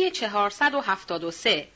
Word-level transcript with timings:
صفحه 0.00 0.10
473 0.10 1.68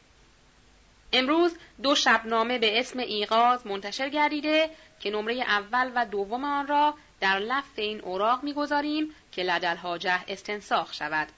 امروز 1.12 1.56
دو 1.82 1.94
شبنامه 1.94 2.58
به 2.58 2.80
اسم 2.80 2.98
ایغاز 2.98 3.66
منتشر 3.66 4.08
گردیده 4.08 4.70
که 5.00 5.10
نمره 5.10 5.34
اول 5.34 5.92
و 5.94 6.06
دوم 6.06 6.44
آن 6.44 6.66
را 6.66 6.94
در 7.20 7.38
لفت 7.38 7.78
این 7.78 8.00
اوراق 8.00 8.42
می‌گذاریم 8.42 9.14
که 9.32 9.42
لدل 9.42 9.76
حاجه 9.76 10.20
استنساخ 10.28 10.94
شود. 10.94 11.28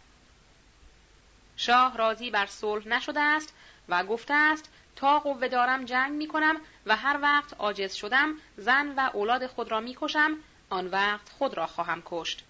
شاه 1.57 1.97
راضی 1.97 2.31
بر 2.31 2.47
صلح 2.47 2.89
نشده 2.89 3.21
است 3.21 3.55
و 3.89 4.05
گفته 4.05 4.35
است 4.35 4.73
تا 4.97 5.19
قوه 5.19 5.49
دارم 5.49 5.85
جنگ 5.85 6.13
می 6.13 6.29
کنم 6.29 6.61
و 6.87 6.97
هر 6.97 7.19
وقت 7.23 7.55
عاجز 7.59 7.95
شدم 7.95 8.35
زن 8.57 8.95
و 8.97 9.11
اولاد 9.15 9.47
خود 9.47 9.71
را 9.71 9.81
می 9.81 9.97
کشم 10.01 10.37
آن 10.71 10.87
وقت 10.87 11.29
خود 11.29 11.57
را 11.57 11.67
خواهم 11.67 12.03
کشت. 12.05 12.45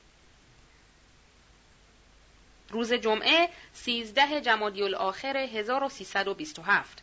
روز 2.70 2.92
جمعه 2.92 3.48
13 3.72 4.40
جمادی 4.40 4.82
الاخر 4.82 5.36
1327 5.36 7.02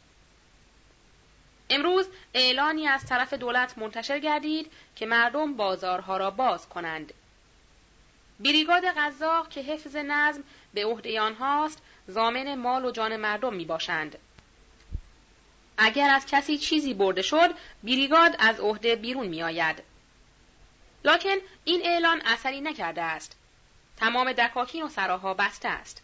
امروز 1.70 2.08
اعلانی 2.34 2.88
از 2.88 3.05
طرف 3.05 3.34
دولت 3.34 3.77
منتشر 3.77 4.20
گردید 4.20 4.72
که 4.95 5.05
مردم 5.05 5.53
بازارها 5.53 6.17
را 6.17 6.31
باز 6.31 6.70
کنند. 6.70 7.13
بریگاد 8.39 8.84
قزاق 8.86 9.49
که 9.49 9.62
حفظ 9.62 9.95
نظم 9.95 10.44
به 10.73 10.86
عهده 10.86 11.22
آنهاست 11.22 11.81
زامن 12.08 12.55
مال 12.55 12.86
و 12.86 12.91
جان 12.91 13.16
مردم 13.17 13.53
می 13.53 13.66
باشند. 13.66 14.17
اگر 15.78 16.09
از 16.09 16.25
کسی 16.25 16.58
چیزی 16.58 16.94
برده 16.94 17.22
شد 17.22 17.56
بریگاد 17.84 18.36
از 18.39 18.59
عهده 18.59 18.95
بیرون 18.95 19.28
می 19.28 19.44
آید. 19.44 19.84
لکن 21.03 21.36
این 21.66 21.81
اعلان 21.86 22.22
اثری 22.25 22.61
نکرده 22.61 23.02
است. 23.02 23.38
تمام 23.97 24.33
دکاکین 24.33 24.83
و 24.83 24.89
سراها 24.89 25.33
بسته 25.33 25.69
است. 25.69 26.02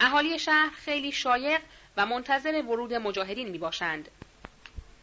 اهالی 0.00 0.38
شهر 0.38 0.70
خیلی 0.70 1.12
شایق 1.12 1.60
و 1.96 2.06
منتظر 2.06 2.62
ورود 2.62 2.94
مجاهدین 2.94 3.48
می 3.48 3.58
باشند. 3.58 4.08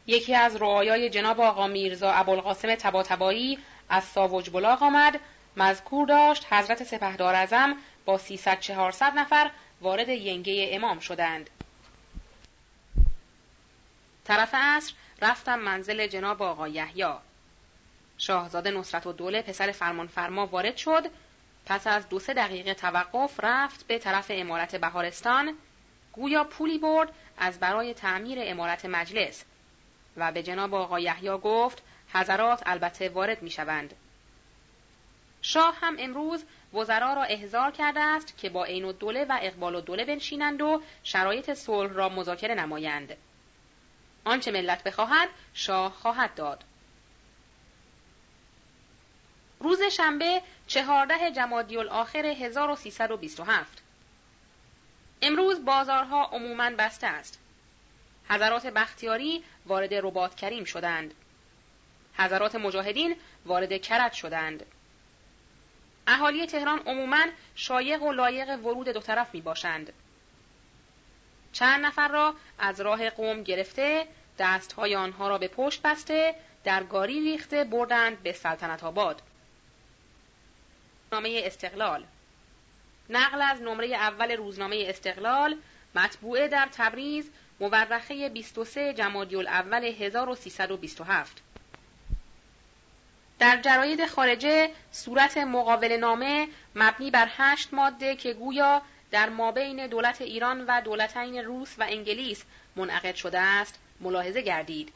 یکی 0.07 0.35
از 0.35 0.55
رعایای 0.55 1.09
جناب 1.09 1.41
آقا 1.41 1.67
میرزا 1.67 2.11
ابوالقاسم 2.11 2.75
تباتبایی 2.75 3.59
از 3.89 4.03
ساوج 4.03 4.49
بلاغ 4.49 4.83
آمد 4.83 5.19
مذکور 5.57 6.07
داشت 6.07 6.53
حضرت 6.53 6.83
سپهدار 6.83 7.35
ازم 7.35 7.77
با 8.05 8.17
300 8.17 8.59
400 8.59 9.13
نفر 9.15 9.51
وارد 9.81 10.09
ینگه 10.09 10.69
امام 10.71 10.99
شدند. 10.99 11.49
طرف 14.25 14.49
عصر 14.53 14.93
رفتم 15.21 15.59
منزل 15.59 16.07
جناب 16.07 16.41
آقا 16.41 16.67
یحیی. 16.67 17.13
شاهزاده 18.17 18.71
نصرت 18.71 19.07
و 19.07 19.13
دوله 19.13 19.41
پسر 19.41 19.71
فرمانفرما 19.71 20.45
وارد 20.45 20.77
شد 20.77 21.05
پس 21.67 21.87
از 21.87 22.09
دو 22.09 22.19
سه 22.19 22.33
دقیقه 22.33 22.73
توقف 22.73 23.39
رفت 23.43 23.87
به 23.87 23.99
طرف 23.99 24.25
امارت 24.29 24.75
بهارستان 24.75 25.53
گویا 26.13 26.43
پولی 26.43 26.77
برد 26.77 27.13
از 27.37 27.59
برای 27.59 27.93
تعمیر 27.93 28.37
امارت 28.41 28.85
مجلس 28.85 29.45
و 30.17 30.31
به 30.31 30.43
جناب 30.43 30.73
آقا 30.73 30.99
یحیی 30.99 31.37
گفت 31.37 31.83
حضرات 32.13 32.63
البته 32.65 33.09
وارد 33.09 33.41
می 33.41 33.49
شوند. 33.49 33.93
شاه 35.41 35.77
هم 35.81 35.95
امروز 35.99 36.45
وزرا 36.73 37.13
را 37.13 37.23
احضار 37.23 37.71
کرده 37.71 37.99
است 37.99 38.37
که 38.37 38.49
با 38.49 38.65
عین 38.65 38.85
الدوله 38.85 39.25
و 39.25 39.37
اقبال 39.41 39.75
الدوله 39.75 40.05
بنشینند 40.05 40.61
و 40.61 40.81
شرایط 41.03 41.53
صلح 41.53 41.93
را 41.93 42.09
مذاکره 42.09 42.55
نمایند. 42.55 43.17
آنچه 44.25 44.51
ملت 44.51 44.83
بخواهد 44.83 45.29
شاه 45.53 45.91
خواهد 45.91 46.35
داد. 46.35 46.63
روز 49.59 49.83
شنبه 49.83 50.41
چهارده 50.67 51.31
جمادی 51.31 51.77
الاخر 51.77 52.25
1327 52.25 53.83
امروز 55.21 55.65
بازارها 55.65 56.25
عموماً 56.25 56.69
بسته 56.69 57.07
است. 57.07 57.39
حضرات 58.29 58.67
بختیاری 58.67 59.43
وارد 59.65 59.93
رباط 59.93 60.35
کریم 60.35 60.63
شدند. 60.63 61.13
حضرات 62.17 62.55
مجاهدین 62.55 63.15
وارد 63.45 63.81
کرد 63.81 64.13
شدند. 64.13 64.65
اهالی 66.07 66.45
تهران 66.47 66.79
عموماً 66.79 67.25
شایق 67.55 68.03
و 68.03 68.11
لایق 68.11 68.49
ورود 68.49 68.89
دو 68.89 68.99
طرف 68.99 69.33
می 69.33 69.41
باشند. 69.41 69.93
چند 71.53 71.85
نفر 71.85 72.07
را 72.07 72.35
از 72.59 72.81
راه 72.81 73.09
قوم 73.09 73.43
گرفته 73.43 74.07
دستهای 74.39 74.95
آنها 74.95 75.27
را 75.27 75.37
به 75.37 75.47
پشت 75.47 75.81
بسته 75.81 76.35
در 76.63 76.83
گاری 76.83 77.19
ریخته 77.19 77.63
بردند 77.63 78.23
به 78.23 78.33
سلطنت 78.33 78.83
آباد. 78.83 79.21
نامه 81.11 81.41
استقلال. 81.45 82.03
نقل 83.09 83.41
از 83.41 83.61
نمره 83.61 83.87
اول 83.87 84.31
روزنامه 84.31 84.85
استقلال 84.87 85.57
مطبوعه 85.95 86.47
در 86.47 86.67
تبریز 86.71 87.29
مورخه 87.59 88.29
23 88.29 88.93
جمادی 88.93 89.35
الاول 89.35 89.83
1327 89.83 91.41
در 93.39 93.61
جراید 93.61 94.05
خارجه 94.05 94.71
صورت 94.91 95.37
مقابل 95.37 95.91
نامه 95.91 96.47
مبنی 96.75 97.11
بر 97.11 97.27
هشت 97.37 97.73
ماده 97.73 98.15
که 98.15 98.33
گویا 98.33 98.81
در 99.11 99.29
مابین 99.29 99.87
دولت 99.87 100.21
ایران 100.21 100.65
و 100.67 100.81
دولتین 100.81 101.37
روس 101.37 101.75
و 101.79 101.83
انگلیس 101.89 102.43
منعقد 102.75 103.15
شده 103.15 103.39
است. 103.39 103.79
ملاحظه 104.01 104.41
گردید. 104.41 104.93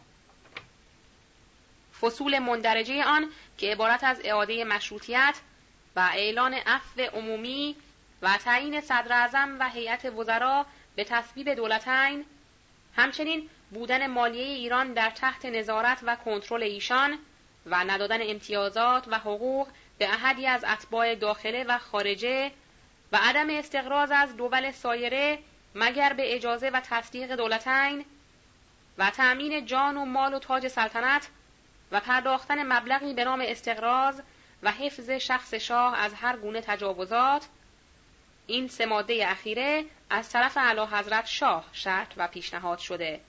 فصول 2.01 2.39
مندرجه 2.39 3.03
آن 3.03 3.29
که 3.57 3.71
عبارت 3.71 4.03
از 4.03 4.21
اعاده 4.23 4.63
مشروطیت 4.63 5.35
و 5.95 6.09
اعلان 6.13 6.53
عفو 6.53 7.01
عمومی 7.01 7.75
و 8.21 8.37
تعیین 8.37 8.81
صدر 8.81 9.29
و 9.59 9.69
هیئت 9.69 10.05
وزرا 10.05 10.65
به 10.95 11.03
تصویب 11.03 11.53
دولتین 11.53 12.25
همچنین 12.95 13.49
بودن 13.71 14.07
مالیه 14.07 14.43
ایران 14.43 14.93
در 14.93 15.09
تحت 15.09 15.45
نظارت 15.45 15.99
و 16.03 16.15
کنترل 16.15 16.63
ایشان 16.63 17.17
و 17.65 17.83
ندادن 17.83 18.19
امتیازات 18.21 19.07
و 19.07 19.19
حقوق 19.19 19.67
به 19.97 20.09
احدی 20.09 20.47
از 20.47 20.63
اتباع 20.63 21.15
داخله 21.15 21.63
و 21.63 21.77
خارجه 21.77 22.51
و 23.11 23.19
عدم 23.21 23.49
استقراض 23.49 24.11
از 24.11 24.37
دول 24.37 24.71
سایره 24.71 25.39
مگر 25.75 26.13
به 26.13 26.35
اجازه 26.35 26.69
و 26.69 26.79
تصدیق 26.79 27.35
دولتین 27.35 28.05
و 28.97 29.09
تأمین 29.09 29.65
جان 29.65 29.97
و 29.97 30.05
مال 30.05 30.33
و 30.33 30.39
تاج 30.39 30.67
سلطنت 30.67 31.27
و 31.91 31.99
پرداختن 31.99 32.73
مبلغی 32.73 33.13
به 33.13 33.23
نام 33.23 33.43
استقراض 33.47 34.21
و 34.63 34.71
حفظ 34.71 35.09
شخص 35.09 35.53
شاه 35.53 35.99
از 35.99 36.13
هر 36.13 36.37
گونه 36.37 36.61
تجاوزات 36.61 37.47
این 38.47 38.67
سه 38.67 38.85
ماده 38.85 39.23
اخیره 39.27 39.85
از 40.09 40.29
طرف 40.29 40.57
اعلی 40.57 40.81
حضرت 40.81 41.25
شاه 41.25 41.65
شرط 41.73 42.13
و 42.17 42.27
پیشنهاد 42.27 42.79
شده. 42.79 43.19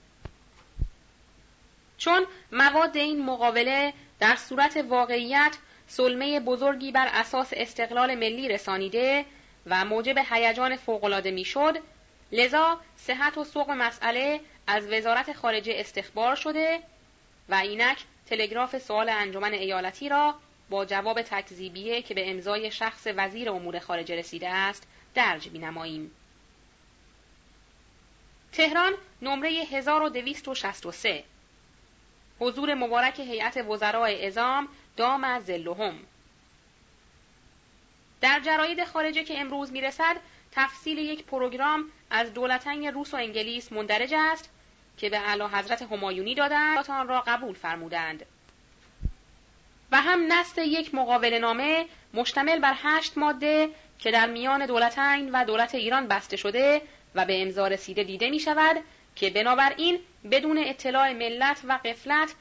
چون 1.97 2.25
مواد 2.51 2.97
این 2.97 3.25
مقابله 3.25 3.93
در 4.19 4.35
صورت 4.35 4.85
واقعیت 4.89 5.57
سلمه 5.87 6.39
بزرگی 6.39 6.91
بر 6.91 7.07
اساس 7.07 7.49
استقلال 7.53 8.15
ملی 8.15 8.49
رسانیده 8.49 9.25
و 9.65 9.85
موجب 9.85 10.17
هیجان 10.17 10.75
فوقالعاده 10.75 11.31
می‌شد 11.31 11.77
لذا 12.31 12.79
صحت 12.97 13.37
و 13.37 13.43
سوق 13.43 13.69
مسئله 13.69 14.39
از 14.67 14.87
وزارت 14.91 15.33
خارجه 15.33 15.73
استخبار 15.75 16.35
شده 16.35 16.79
و 17.49 17.55
اینک 17.55 17.97
تلگراف 18.25 18.77
سوال 18.77 19.09
انجمن 19.09 19.53
ایالتی 19.53 20.09
را 20.09 20.35
با 20.69 20.85
جواب 20.85 21.21
تکذیبیه 21.21 22.01
که 22.01 22.13
به 22.13 22.31
امضای 22.31 22.71
شخص 22.71 23.07
وزیر 23.15 23.49
امور 23.49 23.79
خارجه 23.79 24.15
رسیده 24.15 24.49
است 24.49 24.87
درج 25.15 25.49
بینماییم. 25.49 26.11
تهران 28.51 28.93
نمره 29.21 29.49
1263 29.49 31.23
حضور 32.39 32.73
مبارک 32.73 33.19
هیئت 33.19 33.57
وزرای 33.57 34.27
ازام 34.27 34.67
دام 34.97 35.39
زلهم 35.39 35.99
در 38.21 38.39
جراید 38.39 38.83
خارجه 38.83 39.23
که 39.23 39.39
امروز 39.39 39.71
می‌رسد 39.71 40.15
تفصیل 40.51 40.97
یک 40.97 41.25
پروگرام 41.25 41.91
از 42.09 42.33
دولتین 42.33 42.87
روس 42.87 43.13
و 43.13 43.17
انگلیس 43.17 43.71
مندرج 43.71 44.13
است 44.17 44.49
که 44.97 45.09
به 45.09 45.17
اعلی 45.17 45.43
حضرت 45.43 45.81
همایونی 45.81 46.35
دادند 46.35 46.89
آن 46.89 47.07
را 47.07 47.23
قبول 47.27 47.53
فرمودند. 47.55 48.25
و 49.93 50.01
هم 50.01 50.33
نست 50.33 50.57
یک 50.57 50.95
مقابل 50.95 51.33
نامه 51.33 51.85
مشتمل 52.13 52.59
بر 52.59 52.73
هشت 52.83 53.17
ماده 53.17 53.69
که 53.99 54.11
در 54.11 54.27
میان 54.27 54.65
دولتین 54.65 55.29
و 55.33 55.45
دولت 55.45 55.75
ایران 55.75 56.07
بسته 56.07 56.37
شده 56.37 56.81
و 57.15 57.25
به 57.25 57.41
امضا 57.41 57.67
رسیده 57.67 58.03
دیده 58.03 58.29
می 58.29 58.39
شود 58.39 58.77
که 59.15 59.29
بنابراین 59.29 59.99
بدون 60.31 60.57
اطلاع 60.57 61.13
ملت 61.13 61.61
و 61.67 61.79
قفلت 61.85 62.35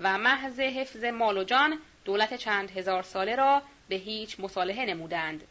و 0.00 0.18
محض 0.18 0.60
حفظ 0.60 1.04
مال 1.04 1.38
و 1.38 1.44
جان 1.44 1.78
دولت 2.04 2.34
چند 2.34 2.70
هزار 2.70 3.02
ساله 3.02 3.36
را 3.36 3.62
به 3.88 3.96
هیچ 3.96 4.40
مصالحه 4.40 4.86
نمودند. 4.86 5.42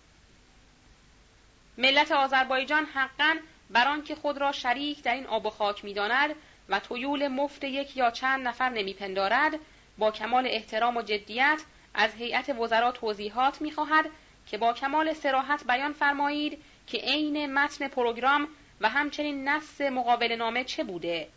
ملت 1.78 2.12
آذربایجان 2.12 2.86
حقا 2.86 3.36
بر 3.70 3.88
آنکه 3.88 4.16
خود 4.16 4.38
را 4.38 4.52
شریک 4.52 5.04
در 5.04 5.14
این 5.14 5.26
آب 5.26 5.46
و 5.46 5.50
خاک 5.50 5.86
می‌داند 5.86 6.36
و 6.70 6.80
تویول 6.80 7.28
مفت 7.28 7.64
یک 7.64 7.98
یا 7.98 8.12
چند 8.12 8.48
نفر 8.48 8.70
نمیپندارد 8.70 9.60
با 9.98 10.12
کمال 10.12 10.48
احترام 10.48 10.98
و 10.98 11.02
جدیت 11.02 11.62
از 11.94 12.14
هیئت 12.14 12.50
وزرا 12.50 12.92
توضیحات 12.92 13.62
می‌خواهد 13.62 14.06
که 14.48 14.58
با 14.58 14.74
کمال 14.74 15.14
سراحت 15.14 15.64
بیان 15.68 15.94
فرمایید 15.94 16.64
که 16.88 16.98
عین 16.98 17.54
متن 17.54 17.88
پروگرام 17.88 18.48
و 18.82 18.90
همچنین 18.90 19.50
نص 19.50 19.82
مقابل 19.82 20.36
نامه 20.36 20.64
چه 20.64 20.84
بوده 20.84 21.28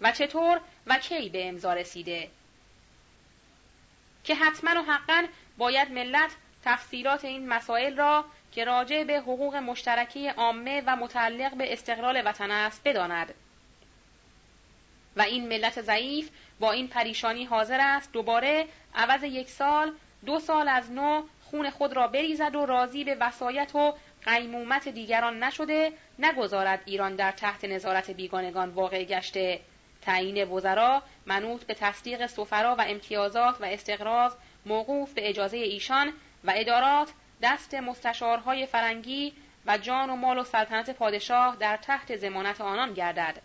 و 0.00 0.12
چطور 0.12 0.60
و 0.86 0.98
کی 0.98 1.28
به 1.28 1.48
امضا 1.48 1.72
رسیده. 1.72 2.30
که 4.24 4.34
حتما 4.34 4.80
و 4.80 4.84
حقا 4.84 5.26
باید 5.58 5.90
ملت 5.90 6.30
تفسیرات 6.64 7.24
این 7.24 7.48
مسائل 7.48 7.96
را 7.96 8.24
که 8.52 8.64
راجع 8.64 9.04
به 9.04 9.20
حقوق 9.20 9.56
مشترکی 9.56 10.28
عامه 10.28 10.82
و 10.86 10.96
متعلق 10.96 11.54
به 11.54 11.72
استقلال 11.72 12.22
وطن 12.24 12.50
است 12.50 12.80
بداند. 12.84 13.34
و 15.16 15.22
این 15.22 15.48
ملت 15.48 15.80
ضعیف 15.80 16.30
با 16.60 16.72
این 16.72 16.88
پریشانی 16.88 17.44
حاضر 17.44 17.80
است. 17.80 18.12
دوباره 18.12 18.66
عوض 18.94 19.22
یک 19.22 19.48
سال 19.48 19.92
دو 20.26 20.38
سال 20.38 20.68
از 20.68 20.92
نو 20.92 21.22
خون 21.50 21.70
خود 21.70 21.92
را 21.92 22.08
بریزد 22.08 22.56
و 22.56 22.66
راضی 22.66 23.04
به 23.04 23.16
وسایت 23.20 23.74
و 23.74 23.94
قیمومت 24.24 24.88
دیگران 24.88 25.42
نشده 25.42 25.92
نگذارد 26.18 26.82
ایران 26.84 27.16
در 27.16 27.32
تحت 27.32 27.64
نظارت 27.64 28.10
بیگانگان 28.10 28.70
واقع 28.70 29.04
گشته. 29.04 29.60
تعیین 30.02 30.44
وزرا 30.44 31.02
منوط 31.26 31.64
به 31.64 31.74
تصدیق 31.74 32.26
سفرا 32.26 32.76
و 32.76 32.84
امتیازات 32.88 33.60
و 33.60 33.64
استقراض 33.64 34.34
موقوف 34.66 35.12
به 35.12 35.28
اجازه 35.28 35.56
ایشان 35.56 36.12
و 36.44 36.52
ادارات 36.56 37.08
دست 37.42 37.74
مستشارهای 37.74 38.66
فرنگی 38.66 39.32
و 39.66 39.78
جان 39.78 40.10
و 40.10 40.16
مال 40.16 40.38
و 40.38 40.44
سلطنت 40.44 40.90
پادشاه 40.90 41.56
در 41.56 41.76
تحت 41.76 42.16
زمانت 42.16 42.60
آنان 42.60 42.94
گردد. 42.94 43.42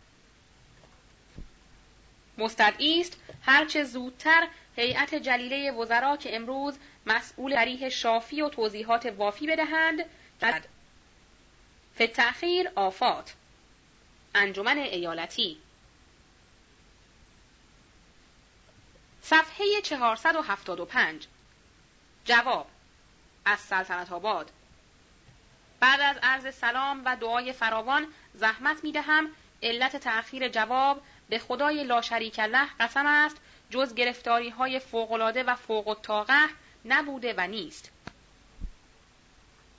مستدعی 2.39 3.01
است. 3.01 3.17
هرچه 3.41 3.83
زودتر 3.83 4.47
هیئت 4.75 5.15
جلیله 5.15 5.71
وزرا 5.71 6.17
که 6.17 6.35
امروز 6.35 6.77
مسئول 7.05 7.55
تریح 7.55 7.89
شافی 7.89 8.41
و 8.41 8.49
توضیحات 8.49 9.05
وافی 9.05 9.47
بدهند 9.47 10.05
فتحخیر 11.95 12.69
آفات. 12.75 13.33
انجمن 14.35 14.77
ایالتی. 14.77 15.57
صفحه 19.21 19.81
475 19.83 21.27
جواب 22.25 22.67
از 23.45 23.59
سلطنت 23.59 24.11
آباد. 24.11 24.51
بعد 25.79 25.99
از 26.01 26.17
عرض 26.23 26.55
سلام 26.55 27.01
و 27.05 27.15
دعای 27.15 27.53
فراوان 27.53 28.07
زحمت 28.33 28.83
می 28.83 28.91
دهم 28.91 29.29
علت 29.63 29.95
تأخیر 29.95 30.47
جواب 30.49 31.01
به 31.29 31.39
خدای 31.39 31.83
لاشریک 31.83 32.39
الله 32.39 32.67
قسم 32.79 33.05
است 33.05 33.37
جز 33.69 33.93
گرفتاری 33.95 34.49
های 34.49 34.79
فوقلاده 34.79 35.43
و 35.43 35.55
فوق 35.55 35.87
الطاقه 35.87 36.49
نبوده 36.85 37.33
و 37.37 37.47
نیست. 37.47 37.91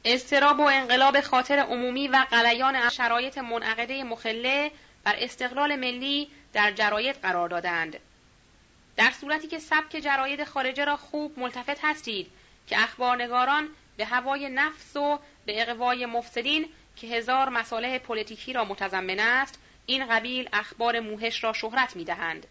استراب 0.05 0.61
و 0.61 0.63
انقلاب 0.63 1.21
خاطر 1.21 1.59
عمومی 1.59 2.09
و 2.09 2.27
قلیان 2.31 2.89
شرایط 2.89 3.39
منعقده 3.39 4.05
مخله 4.05 4.71
بر 5.05 5.15
استقلال 5.19 5.77
ملی 5.77 6.29
در 6.53 6.73
جراید 6.73 7.17
قرار 7.17 7.49
دادند. 7.49 7.97
در 8.97 9.11
صورتی 9.11 9.49
که 9.49 9.59
سبک 9.59 9.97
جراید 9.97 10.45
خارجه 10.45 10.85
را 10.85 10.97
خوب 10.97 11.39
ملتفت 11.39 11.79
هستید 11.85 12.31
که 12.67 12.83
اخبارنگاران 12.83 13.69
به 13.97 14.05
هوای 14.05 14.49
نفس 14.49 14.97
و 14.97 15.19
به 15.47 15.63
اقوای 15.63 16.07
مفسدین 16.07 16.69
که 16.97 17.07
هزار 17.07 17.49
مساله 17.49 17.99
پلیتیکی 17.99 18.53
را 18.53 18.65
متضمن 18.65 19.21
است 19.21 19.59
این 19.91 20.07
قبیل 20.07 20.49
اخبار 20.53 21.01
موحش 21.01 21.45
را 21.45 21.53
شهرت 21.53 21.97
می 21.97 22.05
دهند. 22.05 22.47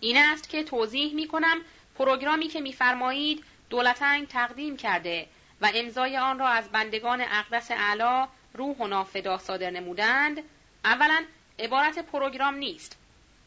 این 0.00 0.16
است 0.16 0.48
که 0.48 0.64
توضیح 0.64 1.14
می 1.14 1.28
کنم 1.28 1.60
پروگرامی 1.98 2.48
که 2.48 2.60
میفرمایید 2.60 3.44
دولتنگ 3.70 4.28
تقدیم 4.28 4.76
کرده 4.76 5.26
و 5.60 5.70
امضای 5.74 6.16
آن 6.16 6.38
را 6.38 6.48
از 6.48 6.68
بندگان 6.68 7.20
اقدس 7.20 7.70
اعلی 7.70 8.86
روحنا 8.86 9.16
فداه 9.16 9.38
صادر 9.38 9.70
نمودند 9.70 10.42
اولا 10.84 11.24
عبارت 11.58 11.98
پروگرام 11.98 12.54
نیست 12.54 12.96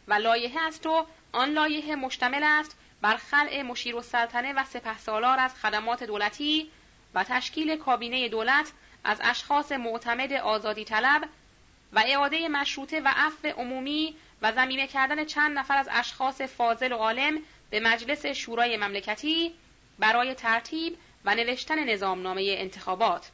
و 0.07 0.13
لایحه 0.13 0.67
است 0.67 0.85
و 0.85 1.07
آن 1.31 1.49
لایحه 1.49 1.95
مشتمل 1.95 2.43
است 2.43 2.77
بر 3.01 3.17
خلع 3.17 3.61
مشیر 3.61 3.95
السلطنه 3.95 4.53
و 4.53 4.63
سپهسالار 4.63 5.39
از 5.39 5.55
خدمات 5.55 6.03
دولتی 6.03 6.71
و 7.13 7.23
تشکیل 7.23 7.77
کابینه 7.77 8.29
دولت 8.29 8.71
از 9.03 9.21
اشخاص 9.23 9.71
معتمد 9.71 10.33
آزادی 10.33 10.85
طلب 10.85 11.29
و 11.93 12.03
اعاده 12.07 12.47
مشروطه 12.47 13.01
و 13.01 13.13
عفو 13.15 13.47
عمومی 13.47 14.15
و 14.41 14.51
زمینه 14.51 14.87
کردن 14.87 15.25
چند 15.25 15.57
نفر 15.59 15.77
از 15.77 15.89
اشخاص 15.91 16.41
فاضل 16.41 16.91
و 16.91 16.95
عالم 16.95 17.39
به 17.69 17.79
مجلس 17.79 18.25
شورای 18.25 18.77
مملکتی 18.77 19.53
برای 19.99 20.33
ترتیب 20.35 20.97
و 21.25 21.35
نوشتن 21.35 21.89
نظامنامه 21.89 22.55
انتخابات. 22.57 23.31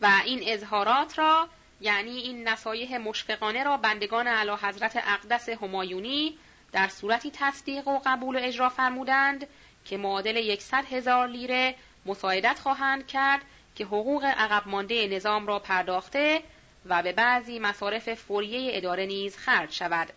و 0.00 0.20
این 0.24 0.40
اظهارات 0.42 1.18
را 1.18 1.48
یعنی 1.80 2.18
این 2.18 2.48
نصایح 2.48 2.98
مشفقانه 2.98 3.64
را 3.64 3.76
بندگان 3.76 4.28
اعلی 4.28 4.50
حضرت 4.50 4.96
اقدس 4.96 5.48
همایونی 5.48 6.38
در 6.72 6.88
صورتی 6.88 7.30
تصدیق 7.34 7.88
و 7.88 8.00
قبول 8.06 8.36
و 8.36 8.38
اجرا 8.42 8.68
فرمودند 8.68 9.46
که 9.84 9.96
معادل 9.96 10.36
یکصد 10.36 10.84
هزار 10.92 11.28
لیره 11.28 11.74
مساعدت 12.06 12.58
خواهند 12.58 13.06
کرد 13.06 13.42
که 13.74 13.84
حقوق 13.84 14.24
عقب 14.24 14.68
مانده 14.68 15.08
نظام 15.08 15.46
را 15.46 15.58
پرداخته 15.58 16.42
و 16.86 17.02
به 17.02 17.12
بعضی 17.12 17.58
مصارف 17.58 18.14
فوریه 18.14 18.76
اداره 18.76 19.06
نیز 19.06 19.36
خرج 19.36 19.72
شود. 19.72 20.12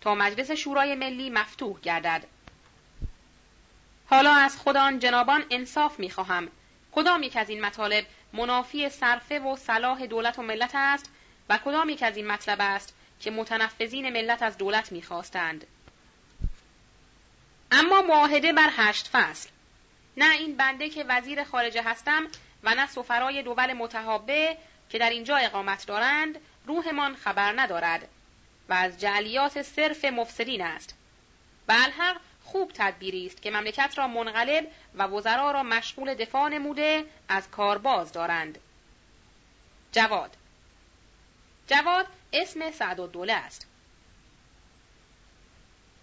تا 0.00 0.14
مجلس 0.14 0.50
شورای 0.50 0.94
ملی 0.94 1.30
مفتوح 1.30 1.80
گردد. 1.80 2.24
حالا 4.10 4.32
از 4.34 4.56
خودان 4.56 4.98
جنابان 4.98 5.44
انصاف 5.50 5.98
می‌خواهم 5.98 6.48
کدام 6.92 7.22
یک 7.22 7.36
از 7.36 7.48
این 7.48 7.60
مطالب 7.60 8.06
منافی 8.32 8.88
صرفه 8.88 9.38
و 9.38 9.56
صلاح 9.56 10.06
دولت 10.06 10.38
و 10.38 10.42
ملت 10.42 10.70
است 10.74 11.10
و 11.48 11.58
کدام 11.64 11.88
یک 11.88 12.02
از 12.02 12.16
این 12.16 12.26
مطلب 12.26 12.58
است 12.60 12.94
که 13.20 13.30
متنفذین 13.30 14.10
ملت 14.10 14.42
از 14.42 14.58
دولت 14.58 14.92
می‌خواستند 14.92 15.66
اما 17.72 18.02
معاهده 18.02 18.52
بر 18.52 18.70
هشت 18.76 19.08
فصل. 19.12 19.48
نه 20.16 20.34
این 20.34 20.56
بنده 20.56 20.88
که 20.88 21.04
وزیر 21.08 21.44
خارجه 21.44 21.82
هستم 21.82 22.26
و 22.62 22.74
نه 22.74 22.86
سفرای 22.86 23.42
دول 23.42 23.72
متحابه 23.72 24.56
که 24.90 24.98
در 24.98 25.10
اینجا 25.10 25.36
اقامت 25.36 25.86
دارند 25.86 26.38
روحمان 26.66 27.14
خبر 27.14 27.60
ندارد 27.60 28.08
و 28.68 28.72
از 28.72 29.00
جعلیات 29.00 29.62
صرف 29.62 30.04
مفسدین 30.04 30.62
است. 30.62 30.94
و 31.68 31.72
الحق 31.72 32.20
خوب 32.44 32.72
تدبیری 32.74 33.26
است 33.26 33.42
که 33.42 33.50
مملکت 33.50 33.94
را 33.96 34.08
منقلب 34.08 34.66
و 34.94 35.02
وزرا 35.02 35.50
را 35.50 35.62
مشغول 35.62 36.14
دفاع 36.14 36.48
نموده 36.48 37.04
از 37.28 37.50
کار 37.50 37.78
باز 37.78 38.12
دارند. 38.12 38.58
جواد. 39.92 40.36
جواد 41.66 42.06
اسم 42.32 42.70
سعد 42.70 42.96
دوله 42.96 43.32
است 43.32 43.66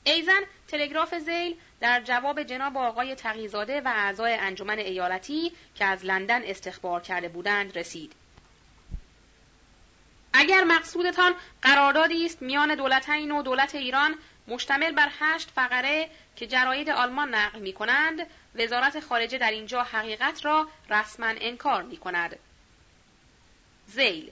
ایزن 0.04 0.42
تلگراف 0.68 1.16
زیل 1.16 1.58
در 1.84 2.02
جواب 2.02 2.44
جناب 2.44 2.78
آقای 2.78 3.16
تقیزاده 3.16 3.82
و 3.82 3.88
اعضای 3.88 4.34
انجمن 4.34 4.80
ایالتی 4.80 5.52
که 5.75 5.86
از 5.86 6.06
لندن 6.06 6.42
استخبار 6.44 7.02
کرده 7.02 7.30
بودند 7.30 7.78
رسید. 7.78 8.13
اگر 10.34 10.63
مقصودتان 10.63 11.36
قراردادی 11.62 12.25
است 12.25 12.42
میان 12.42 12.75
دولتین 12.75 13.32
و 13.32 13.42
دولت 13.42 13.75
ایران 13.75 14.16
مشتمل 14.48 14.92
بر 14.92 15.10
هشت 15.20 15.52
فقره 15.52 16.10
که 16.36 16.48
جراید 16.48 16.90
آلمان 16.90 17.36
نقل 17.36 17.60
می 17.60 17.74
کنند، 17.74 18.28
وزارت 18.56 19.00
خارجه 19.00 19.38
در 19.38 19.52
اینجا 19.52 19.84
حقیقت 19.84 20.46
را 20.46 20.68
رسما 20.90 21.28
انکار 21.28 21.84
می 21.84 21.98
کند. 21.98 22.40
زیل 23.88 24.32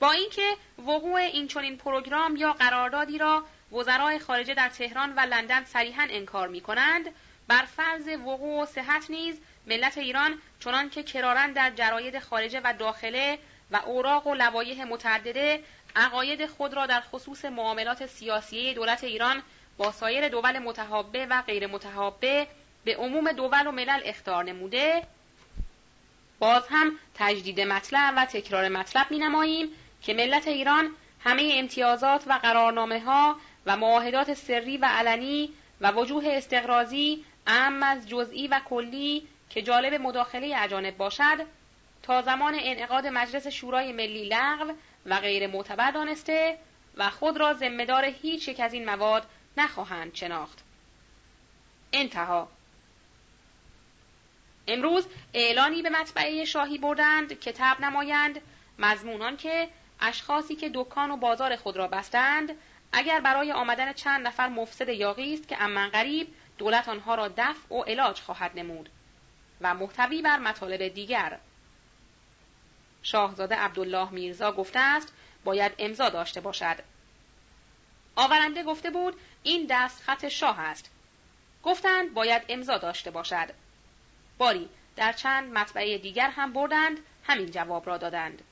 با 0.00 0.10
اینکه 0.10 0.56
وقوع 0.78 1.14
این 1.14 1.48
چنین 1.48 1.76
پروگرام 1.76 2.36
یا 2.36 2.52
قراردادی 2.52 3.18
را 3.18 3.44
وزرای 3.72 4.18
خارجه 4.18 4.54
در 4.54 4.68
تهران 4.68 5.14
و 5.14 5.20
لندن 5.20 5.64
صریحا 5.64 6.06
انکار 6.10 6.48
می 6.48 6.60
کنند 6.60 7.04
بر 7.48 7.64
فرض 7.76 8.08
وقوع 8.08 8.62
و 8.62 8.66
صحت 8.66 9.10
نیز 9.10 9.40
ملت 9.66 9.98
ایران 9.98 10.38
چنان 10.60 10.90
که 10.90 11.02
کرارن 11.02 11.52
در 11.52 11.70
جراید 11.70 12.18
خارجه 12.18 12.60
و 12.64 12.74
داخله 12.78 13.38
و 13.70 13.76
اوراق 13.76 14.26
و 14.26 14.34
لوایح 14.34 14.84
متعدده 14.84 15.62
عقاید 15.96 16.46
خود 16.46 16.74
را 16.74 16.86
در 16.86 17.00
خصوص 17.00 17.44
معاملات 17.44 18.06
سیاسی 18.06 18.74
دولت 18.74 19.04
ایران 19.04 19.42
با 19.76 19.92
سایر 19.92 20.28
دول 20.28 20.58
متحابه 20.58 21.26
و 21.26 21.42
غیر 21.42 21.66
متحابه 21.66 22.46
به 22.84 22.96
عموم 22.96 23.32
دول 23.32 23.66
و 23.66 23.72
ملل 23.72 24.00
اختار 24.04 24.44
نموده. 24.44 25.02
باز 26.38 26.62
هم 26.70 26.98
تجدید 27.14 27.60
مطلب 27.60 28.14
و 28.16 28.26
تکرار 28.26 28.68
مطلب 28.68 29.06
می 29.10 29.18
نماییم 29.18 29.68
که 30.02 30.14
ملت 30.14 30.48
ایران 30.48 30.90
همه 31.24 31.50
امتیازات 31.54 32.24
و 32.26 32.32
قرارنامه 32.32 33.00
ها 33.00 33.36
و 33.66 33.76
معاهدات 33.76 34.34
سری 34.34 34.76
و 34.76 34.84
علنی 34.84 35.50
و 35.80 35.90
وجوه 35.90 36.24
استقرازی 36.26 37.24
اهم 37.46 37.82
از 37.82 38.08
جزئی 38.08 38.48
و 38.48 38.60
کلی 38.64 39.28
که 39.50 39.62
جالب 39.62 39.94
مداخله 39.94 40.54
اجانب 40.58 40.96
باشد 40.96 41.46
تا 42.02 42.22
زمان 42.22 42.54
انعقاد 42.58 43.06
مجلس 43.06 43.46
شورای 43.46 43.92
ملی 43.92 44.28
لغو 44.28 44.72
و 45.06 45.20
غیر 45.20 45.46
معتبر 45.46 45.90
دانسته 45.90 46.58
و 46.96 47.10
خود 47.10 47.36
را 47.36 47.52
ذمهدار 47.52 48.04
هیچ 48.04 48.48
یک 48.48 48.60
از 48.60 48.72
این 48.72 48.84
مواد 48.84 49.26
نخواهند 49.56 50.14
شناخت. 50.14 50.58
انتها. 51.92 52.48
امروز 54.68 55.06
اعلانی 55.34 55.82
به 55.82 55.90
مطبعه 55.90 56.44
شاهی 56.44 56.78
بردند 56.78 57.40
که 57.40 57.52
تب 57.52 57.80
نمایند 57.80 58.40
مضمونان 58.78 59.36
که 59.36 59.68
اشخاصی 60.00 60.56
که 60.56 60.70
دکان 60.74 61.10
و 61.10 61.16
بازار 61.16 61.56
خود 61.56 61.76
را 61.76 61.88
بستند 61.88 62.56
اگر 62.98 63.20
برای 63.20 63.52
آمدن 63.52 63.92
چند 63.92 64.26
نفر 64.26 64.48
مفسد 64.48 64.88
یاقی 64.88 65.34
است 65.34 65.48
که 65.48 65.62
امن 65.62 65.88
غریب 65.88 66.34
دولت 66.58 66.88
آنها 66.88 67.14
را 67.14 67.28
دفع 67.28 67.74
و 67.74 67.82
علاج 67.82 68.20
خواهد 68.20 68.50
نمود. 68.54 68.88
و 69.60 69.74
محتوی 69.74 70.22
بر 70.22 70.38
مطالب 70.38 70.88
دیگر. 70.88 71.38
شاهزاده 73.02 73.54
عبدالله 73.54 74.10
میرزا 74.10 74.52
گفته 74.52 74.78
است 74.78 75.12
باید 75.44 75.72
امضا 75.78 76.08
داشته 76.08 76.40
باشد. 76.40 76.76
آورنده 78.16 78.62
گفته 78.62 78.90
بود 78.90 79.20
این 79.42 79.66
دست 79.70 80.02
خط 80.02 80.28
شاه 80.28 80.60
است. 80.60 80.90
گفتند 81.62 82.14
باید 82.14 82.42
امضا 82.48 82.78
داشته 82.78 83.10
باشد. 83.10 83.50
باری 84.38 84.68
در 84.96 85.12
چند 85.12 85.52
مطبعه 85.52 85.98
دیگر 85.98 86.30
هم 86.30 86.52
بردند 86.52 86.98
همین 87.24 87.50
جواب 87.50 87.86
را 87.86 87.96
دادند. 87.96 88.42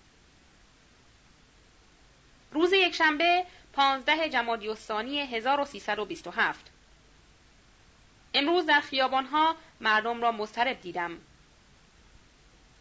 روز 2.53 2.73
یکشنبه 2.73 3.47
15 3.77 4.29
جمادی 4.29 4.69
الثانی 4.69 5.19
1327 5.19 6.71
امروز 8.35 8.67
در 8.67 8.81
خیابانها 8.81 9.57
مردم 9.81 10.23
را 10.23 10.33
مضطرب 10.33 10.81
دیدم. 10.81 11.19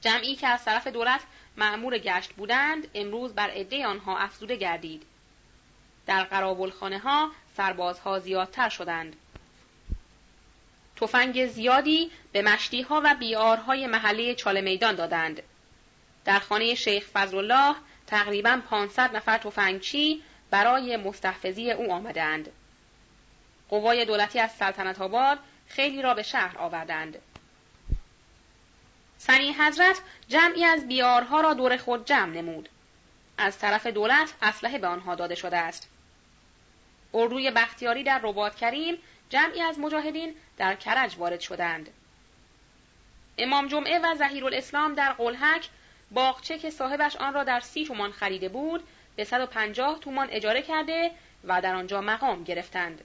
جمعی 0.01 0.35
که 0.35 0.47
از 0.47 0.65
طرف 0.65 0.87
دولت 0.87 1.21
معمور 1.57 1.97
گشت 1.97 2.33
بودند 2.33 2.87
امروز 2.95 3.33
بر 3.33 3.49
عده 3.49 3.87
آنها 3.87 4.17
افزوده 4.17 4.55
گردید. 4.55 5.03
در 6.05 6.23
قرابلخانه 6.23 6.99
ها 6.99 7.31
سربازها 7.57 8.19
زیادتر 8.19 8.69
شدند. 8.69 9.15
تفنگ 10.95 11.47
زیادی 11.47 12.11
به 12.31 12.41
مشتی 12.41 12.81
ها 12.81 13.01
و 13.05 13.15
بیارهای 13.15 13.87
محله 13.87 14.35
چاله 14.35 14.61
میدان 14.61 14.95
دادند. 14.95 15.43
در 16.25 16.39
خانه 16.39 16.75
شیخ 16.75 17.05
فضلالله 17.13 17.75
تقریبا 18.07 18.61
500 18.69 19.15
نفر 19.15 19.37
تفنگچی 19.37 20.23
برای 20.53 20.97
مستحفظی 20.97 21.71
او 21.71 21.91
آمدند. 21.93 22.51
قوای 23.69 24.05
دولتی 24.05 24.39
از 24.39 24.51
سلطنت 24.51 25.01
آباد 25.01 25.39
خیلی 25.67 26.01
را 26.01 26.13
به 26.13 26.23
شهر 26.23 26.57
آوردند. 26.57 27.17
سنی 29.17 29.53
حضرت 29.53 30.01
جمعی 30.27 30.65
از 30.65 30.87
بیارها 30.87 31.41
را 31.41 31.53
دور 31.53 31.77
خود 31.77 32.05
جمع 32.05 32.33
نمود. 32.33 32.69
از 33.37 33.59
طرف 33.59 33.87
دولت 33.87 34.33
اسلحه 34.41 34.77
به 34.77 34.87
آنها 34.87 35.15
داده 35.15 35.35
شده 35.35 35.57
است. 35.57 35.89
اردوی 37.13 37.51
بختیاری 37.51 38.03
در 38.03 38.19
رباط 38.23 38.55
کریم 38.55 38.97
جمعی 39.29 39.61
از 39.61 39.79
مجاهدین 39.79 40.35
در 40.57 40.75
کرج 40.75 41.15
وارد 41.17 41.39
شدند. 41.39 41.89
امام 43.37 43.67
جمعه 43.67 43.99
و 43.99 44.15
زهیر 44.15 44.45
الاسلام 44.45 44.93
در 44.93 45.13
قلحک 45.13 45.69
باغچه 46.11 46.59
که 46.59 46.69
صاحبش 46.69 47.15
آن 47.15 47.33
را 47.33 47.43
در 47.43 47.59
سی 47.59 47.85
تومان 47.85 48.11
خریده 48.11 48.49
بود 48.49 48.83
به 49.15 49.23
150 49.23 49.99
تومان 49.99 50.27
اجاره 50.31 50.61
کرده 50.61 51.11
و 51.43 51.61
در 51.61 51.75
آنجا 51.75 52.01
مقام 52.01 52.43
گرفتند. 52.43 53.01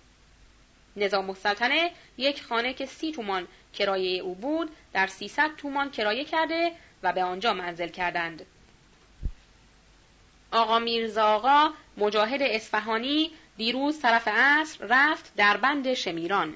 نظام 0.97 1.31
السلطنه 1.31 1.91
یک 2.19 2.43
خانه 2.43 2.75
که 2.75 2.87
سی 2.87 3.13
تومان 3.13 3.49
کرایه 3.75 4.23
او 4.23 4.35
بود 4.35 4.71
در 4.93 5.07
300 5.07 5.57
تومان 5.57 5.91
کرایه 5.91 6.25
کرده 6.25 6.73
و 7.03 7.13
به 7.13 7.23
آنجا 7.23 7.53
منزل 7.53 7.89
کردند. 7.89 8.47
آقا 10.53 10.79
میرزا 10.79 11.35
آقا 11.35 11.71
مجاهد 11.97 12.43
اصفهانی 12.43 13.31
دیروز 13.57 14.01
طرف 14.01 14.29
عصر 14.29 14.85
رفت 14.85 15.33
در 15.37 15.57
بند 15.57 15.95
شمیران. 15.95 16.55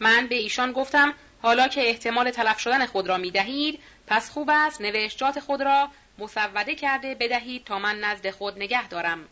من 0.00 0.26
به 0.26 0.34
ایشان 0.34 0.72
گفتم 0.72 1.14
حالا 1.42 1.68
که 1.68 1.88
احتمال 1.88 2.30
تلف 2.30 2.58
شدن 2.58 2.86
خود 2.86 3.08
را 3.08 3.18
می 3.18 3.30
دهید 3.30 3.80
پس 4.06 4.30
خوب 4.30 4.50
است 4.52 4.80
نوشتات 4.80 5.40
خود 5.40 5.62
را 5.62 5.88
مسوده 6.18 6.74
کرده 6.74 7.14
بدهید 7.14 7.64
تا 7.64 7.78
من 7.78 8.00
نزد 8.00 8.30
خود 8.30 8.56
نگه 8.58 8.88
دارم. 8.88 9.28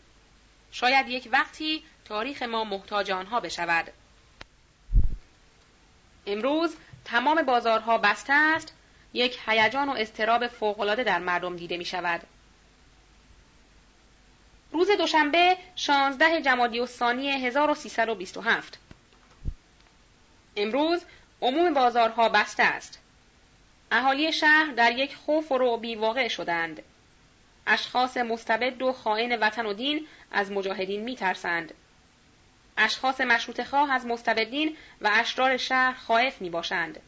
شاید 0.71 1.07
یک 1.09 1.29
وقتی 1.31 1.83
تاریخ 2.05 2.43
ما 2.43 2.63
محتاج 2.63 3.11
آنها 3.11 3.39
بشود. 3.39 3.93
امروز 6.27 6.75
تمام 7.05 7.41
بازارها 7.41 7.97
بسته 7.97 8.33
است 8.33 8.73
یک 9.13 9.39
هیجان 9.45 9.89
و 9.89 9.91
استراب 9.91 10.47
فوقالعاده 10.47 11.03
در 11.03 11.19
مردم 11.19 11.55
دیده 11.55 11.77
می 11.77 11.85
شود. 11.85 12.21
روز 14.71 14.87
دوشنبه 14.97 15.57
16 15.75 16.41
جمادی 16.41 16.79
الثانی 16.79 17.31
1327 17.31 18.79
امروز 20.57 21.01
عموم 21.41 21.73
بازارها 21.73 22.29
بسته 22.29 22.63
است. 22.63 22.99
اهالی 23.95 24.33
شهر 24.33 24.71
در 24.71 24.91
یک 24.91 25.15
خوف 25.15 25.51
و 25.51 25.57
رعبی 25.57 25.95
واقع 25.95 26.27
شدند. 26.27 26.81
اشخاص 27.67 28.17
مستبد 28.17 28.81
و 28.81 28.93
خائن 28.93 29.39
وطن 29.39 29.65
و 29.65 29.73
دین 29.73 30.07
از 30.31 30.51
مجاهدین 30.51 31.01
می 31.01 31.15
ترسند. 31.15 31.73
اشخاص 32.77 33.21
مشروط 33.21 33.63
خواه 33.63 33.91
از 33.91 34.05
مستبدین 34.05 34.77
و 35.01 35.09
اشرار 35.13 35.57
شهر 35.57 35.93
خائف 35.93 36.41
می 36.41 36.49
باشند. 36.49 36.99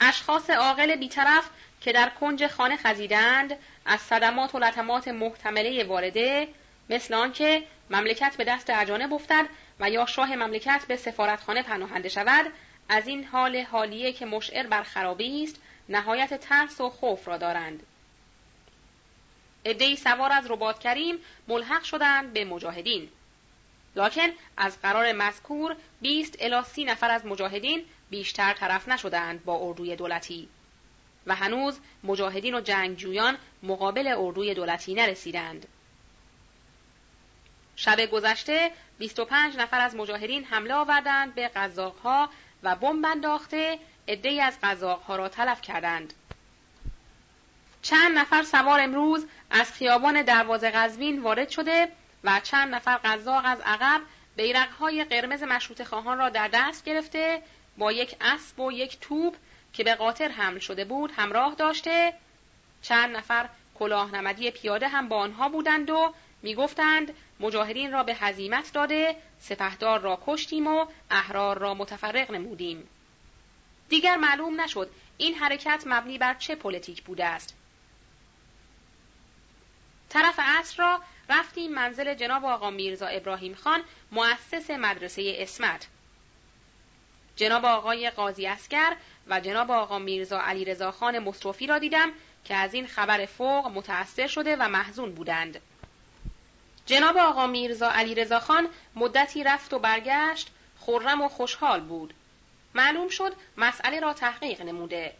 اشخاص 0.00 0.50
عاقل 0.50 0.96
بیطرف 0.96 1.50
که 1.80 1.92
در 1.92 2.08
کنج 2.20 2.46
خانه 2.46 2.76
خزیدند 2.76 3.56
از 3.86 4.00
صدمات 4.00 4.54
و 4.54 4.58
لطمات 4.58 5.08
محتمله 5.08 5.84
وارده 5.84 6.48
مثل 6.90 7.14
آنکه 7.14 7.62
مملکت 7.90 8.36
به 8.36 8.44
دست 8.44 8.70
اجانب 8.70 9.14
افتد 9.14 9.46
و 9.80 9.90
یا 9.90 10.06
شاه 10.06 10.36
مملکت 10.36 10.84
به 10.88 10.96
سفارتخانه 10.96 11.62
پناهنده 11.62 12.08
شود 12.08 12.52
از 12.92 13.08
این 13.08 13.24
حال 13.24 13.56
حالیه 13.56 14.12
که 14.12 14.26
مشعر 14.26 14.66
بر 14.66 14.82
خرابی 14.82 15.44
است 15.44 15.56
نهایت 15.88 16.40
ترس 16.40 16.80
و 16.80 16.90
خوف 16.90 17.28
را 17.28 17.36
دارند 17.36 17.82
عدهای 19.66 19.96
سوار 19.96 20.32
از 20.32 20.50
رباط 20.50 20.78
کریم 20.78 21.18
ملحق 21.48 21.82
شدند 21.82 22.32
به 22.32 22.44
مجاهدین 22.44 23.08
لکن 23.96 24.28
از 24.56 24.80
قرار 24.82 25.12
مذکور 25.12 25.76
20 26.00 26.36
الی 26.40 26.62
30 26.64 26.84
نفر 26.84 27.10
از 27.10 27.26
مجاهدین 27.26 27.84
بیشتر 28.10 28.52
طرف 28.52 28.88
نشدند 28.88 29.44
با 29.44 29.58
اردوی 29.68 29.96
دولتی 29.96 30.48
و 31.26 31.34
هنوز 31.34 31.78
مجاهدین 32.04 32.54
و 32.54 32.60
جنگجویان 32.60 33.38
مقابل 33.62 34.14
اردوی 34.18 34.54
دولتی 34.54 34.94
نرسیدند. 34.94 35.66
شب 37.76 38.06
گذشته 38.06 38.70
25 38.98 39.56
نفر 39.56 39.80
از 39.80 39.94
مجاهدین 39.94 40.44
حمله 40.44 40.74
آوردند 40.74 41.34
به 41.34 41.48
قزاقها 41.48 42.30
و 42.62 42.76
بمب 42.76 43.06
انداخته 43.06 43.78
عدهای 44.08 44.40
از 44.40 44.58
قزاقها 44.62 45.16
را 45.16 45.28
تلف 45.28 45.60
کردند. 45.60 46.14
چند 47.82 48.18
نفر 48.18 48.42
سوار 48.42 48.80
امروز 48.80 49.26
از 49.50 49.72
خیابان 49.72 50.22
دروازه 50.22 50.70
قزوین 50.70 51.22
وارد 51.22 51.48
شده 51.48 51.88
و 52.24 52.40
چند 52.40 52.74
نفر 52.74 52.96
قزاق 52.96 53.42
از 53.44 53.58
عقب 53.64 54.00
بیرقهای 54.36 55.04
قرمز 55.04 55.42
مشروط 55.42 55.82
خواهان 55.82 56.18
را 56.18 56.28
در 56.28 56.48
دست 56.52 56.84
گرفته 56.84 57.42
با 57.78 57.92
یک 57.92 58.16
اسب 58.20 58.60
و 58.60 58.72
یک 58.72 59.00
توپ 59.00 59.36
که 59.72 59.84
به 59.84 59.94
قاطر 59.94 60.28
حمل 60.28 60.58
شده 60.58 60.84
بود 60.84 61.12
همراه 61.16 61.54
داشته 61.54 62.12
چند 62.82 63.16
نفر 63.16 63.48
کلاه 63.78 64.14
نمدی 64.14 64.50
پیاده 64.50 64.88
هم 64.88 65.08
با 65.08 65.16
آنها 65.16 65.48
بودند 65.48 65.90
و 65.90 66.14
می‌گفتند 66.42 67.14
مجاهدین 67.40 67.92
را 67.92 68.02
به 68.02 68.14
هزیمت 68.14 68.72
داده 68.72 69.16
سپهدار 69.38 70.00
را 70.00 70.22
کشتیم 70.26 70.66
و 70.66 70.86
احرار 71.10 71.58
را 71.58 71.74
متفرق 71.74 72.30
نمودیم. 72.30 72.88
دیگر 73.88 74.16
معلوم 74.16 74.60
نشد 74.60 74.90
این 75.18 75.34
حرکت 75.34 75.82
مبنی 75.86 76.18
بر 76.18 76.34
چه 76.34 76.54
پلیتیک 76.54 77.02
بوده 77.02 77.24
است. 77.24 77.56
طرف 80.08 80.40
عصر 80.42 80.82
را 80.82 81.00
رفتیم 81.28 81.72
منزل 81.72 82.14
جناب 82.14 82.44
آقا 82.44 82.70
میرزا 82.70 83.06
ابراهیم 83.06 83.54
خان 83.54 83.82
مؤسس 84.12 84.70
مدرسه 84.70 85.34
اسمت. 85.36 85.88
جناب 87.36 87.64
آقای 87.64 88.10
قاضی 88.10 88.46
عسکر 88.46 88.96
و 89.26 89.40
جناب 89.40 89.70
آقا 89.70 89.98
میرزا 89.98 90.40
علی 90.40 90.90
خان 90.90 91.18
مصطفی 91.18 91.66
را 91.66 91.78
دیدم 91.78 92.12
که 92.44 92.54
از 92.54 92.74
این 92.74 92.86
خبر 92.86 93.26
فوق 93.26 93.66
متأثر 93.66 94.26
شده 94.26 94.56
و 94.56 94.68
محزون 94.68 95.14
بودند. 95.14 95.60
جناب 96.90 97.16
آقا 97.16 97.46
میرزا 97.46 97.90
علی 97.90 98.38
خان 98.38 98.68
مدتی 98.94 99.44
رفت 99.44 99.72
و 99.72 99.78
برگشت 99.78 100.48
خرم 100.80 101.22
و 101.22 101.28
خوشحال 101.28 101.80
بود. 101.80 102.14
معلوم 102.74 103.08
شد 103.08 103.32
مسئله 103.56 104.00
را 104.00 104.12
تحقیق 104.12 104.62
نموده. 104.62 105.14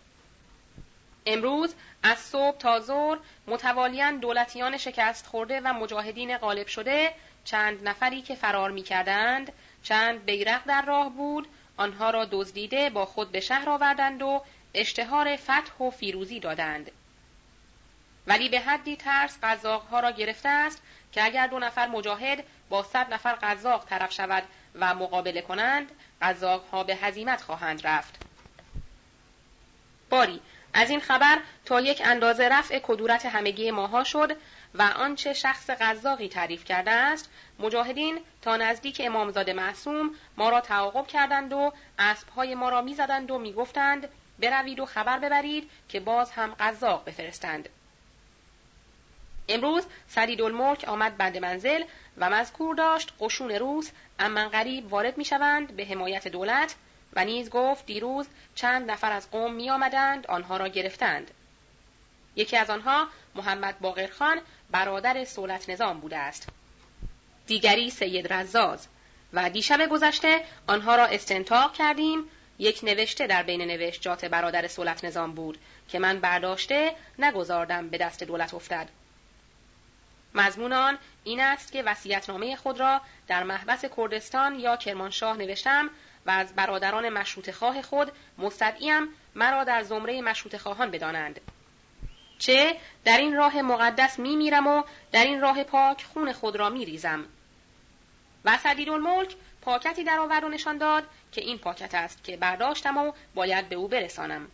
امروز 1.27 1.75
از 2.03 2.19
صبح 2.19 2.59
تا 2.59 2.81
ظهر 2.81 3.19
متوالیان 3.47 4.19
دولتیان 4.19 4.77
شکست 4.77 5.27
خورده 5.27 5.61
و 5.61 5.73
مجاهدین 5.73 6.39
غالب 6.39 6.67
شده 6.67 7.15
چند 7.45 7.89
نفری 7.89 8.23
که 8.23 8.35
فرار 8.35 8.71
می 8.71 8.83
کردند 8.83 9.53
چند 9.83 10.25
بیرق 10.25 10.63
در 10.67 10.83
راه 10.83 11.11
بود 11.11 11.49
آنها 11.77 12.11
را 12.11 12.25
دزدیده 12.25 12.91
با 12.91 13.07
خود 13.07 13.33
به 13.33 13.41
شهر 13.41 13.71
آوردند 13.71 14.23
و 14.23 14.43
اشتهار 14.75 15.37
فتح 15.37 15.85
و 15.85 15.91
فیروزی 15.91 16.41
دادند 16.41 16.91
ولی 18.27 18.49
به 18.49 18.61
حدی 18.61 18.97
ترس 18.97 19.39
قزاقها 19.43 20.01
را 20.01 20.11
گرفته 20.11 20.49
است 20.49 20.83
که 21.13 21.25
اگر 21.25 21.47
دو 21.47 21.59
نفر 21.59 21.87
مجاهد 21.87 22.45
با 22.69 22.83
صد 22.83 23.13
نفر 23.15 23.33
قزاق 23.43 23.85
طرف 23.85 24.13
شود 24.13 24.43
و 24.75 24.95
مقابله 24.95 25.43
کنند 25.43 25.93
ها 26.73 26.85
به 26.85 26.97
هزیمت 26.97 27.43
خواهند 27.43 27.87
رفت. 27.87 28.19
باری 30.11 30.41
از 30.75 30.91
این 30.91 31.01
خبر 31.01 31.39
تا 31.65 31.81
یک 31.81 32.03
اندازه 32.05 32.49
رفع 32.49 32.79
کدورت 32.79 33.27
همگی 33.27 33.71
ماها 33.71 34.05
شد 34.05 34.37
و 34.75 34.83
آنچه 34.83 35.33
شخص 35.33 35.71
قزاقی 35.71 36.29
تعریف 36.29 36.65
کرده 36.65 36.91
است 36.91 37.31
مجاهدین 37.59 38.21
تا 38.43 38.57
نزدیک 38.57 39.03
امامزاده 39.05 39.53
معصوم 39.53 40.11
ما 40.37 40.49
را 40.49 40.61
تعاقب 40.61 41.07
کردند 41.07 41.53
و 41.53 41.73
اسبهای 41.99 42.55
ما 42.55 42.69
را 42.69 42.83
می‌زدند 42.83 43.31
و 43.31 43.39
می‌گفتند 43.39 44.09
بروید 44.39 44.81
و 44.81 44.87
خبر 44.87 45.19
ببرید 45.19 45.71
که 45.89 46.01
باز 46.01 46.31
هم 46.31 46.55
قزاق 46.61 47.05
بفرستند. 47.05 47.69
امروز 49.55 49.87
الملک 50.17 50.85
آمد 50.89 51.17
بند 51.17 51.39
منزل 51.39 51.85
و 52.17 52.31
مذکور 52.31 52.75
داشت 52.75 53.13
قشون 53.21 53.51
روس 53.51 53.91
امن 54.19 54.49
غریب 54.49 54.93
وارد 54.93 55.19
می 55.19 55.25
شوند 55.25 55.77
به 55.77 55.85
حمایت 55.85 56.29
دولت 56.29 56.75
و 57.13 57.25
نیز 57.25 57.51
گفت 57.51 57.87
دیروز 57.87 58.27
چند 58.55 58.91
نفر 58.91 59.13
از 59.13 59.31
قوم 59.31 59.55
می 59.55 59.71
آمدند 59.71 60.27
آنها 60.27 60.57
را 60.57 60.69
گرفتند. 60.69 61.31
یکی 62.37 62.57
از 62.57 62.71
آنها 62.71 63.09
محمد 63.35 63.81
باقرخان 63.81 64.41
برادر 64.71 65.25
سولت 65.25 65.71
نظام 65.71 66.01
بوده 66.01 66.17
است. 66.17 66.49
دیگری 67.47 67.91
سید 67.91 68.33
رزاز 68.33 68.89
و 69.33 69.51
دیشب 69.51 69.89
گذشته 69.89 70.45
آنها 70.67 70.97
را 70.97 71.07
استنتاق 71.07 71.73
کردیم 71.73 72.25
یک 72.59 72.81
نوشته 72.83 73.27
در 73.27 73.43
بین 73.43 73.63
نوشتجات 73.63 74.25
برادر 74.25 74.67
سولت 74.67 75.05
نظام 75.05 75.35
بود 75.35 75.59
که 75.89 75.99
من 75.99 76.21
برداشته 76.21 76.95
نگذاردم 77.19 77.89
به 77.89 77.99
دست 77.99 78.25
دولت 78.25 78.55
افتد. 78.55 78.89
مضمون 80.35 80.73
آن 80.73 80.99
این 81.25 81.41
است 81.41 81.73
که 81.73 81.83
وصیت‌نامه 81.83 82.57
خود 82.57 82.81
را 82.81 83.01
در 83.29 83.43
محبس 83.43 83.85
کردستان 83.97 84.61
یا 84.61 84.77
کرمانشاه 84.77 85.37
نوشتم 85.37 85.91
و 86.27 86.31
از 86.31 86.55
برادران 86.55 87.09
مشروط 87.09 87.51
خواه 87.51 87.83
خود 87.83 88.13
مستدعیم 88.39 89.09
مرا 89.35 89.65
در 89.65 89.83
زمره 89.83 90.23
مشروط 90.23 90.57
خواهان 90.57 90.91
بدانند. 90.91 91.41
چه؟ 92.39 92.77
در 93.05 93.19
این 93.19 93.37
راه 93.37 93.63
مقدس 93.63 94.19
می 94.19 94.37
میرم 94.37 94.67
و 94.67 94.83
در 95.13 95.25
این 95.25 95.41
راه 95.41 95.65
پاک 95.65 96.05
خون 96.05 96.33
خود 96.33 96.57
را 96.57 96.69
می 96.69 96.85
ریزم 96.85 97.25
و 98.45 98.59
الملک 98.89 99.37
پاکتی 99.63 100.05
در 100.05 100.19
آورد 100.19 100.45
و 100.45 100.49
نشان 100.49 100.79
داد 100.79 101.05
که 101.33 101.41
این 101.41 101.59
پاکت 101.59 101.95
است 101.95 102.25
که 102.25 102.37
برداشتم 102.37 102.97
و 102.97 103.13
باید 103.35 103.69
به 103.69 103.77
او 103.77 103.89
برسانم. 103.89 104.49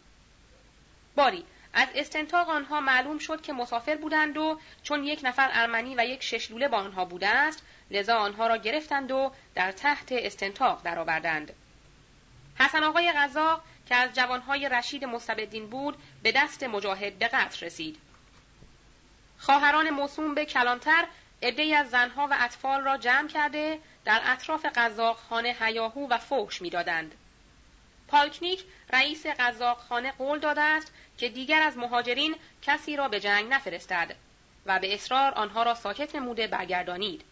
باری 1.17 1.45
از 1.79 1.89
استنتاق 1.95 2.49
آنها 2.49 2.81
معلوم 2.81 3.19
شد 3.19 3.41
که 3.41 3.53
مسافر 3.53 3.97
بودند 3.97 4.37
و 4.37 4.61
چون 4.83 5.05
یک 5.05 5.21
نفر 5.23 5.51
ارمنی 5.53 5.95
و 5.95 6.05
یک 6.05 6.23
ششلوله 6.23 6.69
با 6.69 6.79
آنها 6.79 7.05
بوده 7.05 7.29
است 7.29 7.63
لذا 7.91 8.17
آنها 8.17 8.47
را 8.47 8.57
گرفتند 8.57 9.13
و 9.13 9.33
در 9.55 9.73
تحت 9.73 10.13
استنتاق 10.13 10.83
درآوردند. 10.83 11.53
حسن 12.59 12.85
آقای 12.85 13.13
غذا 13.13 13.63
که 13.89 13.95
از 13.95 14.13
جوانهای 14.13 14.69
رشید 14.69 15.05
مستبدین 15.05 15.71
بود 15.71 15.97
به 16.23 16.33
دست 16.33 16.63
مجاهد 16.63 17.19
به 17.19 17.29
قتل 17.29 17.67
رسید. 17.67 17.99
خواهران 19.39 19.91
موسوم 19.91 20.35
به 20.35 20.45
کلانتر 20.45 21.07
عدهای 21.43 21.75
از 21.75 21.91
زنها 21.91 22.29
و 22.31 22.37
اطفال 22.41 22.81
را 22.81 22.97
جمع 22.97 23.29
کرده 23.29 23.81
در 24.05 24.21
اطراف 24.25 24.67
خانه 25.29 25.57
هیاهو 25.61 26.09
و 26.09 26.19
فوش 26.19 26.63
می‌دادند. 26.63 27.15
پالکنیک 28.09 28.65
رئیس 28.93 29.27
خانه 29.89 30.13
قول 30.13 30.39
داده 30.39 30.61
است 30.61 30.93
که 31.19 31.29
دیگر 31.29 31.63
از 31.63 31.79
مهاجرین 31.79 32.37
کسی 32.63 32.97
را 32.97 33.09
به 33.09 33.21
جنگ 33.21 33.53
نفرستد 33.53 34.17
و 34.67 34.79
به 34.79 34.95
اصرار 34.95 35.35
آنها 35.35 35.63
را 35.63 35.75
ساکت 35.75 36.15
نموده 36.15 36.47
برگردانید. 36.47 37.25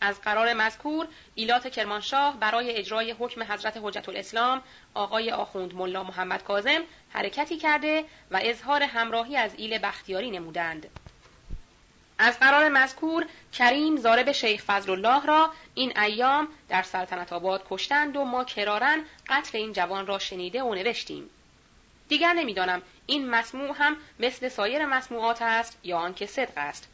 از 0.00 0.20
قرار 0.20 0.52
مذکور 0.52 1.08
ایلات 1.34 1.68
کرمانشاه 1.68 2.38
برای 2.40 2.76
اجرای 2.76 3.10
حکم 3.10 3.42
حضرت 3.42 3.78
حجت 3.82 4.08
الاسلام 4.08 4.62
آقای 4.94 5.30
آخوند 5.30 5.74
ملا 5.74 6.02
محمد 6.02 6.44
کازم 6.44 6.80
حرکتی 7.10 7.56
کرده 7.56 8.04
و 8.30 8.40
اظهار 8.42 8.82
همراهی 8.82 9.36
از 9.36 9.54
ایل 9.56 9.78
بختیاری 9.78 10.30
نمودند. 10.30 10.88
از 12.18 12.38
قرار 12.38 12.68
مذکور 12.68 13.26
کریم 13.52 13.96
زارب 13.96 14.32
شیخ 14.32 14.64
فضل 14.64 14.90
الله 14.90 15.26
را 15.26 15.50
این 15.74 15.98
ایام 15.98 16.48
در 16.68 16.82
سلطنت 16.82 17.32
آباد 17.32 17.66
کشتند 17.70 18.16
و 18.16 18.24
ما 18.24 18.44
کرارن 18.44 19.04
قتل 19.28 19.58
این 19.58 19.72
جوان 19.72 20.06
را 20.06 20.18
شنیده 20.18 20.62
و 20.62 20.74
نوشتیم. 20.74 21.30
دیگر 22.08 22.32
نمی‌دانم 22.32 22.82
این 23.06 23.30
مسموع 23.30 23.76
هم 23.78 23.96
مثل 24.18 24.48
سایر 24.48 24.86
مسموعات 24.86 25.42
است 25.42 25.78
یا 25.82 25.98
آنکه 25.98 26.26
صدق 26.26 26.52
است. 26.56 26.88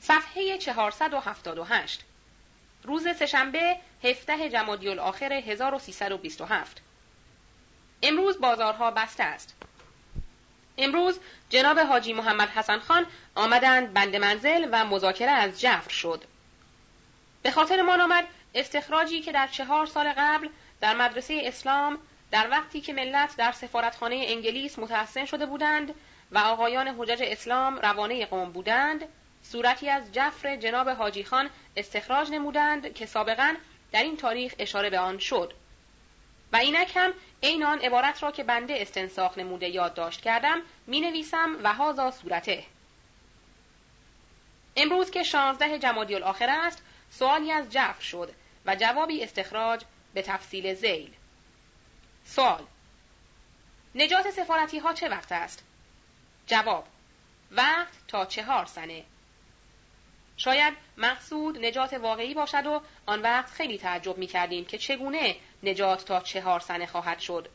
صفحه 0.00 0.58
478 0.58 2.04
روز 2.84 3.08
سهشنبه 3.18 3.76
17 4.04 4.50
جمادی 4.50 4.88
الاخر 4.88 5.32
1327 5.32 6.82
امروز 8.02 8.40
بازارها 8.40 8.90
بسته 8.90 9.24
است. 9.24 9.54
امروز 10.78 11.18
جناب 11.48 11.78
حاجی 11.78 12.12
محمد 12.12 12.48
حسن 12.48 12.78
خان 12.78 13.06
آمدند 13.34 13.92
بند 13.92 14.16
منزل 14.16 14.68
و 14.72 14.84
مذاکره 14.84 15.30
از 15.30 15.60
جفر 15.60 15.90
شد. 15.90 16.24
به 17.42 17.50
خاطر 17.50 17.82
ما 17.82 18.04
آمد 18.04 18.24
استخراجی 18.54 19.20
که 19.20 19.32
در 19.32 19.46
چهار 19.46 19.86
سال 19.86 20.12
قبل 20.16 20.48
در 20.80 20.96
مدرسه 20.96 21.40
اسلام 21.44 21.98
در 22.30 22.50
وقتی 22.50 22.80
که 22.80 22.92
ملت 22.92 23.36
در 23.36 23.52
سفارتخانه 23.52 24.24
انگلیس 24.28 24.78
متحسن 24.78 25.24
شده 25.24 25.46
بودند 25.46 25.94
و 26.32 26.38
آقایان 26.38 26.88
حجج 26.88 27.22
اسلام 27.22 27.76
روانه 27.78 28.26
قوم 28.26 28.52
بودند 28.52 29.04
صورتی 29.42 29.88
از 29.90 30.12
جفر 30.12 30.56
جناب 30.56 30.88
حاجی 30.88 31.24
خان 31.24 31.50
استخراج 31.76 32.30
نمودند 32.30 32.94
که 32.94 33.06
سابقا 33.06 33.54
در 33.92 34.02
این 34.02 34.16
تاریخ 34.16 34.54
اشاره 34.58 34.90
به 34.90 34.98
آن 34.98 35.18
شد. 35.18 35.54
و 36.52 36.56
اینک 36.56 36.92
هم 36.96 37.12
عین 37.42 37.64
آن 37.64 37.78
عبارت 37.78 38.22
را 38.22 38.30
که 38.30 38.44
بنده 38.44 38.74
استنساخ 38.80 39.38
نموده 39.38 39.68
یادداشت 39.68 40.20
کردم 40.20 40.62
می 40.86 41.00
نویسم 41.00 41.56
و 41.62 41.74
هازا 41.74 42.10
صورته. 42.10 42.64
امروز 44.76 45.10
که 45.10 45.22
شانزده 45.22 45.78
جمادی 45.78 46.14
الاخر 46.14 46.48
است 46.50 46.82
سوالی 47.10 47.52
از 47.52 47.72
جفر 47.72 48.02
شد 48.02 48.32
و 48.66 48.76
جوابی 48.76 49.24
استخراج 49.24 49.82
به 50.14 50.22
تفصیل 50.22 50.74
زیل 50.74 51.10
سوال 52.28 52.64
نجات 53.94 54.30
سفارتی 54.30 54.78
ها 54.78 54.92
چه 54.92 55.08
وقت 55.08 55.32
است؟ 55.32 55.64
جواب 56.46 56.86
وقت 57.50 57.92
تا 58.08 58.24
چهار 58.24 58.66
سنه 58.66 59.04
شاید 60.36 60.74
مقصود 60.96 61.64
نجات 61.64 61.92
واقعی 61.92 62.34
باشد 62.34 62.66
و 62.66 62.80
آن 63.06 63.22
وقت 63.22 63.50
خیلی 63.50 63.78
تعجب 63.78 64.18
می 64.18 64.26
کردیم 64.26 64.64
که 64.64 64.78
چگونه 64.78 65.36
نجات 65.62 66.04
تا 66.04 66.20
چهار 66.20 66.60
سنه 66.60 66.86
خواهد 66.86 67.18
شد. 67.18 67.48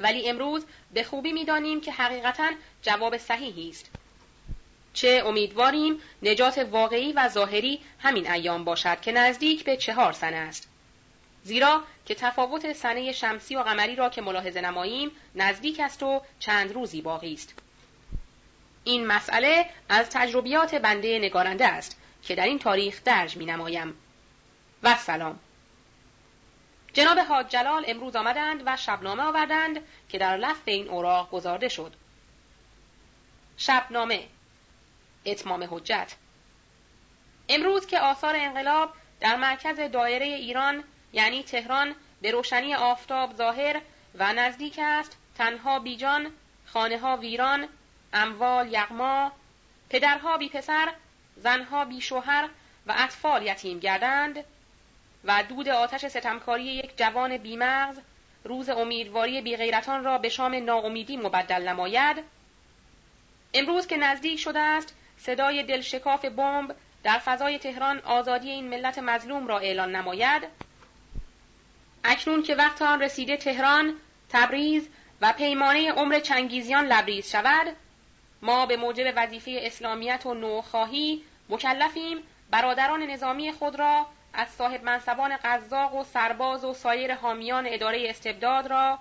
ولی 0.00 0.28
امروز 0.28 0.66
به 0.92 1.04
خوبی 1.04 1.32
می 1.32 1.44
دانیم 1.44 1.80
که 1.80 1.92
حقیقتا 1.92 2.50
جواب 2.82 3.16
صحیحی 3.16 3.70
است. 3.70 3.90
چه 4.92 5.22
امیدواریم 5.26 6.00
نجات 6.22 6.58
واقعی 6.58 7.12
و 7.12 7.28
ظاهری 7.28 7.80
همین 7.98 8.30
ایام 8.30 8.64
باشد 8.64 9.00
که 9.00 9.12
نزدیک 9.12 9.64
به 9.64 9.76
چهار 9.76 10.12
سنه 10.12 10.36
است. 10.36 10.73
زیرا 11.44 11.82
که 12.06 12.14
تفاوت 12.14 12.72
سنه 12.72 13.12
شمسی 13.12 13.56
و 13.56 13.60
قمری 13.60 13.96
را 13.96 14.08
که 14.08 14.22
ملاحظه 14.22 14.60
نماییم 14.60 15.10
نزدیک 15.34 15.80
است 15.80 16.02
و 16.02 16.22
چند 16.38 16.72
روزی 16.72 17.02
باقی 17.02 17.34
است. 17.34 17.54
این 18.84 19.06
مسئله 19.06 19.70
از 19.88 20.10
تجربیات 20.10 20.74
بنده 20.74 21.18
نگارنده 21.18 21.66
است 21.66 22.00
که 22.22 22.34
در 22.34 22.44
این 22.44 22.58
تاریخ 22.58 23.04
درج 23.04 23.36
می 23.36 23.46
نمایم. 23.46 23.94
و 24.82 24.96
سلام. 24.96 25.38
جناب 26.92 27.18
حاج 27.18 27.48
جلال 27.48 27.84
امروز 27.88 28.16
آمدند 28.16 28.62
و 28.66 28.76
شبنامه 28.76 29.22
آوردند 29.22 29.80
که 30.08 30.18
در 30.18 30.36
لفظ 30.36 30.62
این 30.64 30.88
اوراق 30.88 31.30
گذارده 31.30 31.68
شد. 31.68 31.92
شبنامه 33.56 34.26
اتمام 35.26 35.68
حجت 35.70 36.14
امروز 37.48 37.86
که 37.86 38.00
آثار 38.00 38.36
انقلاب 38.36 38.92
در 39.20 39.36
مرکز 39.36 39.80
دایره 39.80 40.26
ایران 40.26 40.84
یعنی 41.14 41.42
تهران 41.42 41.94
به 42.22 42.30
روشنی 42.30 42.74
آفتاب 42.74 43.34
ظاهر 43.34 43.80
و 44.14 44.32
نزدیک 44.32 44.80
است 44.82 45.16
تنها 45.38 45.78
بیجان 45.78 46.30
خانه 46.66 46.98
ها 46.98 47.16
ویران 47.16 47.68
اموال 48.12 48.72
یغما 48.72 49.32
پدرها 49.90 50.38
بی 50.38 50.48
پسر 50.48 50.92
زنها 51.36 51.84
بی 51.84 52.00
شوهر 52.00 52.48
و 52.86 52.94
اطفال 52.96 53.42
یتیم 53.42 53.78
گردند 53.78 54.44
و 55.24 55.42
دود 55.48 55.68
آتش 55.68 56.06
ستمکاری 56.06 56.64
یک 56.64 56.98
جوان 56.98 57.36
بیمغز 57.36 57.98
روز 58.44 58.68
امیدواری 58.68 59.40
بیغیرتان 59.40 60.04
را 60.04 60.18
به 60.18 60.28
شام 60.28 60.54
ناامیدی 60.54 61.16
مبدل 61.16 61.68
نماید. 61.68 62.24
امروز 63.54 63.86
که 63.86 63.96
نزدیک 63.96 64.38
شده 64.38 64.60
است 64.60 64.94
صدای 65.18 65.62
دلشکاف 65.62 66.24
بمب 66.24 66.76
در 67.02 67.18
فضای 67.18 67.58
تهران 67.58 67.98
آزادی 67.98 68.50
این 68.50 68.68
ملت 68.68 68.98
مظلوم 68.98 69.46
را 69.46 69.58
اعلان 69.58 69.96
نماید. 69.96 70.42
اکنون 72.04 72.42
که 72.42 72.54
وقت 72.54 72.82
آن 72.82 73.02
رسیده 73.02 73.36
تهران 73.36 73.94
تبریز 74.28 74.88
و 75.20 75.32
پیمانه 75.32 75.92
عمر 75.92 76.18
چنگیزیان 76.20 76.86
لبریز 76.86 77.30
شود 77.30 77.76
ما 78.42 78.66
به 78.66 78.76
موجب 78.76 79.12
وظیفه 79.16 79.60
اسلامیت 79.62 80.26
و 80.26 80.34
نوخواهی 80.34 81.24
مکلفیم 81.48 82.18
برادران 82.50 83.02
نظامی 83.02 83.52
خود 83.52 83.78
را 83.78 84.06
از 84.32 84.48
صاحب 84.48 84.84
منصبان 84.84 85.36
قزاق 85.44 85.94
و 85.94 86.04
سرباز 86.04 86.64
و 86.64 86.74
سایر 86.74 87.14
حامیان 87.14 87.64
اداره 87.68 88.06
استبداد 88.10 88.66
را 88.66 88.98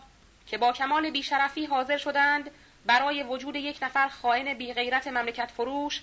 که 0.47 0.57
با 0.57 0.73
کمال 0.73 1.09
بیشرفی 1.09 1.65
حاضر 1.65 1.97
شدند 1.97 2.51
برای 2.85 3.23
وجود 3.23 3.55
یک 3.55 3.77
نفر 3.81 4.07
خائن 4.07 4.53
بیغیرت 4.53 5.07
مملکت 5.07 5.51
فروش 5.51 6.01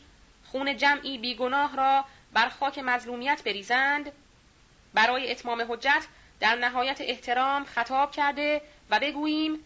خون 0.52 0.76
جمعی 0.76 1.18
بیگناه 1.18 1.76
را 1.76 2.04
بر 2.32 2.48
خاک 2.48 2.78
مظلومیت 2.78 3.42
بریزند. 3.44 4.12
برای 4.94 5.30
اتمام 5.30 5.66
حجت 5.68 6.06
در 6.40 6.54
نهایت 6.54 7.00
احترام 7.00 7.64
خطاب 7.64 8.10
کرده 8.10 8.62
و 8.90 9.00
بگوییم 9.00 9.64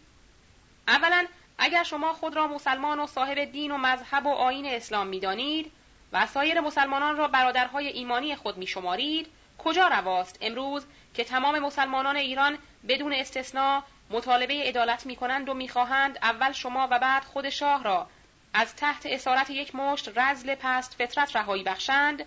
اولا 0.87 1.25
اگر 1.57 1.83
شما 1.83 2.13
خود 2.13 2.35
را 2.35 2.47
مسلمان 2.47 2.99
و 2.99 3.07
صاحب 3.07 3.39
دین 3.39 3.71
و 3.71 3.77
مذهب 3.77 4.25
و 4.25 4.29
آین 4.29 4.65
اسلام 4.65 5.07
می‌دانید 5.07 5.71
و 6.11 6.27
سایر 6.27 6.61
مسلمانان 6.61 7.17
را 7.17 7.27
برادرهای 7.27 7.87
ایمانی 7.87 8.35
خود 8.35 8.57
میشمارید 8.57 9.27
کجا 9.57 9.87
رواست 9.87 10.37
امروز 10.41 10.85
که 11.13 11.23
تمام 11.23 11.59
مسلمانان 11.59 12.15
ایران 12.15 12.57
بدون 12.87 13.13
استثنا 13.13 13.83
مطالبه 14.09 14.53
عدالت 14.53 15.05
می 15.05 15.15
کنند 15.15 15.49
و 15.49 15.53
می‌خواهند 15.53 16.17
اول 16.21 16.51
شما 16.51 16.87
و 16.91 16.99
بعد 16.99 17.23
خود 17.23 17.49
شاه 17.49 17.83
را 17.83 18.07
از 18.53 18.75
تحت 18.75 19.05
اسارت 19.05 19.49
یک 19.49 19.75
مشت 19.75 20.17
رزل 20.17 20.55
پست 20.55 20.93
فطرت 20.93 21.35
رهایی 21.35 21.63
بخشند؟ 21.63 22.25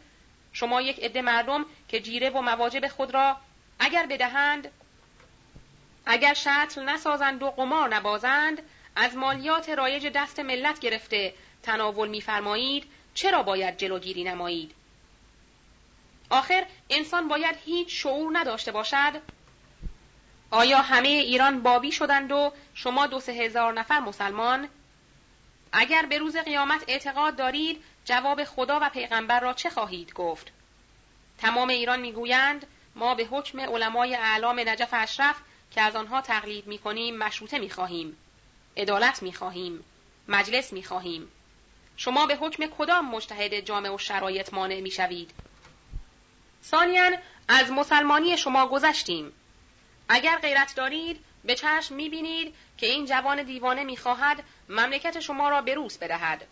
شما 0.53 0.81
یک 0.83 1.01
عده 1.01 1.23
مردم 1.23 1.65
که 1.89 2.01
جیره 2.01 2.31
و 2.31 2.41
مواجب 2.41 2.89
خود 2.89 3.15
را 3.15 3.37
اگر 3.79 4.07
بدهند 4.07 4.71
اگر 6.07 6.35
شتل 6.35 6.85
نسازند 6.85 7.43
و 7.43 7.51
قمار 7.51 7.95
نبازند 7.95 8.63
از 8.97 9.17
مالیات 9.17 9.69
رایج 9.69 10.07
دست 10.07 10.41
ملت 10.41 10.81
گرفته 10.81 11.35
تناول 11.63 12.09
میفرمایید 12.09 12.85
چرا 13.15 13.43
باید 13.43 13.77
جلوگیری 13.77 14.25
نمایید؟ 14.25 14.75
آخر 16.31 16.67
انسان 16.91 17.29
باید 17.29 17.57
هیچ 17.65 18.03
شعور 18.03 18.39
نداشته 18.39 18.73
باشد. 18.73 19.23
آیا 20.51 20.79
همه 20.79 21.09
ایران 21.09 21.63
بابی 21.63 21.93
شدند 21.93 22.33
و 22.33 22.53
شما 22.75 23.07
دو 23.07 23.21
سه 23.21 23.33
هزار 23.33 23.73
نفر 23.73 24.01
مسلمان؟ 24.01 24.69
اگر 25.73 26.07
به 26.07 26.19
روز 26.19 26.37
قیامت 26.37 26.85
اعتقاد 26.89 27.37
دارید 27.37 27.83
جواب 28.05 28.45
خدا 28.45 28.79
و 28.83 28.91
پیغمبر 28.91 29.41
را 29.41 29.53
چه 29.53 29.71
خواهید 29.71 30.13
گفت؟ 30.13 30.53
تمام 31.39 31.69
ایران 31.69 32.01
می‌گویند 32.01 32.67
ما 32.99 33.15
به 33.15 33.25
حکم 33.25 33.61
علمای 33.61 34.15
اعلام 34.15 34.61
نجف 34.69 34.89
اشرف 34.93 35.37
که 35.71 35.81
از 35.81 35.97
آنها 35.97 36.21
تقلید 36.21 36.67
می‌کنیم 36.67 37.17
مشروطه 37.17 37.59
می‌خواهیم. 37.59 38.17
عدالت 38.77 39.23
می‌خواهیم. 39.23 39.85
مجلس 40.29 40.73
می‌خواهیم. 40.73 41.29
شما 41.97 42.27
به 42.27 42.37
حکم 42.37 42.67
کدام 42.79 43.11
مجتهد 43.11 43.61
جامع 43.61 43.95
و 43.95 43.99
شرایط 43.99 44.55
مانع 44.55 44.81
می‌شوید؟ 44.81 45.31
ثانیا 46.65 47.11
از 47.49 47.71
مسلمانی 47.71 48.37
شما 48.37 48.67
گذشتیم. 48.67 49.33
اگر 50.09 50.39
غیرت 50.39 50.75
دارید 50.77 51.25
به 51.45 51.55
چشم 51.55 51.95
می‌بینید 51.95 52.55
که 52.79 52.87
این 52.87 53.07
جوان 53.07 53.43
دیوانه 53.43 53.85
می‌خواهد 53.85 54.45
مملکت 54.69 55.21
شما 55.21 55.49
را 55.49 55.63
به 55.63 55.75
روس 55.75 55.99
بدهد. 55.99 56.47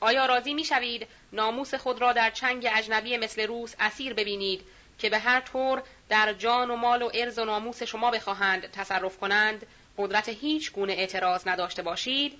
آیا 0.00 0.26
راضی 0.26 0.54
می‌شوید 0.54 1.06
ناموس 1.32 1.74
خود 1.74 2.00
را 2.00 2.12
در 2.12 2.30
چنگ 2.30 2.68
اجنبی 2.72 3.16
مثل 3.16 3.46
روس 3.46 3.74
اسیر 3.80 4.14
ببینید 4.14 4.64
که 5.00 5.10
به 5.10 5.18
هر 5.18 5.40
طور 5.40 5.82
در 6.08 6.32
جان 6.32 6.70
و 6.70 6.76
مال 6.76 7.02
و 7.02 7.10
ارز 7.14 7.38
و 7.38 7.44
ناموس 7.44 7.82
شما 7.82 8.10
بخواهند 8.10 8.70
تصرف 8.70 9.18
کنند 9.18 9.66
قدرت 9.98 10.28
هیچ 10.28 10.72
گونه 10.72 10.92
اعتراض 10.92 11.48
نداشته 11.48 11.82
باشید. 11.82 12.38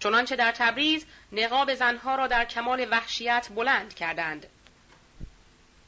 چنانچه 0.00 0.36
در 0.36 0.52
تبریز 0.52 1.06
نقاب 1.32 1.74
زنها 1.74 2.14
را 2.14 2.26
در 2.26 2.44
کمال 2.44 2.86
وحشیت 2.90 3.48
بلند 3.54 3.94
کردند. 3.94 4.46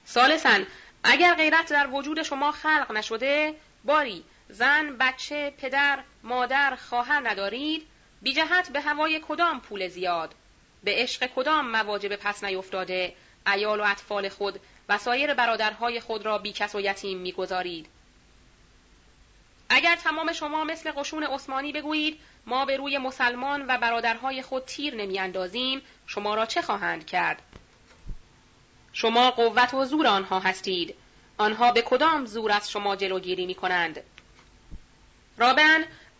سالسا 0.04 0.60
اگر 1.04 1.34
غیرت 1.34 1.72
در 1.72 1.86
وجود 1.86 2.22
شما 2.22 2.52
خلق 2.52 2.92
نشده 2.92 3.54
باری 3.84 4.24
زن 4.48 4.96
بچه 4.96 5.50
پدر 5.50 5.98
مادر 6.22 6.76
خواهر 6.76 7.30
ندارید 7.30 7.86
بی 8.22 8.32
جهت 8.32 8.70
به 8.70 8.80
هوای 8.80 9.22
کدام 9.28 9.60
پول 9.60 9.88
زیاد؟ 9.88 10.34
به 10.84 10.94
عشق 10.94 11.26
کدام 11.26 11.70
مواجب 11.70 12.16
پس 12.16 12.44
نیفتاده؟ 12.44 13.14
ایال 13.46 13.80
و 13.80 13.84
اطفال 13.86 14.28
خود 14.28 14.60
و 14.88 14.98
سایر 14.98 15.34
برادرهای 15.34 16.00
خود 16.00 16.26
را 16.26 16.38
بیکس 16.38 16.74
و 16.74 16.80
یتیم 16.80 17.18
می‌گذارید. 17.18 17.86
اگر 19.68 19.96
تمام 19.96 20.32
شما 20.32 20.64
مثل 20.64 20.92
قشون 20.92 21.22
عثمانی 21.22 21.72
بگویید 21.72 22.20
ما 22.46 22.64
به 22.64 22.76
روی 22.76 22.98
مسلمان 22.98 23.64
و 23.68 23.78
برادرهای 23.78 24.42
خود 24.42 24.64
تیر 24.64 24.94
نمیاندازیم 24.94 25.82
شما 26.06 26.34
را 26.34 26.46
چه 26.46 26.62
خواهند 26.62 27.06
کرد؟ 27.06 27.42
شما 28.92 29.30
قوت 29.30 29.74
و 29.74 29.84
زور 29.84 30.06
آنها 30.06 30.40
هستید. 30.40 30.94
آنها 31.38 31.72
به 31.72 31.82
کدام 31.82 32.26
زور 32.26 32.52
از 32.52 32.70
شما 32.70 32.96
جلوگیری 32.96 33.46
می 33.46 33.54
کنند 33.54 34.02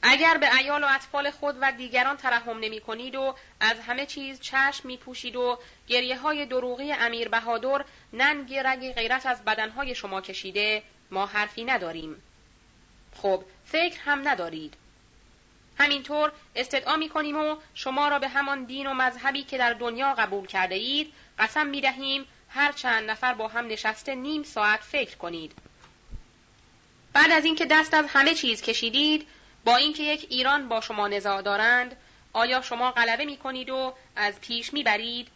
اگر 0.03 0.39
به 0.39 0.57
ایال 0.57 0.85
و 0.85 0.87
اطفال 0.91 1.31
خود 1.31 1.57
و 1.61 1.73
دیگران 1.73 2.17
ترحم 2.17 2.59
نمی 2.59 2.81
کنید 2.81 3.15
و 3.15 3.35
از 3.61 3.81
همه 3.81 4.07
چیز 4.07 4.41
چشم 4.41 4.89
می 4.89 4.97
پوشید 4.97 5.37
و 5.37 5.59
گریه 5.87 6.19
های 6.19 6.47
دروغی 6.47 6.93
امیر 6.93 7.29
بهادر 7.29 7.85
ننگ 8.13 8.55
رگ 8.55 8.93
غیرت 8.93 9.27
از 9.27 9.45
بدنهای 9.45 9.95
شما 9.95 10.21
کشیده 10.21 10.83
ما 11.11 11.27
حرفی 11.27 11.65
نداریم. 11.65 12.23
خب 13.23 13.45
فکر 13.65 14.01
هم 14.01 14.29
ندارید. 14.29 14.75
همینطور 15.79 16.33
استدعا 16.57 16.97
می 16.97 17.09
کنیم 17.09 17.37
و 17.37 17.57
شما 17.75 18.09
را 18.09 18.19
به 18.19 18.29
همان 18.29 18.65
دین 18.65 18.87
و 18.87 18.95
مذهبی 18.95 19.43
که 19.43 19.59
در 19.59 19.73
دنیا 19.73 20.15
قبول 20.15 20.47
کرده 20.47 20.75
اید 20.75 21.13
قسم 21.39 21.67
می 21.67 21.81
دهیم 21.81 22.25
هر 22.49 22.73
چند 22.73 23.11
نفر 23.11 23.35
با 23.35 23.49
هم 23.49 23.67
نشسته 23.67 24.15
نیم 24.15 24.43
ساعت 24.43 24.81
فکر 24.81 25.17
کنید. 25.17 25.53
بعد 27.13 27.31
از 27.31 27.45
اینکه 27.45 27.67
دست 27.67 27.95
از 27.95 28.07
همه 28.09 28.35
چیز 28.35 28.63
کشیدید 28.63 29.27
با 29.69 29.77
اینکه 29.77 30.03
یک 30.03 30.27
ایران 30.31 30.69
با 30.69 30.81
شما 30.81 31.09
نزاع 31.09 31.43
دارند 31.43 31.97
آیا 32.33 32.63
شما 32.63 32.91
غلبه 32.91 33.25
می 33.25 33.37
کنید 33.37 33.71
و 33.71 33.95
از 34.17 34.41
پیش 34.41 34.73
می 34.73 34.83
برید؟ 34.83 35.29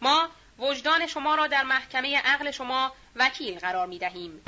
ما 0.00 0.28
وجدان 0.58 1.06
شما 1.06 1.34
را 1.34 1.46
در 1.46 1.62
محکمه 1.62 2.18
عقل 2.18 2.50
شما 2.50 2.92
وکیل 3.16 3.58
قرار 3.58 3.86
می 3.86 3.98
دهیم. 3.98 4.44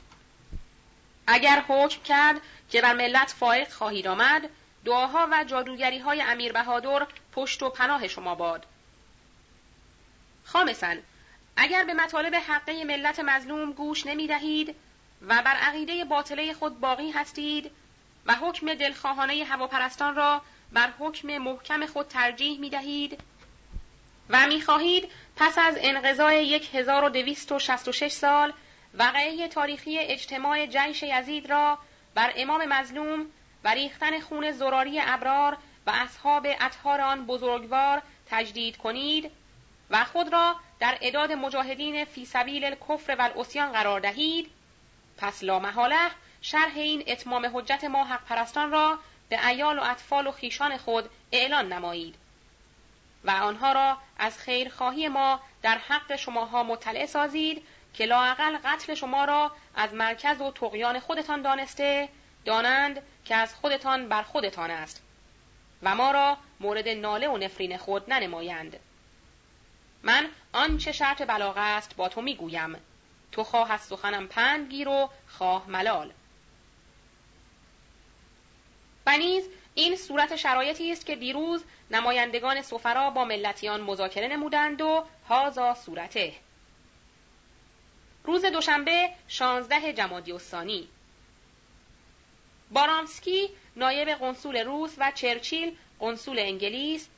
اگر 1.26 1.64
حکم 1.68 2.02
کرد 2.02 2.40
که 2.70 2.82
بر 2.82 2.92
ملت 2.92 3.30
فائق 3.30 3.72
خواهید 3.72 4.06
آمد 4.06 4.48
دعاها 4.84 5.28
و 5.30 5.44
جادوگری 5.44 5.98
های 5.98 6.22
امیر 6.22 6.52
بهادر 6.52 7.06
پشت 7.32 7.62
و 7.62 7.70
پناه 7.70 8.08
شما 8.08 8.34
باد. 8.34 8.66
خامسا 10.44 10.94
اگر 11.56 11.84
به 11.84 11.94
مطالب 11.94 12.34
حقه 12.34 12.84
ملت 12.84 13.20
مظلوم 13.20 13.72
گوش 13.72 14.06
نمی 14.06 14.26
دهید 14.26 14.76
و 15.22 15.42
بر 15.42 15.54
عقیده 15.56 16.04
باطله 16.04 16.52
خود 16.52 16.80
باقی 16.80 17.10
هستید 17.10 17.70
و 18.26 18.34
حکم 18.34 18.74
دلخواهانه 18.74 19.44
هواپرستان 19.44 20.16
را 20.16 20.42
بر 20.72 20.90
حکم 20.98 21.38
محکم 21.38 21.86
خود 21.86 22.08
ترجیح 22.08 22.60
می 22.60 22.70
دهید 22.70 23.20
و 24.30 24.46
می 24.46 24.60
خواهید 24.62 25.08
پس 25.36 25.58
از 25.58 25.78
انقضای 25.80 26.60
1266 26.72 28.12
سال 28.12 28.52
وقعه 28.94 29.48
تاریخی 29.48 29.98
اجتماع 29.98 30.66
جیش 30.66 31.02
یزید 31.02 31.50
را 31.50 31.78
بر 32.14 32.32
امام 32.36 32.64
مظلوم 32.64 33.26
و 33.64 33.74
ریختن 33.74 34.20
خون 34.20 34.52
زراری 34.52 35.00
ابرار 35.00 35.56
و 35.86 35.90
اصحاب 35.90 36.46
اطهار 36.60 37.00
آن 37.00 37.26
بزرگوار 37.26 38.02
تجدید 38.30 38.76
کنید 38.76 39.30
و 39.90 40.04
خود 40.04 40.32
را 40.32 40.56
در 40.80 40.98
اداد 41.00 41.32
مجاهدین 41.32 42.04
فی 42.04 42.24
سبیل 42.24 42.64
الکفر 42.64 43.16
و 43.18 43.22
الاسیان 43.22 43.72
قرار 43.72 44.00
دهید. 44.00 44.50
پس 45.18 45.42
لا 45.42 45.58
محاله 45.58 46.10
شرح 46.42 46.72
این 46.76 47.04
اتمام 47.06 47.50
حجت 47.54 47.84
ما 47.84 48.04
حق 48.04 48.24
پرستان 48.24 48.70
را 48.70 48.98
به 49.28 49.46
ایال 49.46 49.78
و 49.78 49.82
اطفال 49.82 50.26
و 50.26 50.32
خیشان 50.32 50.76
خود 50.76 51.10
اعلان 51.32 51.72
نمایید 51.72 52.14
و 53.24 53.30
آنها 53.30 53.72
را 53.72 53.98
از 54.18 54.38
خیرخواهی 54.38 55.08
ما 55.08 55.40
در 55.62 55.78
حق 55.78 56.16
شماها 56.16 56.62
مطلع 56.62 57.06
سازید 57.06 57.62
که 57.94 58.06
لااقل 58.06 58.58
قتل 58.64 58.94
شما 58.94 59.24
را 59.24 59.52
از 59.74 59.94
مرکز 59.94 60.40
و 60.40 60.50
تقیان 60.50 61.00
خودتان 61.00 61.42
دانسته 61.42 62.08
دانند 62.44 63.02
که 63.24 63.34
از 63.36 63.54
خودتان 63.54 64.08
بر 64.08 64.22
خودتان 64.22 64.70
است 64.70 65.02
و 65.82 65.94
ما 65.94 66.10
را 66.10 66.36
مورد 66.60 66.88
ناله 66.88 67.28
و 67.28 67.36
نفرین 67.36 67.78
خود 67.78 68.12
ننمایند. 68.12 68.80
من 70.02 70.26
آنچه 70.52 70.92
شرط 70.92 71.22
بلاغ 71.22 71.54
است 71.56 71.96
با 71.96 72.08
تو 72.08 72.22
می‌گویم. 72.22 72.76
تو 73.32 73.44
خواه 73.44 73.72
از 73.72 73.80
سخنم 73.80 74.28
پند 74.28 74.70
گیر 74.70 74.88
و 74.88 75.10
خواه 75.28 75.70
ملال. 75.70 76.12
و 79.06 79.18
نیز 79.18 79.44
این 79.74 79.96
صورت 79.96 80.36
شرایطی 80.36 80.92
است 80.92 81.06
که 81.06 81.16
دیروز 81.16 81.64
نمایندگان 81.90 82.62
سفرا 82.62 83.10
با 83.10 83.24
ملتیان 83.24 83.80
مذاکره 83.80 84.28
نمودند 84.28 84.80
و 84.80 85.04
هازا 85.28 85.74
صورته. 85.74 86.32
روز 88.24 88.44
دوشنبه 88.44 89.10
شانزده 89.28 89.92
جمادی 89.92 90.32
الثانی 90.32 90.88
بارامسکی 92.70 93.50
نایب 93.76 94.08
قنصول 94.08 94.56
روس 94.56 94.94
و 94.98 95.12
چرچیل 95.14 95.76
قنصول 96.00 96.38
انگلیس 96.38 97.08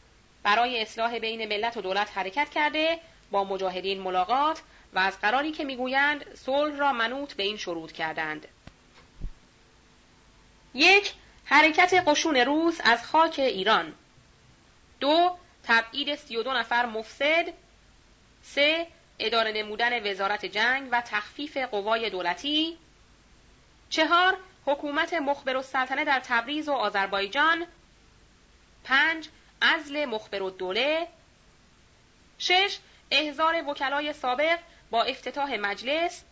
برای 0.42 0.82
اصلاح 0.82 1.18
بین 1.18 1.48
ملت 1.48 1.76
و 1.76 1.80
دولت 1.80 2.18
حرکت 2.18 2.50
کرده 2.50 2.98
با 3.30 3.44
مجاهدین 3.44 4.00
ملاقات 4.00 4.62
و 4.94 4.98
از 4.98 5.20
قراری 5.20 5.52
که 5.52 5.64
می‌گویند 5.64 6.34
صلح 6.34 6.76
را 6.76 6.92
منوط 6.92 7.34
به 7.34 7.42
این 7.42 7.56
شروط 7.56 7.92
کردند. 7.92 8.48
یک 10.74 11.12
حرکت 11.44 12.02
قشون 12.06 12.36
روس 12.36 12.80
از 12.84 13.06
خاک 13.06 13.38
ایران. 13.38 13.94
دو 15.00 15.36
تبعید 15.64 16.14
سی 16.14 16.36
و 16.36 16.42
دو 16.42 16.52
نفر 16.52 16.86
مفسد. 16.86 17.44
سه 18.42 18.86
اداره 19.18 19.52
نمودن 19.52 20.10
وزارت 20.10 20.44
جنگ 20.44 20.88
و 20.92 21.00
تخفیف 21.00 21.56
قوای 21.56 22.10
دولتی. 22.10 22.78
چهار 23.90 24.36
حکومت 24.66 25.14
مخبر 25.14 25.56
السلطنه 25.56 26.04
در 26.04 26.20
تبریز 26.20 26.68
و 26.68 26.72
آذربایجان. 26.72 27.66
پنج 28.84 29.28
ازل 29.60 30.04
مخبر 30.04 30.42
الدوله. 30.42 31.08
شش 32.38 32.78
احضار 33.10 33.68
وکلای 33.68 34.12
سابق 34.12 34.58
با 34.90 35.02
افتتاح 35.02 35.56
مجلس. 35.56 36.24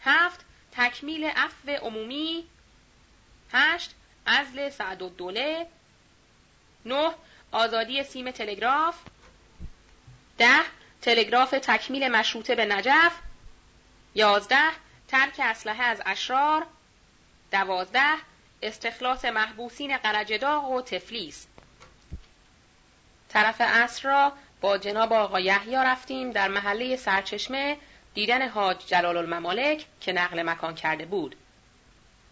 هفت 0.00 0.44
تکمیل 0.72 1.24
عفو 1.24 1.70
عمومی. 1.70 2.46
هشت 3.52 3.94
ازل 4.26 4.70
سعد 4.70 5.02
الدوله. 5.02 5.66
نه 6.84 7.14
آزادی 7.52 8.04
سیم 8.04 8.30
تلگراف. 8.30 8.98
ده 10.38 10.60
تلگراف 11.02 11.50
تکمیل 11.50 12.08
مشروطه 12.08 12.54
به 12.54 12.66
نجف. 12.66 13.12
یازده 14.14 14.70
ترک 15.08 15.40
اسلحه 15.40 15.82
از 15.82 16.02
اشرار. 16.06 16.66
دوازده 17.52 18.14
استخلاص 18.62 19.24
محبوسین 19.24 19.96
قرجداغ 19.96 20.70
و 20.70 20.82
تفلیس. 20.82 21.46
طرف 23.28 23.60
عصر 23.60 24.08
را 24.08 24.32
با 24.60 24.78
جناب 24.78 25.12
آقا 25.12 25.40
یحیی 25.40 25.76
رفتیم 25.76 26.30
در 26.30 26.48
محله 26.48 26.96
سرچشمه 26.96 27.76
دیدن 28.14 28.48
حاج 28.48 28.86
جلال 28.86 29.16
الممالک 29.16 29.86
که 30.00 30.12
نقل 30.12 30.42
مکان 30.42 30.74
کرده 30.74 31.04
بود. 31.04 31.36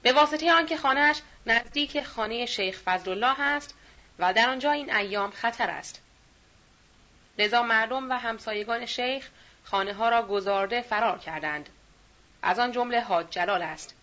به 0.07 0.13
واسطه 0.13 0.53
آنکه 0.53 0.77
خانهش 0.77 1.23
نزدیک 1.47 2.03
خانه 2.03 2.47
شیخ 2.47 2.81
فضلالله 2.85 3.41
است 3.41 3.75
و 4.19 4.33
در 4.33 4.51
آنجا 4.51 4.71
این 4.73 4.95
ایام 4.95 5.31
خطر 5.31 5.71
است. 5.71 6.03
لذا 7.39 7.63
مردم 7.63 8.11
و 8.11 8.13
همسایگان 8.13 8.87
شیخ 8.87 9.29
خانه 9.65 9.93
ها 9.93 10.09
را 10.09 10.23
گذارده 10.23 10.83
فرار 10.83 11.19
کردند. 11.19 11.69
از 12.43 12.59
آن 12.59 12.73
جمله 12.73 13.01
حاج 13.01 13.27
جلال 13.31 13.63
است. 13.63 13.95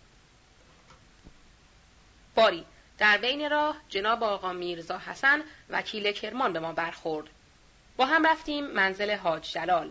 باری 2.34 2.64
در 2.98 3.18
بین 3.18 3.50
راه 3.50 3.76
جناب 3.88 4.22
آقا 4.22 4.52
میرزا 4.52 4.98
حسن 4.98 5.42
وکیل 5.70 6.12
کرمان 6.12 6.52
به 6.52 6.60
ما 6.60 6.72
برخورد. 6.72 7.26
با 7.96 8.06
هم 8.06 8.26
رفتیم 8.26 8.66
منزل 8.66 9.16
حاج 9.16 9.52
جلال. 9.52 9.90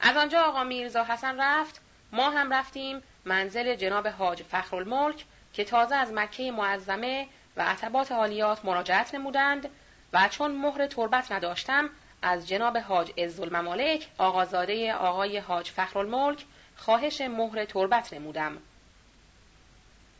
از 0.00 0.16
آنجا 0.16 0.42
آقا 0.42 0.64
میرزا 0.64 1.04
حسن 1.04 1.40
رفت 1.40 1.80
ما 2.12 2.30
هم 2.30 2.52
رفتیم 2.52 3.02
منزل 3.24 3.74
جناب 3.74 4.06
حاج 4.06 4.42
فخرالملک 4.42 5.24
که 5.52 5.64
تازه 5.64 5.94
از 5.94 6.12
مکه 6.12 6.52
معظمه 6.52 7.26
و 7.56 7.62
عتبات 7.62 8.12
عالیات 8.12 8.64
مراجعت 8.64 9.14
نمودند 9.14 9.68
و 10.12 10.28
چون 10.28 10.50
مهر 10.50 10.86
تربت 10.86 11.32
نداشتم 11.32 11.90
از 12.22 12.48
جناب 12.48 12.78
حاج 12.78 13.12
عزالممالک 13.18 14.08
آقازاده 14.18 14.94
آقای 14.94 15.38
حاج 15.38 15.70
فخرالملک 15.70 16.44
خواهش 16.76 17.20
مهر 17.20 17.64
تربت 17.64 18.12
نمودم. 18.12 18.58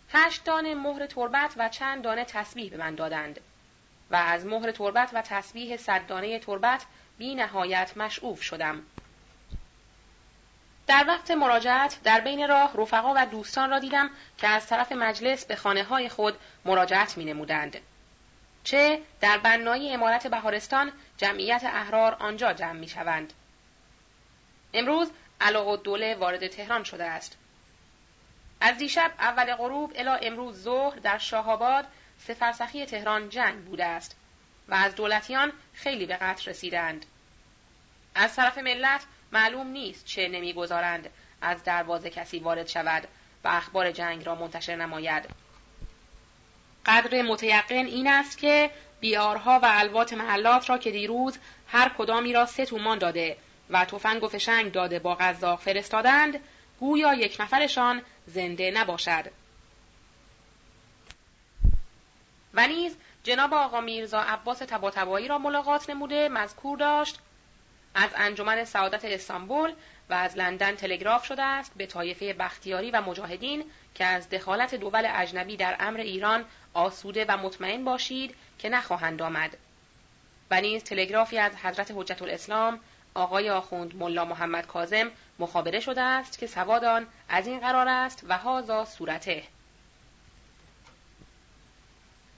هشت 0.09 0.45
دانه 0.45 0.75
مهر 0.75 1.07
تربت 1.07 1.55
و 1.57 1.69
چند 1.69 2.03
دانه 2.03 2.25
تسبیح 2.25 2.71
به 2.71 2.77
من 2.77 2.95
دادند 2.95 3.41
و 4.11 4.17
از 4.17 4.47
مهر 4.47 4.71
تربت 4.71 5.11
و 5.13 5.23
تسبیح 5.23 5.77
صد 5.77 6.07
دانه 6.07 6.39
تربت 6.39 6.87
بی 7.19 7.35
نهایت 7.35 7.97
مشعوف 7.97 8.43
شدم. 8.43 8.83
در 10.91 11.05
وقت 11.09 11.31
مراجعت 11.31 11.99
در 12.05 12.21
بین 12.21 12.49
راه 12.49 12.73
رفقا 12.75 13.13
و 13.17 13.27
دوستان 13.27 13.71
را 13.71 13.79
دیدم 13.79 14.11
که 14.39 14.49
از 14.49 14.67
طرف 14.67 14.93
مجلس 14.93 15.45
به 15.45 15.57
خانه 15.57 15.85
های 15.85 16.09
خود 16.09 16.39
مراجعت 16.65 17.19
می 17.19 17.25
نمودند. 17.25 17.77
چه 18.65 19.03
در 19.21 19.39
بنایی 19.39 19.93
امارت 19.93 20.27
بهارستان 20.27 20.93
جمعیت 21.17 21.65
احرار 21.65 22.15
آنجا 22.15 22.53
جمع 22.53 22.73
می 22.73 22.89
شوند. 22.89 23.33
امروز 24.75 25.11
علاق 25.41 25.83
دوله 25.83 26.15
وارد 26.15 26.47
تهران 26.47 26.85
شده 26.85 27.05
است. 27.05 27.39
از 28.61 28.77
دیشب 28.79 29.13
اول 29.19 29.55
غروب 29.55 29.93
الا 29.97 30.15
امروز 30.15 30.63
ظهر 30.63 30.99
در 30.99 31.19
شاهآباد 31.19 31.87
سفرسخی 32.19 32.87
تهران 32.87 33.29
جنگ 33.29 33.65
بوده 33.65 33.85
است 33.85 34.17
و 34.69 34.75
از 34.75 34.95
دولتیان 34.95 35.53
خیلی 35.75 36.07
به 36.07 36.17
قتل 36.17 36.51
رسیدند. 36.51 37.07
از 38.15 38.37
طرف 38.37 38.59
ملت 38.59 39.01
معلوم 39.33 39.67
نیست 39.67 40.07
چه 40.07 40.29
نمی‌گذارند 40.29 41.11
از 41.43 41.65
دروازه 41.65 42.11
کسی 42.11 42.39
وارد 42.39 42.69
شود 42.69 43.09
و 43.45 43.49
اخبار 43.49 43.91
جنگ 43.91 44.27
را 44.27 44.35
منتشر 44.35 44.77
نماید. 44.77 45.29
قدر 46.87 47.23
متیقن 47.23 47.87
این 47.87 48.09
است 48.09 48.39
که 48.39 48.71
بیارها 49.01 49.61
و 49.63 49.67
الوات 49.71 50.13
محلات 50.13 50.71
را 50.71 50.79
که 50.79 50.91
دیروز 50.91 51.39
هر 51.69 51.91
کدامی 51.99 52.33
را 52.33 52.47
سه 52.47 52.67
تومان 52.67 52.99
داده 52.99 53.37
و 53.71 53.85
تفنگ 53.85 54.23
و 54.23 54.29
فشنگ 54.29 54.73
داده 54.73 54.99
با 54.99 55.15
قزاق 55.15 55.61
فرستادند 55.61 56.41
گویا 56.81 57.15
یک 57.15 57.37
نفرشان 57.41 58.03
زنده 58.27 58.71
نباشد 58.71 59.31
و 62.55 62.67
نیز 62.67 62.97
جناب 63.23 63.55
آقا 63.55 63.81
میرزا 63.81 64.21
عباس 64.21 64.59
تباتبایی 64.59 65.29
را 65.29 65.39
ملاقات 65.39 65.91
نموده 65.91 66.29
مذکور 66.29 66.79
داشت 66.79 67.19
از 67.95 68.11
انجمن 68.15 68.65
سعادت 68.65 69.05
استانبول 69.05 69.73
و 70.11 70.15
از 70.15 70.37
لندن 70.37 70.75
تلگراف 70.77 71.25
شده 71.25 71.43
است 71.43 71.73
به 71.77 71.87
طایفه 71.87 72.33
بختیاری 72.33 72.91
و 72.91 73.01
مجاهدین 73.01 73.65
که 73.95 74.05
از 74.05 74.29
دخالت 74.29 74.75
دول 74.75 75.09
اجنبی 75.15 75.57
در 75.57 75.77
امر 75.81 76.01
ایران 76.01 76.45
آسوده 76.75 77.25
و 77.29 77.37
مطمئن 77.37 77.85
باشید 77.85 78.35
که 78.59 78.69
نخواهند 78.69 79.23
آمد. 79.23 79.57
و 80.51 80.61
نیز 80.61 80.85
تلگرافی 80.85 81.39
از 81.39 81.57
حضرت 81.57 81.93
حجت 81.95 82.23
الاسلام 82.23 82.81
آقای 83.15 83.51
آخوند 83.51 83.97
ملا 83.97 84.25
محمد 84.25 84.67
کازم 84.67 85.11
مخابره 85.39 85.81
شده 85.81 86.01
است 86.01 86.39
که 86.39 86.47
سوادان 86.47 87.07
از 87.29 87.47
این 87.47 87.61
قرار 87.61 87.89
است 87.89 88.25
و 88.29 88.39
هازا 88.39 88.85
صورته. 88.85 89.43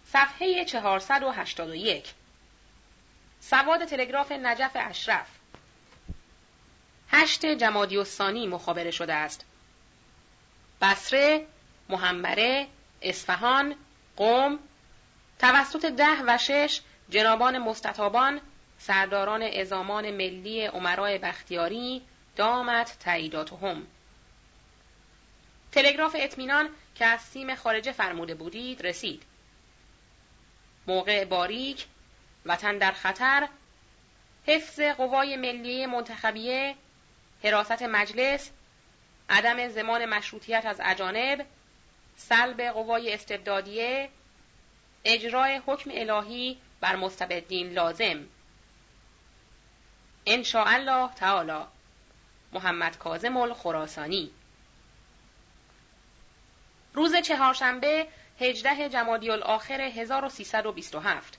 صفحه 0.06 0.64
481 0.64 2.14
سواد 3.40 3.84
تلگراف 3.84 4.32
نجف 4.32 4.70
اشرف. 4.74 5.41
هشت 7.12 7.46
جمادی 7.46 7.98
الثانی 7.98 8.46
مخابره 8.46 8.90
شده 8.90 9.14
است. 9.14 9.44
بصره 10.82 11.46
محمره 11.88 12.66
اصفهان 13.02 13.74
قوم 14.16 14.58
توسط 15.38 15.86
ده 15.86 16.22
و 16.26 16.38
شش 16.38 16.80
جنابان 17.10 17.58
مستطابان 17.58 18.40
سرداران 18.78 19.42
ازامان 19.42 20.10
ملی 20.10 20.66
عمرای 20.66 21.18
بختیاری 21.18 22.02
دامت 22.36 22.96
تعییداتهم 23.00 23.86
تلگراف 25.72 26.16
اطمینان 26.18 26.68
که 26.94 27.06
از 27.06 27.20
سیم 27.20 27.54
خارجه 27.54 27.92
فرموده 27.92 28.34
بودید 28.34 28.86
رسید. 28.86 29.22
موقع 30.86 31.24
باریک 31.24 31.86
وطن 32.46 32.78
در 32.78 32.92
خطر 32.92 33.48
حفظ 34.46 34.80
قوای 34.80 35.36
ملی 35.36 35.86
منتخبیه 35.86 36.74
حراست 37.44 37.82
مجلس 37.82 38.50
عدم 39.30 39.68
زمان 39.68 40.04
مشروطیت 40.04 40.66
از 40.66 40.80
اجانب 40.84 41.46
سلب 42.16 42.60
قوای 42.60 43.14
استبدادیه 43.14 44.08
اجرای 45.04 45.60
حکم 45.66 45.90
الهی 45.94 46.58
بر 46.80 46.96
مستبدین 46.96 47.72
لازم. 47.72 48.26
ان 50.26 50.44
الله 50.54 51.14
تعالی. 51.14 51.64
محمد 52.52 52.98
کاظم 52.98 53.36
الخراسانی. 53.36 54.30
روز 56.94 57.16
چهارشنبه 57.16 58.06
18 58.40 58.88
جمادی 58.88 59.30
الاخر 59.30 59.80
1327 59.80 61.38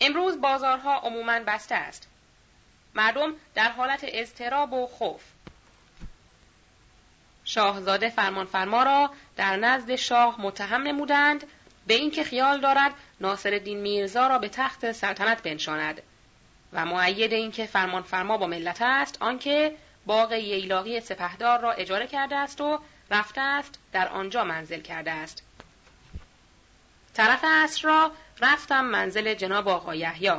امروز 0.00 0.40
بازارها 0.40 0.98
عموما 0.98 1.40
بسته 1.40 1.74
است. 1.74 2.08
مردم 2.94 3.34
در 3.54 3.70
حالت 3.70 4.00
اضطراب 4.08 4.72
و 4.72 4.86
خوف. 4.86 5.22
شاهزاده 7.44 8.08
فرمانفرما 8.08 8.82
را 8.82 9.10
در 9.36 9.56
نزد 9.56 9.96
شاه 9.96 10.40
متهم 10.40 10.82
نمودند 10.82 11.46
به 11.86 11.94
اینکه 11.94 12.24
خیال 12.24 12.60
دارد 12.60 12.92
ناصرالدین 13.20 13.80
میرزا 13.80 14.26
را 14.26 14.38
به 14.38 14.48
تخت 14.48 14.92
سلطنت 14.92 15.42
بنشاند. 15.42 16.02
و 16.72 16.84
معید 16.86 17.32
اینکه 17.32 17.66
فرمانفرما 17.66 18.36
با 18.36 18.46
ملت 18.46 18.82
است 18.82 19.22
آنکه 19.22 19.76
باغ 20.06 20.32
ییلاقی 20.32 21.00
سپهدار 21.00 21.60
را 21.60 21.72
اجاره 21.72 22.06
کرده 22.06 22.36
است 22.36 22.60
و 22.60 22.78
رفته 23.10 23.40
است 23.40 23.78
در 23.92 24.08
آنجا 24.08 24.44
منزل 24.44 24.80
کرده 24.80 25.10
است. 25.10 25.42
طرف 27.14 27.44
اصر 27.44 27.88
را 27.88 28.12
رفتم 28.40 28.84
منزل 28.84 29.34
جناب 29.34 29.68
آقا 29.68 29.94
یحیی. 29.94 30.30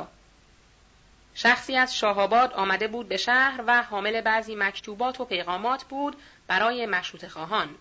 شخصی 1.34 1.76
از 1.76 1.96
شاهآباد 1.96 2.52
آمده 2.52 2.88
بود 2.88 3.08
به 3.08 3.16
شهر 3.16 3.64
و 3.66 3.82
حامل 3.82 4.20
بعضی 4.20 4.54
مکتوبات 4.54 5.20
و 5.20 5.24
پیغامات 5.24 5.84
بود 5.84 6.16
برای 6.46 6.86
مشروط 6.86 7.26
خواهان 7.26 7.74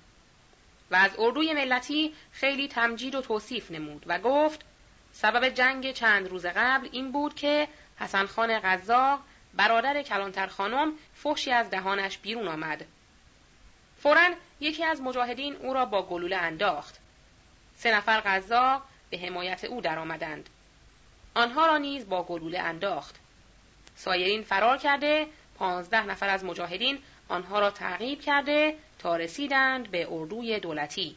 و 0.91 0.95
از 0.95 1.11
اردوی 1.19 1.53
ملتی 1.53 2.13
خیلی 2.31 2.67
تمجید 2.67 3.15
و 3.15 3.21
توصیف 3.21 3.71
نمود 3.71 4.03
و 4.07 4.19
گفت 4.19 4.65
سبب 5.11 5.49
جنگ 5.49 5.91
چند 5.91 6.27
روز 6.27 6.45
قبل 6.45 6.89
این 6.91 7.11
بود 7.11 7.35
که 7.35 7.67
حسن 7.99 8.25
خان 8.25 8.59
غذا 8.59 9.19
برادر 9.53 10.01
کلانتر 10.01 10.47
خانم 10.47 10.93
فحشی 11.13 11.51
از 11.51 11.69
دهانش 11.69 12.17
بیرون 12.17 12.47
آمد. 12.47 12.85
فورا 13.97 14.29
یکی 14.59 14.83
از 14.83 15.01
مجاهدین 15.01 15.55
او 15.55 15.73
را 15.73 15.85
با 15.85 16.01
گلوله 16.01 16.35
انداخت. 16.35 16.99
سه 17.75 17.95
نفر 17.95 18.21
غذا 18.21 18.81
به 19.09 19.17
حمایت 19.17 19.63
او 19.63 19.81
درآمدند. 19.81 20.49
آنها 21.33 21.65
را 21.65 21.77
نیز 21.77 22.09
با 22.09 22.23
گلوله 22.23 22.59
انداخت. 22.59 23.22
سایرین 23.95 24.43
فرار 24.43 24.77
کرده 24.77 25.27
پانزده 25.55 26.05
نفر 26.05 26.29
از 26.29 26.45
مجاهدین 26.45 26.99
آنها 27.27 27.59
را 27.59 27.69
تعقیب 27.69 28.21
کرده 28.21 28.75
تا 28.99 29.15
رسیدند 29.15 29.91
به 29.91 30.07
اردوی 30.11 30.59
دولتی. 30.59 31.15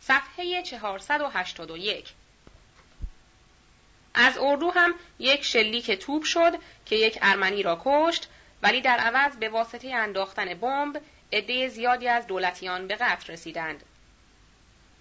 صفحه 0.00 0.62
481 0.62 2.12
از 4.14 4.38
اردو 4.38 4.70
هم 4.70 4.94
یک 5.18 5.44
شلیک 5.44 5.90
توپ 5.90 6.24
شد 6.24 6.58
که 6.86 6.96
یک 6.96 7.18
ارمنی 7.22 7.62
را 7.62 7.82
کشت 7.84 8.28
ولی 8.62 8.80
در 8.80 8.98
عوض 8.98 9.36
به 9.36 9.48
واسطه 9.48 9.94
انداختن 9.94 10.54
بمب 10.54 11.00
عده 11.32 11.68
زیادی 11.68 12.08
از 12.08 12.26
دولتیان 12.26 12.86
به 12.86 12.94
قتل 12.94 13.32
رسیدند. 13.32 13.82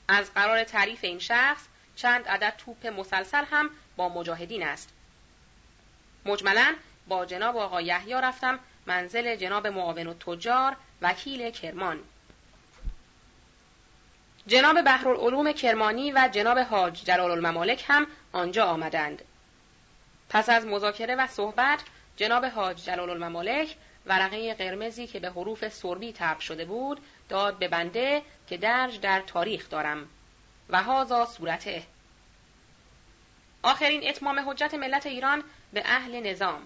از 0.07 0.33
قرار 0.33 0.63
تعریف 0.63 1.03
این 1.03 1.19
شخص 1.19 1.61
چند 1.95 2.27
عدد 2.27 2.53
توپ 2.57 2.87
مسلسل 2.87 3.43
هم 3.45 3.69
با 3.95 4.09
مجاهدین 4.09 4.63
است. 4.63 4.89
مجملا 6.25 6.75
با 7.07 7.25
جناب 7.25 7.57
آقا 7.57 7.81
یحیی 7.81 8.13
رفتم 8.13 8.59
منزل 8.85 9.35
جناب 9.35 9.67
معاون 9.67 10.07
و 10.07 10.13
تجار 10.13 10.75
وکیل 11.01 11.49
کرمان. 11.49 11.99
جناب 14.47 14.81
بحرالعلوم 14.81 15.51
کرمانی 15.51 16.11
و 16.11 16.29
جناب 16.31 16.57
حاج 16.57 17.03
جلال 17.03 17.31
الممالک 17.31 17.83
هم 17.87 18.07
آنجا 18.33 18.65
آمدند. 18.65 19.21
پس 20.29 20.49
از 20.49 20.65
مذاکره 20.65 21.15
و 21.15 21.27
صحبت 21.27 21.83
جناب 22.15 22.45
حاج 22.45 22.85
جلال 22.85 23.09
الممالک 23.09 23.75
ورقه 24.05 24.53
قرمزی 24.53 25.07
که 25.07 25.19
به 25.19 25.29
حروف 25.29 25.67
سربی 25.67 26.13
تب 26.13 26.39
شده 26.39 26.65
بود 26.65 26.99
داد 27.29 27.59
به 27.59 27.67
بنده 27.67 28.21
که 28.47 28.57
درج 28.57 28.99
در 28.99 29.21
تاریخ 29.21 29.69
دارم. 29.69 30.09
و 30.69 30.83
هازا 30.83 31.25
صورته. 31.25 31.83
آخرین 33.63 34.09
اتمام 34.09 34.49
حجت 34.49 34.73
ملت 34.73 35.05
ایران 35.05 35.43
به 35.73 35.83
اهل 35.85 36.31
نظام. 36.31 36.61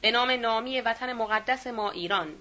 به 0.00 0.10
نام 0.10 0.30
نامی 0.30 0.80
وطن 0.80 1.12
مقدس 1.12 1.66
ما 1.66 1.90
ایران. 1.90 2.34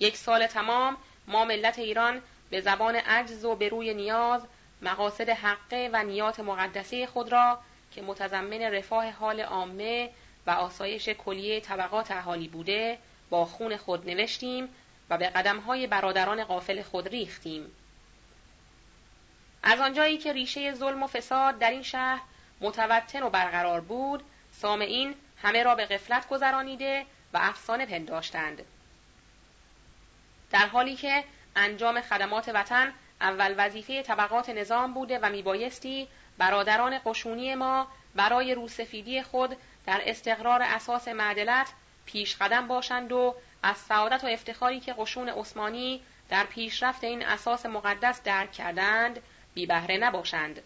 یک 0.00 0.16
سال 0.16 0.46
تمام 0.46 0.96
ما 1.26 1.44
ملت 1.44 1.78
ایران 1.78 2.22
به 2.50 2.60
زبان 2.60 2.96
عجز 2.96 3.44
و 3.44 3.54
به 3.54 3.68
روی 3.68 3.94
نیاز 3.94 4.42
مقاصد 4.82 5.28
حقه 5.28 5.90
و 5.92 6.02
نیات 6.02 6.40
مقدسه 6.40 7.06
خود 7.06 7.32
را 7.32 7.58
که 7.92 8.02
متضمن 8.02 8.62
رفاه 8.62 9.10
حال 9.10 9.40
عامه 9.40 10.10
و 10.46 10.50
آسایش 10.50 11.08
کلیه 11.08 11.60
طبقات 11.60 12.10
اهالی 12.10 12.48
بوده 12.48 12.98
با 13.30 13.44
خون 13.44 13.76
خود 13.76 14.10
نوشتیم 14.10 14.68
و 15.10 15.18
به 15.18 15.28
قدمهای 15.28 15.86
برادران 15.86 16.44
قافل 16.44 16.82
خود 16.82 17.08
ریختیم. 17.08 17.72
از 19.62 19.80
آنجایی 19.80 20.18
که 20.18 20.32
ریشه 20.32 20.74
ظلم 20.74 21.02
و 21.02 21.06
فساد 21.06 21.58
در 21.58 21.70
این 21.70 21.82
شهر 21.82 22.20
متوتن 22.60 23.22
و 23.22 23.30
برقرار 23.30 23.80
بود، 23.80 24.22
سامعین 24.52 25.14
همه 25.42 25.62
را 25.62 25.74
به 25.74 25.86
غفلت 25.86 26.28
گذرانیده 26.28 27.06
و 27.32 27.38
افسانه 27.42 27.86
پنداشتند. 27.86 28.62
در 30.50 30.66
حالی 30.66 30.96
که 30.96 31.24
انجام 31.56 32.00
خدمات 32.00 32.50
وطن 32.54 32.92
اول 33.24 33.54
وظیفه 33.58 34.02
طبقات 34.02 34.50
نظام 34.50 34.94
بوده 34.94 35.18
و 35.18 35.30
میبایستی 35.30 36.08
برادران 36.38 37.00
قشونی 37.04 37.54
ما 37.54 37.88
برای 38.14 38.54
روسفیدی 38.54 39.22
خود 39.22 39.56
در 39.86 40.02
استقرار 40.04 40.62
اساس 40.62 41.08
معدلت 41.08 41.68
پیش 42.06 42.36
قدم 42.36 42.68
باشند 42.68 43.12
و 43.12 43.34
از 43.62 43.76
سعادت 43.76 44.24
و 44.24 44.26
افتخاری 44.26 44.80
که 44.80 44.92
قشون 44.92 45.28
عثمانی 45.28 46.00
در 46.30 46.44
پیشرفت 46.44 47.04
این 47.04 47.26
اساس 47.26 47.66
مقدس 47.66 48.22
درک 48.22 48.52
کردند 48.52 49.20
بی 49.54 49.66
بهره 49.66 49.96
نباشند. 49.96 50.62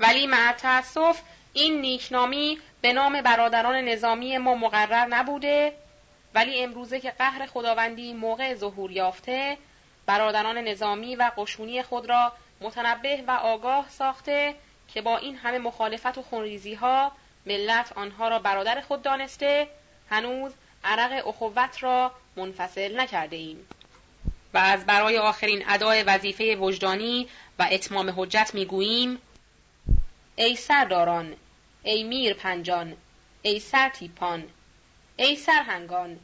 ولی 0.00 0.26
مع 0.26 0.52
تأسف 0.52 1.22
این 1.52 1.80
نیکنامی 1.80 2.58
به 2.80 2.92
نام 2.92 3.22
برادران 3.22 3.74
نظامی 3.74 4.38
ما 4.38 4.54
مقرر 4.54 5.06
نبوده 5.06 5.72
ولی 6.34 6.62
امروزه 6.62 7.00
که 7.00 7.10
قهر 7.10 7.46
خداوندی 7.46 8.12
موقع 8.12 8.54
ظهور 8.54 8.90
یافته 8.90 9.58
برادران 10.10 10.58
نظامی 10.58 11.16
و 11.16 11.30
قشونی 11.36 11.82
خود 11.82 12.08
را 12.08 12.32
متنبه 12.60 13.24
و 13.26 13.30
آگاه 13.30 13.88
ساخته 13.88 14.54
که 14.88 15.02
با 15.02 15.16
این 15.16 15.36
همه 15.36 15.58
مخالفت 15.58 16.18
و 16.18 16.22
خونریزی 16.22 16.74
ها 16.74 17.12
ملت 17.46 17.92
آنها 17.92 18.28
را 18.28 18.38
برادر 18.38 18.80
خود 18.80 19.02
دانسته 19.02 19.68
هنوز 20.10 20.52
عرق 20.84 21.26
اخوت 21.26 21.82
را 21.82 22.12
منفصل 22.36 23.00
نکرده 23.00 23.36
ایم. 23.36 23.68
و 24.54 24.58
از 24.58 24.86
برای 24.86 25.18
آخرین 25.18 25.64
ادای 25.68 26.02
وظیفه 26.02 26.56
وجدانی 26.56 27.28
و 27.58 27.68
اتمام 27.70 28.14
حجت 28.16 28.50
می‌گوییم 28.54 29.18
ای 30.36 30.56
سرداران 30.56 31.36
ای 31.82 32.02
میر 32.02 32.34
پنجان 32.34 32.96
ای 33.42 33.60
سرتیپان 33.60 34.48
ای 35.16 35.36
سرهنگان 35.36 36.18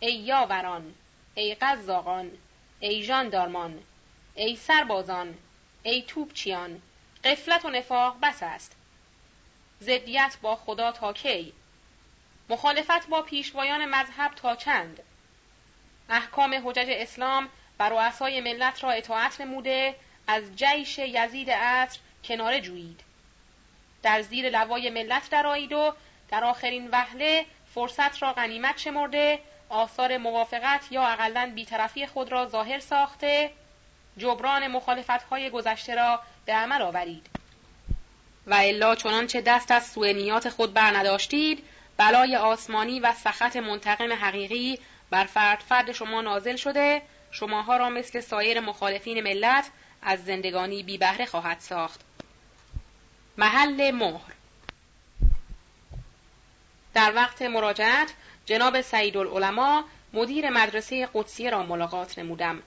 ای 0.00 0.14
یاوران 0.14 0.94
ای 1.34 1.54
قزاقان 1.54 2.30
ای 2.84 3.02
ژاندارمان 3.02 3.82
ای 4.34 4.56
سربازان 4.56 5.38
ای 5.82 6.02
توپچیان 6.02 6.82
قفلت 7.24 7.64
و 7.64 7.70
نفاق 7.70 8.16
بس 8.22 8.42
است. 8.42 8.76
ضدیت 9.82 10.36
با 10.42 10.56
خدا 10.56 10.92
تا 10.92 11.12
کی؟ 11.12 11.52
مخالفت 12.48 13.08
با 13.08 13.22
پیشوایان 13.22 13.84
مذهب 13.84 14.34
تا 14.34 14.56
چند؟ 14.56 15.00
احکام 16.08 16.68
حجج 16.68 16.86
اسلام 16.90 17.48
بر 17.78 17.88
رؤسای 17.88 18.40
ملت 18.40 18.84
را 18.84 18.90
اطاعت 18.90 19.40
نموده 19.40 19.94
از 20.26 20.56
جیش 20.56 20.98
یزید 20.98 21.50
عصر 21.50 21.98
کناره 22.24 22.60
جویید. 22.60 23.00
در 24.02 24.22
زیر 24.22 24.50
لوای 24.50 24.90
ملت 24.90 25.30
درآیید 25.30 25.72
و 25.72 25.94
در 26.28 26.44
آخرین 26.44 26.88
وهله 26.90 27.46
فرصت 27.74 28.22
را 28.22 28.32
غنیمت 28.32 28.78
شمرده 28.78 29.38
آثار 29.72 30.16
موافقت 30.16 30.92
یا 30.92 31.02
اقلا 31.02 31.52
بیطرفی 31.54 32.06
خود 32.06 32.32
را 32.32 32.48
ظاهر 32.48 32.78
ساخته 32.78 33.50
جبران 34.18 34.66
مخالفتهای 34.66 35.50
گذشته 35.50 35.94
را 35.94 36.20
به 36.46 36.52
عمل 36.52 36.82
آورید. 36.82 37.26
و 38.46 38.54
الا 38.54 38.94
چنانچه 38.94 39.40
دست 39.40 39.70
از 39.70 39.86
سوء 39.86 40.12
نیات 40.12 40.48
خود 40.48 40.74
بر 40.74 40.96
نداشتید 40.96 41.64
بلای 41.96 42.36
آسمانی 42.36 43.00
و 43.00 43.12
سخت 43.12 43.56
منتقم 43.56 44.12
حقیقی 44.12 44.78
بر 45.10 45.24
فرد 45.24 45.58
فرد 45.58 45.92
شما 45.92 46.20
نازل 46.20 46.56
شده 46.56 47.02
شماها 47.30 47.76
را 47.76 47.88
مثل 47.88 48.20
سایر 48.20 48.60
مخالفین 48.60 49.20
ملت 49.20 49.70
از 50.02 50.24
زندگانی 50.24 50.82
بی 50.82 50.98
بهره 50.98 51.26
خواهد 51.26 51.60
ساخت. 51.60 52.00
محل 53.38 53.90
مهر. 53.90 54.32
در 56.94 57.14
وقت 57.14 57.42
مراجعت 57.42 58.12
جناب 58.46 58.80
سعید 58.80 59.16
العلماء 59.16 59.82
مدیر 60.12 60.50
مدرسه 60.50 61.08
قدسیه 61.14 61.50
را 61.50 61.62
ملاقات 61.62 62.18
نمودم. 62.18 62.62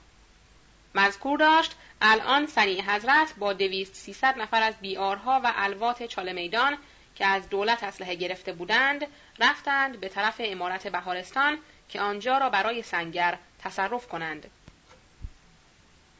مذکور 0.94 1.38
داشت 1.38 1.72
الان 2.00 2.46
سنی 2.46 2.80
حضرت 2.80 3.34
با 3.38 3.52
دویست 3.52 3.94
سیصد 3.94 4.38
نفر 4.38 4.62
از 4.62 4.74
بیارها 4.80 5.40
و 5.44 5.52
الوات 5.56 6.02
چاله 6.02 6.32
میدان 6.32 6.78
که 7.14 7.26
از 7.26 7.48
دولت 7.48 7.84
اسلحه 7.84 8.14
گرفته 8.14 8.52
بودند 8.52 9.06
رفتند 9.40 10.00
به 10.00 10.08
طرف 10.08 10.34
امارت 10.38 10.88
بهارستان 10.88 11.58
که 11.88 12.00
آنجا 12.00 12.38
را 12.38 12.50
برای 12.50 12.82
سنگر 12.82 13.38
تصرف 13.62 14.08
کنند. 14.08 14.50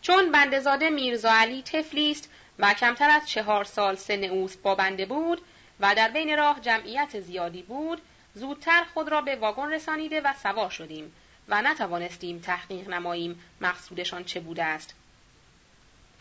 چون 0.02 0.32
بندزاده 0.32 0.90
میرزا 0.90 1.32
علی 1.32 1.62
طفلی 1.62 2.10
است 2.10 2.30
و 2.58 2.74
کمتر 2.74 3.10
از 3.10 3.28
چهار 3.28 3.64
سال 3.64 3.96
سن 3.96 4.24
اوست 4.24 4.62
با 4.62 4.74
بنده 4.74 5.06
بود 5.06 5.42
و 5.80 5.94
در 5.94 6.08
بین 6.08 6.36
راه 6.36 6.60
جمعیت 6.60 7.20
زیادی 7.20 7.62
بود 7.62 8.02
زودتر 8.36 8.84
خود 8.94 9.08
را 9.08 9.20
به 9.20 9.36
واگن 9.36 9.72
رسانیده 9.72 10.20
و 10.20 10.34
سوار 10.42 10.70
شدیم 10.70 11.12
و 11.48 11.62
نتوانستیم 11.62 12.38
تحقیق 12.38 12.88
نماییم 12.88 13.42
مقصودشان 13.60 14.24
چه 14.24 14.40
بوده 14.40 14.64
است 14.64 14.94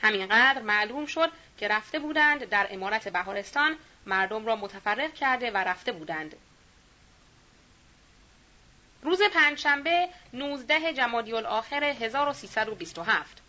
همینقدر 0.02 0.62
معلوم 0.62 1.06
شد 1.06 1.32
که 1.58 1.68
رفته 1.68 2.00
بودند 2.00 2.44
در 2.44 2.68
امارت 2.70 3.08
بهارستان 3.08 3.76
مردم 4.06 4.46
را 4.46 4.56
متفرق 4.56 5.14
کرده 5.14 5.52
و 5.52 5.58
رفته 5.58 5.92
بودند. 5.92 6.36
روز 9.02 9.22
پنجشنبه 9.34 10.10
19 10.34 10.94
جمادی 10.94 11.34
الاخر 11.34 11.84
1327 11.84 13.42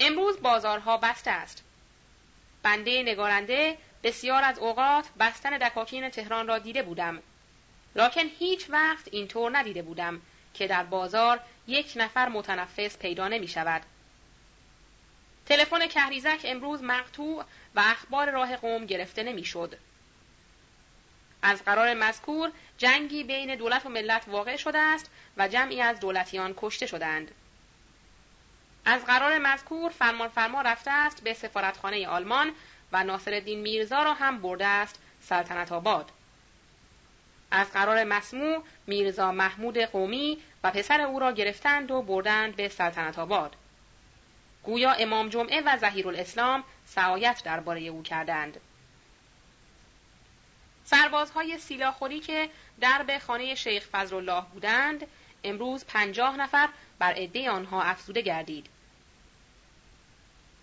امروز 0.00 0.40
بازارها 0.42 0.96
بسته 0.96 1.30
است. 1.30 1.64
بنده 2.62 3.02
نگارنده 3.02 3.78
بسیار 4.02 4.44
از 4.44 4.58
اوقات 4.58 5.04
بستن 5.20 5.58
دکاکین 5.58 6.08
تهران 6.08 6.46
را 6.46 6.58
دیده 6.58 6.82
بودم. 6.82 7.22
لکن 7.96 8.22
هیچ 8.38 8.66
وقت 8.70 9.08
اینطور 9.10 9.58
ندیده 9.58 9.82
بودم 9.82 10.20
که 10.54 10.66
در 10.66 10.82
بازار 10.82 11.40
یک 11.66 11.92
نفر 11.96 12.28
متنفس 12.28 12.98
پیدا 12.98 13.28
نمی 13.28 13.48
شود. 13.48 13.82
تلفن 15.46 15.86
کهریزک 15.86 16.40
امروز 16.44 16.82
مقطوع 16.82 17.44
و 17.74 17.80
اخبار 17.84 18.30
راه 18.30 18.56
قوم 18.56 18.86
گرفته 18.86 19.22
نمی‌شد. 19.22 19.78
از 21.42 21.64
قرار 21.64 21.94
مذکور 21.94 22.50
جنگی 22.78 23.24
بین 23.24 23.54
دولت 23.54 23.86
و 23.86 23.88
ملت 23.88 24.24
واقع 24.26 24.56
شده 24.56 24.78
است 24.78 25.10
و 25.36 25.48
جمعی 25.48 25.80
از 25.80 26.00
دولتیان 26.00 26.54
کشته 26.56 26.86
شدند. 26.86 27.30
از 28.84 29.04
قرار 29.04 29.38
مذکور 29.38 29.90
فرمان 29.90 30.28
فرما 30.28 30.62
رفته 30.62 30.90
است 30.90 31.24
به 31.24 31.34
سفارتخانه 31.34 32.08
آلمان 32.08 32.52
و 32.92 33.04
ناصرالدین 33.04 33.60
میرزا 33.60 34.02
را 34.02 34.14
هم 34.14 34.38
برده 34.38 34.66
است 34.66 34.98
سلطنت 35.20 35.72
آباد. 35.72 36.10
از 37.50 37.72
قرار 37.72 38.04
مسموع 38.04 38.64
میرزا 38.86 39.32
محمود 39.32 39.78
قومی 39.78 40.38
و 40.64 40.70
پسر 40.70 41.00
او 41.00 41.18
را 41.18 41.32
گرفتند 41.32 41.90
و 41.90 42.02
بردند 42.02 42.56
به 42.56 42.68
سلطنت 42.68 43.18
آباد. 43.18 43.56
گویا 44.62 44.92
امام 44.92 45.28
جمعه 45.28 45.60
و 45.60 45.76
زهیر 45.78 46.08
الاسلام 46.08 46.64
سعایت 46.86 47.42
درباره 47.44 47.80
او 47.80 48.02
کردند. 48.02 48.60
سربازهای 50.84 51.58
سیلاخوری 51.58 52.20
که 52.20 52.50
درب 52.80 53.18
خانه 53.18 53.54
شیخ 53.54 53.86
فضلالله 53.92 54.44
بودند 54.52 55.06
امروز 55.44 55.84
پنجاه 55.84 56.36
نفر 56.36 56.68
بر 56.98 57.12
عده 57.12 57.50
آنها 57.50 57.82
افزوده 57.82 58.20
گردید. 58.20 58.66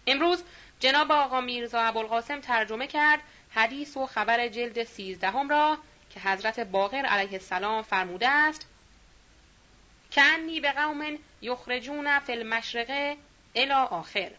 امروز 0.07 0.43
جناب 0.79 1.11
آقا 1.11 1.41
میرزا 1.41 1.81
ابوالقاسم 1.81 2.41
ترجمه 2.41 2.87
کرد 2.87 3.19
حدیث 3.51 3.97
و 3.97 4.05
خبر 4.05 4.47
جلد 4.47 4.83
سیزدهم 4.83 5.49
را 5.49 5.77
که 6.09 6.19
حضرت 6.19 6.59
باقر 6.59 7.05
علیه 7.05 7.33
السلام 7.33 7.81
فرموده 7.81 8.27
است. 8.27 8.67
کنی 10.11 10.59
به 10.59 10.71
قوم 10.71 11.17
یخرجون 11.41 12.19
فی 12.19 12.33
المشرقه 12.33 13.17
الی 13.55 13.71
آخر. 13.71 14.31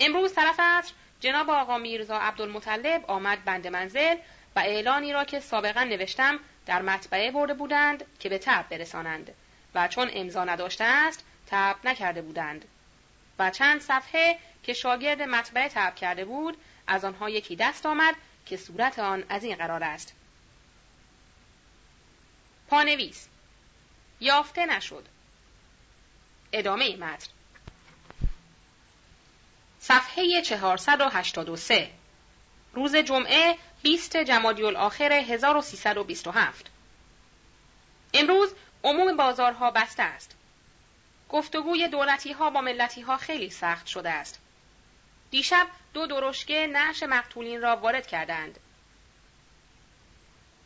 امروز 0.00 0.34
طرف 0.34 0.60
عصر 0.60 0.92
جناب 1.20 1.50
آقا 1.50 1.78
میرزا 1.78 2.18
عبدالمطلب 2.18 3.04
آمد 3.06 3.44
بند 3.44 3.66
منزل 3.66 4.16
و 4.56 4.60
اعلانی 4.60 5.12
را 5.12 5.24
که 5.24 5.40
سابقا 5.40 5.84
نوشتم 5.84 6.38
در 6.66 6.82
مطبعه 6.82 7.30
برده 7.30 7.54
بودند 7.54 8.04
که 8.20 8.28
به 8.28 8.38
تب 8.38 8.68
برسانند 8.68 9.34
و 9.74 9.88
چون 9.88 10.10
امضا 10.12 10.44
نداشته 10.44 10.84
است 10.84 11.24
تب 11.46 11.76
نکرده 11.84 12.22
بودند. 12.22 12.64
و 13.38 13.50
چند 13.50 13.80
صفحه 13.80 14.38
که 14.62 14.72
شاگرد 14.72 15.22
مطبعه 15.22 15.68
تب 15.68 15.94
کرده 15.94 16.24
بود 16.24 16.56
از 16.86 17.04
آنها 17.04 17.30
یکی 17.30 17.56
دست 17.56 17.86
آمد 17.86 18.14
که 18.46 18.56
صورت 18.56 18.98
آن 18.98 19.24
از 19.28 19.44
این 19.44 19.56
قرار 19.56 19.84
است. 19.84 20.12
پانویس 22.68 23.28
یافته 24.20 24.66
نشد. 24.66 25.04
ادامه 26.52 26.96
متن 26.96 27.26
صفحه 29.80 30.42
483 30.42 31.90
روز 32.72 32.96
جمعه 32.96 33.58
20 33.82 34.16
جمادی 34.16 34.62
الاخر 34.64 35.12
1327 35.12 36.70
امروز 38.14 38.54
عموم 38.84 39.16
بازارها 39.16 39.70
بسته 39.70 40.02
است. 40.02 40.34
گفتگوی 41.34 41.88
دولتی 41.88 42.32
ها 42.32 42.50
با 42.50 42.60
ملتی 42.60 43.00
ها 43.00 43.16
خیلی 43.16 43.50
سخت 43.50 43.86
شده 43.86 44.10
است. 44.10 44.40
دیشب 45.30 45.66
دو 45.94 46.06
درشکه 46.06 46.66
نعش 46.66 47.02
مقتولین 47.02 47.62
را 47.62 47.76
وارد 47.76 48.06
کردند. 48.06 48.60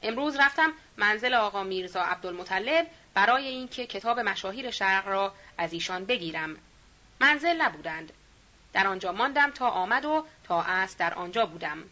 امروز 0.03 0.37
رفتم 0.37 0.73
منزل 0.97 1.35
آقا 1.35 1.63
میرزا 1.63 2.03
عبدالمطلب 2.03 2.87
برای 3.15 3.49
اینکه 3.49 3.87
کتاب 3.87 4.21
مشاهیر 4.21 4.71
شرق 4.71 5.09
را 5.09 5.35
از 5.59 5.73
ایشان 5.73 6.05
بگیرم. 6.05 6.57
منزل 7.21 7.63
نبودند. 7.63 8.13
در 8.73 8.87
آنجا 8.87 9.13
ماندم 9.13 9.51
تا 9.51 9.69
آمد 9.69 10.05
و 10.05 10.27
تا 10.45 10.63
از 10.63 10.97
در 10.97 11.15
آنجا 11.15 11.47
بودم. 11.47 11.85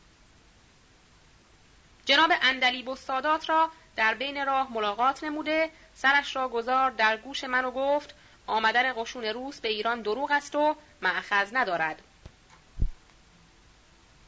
جناب 2.05 2.33
اندلی 2.43 2.97
سادات 2.97 3.49
را 3.49 3.71
در 3.97 4.15
بین 4.15 4.47
راه 4.47 4.73
ملاقات 4.73 5.25
نموده 5.25 5.71
سرش 5.95 6.37
را 6.37 6.49
گذار 6.49 6.91
در 6.91 7.17
گوش 7.17 7.45
من 7.45 7.65
و 7.65 7.71
گفت 7.71 8.15
آمدن 8.47 8.93
قشون 8.93 9.25
روس 9.25 9.61
به 9.61 9.69
ایران 9.69 10.03
دروغ 10.03 10.31
است 10.31 10.55
و 10.55 10.77
معخذ 11.03 11.49
ندارد. 11.53 12.03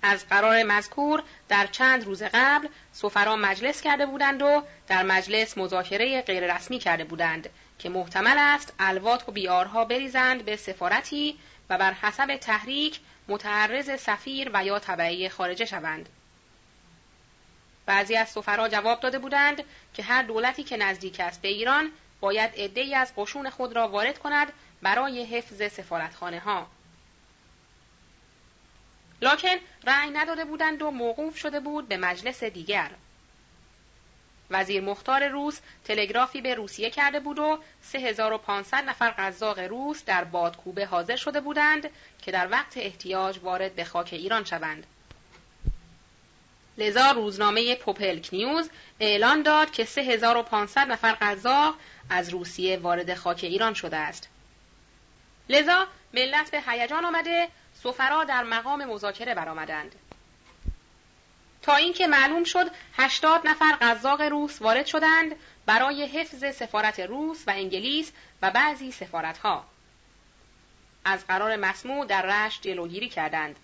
از 0.03 0.29
قرار 0.29 0.62
مذکور 0.62 1.23
در 1.49 1.66
چند 1.66 2.05
روز 2.05 2.23
قبل 2.23 2.69
سفرا 2.93 3.37
مجلس 3.37 3.81
کرده 3.83 4.07
بودند 4.07 4.43
و 4.43 4.62
در 4.89 5.03
مجلس 5.03 5.59
مذاکره 5.59 6.23
غیررسمی 6.23 6.79
کرده 6.79 7.05
بودند 7.05 7.49
که 7.79 7.89
محتمل 7.89 8.37
است 8.39 8.75
الوات 8.79 9.29
و 9.29 9.33
بیارها 9.33 9.85
بریزند 9.85 10.45
به 10.45 10.57
سفارتی 10.57 11.39
و 11.71 11.79
بر 11.79 11.93
حسب 11.93 12.37
تحریک 12.37 13.01
متعرض 13.29 14.01
سفیر 14.01 14.51
و 14.55 14.64
یا 14.64 14.79
طبعی 14.79 15.29
خارجه 15.29 15.64
شوند. 15.64 16.09
بعضی 17.87 18.16
از 18.16 18.29
سفرا 18.29 18.69
جواب 18.69 19.01
داده 19.01 19.19
بودند 19.19 19.64
که 19.95 20.03
هر 20.03 20.23
دولتی 20.23 20.64
که 20.64 20.77
نزدیک 20.77 21.21
است 21.21 21.43
به 21.43 21.49
ایران 21.49 21.91
باید 22.21 22.51
عدهای 22.57 22.95
از 22.95 23.12
قشون 23.16 23.51
خود 23.51 23.77
را 23.77 23.89
وارد 23.89 24.19
کند 24.19 24.53
برای 24.83 25.25
حفظ 25.25 25.73
سفارتخانه 25.73 26.41
ها. 26.41 26.66
لکن 29.23 29.57
رأی 29.85 30.11
نداده 30.11 30.45
بودند 30.45 30.83
و 30.83 30.91
موقوف 30.91 31.39
شده 31.39 31.61
بود 31.61 31.89
به 31.89 31.97
مجلس 31.97 32.45
دیگر. 32.45 32.91
وزیر 34.51 34.83
مختار 34.83 35.29
روس 35.29 35.61
تلگرافی 35.85 36.41
به 36.41 36.55
روسیه 36.55 36.91
کرده 36.91 37.21
بود 37.21 37.39
و 37.39 37.59
3500 37.83 38.85
نفر 38.85 39.11
قزاق 39.11 39.59
روس 39.59 40.05
در 40.05 40.25
بادکوبه 40.25 40.87
حاضر 40.87 41.16
شده 41.16 41.41
بودند 41.41 41.91
که 42.23 42.33
در 42.33 42.51
وقت 42.51 42.77
احتیاج 42.77 43.39
وارد 43.43 43.75
به 43.75 43.85
خاک 43.85 44.09
ایران 44.12 44.45
شوند. 44.45 44.87
لذا 46.79 47.11
روزنامه 47.11 47.74
پوپلک 47.74 48.29
نیوز 48.33 48.70
اعلان 49.01 49.43
داد 49.43 49.70
که 49.70 49.85
3500 49.85 50.89
نفر 50.89 51.16
قزاق 51.20 51.74
از 52.11 52.29
روسیه 52.29 52.76
وارد 52.79 53.14
خاک 53.14 53.45
ایران 53.45 53.74
شده 53.74 53.97
است. 53.97 54.29
لذا 55.49 55.87
ملت 56.14 56.51
به 56.51 56.62
هیجان 56.66 57.05
آمده 57.05 57.49
سفرا 57.74 58.24
در 58.24 58.43
مقام 58.43 58.85
مذاکره 58.85 59.35
برآمدند. 59.35 59.95
تا 61.62 61.74
اینکه 61.74 62.07
معلوم 62.07 62.45
شد 62.45 62.70
80 62.97 63.49
نفر 63.49 63.76
قزاق 63.81 64.20
روس 64.20 64.62
وارد 64.62 64.87
شدند 64.87 65.37
برای 65.66 66.07
حفظ 66.07 66.57
سفارت 66.57 67.01
روس 67.01 67.45
و 67.47 67.51
انگلیس 67.51 68.12
و 68.43 68.51
بعضی 68.51 68.93
سفارتها. 68.93 69.64
از 71.05 71.26
قرار 71.26 71.57
مسموع 71.57 72.07
در 72.07 72.47
رشت 72.47 72.62
جلوگیری 72.62 73.09
کردند. 73.09 73.57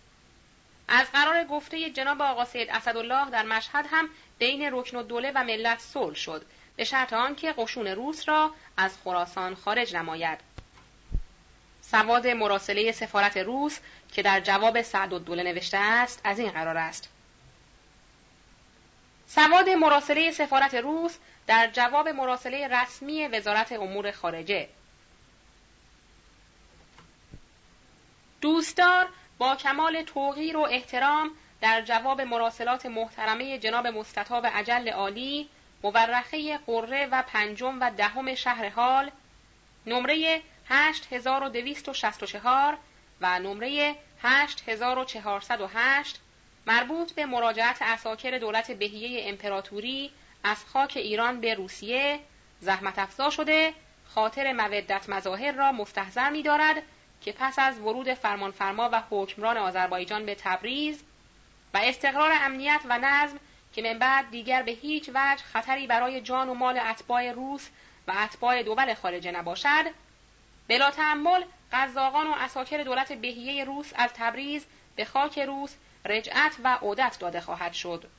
از 0.89 1.07
قرار 1.13 1.45
گفته 1.45 1.91
جناب 1.91 2.23
آقا 2.23 2.45
سید 2.45 2.71
اسدالله 2.71 3.31
در 3.31 3.43
مشهد 3.43 3.87
هم 3.91 4.09
بین 4.39 4.69
رکن 4.73 4.97
الدوله 4.97 5.33
و 5.35 5.45
ملت 5.45 5.79
صلح 5.79 6.15
شد 6.15 6.47
به 6.77 6.85
شرط 6.85 7.13
آنکه 7.13 7.53
قشون 7.53 7.87
روس 7.87 8.29
را 8.29 8.55
از 8.77 8.97
خراسان 9.05 9.55
خارج 9.55 9.97
نماید. 9.97 10.39
سواد 11.81 12.27
مراسله 12.27 12.93
سفارت 12.93 13.37
روس 13.37 13.79
که 14.13 14.23
در 14.23 14.41
جواب 14.41 14.83
سعدالدوله 14.83 15.43
نوشته 15.43 15.79
است 15.79 16.21
از 16.25 16.39
این 16.39 16.51
قرار 16.51 16.77
است. 16.77 17.09
سواد 19.27 19.69
مراسله 19.69 20.31
سفارت 20.31 20.75
روس 20.75 21.19
در 21.47 21.71
جواب 21.73 22.09
مراسله 22.09 22.69
رسمی 22.69 23.27
وزارت 23.27 23.73
امور 23.73 24.11
خارجه 24.11 24.69
دوستدار 28.41 29.09
با 29.39 29.57
کمال 29.57 30.03
توقیر 30.03 30.57
و 30.57 30.61
احترام 30.61 31.31
در 31.61 31.83
جواب 31.83 32.21
مراسلات 32.21 32.87
محترمه 32.87 33.59
جناب 33.59 33.87
مستطاب 33.87 34.47
عجل 34.47 34.89
عالی 34.89 35.49
مورخه 35.83 36.59
قره 36.59 37.07
و 37.07 37.23
پنجم 37.23 37.81
و 37.81 37.91
دهم 37.91 38.35
شهر 38.35 38.69
حال 38.69 39.11
نمره 39.87 40.43
8264 40.69 42.79
و 43.21 43.39
نمره 43.39 43.97
8408 44.23 46.21
مربوط 46.67 47.13
به 47.13 47.27
مراجعت 47.27 47.83
اساکر 47.83 48.39
دولت 48.39 48.71
بهیه 48.71 49.29
امپراتوری 49.29 50.11
از 50.45 50.65
خاک 50.65 50.93
ایران 50.97 51.41
به 51.41 51.55
روسیه 51.55 52.21
زحمت 52.61 52.99
افزا 52.99 53.31
شده 53.31 53.75
خاطر 54.15 54.53
مودت 54.53 55.09
مظاهر 55.09 55.53
را 55.53 55.73
مستحضر 55.73 56.31
می 56.31 56.43
دارد 56.43 56.83
که 57.25 57.33
پس 57.33 57.59
از 57.59 57.81
ورود 57.81 58.15
فرمانفرما 58.15 58.89
و 58.93 59.03
حکمران 59.11 59.57
آذربایجان 59.57 60.27
به 60.27 60.35
تبریز 60.35 61.05
و 61.75 61.79
استقرار 61.83 62.31
امنیت 62.35 62.81
و 62.85 62.99
نظم 62.99 63.39
که 63.75 63.83
من 63.83 63.99
بعد 63.99 64.31
دیگر 64.31 64.63
به 64.63 64.71
هیچ 64.73 65.09
وجه 65.09 65.45
خطری 65.45 65.87
برای 65.87 66.21
جان 66.21 66.49
و 66.49 66.55
مال 66.55 66.79
اتباع 66.79 67.33
روس 67.33 67.69
و 68.09 68.13
اتباع 68.17 68.63
دول 68.63 68.95
خارجه 68.95 69.31
نباشد 69.31 69.85
بلا 70.69 70.91
تعمل 70.91 71.45
قزاقان 71.73 72.27
و 72.27 72.33
اساکر 72.33 72.83
دولت 72.83 73.13
بهیه 73.13 73.65
روس 73.65 73.93
از 73.95 74.11
تبریز 74.15 74.67
به 74.97 75.05
خاک 75.05 75.39
روس 75.39 75.75
رجعت 76.05 76.57
و 76.65 76.75
عودت 76.75 77.17
داده 77.21 77.41
خواهد 77.41 77.73
شد 77.73 78.11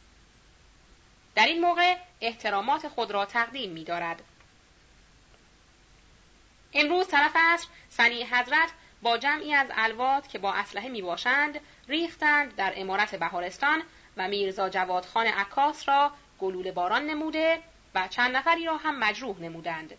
در 1.35 1.45
این 1.45 1.61
موقع 1.61 1.95
احترامات 2.21 2.87
خود 2.87 3.11
را 3.11 3.25
تقدیم 3.25 3.71
می 3.71 3.83
دارد. 3.83 4.21
امروز 6.73 7.07
طرف 7.07 7.35
عصر 7.35 7.67
سنی 7.89 8.23
حضرت 8.23 8.69
با 9.05 9.17
جمعی 9.17 9.53
از 9.53 9.67
الوات 9.75 10.27
که 10.27 10.39
با 10.39 10.53
اسلحه 10.53 10.89
می 10.89 11.01
باشند 11.01 11.59
ریختند 11.87 12.55
در 12.55 12.73
امارت 12.75 13.15
بهارستان 13.15 13.81
و 14.17 14.27
میرزا 14.27 14.69
جوادخان 14.69 15.27
عکاس 15.27 15.89
را 15.89 16.11
گلوله 16.39 16.71
باران 16.71 17.05
نموده 17.05 17.59
و 17.95 18.07
چند 18.07 18.35
نفری 18.35 18.65
را 18.65 18.77
هم 18.77 18.99
مجروح 18.99 19.41
نمودند. 19.41 19.93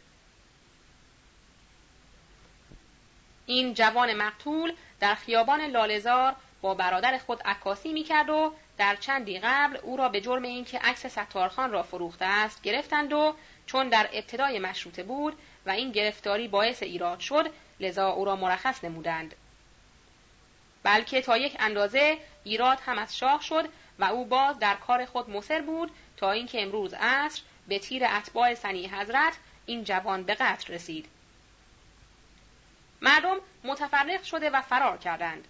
این 3.47 3.75
جوان 3.75 4.15
مقتول 4.15 4.73
در 5.01 5.15
خیابان 5.15 5.61
لالزار 5.61 6.35
با 6.63 6.75
برادر 6.75 7.19
خود 7.19 7.43
عکاسی 7.43 7.93
می‌کرد 7.93 8.31
و 8.31 8.55
در 8.79 8.97
چندی 8.97 9.39
قبل 9.39 9.77
او 9.83 9.97
را 9.97 10.09
به 10.09 10.21
جرم 10.21 10.43
اینکه 10.43 10.79
عکس 10.79 11.07
ستارخان 11.07 11.73
را 11.73 11.83
فروخته 11.83 12.25
است 12.25 12.63
گرفتند 12.63 13.13
و 13.13 13.35
چون 13.67 13.89
در 13.89 14.09
ابتدای 14.13 14.59
مشروطه 14.59 15.03
بود 15.03 15.39
و 15.67 15.71
این 15.71 15.93
گرفتاری 15.93 16.49
باعث 16.49 16.83
ایراد 16.83 17.21
شد 17.21 17.51
لذا 17.81 18.09
او 18.09 18.25
را 18.25 18.37
مرخص 18.37 18.85
نمودند. 18.85 19.35
بلکه 20.83 21.23
تا 21.23 21.37
یک 21.37 21.57
اندازه 21.59 22.19
ایراد 22.45 22.79
هم 22.87 22.99
از 22.99 23.17
شاه 23.17 23.43
شد 23.43 23.69
و 23.99 24.05
او 24.05 24.25
باز 24.25 24.59
در 24.59 24.75
کار 24.75 25.05
خود 25.05 25.31
مصر 25.31 25.61
بود 25.61 25.91
تا 26.17 26.31
اینکه 26.31 26.63
امروز 26.63 26.95
عصر 26.95 27.43
به 27.69 27.79
تیر 27.79 28.05
اتباع 28.05 28.55
سنی 28.55 28.87
حضرت 28.87 29.37
این 29.67 29.85
جوان 29.85 30.23
به 30.23 30.35
قتل 30.35 30.75
رسید. 30.75 31.09
مردم 33.01 33.37
متفرق 33.65 34.23
شده 34.23 34.51
و 34.51 34.63
فرار 34.63 34.97
کردند. 34.97 35.49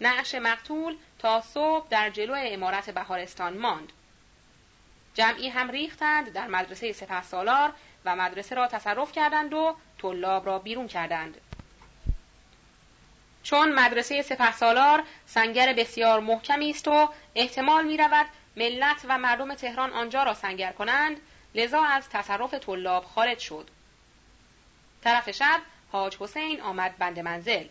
نعش 0.00 0.34
مقتول 0.34 0.96
تا 1.18 1.40
صبح 1.40 1.88
در 1.88 2.10
جلو 2.10 2.34
امارت 2.38 2.90
بهارستان 2.90 3.58
ماند. 3.58 3.92
جمعی 5.14 5.48
هم 5.48 5.70
ریختند 5.70 6.32
در 6.32 6.46
مدرسه 6.46 6.92
سپه 6.92 7.22
سالار 7.22 7.72
و 8.06 8.16
مدرسه 8.16 8.54
را 8.54 8.66
تصرف 8.66 9.12
کردند 9.12 9.54
و 9.54 9.76
طلاب 9.98 10.46
را 10.46 10.58
بیرون 10.58 10.88
کردند. 10.88 11.40
چون 13.42 13.72
مدرسه 13.72 14.22
سپه 14.22 14.52
سالار 14.52 15.02
سنگر 15.26 15.72
بسیار 15.72 16.20
محکمی 16.20 16.70
است 16.70 16.88
و 16.88 17.08
احتمال 17.34 17.84
می 17.84 17.96
رود 17.96 18.26
ملت 18.56 19.00
و 19.08 19.18
مردم 19.18 19.54
تهران 19.54 19.92
آنجا 19.92 20.22
را 20.22 20.34
سنگر 20.34 20.72
کنند 20.72 21.20
لذا 21.54 21.82
از 21.82 22.08
تصرف 22.08 22.54
طلاب 22.54 23.04
خارج 23.04 23.38
شد. 23.38 23.68
طرف 25.04 25.30
شب 25.30 25.60
حاج 25.92 26.16
حسین 26.16 26.60
آمد 26.60 26.96
بند 26.96 27.20
منزل. 27.20 27.64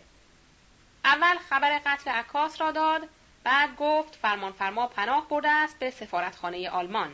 اول 1.06 1.38
خبر 1.50 1.80
قتل 1.86 2.12
عکاس 2.12 2.62
را 2.62 2.72
داد 2.72 3.10
بعد 3.44 3.76
گفت 3.76 4.16
فرمانفرما 4.16 4.88
پناه 4.88 5.28
برده 5.30 5.50
است 5.50 5.80
به 5.80 5.92
سفارتخانه 5.92 6.70
آلمان. 6.70 7.14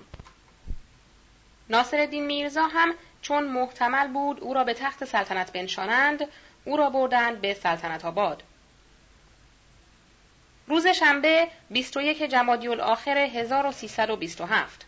ناصر 1.69 2.05
میرزا 2.05 2.67
هم 2.67 2.93
چون 3.21 3.43
محتمل 3.43 4.07
بود 4.07 4.39
او 4.39 4.53
را 4.53 4.63
به 4.63 4.73
تخت 4.73 5.05
سلطنت 5.05 5.53
بنشانند 5.53 6.27
او 6.65 6.77
را 6.77 6.89
بردند 6.89 7.41
به 7.41 7.53
سلطنت 7.53 8.05
آباد. 8.05 8.43
روز 10.67 10.87
شنبه 10.87 11.47
21 11.69 12.23
جمادی 12.23 12.67
الاخر 12.67 13.17
1327 13.17 14.85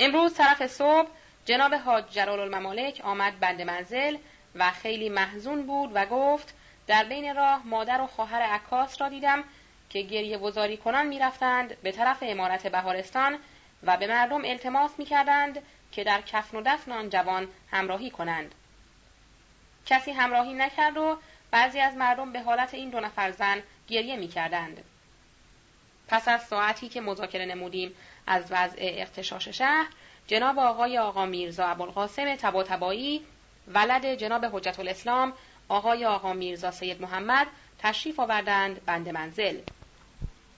امروز 0.00 0.34
طرف 0.34 0.66
صبح 0.66 1.08
جناب 1.44 1.74
حاج 1.74 2.04
جلال 2.10 2.40
الممالک 2.40 3.00
آمد 3.04 3.40
بند 3.40 3.62
منزل 3.62 4.16
و 4.54 4.70
خیلی 4.70 5.08
محزون 5.08 5.66
بود 5.66 5.90
و 5.94 6.06
گفت 6.06 6.54
در 6.86 7.04
بین 7.04 7.36
راه 7.36 7.66
مادر 7.66 8.00
و 8.00 8.06
خواهر 8.06 8.42
عکاس 8.42 9.00
را 9.00 9.08
دیدم 9.08 9.44
که 9.90 10.02
گریه 10.02 10.38
وزاری 10.38 10.76
کنان 10.76 11.06
می‌رفتند 11.06 11.76
به 11.82 11.92
طرف 11.92 12.18
امارت 12.22 12.66
بهارستان 12.66 13.38
و 13.82 13.96
به 13.96 14.06
مردم 14.06 14.44
التماس 14.44 14.90
می‌کردند 14.98 15.62
که 15.96 16.04
در 16.04 16.20
کفن 16.20 16.56
و 16.56 16.62
دفن 16.66 16.92
آن 16.92 17.10
جوان 17.10 17.48
همراهی 17.70 18.10
کنند. 18.10 18.54
کسی 19.86 20.12
همراهی 20.12 20.54
نکرد 20.54 20.96
و 20.96 21.18
بعضی 21.50 21.80
از 21.80 21.94
مردم 21.94 22.32
به 22.32 22.42
حالت 22.42 22.74
این 22.74 22.90
دو 22.90 23.00
نفر 23.00 23.30
زن 23.30 23.62
گریه 23.88 24.16
می‌کردند. 24.16 24.84
پس 26.08 26.28
از 26.28 26.42
ساعتی 26.42 26.88
که 26.88 27.00
مذاکره 27.00 27.44
نمودیم 27.44 27.94
از 28.26 28.44
وضع 28.50 28.76
اختشاش 28.78 29.48
شهر 29.48 29.86
جناب 30.26 30.58
آقای 30.58 30.98
آقا 30.98 31.26
میرزا 31.26 31.66
ابوالقاسم 31.66 32.36
تباتبایی 32.36 33.26
ولد 33.68 34.14
جناب 34.14 34.44
حجت 34.44 34.80
الاسلام 34.80 35.32
آقای 35.68 36.04
آقا 36.04 36.32
میرزا 36.32 36.70
سید 36.70 37.02
محمد 37.02 37.46
تشریف 37.78 38.20
آوردند 38.20 38.84
بند 38.84 39.08
منزل. 39.08 39.58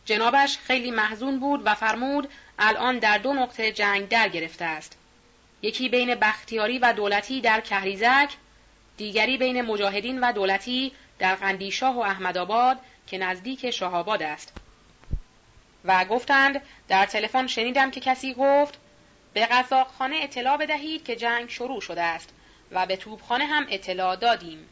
جنابش 0.05 0.59
خیلی 0.59 0.91
محزون 0.91 1.41
بود 1.41 1.62
و 1.64 1.74
فرمود 1.74 2.28
الان 2.59 2.99
در 2.99 3.18
دو 3.18 3.32
نقطه 3.32 3.72
جنگ 3.72 4.09
در 4.09 4.28
گرفته 4.28 4.64
است. 4.64 4.99
یکی 5.63 5.89
بین 5.89 6.15
بختیاری 6.15 6.79
و 6.79 6.93
دولتی 6.93 7.41
در 7.41 7.61
کهریزک 7.61 8.31
دیگری 8.97 9.37
بین 9.37 9.63
مجاهدین 9.63 10.21
و 10.21 10.33
دولتی 10.33 10.93
در 11.19 11.35
قندیشاه 11.35 11.97
و 11.97 12.01
احمدآباد 12.01 12.79
که 13.07 13.19
نزدیک 13.19 13.71
شاهآباد 13.71 14.23
است. 14.23 14.53
و 15.85 16.05
گفتند 16.05 16.63
در 16.89 17.07
تلفن 17.07 17.47
شنیدم 17.47 17.91
که 17.91 18.01
کسی 18.01 18.35
گفت 18.35 18.79
به 19.35 19.47
قزاقخانه 19.47 20.17
اطلاع 20.23 20.57
بدهید 20.57 21.05
که 21.05 21.17
جنگ 21.17 21.51
شروع 21.51 21.81
شده 21.81 22.03
است 22.03 22.29
و 22.71 22.87
به 22.87 22.97
توبخانه 22.97 23.47
هم 23.47 23.67
اطلاع 23.71 24.17
دادیم. 24.17 24.69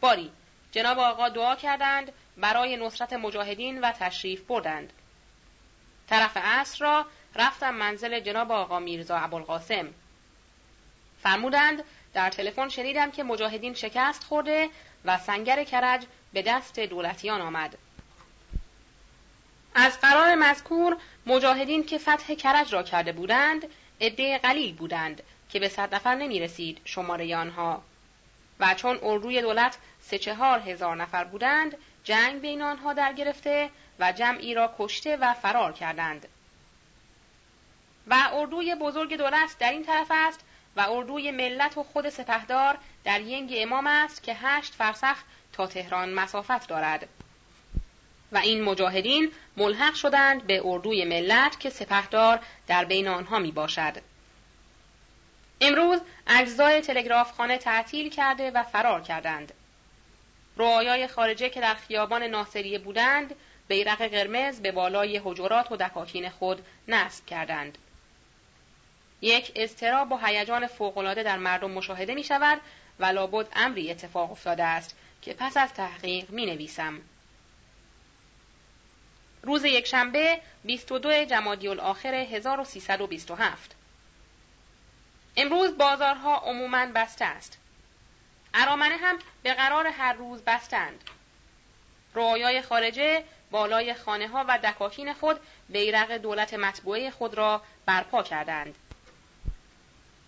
باری 0.00 0.30
جناب 0.72 0.98
آقا 0.98 1.28
دعا 1.28 1.56
کردند 1.56 2.12
برای 2.36 2.76
نصرت 2.76 3.12
مجاهدین 3.12 3.80
و 3.80 3.92
تشریف 3.92 4.40
بردند. 4.40 4.92
طرف 6.08 6.36
عصر 6.36 6.84
را 6.84 7.06
رفتم 7.36 7.74
منزل 7.74 8.20
جناب 8.20 8.52
آقا 8.52 8.78
میرزا 8.78 9.16
ابوالقاسم. 9.16 9.88
فرمودند 11.22 11.84
در 12.14 12.30
تلفن 12.30 12.68
شنیدم 12.68 13.10
که 13.10 13.22
مجاهدین 13.22 13.74
شکست 13.74 14.24
خورده 14.24 14.68
و 15.04 15.18
سنگر 15.18 15.64
کرج 15.64 16.06
به 16.32 16.42
دست 16.42 16.80
دولتیان 16.80 17.40
آمد. 17.40 17.78
از 19.74 20.00
قرار 20.00 20.34
مذکور 20.34 20.96
مجاهدین 21.26 21.84
که 21.84 21.98
فتح 21.98 22.34
کرج 22.34 22.74
را 22.74 22.82
کرده 22.82 23.12
بودند 23.12 23.66
عده 24.00 24.38
قلیل 24.38 24.74
بودند 24.74 25.22
که 25.50 25.60
به 25.60 25.68
صد 25.68 25.94
نفر 25.94 26.14
نمی 26.14 26.40
رسید 26.40 26.80
شماره 26.84 27.36
آنها. 27.36 27.82
و 28.60 28.74
چون 28.74 28.98
اردوی 29.02 29.42
دولت 29.42 29.78
سه 30.00 30.18
چهار 30.18 30.58
هزار 30.58 30.96
نفر 30.96 31.24
بودند 31.24 31.76
جنگ 32.04 32.40
بین 32.40 32.62
آنها 32.62 32.92
در 32.92 33.12
گرفته 33.12 33.70
و 33.98 34.12
جمعی 34.12 34.54
را 34.54 34.74
کشته 34.78 35.16
و 35.16 35.34
فرار 35.34 35.72
کردند. 35.72 36.28
و 38.06 38.28
اردوی 38.32 38.74
بزرگ 38.74 39.16
دولت 39.16 39.56
در 39.58 39.70
این 39.70 39.84
طرف 39.84 40.06
است 40.10 40.40
و 40.76 40.80
اردوی 40.80 41.30
ملت 41.30 41.78
و 41.78 41.82
خود 41.82 42.08
سپهدار 42.08 42.78
در 43.04 43.20
ینگ 43.20 43.54
امام 43.56 43.86
است 43.86 44.22
که 44.22 44.34
هشت 44.34 44.74
فرسخ 44.74 45.16
تا 45.52 45.66
تهران 45.66 46.14
مسافت 46.14 46.68
دارد 46.68 47.08
و 48.32 48.38
این 48.38 48.62
مجاهدین 48.62 49.32
ملحق 49.56 49.94
شدند 49.94 50.46
به 50.46 50.62
اردوی 50.64 51.04
ملت 51.04 51.60
که 51.60 51.70
سپهدار 51.70 52.40
در 52.66 52.84
بین 52.84 53.08
آنها 53.08 53.38
می 53.38 53.52
باشد. 53.52 53.96
امروز 55.60 56.00
اجزای 56.26 56.80
تلگرافخانه 56.80 57.58
تعطیل 57.58 58.10
کرده 58.10 58.50
و 58.50 58.62
فرار 58.62 59.02
کردند. 59.02 59.52
رعایای 60.56 61.06
خارجه 61.06 61.48
که 61.48 61.60
در 61.60 61.74
خیابان 61.74 62.22
ناصریه 62.22 62.78
بودند 62.78 63.34
بیرق 63.68 64.02
قرمز 64.02 64.60
به 64.60 64.72
بالای 64.72 65.20
حجرات 65.24 65.72
و 65.72 65.76
دکاکین 65.76 66.30
خود 66.30 66.66
نصب 66.88 67.26
کردند. 67.26 67.78
یک 69.20 69.52
اضطراب 69.54 70.12
و 70.12 70.16
هیجان 70.16 70.66
فوقالعاده 70.66 71.22
در 71.22 71.38
مردم 71.38 71.70
مشاهده 71.70 72.14
می 72.14 72.24
شود 72.24 72.60
و 72.98 73.04
لابد 73.04 73.46
امری 73.56 73.90
اتفاق 73.90 74.30
افتاده 74.30 74.64
است 74.64 74.96
که 75.22 75.34
پس 75.34 75.56
از 75.56 75.72
تحقیق 75.72 76.30
می 76.30 76.46
نویسم. 76.46 77.00
روز 79.42 79.64
یکشنبه 79.64 80.40
22 80.64 81.24
جمادی 81.24 81.68
الاخر 81.68 82.14
1327 82.14 83.76
امروز 85.36 85.78
بازارها 85.78 86.36
عموماً 86.36 86.86
بسته 86.94 87.24
است. 87.24 87.58
ارامنه 88.54 88.96
هم 88.96 89.18
به 89.42 89.54
قرار 89.54 89.86
هر 89.86 90.12
روز 90.12 90.42
بستند. 90.42 91.04
رویای 92.14 92.62
خارجه 92.62 93.24
بالای 93.50 93.94
خانه 93.94 94.28
ها 94.28 94.44
و 94.48 94.58
دکاکین 94.58 95.12
خود 95.12 95.40
بیرق 95.68 96.16
دولت 96.16 96.54
مطبوعه 96.54 97.10
خود 97.10 97.34
را 97.34 97.62
برپا 97.86 98.22
کردند. 98.22 98.74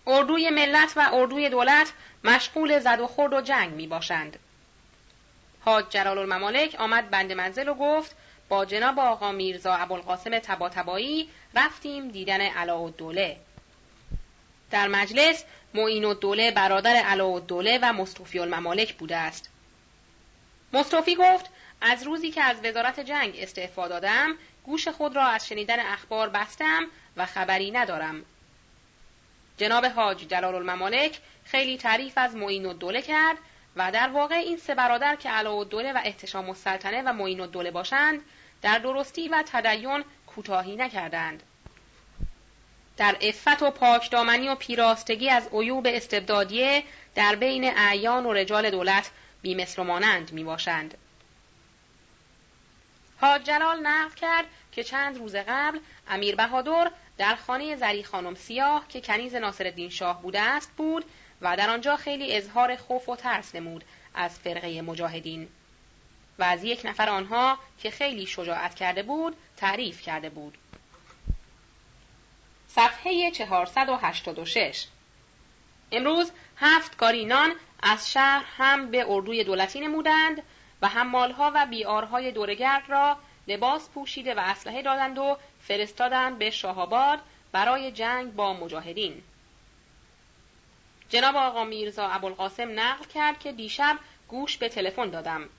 اردوی 0.07 0.49
ملت 0.49 0.93
و 0.95 1.09
اردوی 1.13 1.49
دولت 1.49 1.93
مشغول 2.23 2.79
زد 2.79 2.99
و 2.99 3.07
خورد 3.07 3.33
و 3.33 3.41
جنگ 3.41 3.73
می 3.73 3.87
باشند. 3.87 4.39
حاج 5.65 5.85
جلال 5.89 6.17
الممالک 6.17 6.75
آمد 6.79 7.09
بند 7.09 7.31
منزل 7.31 7.67
و 7.67 7.73
گفت 7.73 8.15
با 8.49 8.65
جناب 8.65 8.99
آقا 8.99 9.31
میرزا 9.31 9.73
ابوالقاسم 9.73 10.39
تباتبایی 10.39 11.29
رفتیم 11.55 12.07
دیدن 12.07 12.41
علاءالدوله. 12.41 13.37
در 14.71 14.87
مجلس 14.87 15.43
معین 15.73 16.05
الدوله 16.05 16.51
برادر 16.51 16.95
علاءالدوله 16.95 17.79
و 17.81 17.93
مصطفی 17.93 18.39
الممالک 18.39 18.93
بوده 18.93 19.15
است. 19.15 19.49
مصطفی 20.73 21.15
گفت 21.15 21.45
از 21.81 22.03
روزی 22.03 22.31
که 22.31 22.43
از 22.43 22.57
وزارت 22.63 22.99
جنگ 22.99 23.35
استعفا 23.37 23.87
دادم 23.87 24.35
گوش 24.63 24.87
خود 24.87 25.15
را 25.15 25.25
از 25.25 25.47
شنیدن 25.47 25.79
اخبار 25.79 26.29
بستم 26.29 26.83
و 27.17 27.25
خبری 27.25 27.71
ندارم. 27.71 28.25
جناب 29.59 29.85
حاج 29.85 30.27
جلال 30.27 30.55
الممالک 30.55 31.19
خیلی 31.45 31.77
تعریف 31.77 32.13
از 32.15 32.35
معین 32.35 32.65
الدوله 32.65 33.01
کرد 33.01 33.37
و 33.75 33.91
در 33.91 34.09
واقع 34.09 34.35
این 34.35 34.57
سه 34.57 34.75
برادر 34.75 35.15
که 35.15 35.29
علاءالدوله 35.29 35.93
و 35.93 36.01
احتشام 36.03 36.49
السلطنه 36.49 37.01
و 37.01 37.13
معین 37.13 37.41
الدوله 37.41 37.71
باشند 37.71 38.21
در 38.61 38.79
درستی 38.79 39.27
و 39.27 39.43
تدین 39.47 40.03
کوتاهی 40.27 40.75
نکردند. 40.75 41.43
در 42.97 43.15
عفت 43.21 43.61
و 43.63 43.71
پاکدامنی 43.71 44.49
و 44.49 44.55
پیراستگی 44.55 45.29
از 45.29 45.49
عیوب 45.53 45.87
استبدادیه 45.89 46.83
در 47.15 47.35
بین 47.35 47.77
اعیان 47.77 48.25
و 48.25 48.33
رجال 48.33 48.69
دولت 48.69 49.11
بیمثل 49.41 49.81
و 49.81 49.85
مانند 49.85 50.31
می 50.33 50.43
باشند. 50.43 50.97
حاج 53.21 53.43
جلال 53.43 53.79
نقل 53.79 54.15
کرد 54.15 54.45
که 54.79 54.83
چند 54.83 55.17
روز 55.17 55.35
قبل 55.35 55.79
امیر 56.07 56.35
بهادر 56.35 56.91
در 57.17 57.35
خانه 57.35 57.75
زری 57.75 58.03
خانم 58.03 58.35
سیاه 58.35 58.87
که 58.87 59.01
کنیز 59.01 59.35
ناصرالدین 59.35 59.89
شاه 59.89 60.21
بوده 60.21 60.41
است 60.41 60.71
بود 60.77 61.05
و 61.41 61.57
در 61.57 61.69
آنجا 61.69 61.95
خیلی 61.95 62.37
اظهار 62.37 62.75
خوف 62.75 63.09
و 63.09 63.15
ترس 63.15 63.55
نمود 63.55 63.83
از 64.13 64.39
فرقه 64.39 64.81
مجاهدین 64.81 65.47
و 66.39 66.43
از 66.43 66.63
یک 66.63 66.81
نفر 66.85 67.09
آنها 67.09 67.59
که 67.79 67.91
خیلی 67.91 68.25
شجاعت 68.25 68.75
کرده 68.75 69.03
بود 69.03 69.35
تعریف 69.57 70.01
کرده 70.01 70.29
بود. 70.29 70.57
صفحه 72.67 73.31
486 73.31 74.85
امروز 75.91 76.31
هفت 76.57 76.97
کارینان 76.97 77.51
از 77.83 78.11
شهر 78.11 78.45
هم 78.57 78.91
به 78.91 79.05
اردوی 79.09 79.43
دولتی 79.43 79.79
نمودند 79.79 80.43
و 80.81 80.87
حمالها 80.87 81.51
و 81.55 81.65
بیارهای 81.65 82.31
دورگرد 82.31 82.89
را 82.89 83.17
لباس 83.49 83.89
پوشیده 83.89 84.33
و 84.33 84.39
اسلحه 84.39 84.81
دادند 84.81 85.17
و 85.17 85.37
فرستادند 85.61 86.37
به 86.37 86.49
شاهآباد 86.49 87.19
برای 87.51 87.91
جنگ 87.91 88.35
با 88.35 88.53
مجاهدین. 88.53 89.21
جناب 91.09 91.35
آقا 91.35 91.63
میرزا 91.63 92.07
ابوالقاسم 92.07 92.79
نقل 92.79 93.05
کرد 93.05 93.39
که 93.39 93.51
دیشب 93.51 93.97
گوش 94.27 94.57
به 94.57 94.69
تلفن 94.69 95.09
دادم. 95.09 95.49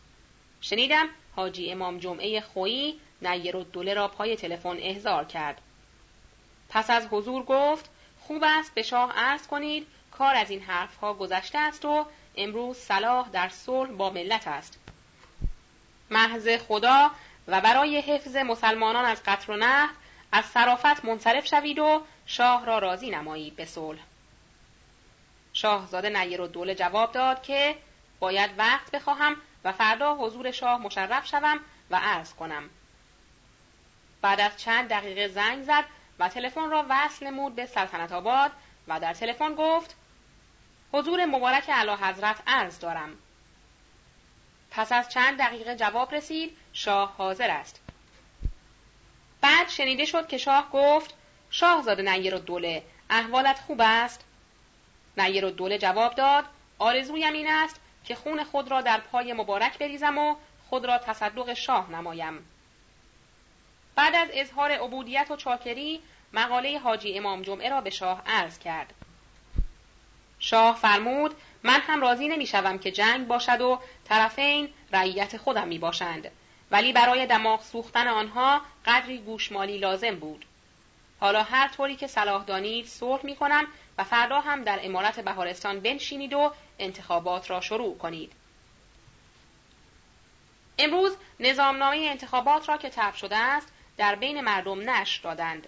شنیدم 0.60 1.08
حاجی 1.36 1.72
امام 1.72 1.98
جمعه 1.98 2.40
خویی 2.40 3.00
نیر 3.22 3.56
الدوله 3.56 3.94
را 3.94 4.08
پای 4.08 4.36
تلفن 4.36 4.76
احضار 4.80 5.24
کرد. 5.24 5.60
پس 6.68 6.90
از 6.90 7.06
حضور 7.10 7.42
گفت 7.42 7.90
خوب 8.20 8.44
است 8.46 8.74
به 8.74 8.82
شاه 8.82 9.12
عرض 9.16 9.46
کنید 9.46 9.86
کار 10.10 10.34
از 10.34 10.50
این 10.50 10.60
حرفها 10.60 11.14
گذشته 11.14 11.58
است 11.58 11.84
و 11.84 12.06
امروز 12.36 12.76
صلاح 12.76 13.28
در 13.28 13.48
صلح 13.48 13.90
با 13.90 14.10
ملت 14.10 14.48
است. 14.48 14.78
محض 16.10 16.48
خدا 16.48 17.10
و 17.50 17.60
برای 17.60 18.00
حفظ 18.00 18.36
مسلمانان 18.36 19.04
از 19.04 19.22
قتل 19.22 19.52
و 19.52 19.56
نهب 19.56 19.90
از 20.32 20.44
صرافت 20.44 21.04
منصرف 21.04 21.46
شوید 21.46 21.78
و 21.78 22.02
شاه 22.26 22.66
را 22.66 22.78
راضی 22.78 23.10
نمایید 23.10 23.56
به 23.56 23.64
صلح. 23.64 24.00
شاهزاده 25.52 26.08
نیر 26.20 26.46
دوله 26.46 26.74
جواب 26.74 27.12
داد 27.12 27.42
که 27.42 27.76
باید 28.20 28.50
وقت 28.58 28.90
بخواهم 28.90 29.36
و 29.64 29.72
فردا 29.72 30.14
حضور 30.14 30.50
شاه 30.50 30.80
مشرف 30.80 31.26
شوم 31.26 31.60
و 31.90 31.96
عرض 31.96 32.34
کنم. 32.34 32.70
بعد 34.22 34.40
از 34.40 34.56
چند 34.56 34.88
دقیقه 34.88 35.28
زنگ 35.28 35.62
زد 35.62 35.84
و 36.18 36.28
تلفن 36.28 36.70
را 36.70 36.86
وصل 36.88 37.26
نمود 37.26 37.54
به 37.54 37.66
سلطنت 37.66 38.12
آباد 38.12 38.50
و 38.88 39.00
در 39.00 39.14
تلفن 39.14 39.54
گفت 39.54 39.96
حضور 40.92 41.24
مبارک 41.24 41.64
اعلی 41.68 41.90
حضرت 41.90 42.36
عرض 42.46 42.78
دارم. 42.78 43.18
پس 44.70 44.92
از 44.92 45.08
چند 45.08 45.38
دقیقه 45.38 45.76
جواب 45.76 46.14
رسید 46.14 46.56
شاه 46.72 47.14
حاضر 47.18 47.50
است. 47.50 47.80
بعد 49.40 49.68
شنیده 49.68 50.04
شد 50.04 50.28
که 50.28 50.38
شاه 50.38 50.70
گفت 50.72 51.14
شاهزاده 51.50 52.12
نیر 52.12 52.38
دوله 52.38 52.82
احوالت 53.10 53.58
خوب 53.58 53.80
است. 53.84 54.24
نیر 55.18 55.50
دوله 55.50 55.78
جواب 55.78 56.14
داد 56.14 56.44
آرزویم 56.78 57.32
این 57.32 57.50
است 57.50 57.80
که 58.04 58.14
خون 58.14 58.44
خود 58.44 58.70
را 58.70 58.80
در 58.80 59.00
پای 59.00 59.32
مبارک 59.32 59.78
بریزم 59.78 60.18
و 60.18 60.36
خود 60.68 60.84
را 60.84 60.98
تصدق 60.98 61.54
شاه 61.54 61.90
نمایم. 61.90 62.46
بعد 63.94 64.14
از 64.14 64.28
اظهار 64.32 64.70
عبودیت 64.70 65.30
و 65.30 65.36
چاکری 65.36 66.00
مقاله 66.32 66.78
حاجی 66.78 67.18
امام 67.18 67.42
جمعه 67.42 67.70
را 67.70 67.80
به 67.80 67.90
شاه 67.90 68.22
عرض 68.26 68.58
کرد. 68.58 68.94
شاه 70.38 70.76
فرمود 70.76 71.34
من 71.62 71.80
هم 71.80 72.00
راضی 72.00 72.28
نمی 72.28 72.46
شوم 72.46 72.78
که 72.78 72.90
جنگ 72.90 73.26
باشد 73.26 73.60
و 73.60 73.80
طرفین 74.04 74.68
رعیت 74.92 75.36
خودم 75.36 75.68
می 75.68 75.78
باشند 75.78 76.30
ولی 76.70 76.92
برای 76.92 77.26
دماغ 77.26 77.62
سوختن 77.62 78.08
آنها 78.08 78.60
قدری 78.86 79.18
گوشمالی 79.18 79.78
لازم 79.78 80.16
بود. 80.16 80.44
حالا 81.20 81.42
هر 81.42 81.68
طوری 81.68 81.96
که 81.96 82.06
صلاح 82.06 82.44
دانید 82.44 82.86
صلح 82.86 83.26
می 83.26 83.36
کنم 83.36 83.66
و 83.98 84.04
فردا 84.04 84.40
هم 84.40 84.64
در 84.64 84.80
امارت 84.82 85.20
بهارستان 85.20 85.80
بنشینید 85.80 86.32
و 86.32 86.52
انتخابات 86.78 87.50
را 87.50 87.60
شروع 87.60 87.98
کنید. 87.98 88.32
امروز 90.78 91.16
نظامنامه 91.40 91.96
انتخابات 91.96 92.68
را 92.68 92.76
که 92.76 92.90
تب 92.90 93.14
شده 93.14 93.36
است 93.36 93.72
در 93.96 94.14
بین 94.14 94.40
مردم 94.40 94.90
نشر 94.90 95.20
دادند. 95.22 95.66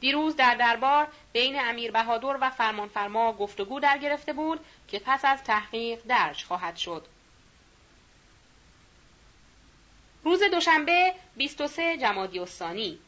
دیروز 0.00 0.36
در 0.36 0.54
دربار 0.54 1.08
بین 1.32 1.60
امیر 1.60 1.90
بهادر 1.90 2.38
و 2.40 2.50
فرمانفرما 2.50 3.32
گفتگو 3.32 3.80
در 3.80 3.98
گرفته 3.98 4.32
بود 4.32 4.60
که 4.88 4.98
پس 4.98 5.24
از 5.24 5.44
تحقیق 5.44 6.02
درج 6.08 6.44
خواهد 6.44 6.76
شد. 6.76 7.06
روز 10.24 10.42
دوشنبه 10.42 11.14
23 11.36 11.96
جمادی 11.96 12.38
الثانی 12.38 12.98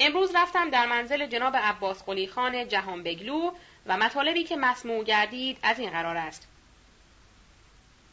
امروز 0.00 0.36
رفتم 0.36 0.70
در 0.70 0.86
منزل 0.86 1.26
جناب 1.26 1.56
عباس 1.56 2.04
قلی 2.04 2.26
خان 2.26 2.68
جهان 2.68 3.02
بگلو 3.02 3.52
و 3.86 3.96
مطالبی 3.96 4.44
که 4.44 4.56
مسموع 4.56 5.04
گردید 5.04 5.58
از 5.62 5.78
این 5.78 5.90
قرار 5.90 6.16
است. 6.16 6.48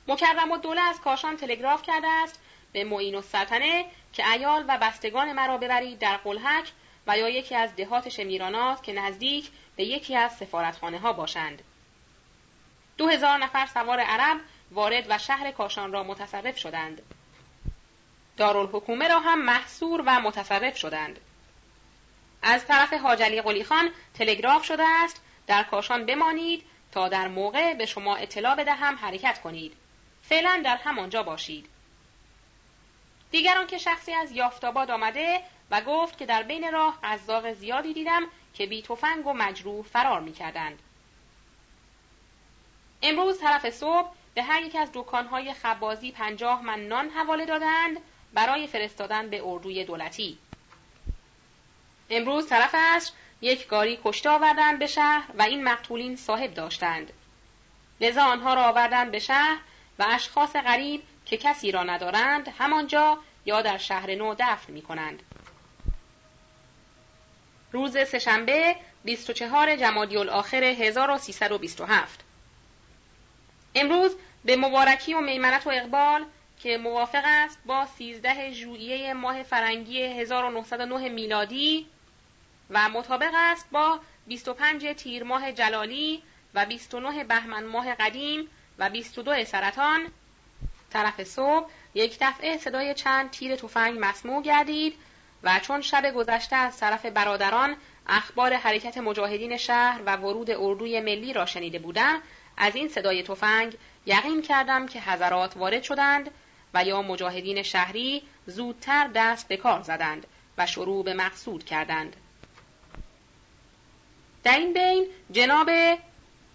مکرم 0.07 0.51
و 0.51 0.57
دوله 0.57 0.81
از 0.81 1.01
کاشان 1.01 1.37
تلگراف 1.37 1.81
کرده 1.81 2.07
است 2.07 2.39
به 2.73 2.83
معین 2.83 3.15
السلطنه 3.15 3.85
که 4.13 4.31
ایال 4.31 4.65
و 4.67 4.77
بستگان 4.81 5.31
مرا 5.31 5.57
ببرید 5.57 5.99
در 5.99 6.17
قلحک 6.17 6.71
و 7.07 7.17
یا 7.17 7.29
یکی 7.29 7.55
از 7.55 7.75
دهات 7.75 8.09
شمیرانات 8.09 8.83
که 8.83 8.93
نزدیک 8.93 9.49
به 9.75 9.83
یکی 9.83 10.15
از 10.15 10.37
سفارتخانه 10.37 10.99
ها 10.99 11.13
باشند. 11.13 11.61
دو 12.97 13.07
هزار 13.07 13.37
نفر 13.37 13.65
سوار 13.65 13.99
عرب 13.99 14.37
وارد 14.71 15.05
و 15.09 15.17
شهر 15.17 15.51
کاشان 15.51 15.91
را 15.91 16.03
متصرف 16.03 16.57
شدند. 16.57 17.01
دارالحکومه 18.39 19.07
را 19.07 19.19
هم 19.19 19.41
محصور 19.41 20.03
و 20.05 20.19
متصرف 20.19 20.77
شدند. 20.77 21.19
از 22.41 22.65
طرف 22.65 22.93
حاجلی 22.93 23.41
قلی 23.41 23.63
خان 23.63 23.89
تلگراف 24.13 24.63
شده 24.63 24.83
است 24.87 25.21
در 25.47 25.63
کاشان 25.63 26.05
بمانید 26.05 26.63
تا 26.91 27.09
در 27.09 27.27
موقع 27.27 27.73
به 27.73 27.85
شما 27.85 28.15
اطلاع 28.15 28.55
بدهم 28.55 28.95
حرکت 28.95 29.41
کنید. 29.41 29.73
فعلا 30.21 30.61
در 30.65 30.77
همانجا 30.77 31.23
باشید. 31.23 31.69
دیگران 33.31 33.67
که 33.67 33.77
شخصی 33.77 34.13
از 34.13 34.31
یافتاباد 34.31 34.91
آمده 34.91 35.41
و 35.71 35.81
گفت 35.81 36.17
که 36.17 36.25
در 36.25 36.43
بین 36.43 36.71
راه 36.71 36.99
قزاق 37.03 37.53
زیادی 37.53 37.93
دیدم 37.93 38.23
که 38.53 38.65
بی 38.65 38.81
تفنگ 38.81 39.27
و 39.27 39.33
مجروح 39.33 39.85
فرار 39.85 40.19
می 40.19 40.33
کردند. 40.33 40.79
امروز 43.01 43.39
طرف 43.39 43.69
صبح 43.69 44.09
به 44.33 44.43
هر 44.43 44.61
یک 44.61 44.75
از 44.75 44.89
دکانهای 44.93 45.53
خبازی 45.53 46.11
پنجاه 46.11 46.61
من 46.61 46.79
نان 46.79 47.09
حواله 47.09 47.45
دادند 47.45 47.97
برای 48.33 48.67
فرستادن 48.67 49.29
به 49.29 49.41
اردوی 49.45 49.85
دولتی. 49.85 50.37
امروز 52.09 52.47
طرف 52.47 52.75
عصر 52.75 53.11
یک 53.41 53.67
گاری 53.67 53.99
کشته 54.03 54.29
آوردند 54.29 54.79
به 54.79 54.87
شهر 54.87 55.31
و 55.37 55.41
این 55.41 55.63
مقتولین 55.63 56.15
صاحب 56.15 56.53
داشتند. 56.53 57.13
لذا 58.01 58.23
آنها 58.23 58.53
را 58.53 58.63
آوردند 58.63 59.11
به 59.11 59.19
شهر 59.19 59.57
و 59.99 60.05
اشخاص 60.09 60.55
غریب 60.55 61.03
که 61.25 61.37
کسی 61.37 61.71
را 61.71 61.83
ندارند 61.83 62.47
همانجا 62.57 63.17
یا 63.45 63.61
در 63.61 63.77
شهر 63.77 64.15
نو 64.15 64.35
دفن 64.39 64.73
می 64.73 64.81
کنند. 64.81 65.23
روز 67.71 67.97
سهشنبه 68.07 68.75
24 69.03 69.75
جمادی 69.75 70.17
الاخر 70.17 70.63
1327 70.63 72.19
امروز 73.75 74.15
به 74.45 74.55
مبارکی 74.55 75.13
و 75.13 75.19
میمنت 75.19 75.67
و 75.67 75.69
اقبال 75.69 76.25
که 76.59 76.77
موافق 76.77 77.21
است 77.25 77.59
با 77.65 77.85
13 77.85 78.51
ژوئیه 78.51 79.13
ماه 79.13 79.43
فرنگی 79.43 80.01
1909 80.01 81.09
میلادی 81.09 81.87
و 82.69 82.89
مطابق 82.89 83.31
است 83.33 83.67
با 83.71 83.99
25 84.27 84.87
تیر 84.87 85.23
ماه 85.23 85.51
جلالی 85.51 86.23
و 86.53 86.65
29 86.65 87.23
بهمن 87.23 87.63
ماه 87.63 87.95
قدیم 87.95 88.47
و 88.79 88.89
22 88.89 89.45
سرطان. 89.45 90.07
طرف 90.89 91.23
صبح 91.23 91.69
یک 91.93 92.17
دفعه 92.21 92.57
صدای 92.57 92.93
چند 92.93 93.31
تیر 93.31 93.55
تفنگ 93.55 93.97
مسموع 94.01 94.43
گردید 94.43 94.95
و 95.43 95.59
چون 95.59 95.81
شب 95.81 96.11
گذشته 96.13 96.55
از 96.55 96.77
طرف 96.79 97.05
برادران 97.05 97.75
اخبار 98.07 98.53
حرکت 98.53 98.97
مجاهدین 98.97 99.57
شهر 99.57 100.01
و 100.05 100.15
ورود 100.17 100.51
اردوی 100.51 101.01
ملی 101.01 101.33
را 101.33 101.45
شنیده 101.45 101.79
بودم 101.79 102.21
از 102.57 102.75
این 102.75 102.87
صدای 102.87 103.23
تفنگ 103.23 103.77
یقین 104.05 104.41
کردم 104.41 104.87
که 104.87 105.01
حضرات 105.01 105.57
وارد 105.57 105.83
شدند 105.83 106.31
و 106.73 106.83
یا 106.83 107.01
مجاهدین 107.01 107.63
شهری 107.63 108.21
زودتر 108.45 109.09
دست 109.15 109.47
به 109.47 109.57
کار 109.57 109.81
زدند 109.81 110.27
و 110.57 110.65
شروع 110.65 111.03
به 111.03 111.13
مقصود 111.13 111.65
کردند 111.65 112.15
در 114.43 114.57
این 114.57 114.73
بین 114.73 115.07
جناب 115.31 115.69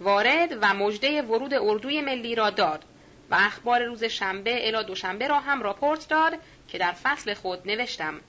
وارد 0.00 0.58
و 0.60 0.74
مژده 0.74 1.22
ورود 1.22 1.54
اردوی 1.54 2.00
ملی 2.00 2.34
را 2.34 2.50
داد 2.50 2.84
و 3.30 3.34
اخبار 3.34 3.82
روز 3.82 4.04
شنبه 4.04 4.68
الی 4.68 4.84
دوشنبه 4.84 5.28
را 5.28 5.40
هم 5.40 5.62
راپورت 5.62 6.08
داد 6.08 6.38
که 6.68 6.78
در 6.78 6.92
فصل 6.92 7.34
خود 7.34 7.70
نوشتم 7.70 8.20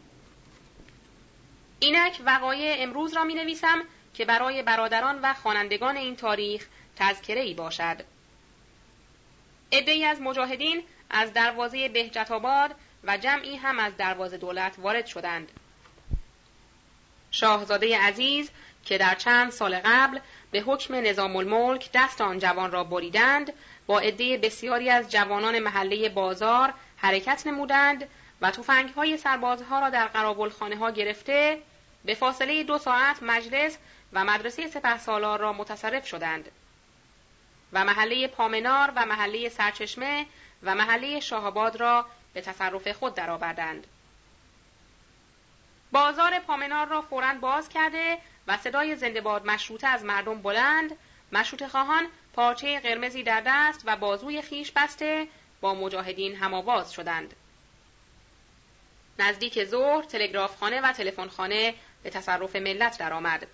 اینک 1.80 2.22
وقایع 2.26 2.76
امروز 2.84 3.14
را 3.14 3.24
می 3.24 3.34
نویسم 3.34 3.82
که 4.14 4.26
برای 4.26 4.64
برادران 4.64 5.20
و 5.24 5.34
خوانندگان 5.34 5.98
این 5.98 6.16
تاریخ 6.16 6.68
تذکره 6.96 7.42
ای 7.42 7.54
باشد. 7.54 8.04
عدهای 9.72 10.06
از 10.06 10.22
مجاهدین 10.22 10.84
از 11.10 11.34
دروازه 11.34 11.90
بهجت 11.90 12.32
آباد 12.32 12.76
و 13.04 13.18
جمعی 13.18 13.56
هم 13.56 13.80
از 13.80 13.98
دروازه 13.98 14.38
دولت 14.38 14.76
وارد 14.78 15.06
شدند. 15.06 15.52
شاهزاده 17.32 17.98
عزیز 18.00 18.50
که 18.86 18.98
در 18.98 19.16
چند 19.16 19.52
سال 19.52 19.80
قبل 19.86 20.20
به 20.52 20.60
حکم 20.60 20.96
نظام 20.96 21.36
الملک 21.36 21.90
دست 21.94 22.22
آن 22.22 22.40
جوان 22.40 22.72
را 22.72 22.84
بریدند 22.84 23.54
با 23.88 24.00
عده 24.00 24.38
بسیاری 24.38 24.90
از 24.90 25.12
جوانان 25.12 25.60
محله 25.60 26.10
بازار 26.10 26.74
حرکت 26.98 27.48
نمودند 27.48 28.08
و 28.42 28.52
توفنگ 28.52 28.90
های 28.90 29.18
سربازها 29.18 29.80
را 29.80 29.90
در 29.90 30.08
قرابلخانه 30.08 30.78
ها 30.78 30.92
گرفته 30.92 31.62
به 32.06 32.14
فاصله 32.14 32.64
دو 32.64 32.78
ساعت 32.78 33.24
مجلس 33.24 33.78
و 34.14 34.26
مدرسه 34.26 34.68
سپه 34.68 34.98
سالار 34.98 35.40
را 35.40 35.54
متصرف 35.54 36.08
شدند 36.08 36.52
و 37.74 37.86
محله 37.86 38.28
پامنار 38.28 38.92
و 38.96 39.06
محله 39.06 39.50
سرچشمه 39.50 40.26
و 40.66 40.76
محله 40.76 41.20
شاهاباد 41.20 41.76
را 41.76 42.06
به 42.34 42.42
تصرف 42.42 42.88
خود 42.88 43.16
درآوردند. 43.16 43.88
بازار 45.92 46.40
پامنار 46.40 46.88
را 46.88 47.02
فوراً 47.02 47.34
باز 47.42 47.70
کرده 47.70 48.18
و 48.48 48.58
صدای 48.58 48.96
زندهباد 48.96 49.46
مشروطه 49.46 49.88
از 49.88 50.04
مردم 50.04 50.42
بلند 50.42 50.98
مشروط 51.32 51.64
خواهان 51.68 52.08
پارچه 52.34 52.80
قرمزی 52.80 53.24
در 53.24 53.44
دست 53.46 53.82
و 53.86 53.96
بازوی 53.96 54.42
خیش 54.42 54.72
بسته 54.72 55.28
با 55.62 55.74
مجاهدین 55.74 56.36
هماواز 56.36 56.94
شدند. 56.94 57.34
نزدیک 59.20 59.64
ظهر 59.64 60.04
تلگرافخانه 60.04 60.82
و 60.82 60.92
تلفنخانه 60.94 61.74
به 62.04 62.10
تصرف 62.10 62.56
ملت 62.56 62.98
درآمد. 63.00 63.48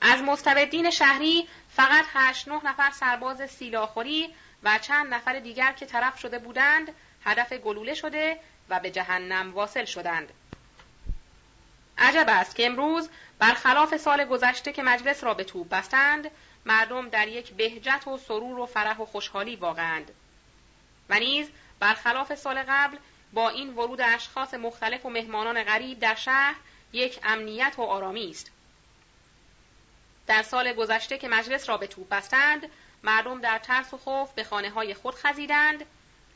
از 0.00 0.22
مستبدین 0.22 0.90
شهری 0.90 1.48
فقط 1.70 2.04
هشت 2.12 2.48
نه 2.48 2.60
نفر 2.64 2.90
سرباز 2.90 3.50
سیلاخوری 3.50 4.34
و 4.62 4.78
چند 4.78 5.14
نفر 5.14 5.38
دیگر 5.38 5.72
که 5.72 5.86
طرف 5.86 6.18
شده 6.18 6.38
بودند 6.38 6.94
هدف 7.24 7.52
گلوله 7.52 7.94
شده 7.94 8.40
و 8.68 8.80
به 8.80 8.90
جهنم 8.90 9.54
واصل 9.54 9.84
شدند. 9.84 10.32
عجب 11.98 12.26
است 12.28 12.56
که 12.56 12.66
امروز 12.66 13.10
برخلاف 13.38 13.96
سال 13.96 14.24
گذشته 14.24 14.72
که 14.72 14.82
مجلس 14.82 15.24
را 15.24 15.34
به 15.34 15.44
توپ 15.44 15.68
بستند 15.68 16.30
مردم 16.64 17.08
در 17.08 17.28
یک 17.28 17.52
بهجت 17.52 18.06
و 18.06 18.18
سرور 18.18 18.58
و 18.58 18.66
فرح 18.66 18.98
و 18.98 19.06
خوشحالی 19.06 19.56
واقعند 19.56 20.10
و 21.08 21.18
نیز 21.18 21.50
برخلاف 21.80 22.34
سال 22.34 22.64
قبل 22.68 22.96
با 23.32 23.48
این 23.48 23.74
ورود 23.74 24.00
اشخاص 24.00 24.54
مختلف 24.54 25.06
و 25.06 25.10
مهمانان 25.10 25.64
غریب 25.64 26.00
در 26.00 26.14
شهر 26.14 26.54
یک 26.92 27.20
امنیت 27.22 27.74
و 27.78 27.82
آرامی 27.82 28.30
است 28.30 28.50
در 30.26 30.42
سال 30.42 30.72
گذشته 30.72 31.18
که 31.18 31.28
مجلس 31.28 31.68
را 31.68 31.76
به 31.76 31.86
توپ 31.86 32.08
بستند 32.08 32.70
مردم 33.02 33.40
در 33.40 33.58
ترس 33.58 33.94
و 33.94 33.98
خوف 33.98 34.32
به 34.32 34.44
خانه 34.44 34.70
های 34.70 34.94
خود 34.94 35.14
خزیدند 35.14 35.84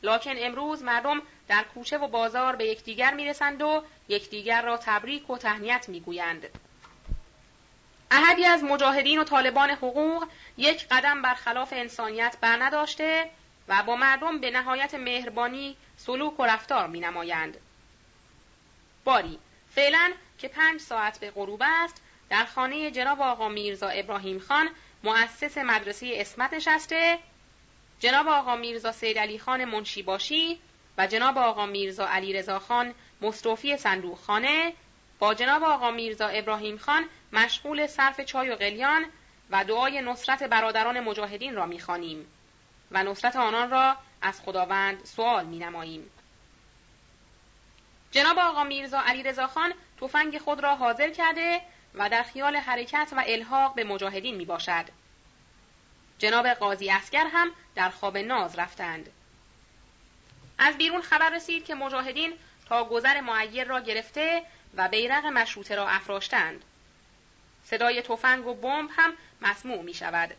لکن 0.03 0.33
امروز 0.37 0.83
مردم 0.83 1.21
در 1.47 1.63
کوچه 1.63 1.97
و 1.97 2.07
بازار 2.07 2.55
به 2.55 2.65
یکدیگر 2.65 3.13
می‌رسند 3.13 3.61
و 3.61 3.83
یکدیگر 4.07 4.61
را 4.61 4.77
تبریک 4.77 5.29
و 5.29 5.37
تهنیت 5.37 5.89
می‌گویند 5.89 6.49
احدی 8.11 8.45
از 8.45 8.63
مجاهدین 8.63 9.19
و 9.19 9.23
طالبان 9.23 9.69
حقوق 9.69 10.27
یک 10.57 10.87
قدم 10.91 11.21
بر 11.21 11.33
خلاف 11.33 11.73
انسانیت 11.73 12.37
برنداشته 12.41 13.29
و 13.67 13.83
با 13.83 13.95
مردم 13.95 14.39
به 14.39 14.51
نهایت 14.51 14.93
مهربانی 14.93 15.77
سلوک 15.97 16.39
و 16.39 16.45
رفتار 16.45 16.87
می 16.87 16.99
نمایند. 16.99 17.57
باری 19.03 19.39
فعلا 19.75 20.11
که 20.37 20.47
پنج 20.47 20.81
ساعت 20.81 21.19
به 21.19 21.31
غروب 21.31 21.61
است 21.65 22.01
در 22.29 22.45
خانه 22.45 22.91
جناب 22.91 23.21
آقا 23.21 23.49
میرزا 23.49 23.87
ابراهیم 23.87 24.39
خان 24.39 24.69
مؤسس 25.05 25.57
مدرسه 25.57 26.11
اسمت 26.13 26.53
نشسته 26.53 27.19
جناب 27.99 28.27
آقا 28.27 28.55
میرزا 28.55 28.91
سید 28.91 29.19
علی 29.19 29.39
خان 29.39 29.65
منشی 29.65 30.03
باشی 30.03 30.59
و 30.97 31.07
جناب 31.07 31.37
آقا 31.37 31.65
میرزا 31.65 32.07
علی 32.07 32.33
رضا 32.33 32.59
خان 32.59 32.93
مستوفی 33.21 33.77
صندوق 33.77 34.17
خانه 34.17 34.73
با 35.19 35.33
جناب 35.33 35.63
آقا 35.63 35.91
میرزا 35.91 36.27
ابراهیم 36.27 36.77
خان 36.77 37.05
مشغول 37.33 37.87
صرف 37.87 38.21
چای 38.21 38.49
و 38.49 38.55
قلیان 38.55 39.05
و 39.49 39.63
دعای 39.63 40.01
نصرت 40.01 40.43
برادران 40.43 40.99
مجاهدین 40.99 41.55
را 41.55 41.65
می‌خوانیم 41.65 42.27
و 42.91 43.03
نصرت 43.03 43.35
آنان 43.35 43.69
را 43.69 43.95
از 44.21 44.41
خداوند 44.41 45.05
سوال 45.05 45.45
می 45.45 45.59
نماییم. 45.59 46.11
جناب 48.11 48.39
آقا 48.39 48.63
میرزا 48.63 49.01
علی 49.05 49.23
رضا 49.23 49.47
خان 49.47 49.73
تفنگ 50.01 50.37
خود 50.37 50.63
را 50.63 50.75
حاضر 50.75 51.09
کرده 51.09 51.61
و 51.97 52.09
در 52.09 52.23
خیال 52.23 52.55
حرکت 52.55 53.09
و 53.11 53.23
الحاق 53.27 53.75
به 53.75 53.83
مجاهدین 53.83 54.35
می 54.35 54.45
باشد. 54.45 54.85
جناب 56.17 56.47
قاضی 56.47 56.91
اسکر 56.91 57.25
هم 57.33 57.51
در 57.75 57.89
خواب 57.89 58.17
ناز 58.17 58.59
رفتند. 58.59 59.09
از 60.57 60.77
بیرون 60.77 61.01
خبر 61.01 61.29
رسید 61.29 61.65
که 61.65 61.75
مجاهدین 61.75 62.33
تا 62.69 62.83
گذر 62.83 63.21
معیر 63.21 63.67
را 63.67 63.79
گرفته 63.79 64.43
و 64.75 64.87
بیرق 64.87 65.25
مشروطه 65.25 65.75
را 65.75 65.89
افراشتند. 65.89 66.63
صدای 67.65 68.01
تفنگ 68.01 68.47
و 68.47 68.53
بمب 68.53 68.89
هم 68.97 69.13
مسموع 69.41 69.81
می 69.81 69.93
شود. 69.93 70.35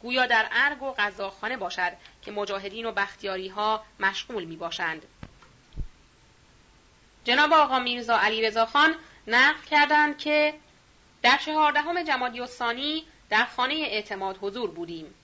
گویا 0.00 0.26
در 0.26 0.48
ارگ 0.52 0.82
و 0.82 0.92
غذاخانه 0.92 1.56
باشد 1.56 1.92
که 2.22 2.30
مجاهدین 2.30 2.86
و 2.86 2.92
بختیاری 2.92 3.48
ها 3.48 3.84
مشغول 4.00 4.44
می 4.44 4.56
باشند. 4.56 5.02
جناب 7.24 7.52
آقا 7.52 7.78
میرزا 7.78 8.18
علی 8.18 8.42
رضا 8.42 8.66
خان 8.66 8.94
نقل 9.26 9.60
کردند 9.70 10.18
که 10.18 10.54
در 11.22 11.36
چهاردهم 11.36 12.02
جمادی 12.02 12.40
الثانی 12.40 13.04
در 13.30 13.44
خانه 13.44 13.74
اعتماد 13.74 14.38
حضور 14.40 14.70
بودیم. 14.70 15.14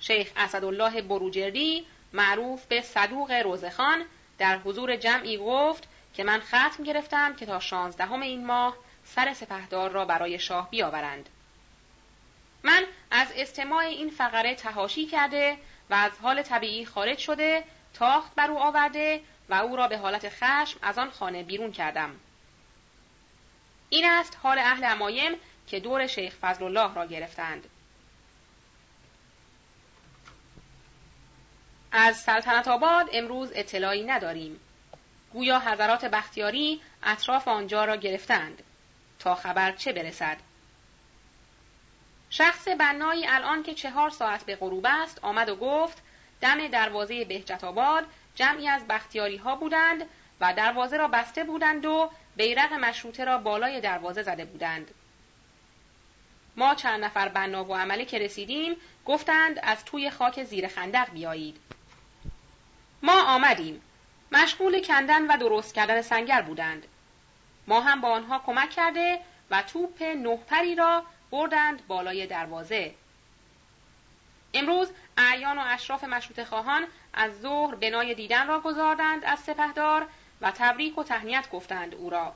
شیخ 0.00 0.28
اسدالله 0.36 1.02
بروجردی 1.02 1.86
معروف 2.12 2.66
به 2.66 2.80
صدوق 2.80 3.30
روزخان 3.30 4.04
در 4.38 4.58
حضور 4.58 4.96
جمعی 4.96 5.36
گفت 5.36 5.88
که 6.14 6.24
من 6.24 6.40
ختم 6.40 6.84
گرفتم 6.84 7.34
که 7.34 7.46
تا 7.46 7.60
شانزدهم 7.60 8.20
این 8.20 8.46
ماه 8.46 8.76
سر 9.04 9.34
سپهدار 9.34 9.90
را 9.90 10.04
برای 10.04 10.38
شاه 10.38 10.70
بیاورند. 10.70 11.28
من 12.62 12.84
از 13.10 13.32
استماع 13.36 13.84
این 13.84 14.10
فقره 14.10 14.54
تهاشی 14.54 15.06
کرده 15.06 15.56
و 15.90 15.94
از 15.94 16.12
حال 16.22 16.42
طبیعی 16.42 16.86
خارج 16.86 17.18
شده 17.18 17.64
تاخت 17.94 18.34
بر 18.34 18.50
او 18.50 18.58
آورده 18.58 19.20
و 19.48 19.54
او 19.54 19.76
را 19.76 19.88
به 19.88 19.98
حالت 19.98 20.28
خشم 20.28 20.78
از 20.82 20.98
آن 20.98 21.10
خانه 21.10 21.42
بیرون 21.42 21.72
کردم. 21.72 22.10
این 23.88 24.04
است 24.04 24.38
حال 24.42 24.58
اهل 24.58 24.84
امایم 24.84 25.32
که 25.66 25.80
دور 25.80 26.06
شیخ 26.06 26.34
فضل 26.34 26.64
الله 26.64 26.94
را 26.94 27.06
گرفتند. 27.06 27.66
از 31.92 32.16
سلطنت 32.16 32.68
آباد 32.68 33.08
امروز 33.12 33.52
اطلاعی 33.54 34.04
نداریم. 34.04 34.60
گویا 35.32 35.60
حضرات 35.60 36.04
بختیاری 36.04 36.80
اطراف 37.02 37.48
آنجا 37.48 37.84
را 37.84 37.96
گرفتند 37.96 38.62
تا 39.18 39.34
خبر 39.34 39.72
چه 39.72 39.92
برسد. 39.92 40.36
شخص 42.30 42.68
بنایی 42.68 43.26
الان 43.26 43.62
که 43.62 43.74
چهار 43.74 44.10
ساعت 44.10 44.44
به 44.44 44.56
غروب 44.56 44.86
است 44.88 45.18
آمد 45.24 45.48
و 45.48 45.56
گفت 45.56 46.02
دم 46.40 46.68
دروازه 46.68 47.24
بهجت 47.24 47.64
آباد 47.64 48.04
جمعی 48.34 48.68
از 48.68 48.86
بختیاری 48.88 49.36
ها 49.36 49.56
بودند 49.56 50.06
و 50.40 50.54
دروازه 50.54 50.96
را 50.96 51.08
بسته 51.08 51.44
بودند 51.44 51.86
و 51.86 52.10
بیرق 52.38 52.72
مشروطه 52.72 53.24
را 53.24 53.38
بالای 53.38 53.80
دروازه 53.80 54.22
زده 54.22 54.44
بودند. 54.44 54.90
ما 56.56 56.74
چند 56.74 57.04
نفر 57.04 57.28
بنا 57.28 57.64
و 57.64 57.74
عملی 57.74 58.04
که 58.04 58.18
رسیدیم 58.18 58.76
گفتند 59.06 59.60
از 59.62 59.84
توی 59.84 60.10
خاک 60.10 60.44
زیر 60.44 60.68
خندق 60.68 61.10
بیایید. 61.10 61.56
ما 63.02 63.22
آمدیم. 63.22 63.82
مشغول 64.32 64.82
کندن 64.82 65.26
و 65.26 65.36
درست 65.36 65.74
کردن 65.74 66.02
سنگر 66.02 66.42
بودند. 66.42 66.86
ما 67.66 67.80
هم 67.80 68.00
با 68.00 68.08
آنها 68.08 68.42
کمک 68.46 68.70
کرده 68.70 69.20
و 69.50 69.62
توپ 69.62 70.02
نهپری 70.02 70.74
را 70.74 71.04
بردند 71.30 71.86
بالای 71.86 72.26
دروازه. 72.26 72.94
امروز 74.54 74.90
اعیان 75.16 75.58
و 75.58 75.62
اشراف 75.66 76.04
مشروط 76.04 76.44
خواهان 76.44 76.86
از 77.14 77.40
ظهر 77.40 77.74
بنای 77.74 78.14
دیدن 78.14 78.46
را 78.46 78.60
گذاردند 78.60 79.24
از 79.24 79.38
سپهدار 79.38 80.08
و 80.40 80.52
تبریک 80.56 80.98
و 80.98 81.04
تهنیت 81.04 81.50
گفتند 81.50 81.94
او 81.94 82.10
را. 82.10 82.34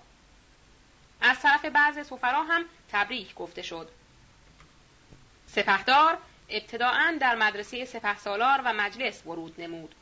از 1.21 1.41
طرف 1.41 1.65
بعض 1.65 2.07
سفرا 2.07 2.43
هم 2.43 2.65
تبریک 2.93 3.35
گفته 3.35 3.63
شد. 3.63 3.89
سپهدار 5.47 6.19
ابتداعا 6.49 7.19
در 7.21 7.35
مدرسه 7.35 7.85
سپهسالار 7.85 8.61
و 8.65 8.73
مجلس 8.73 9.27
ورود 9.27 9.61
نمود. 9.61 9.95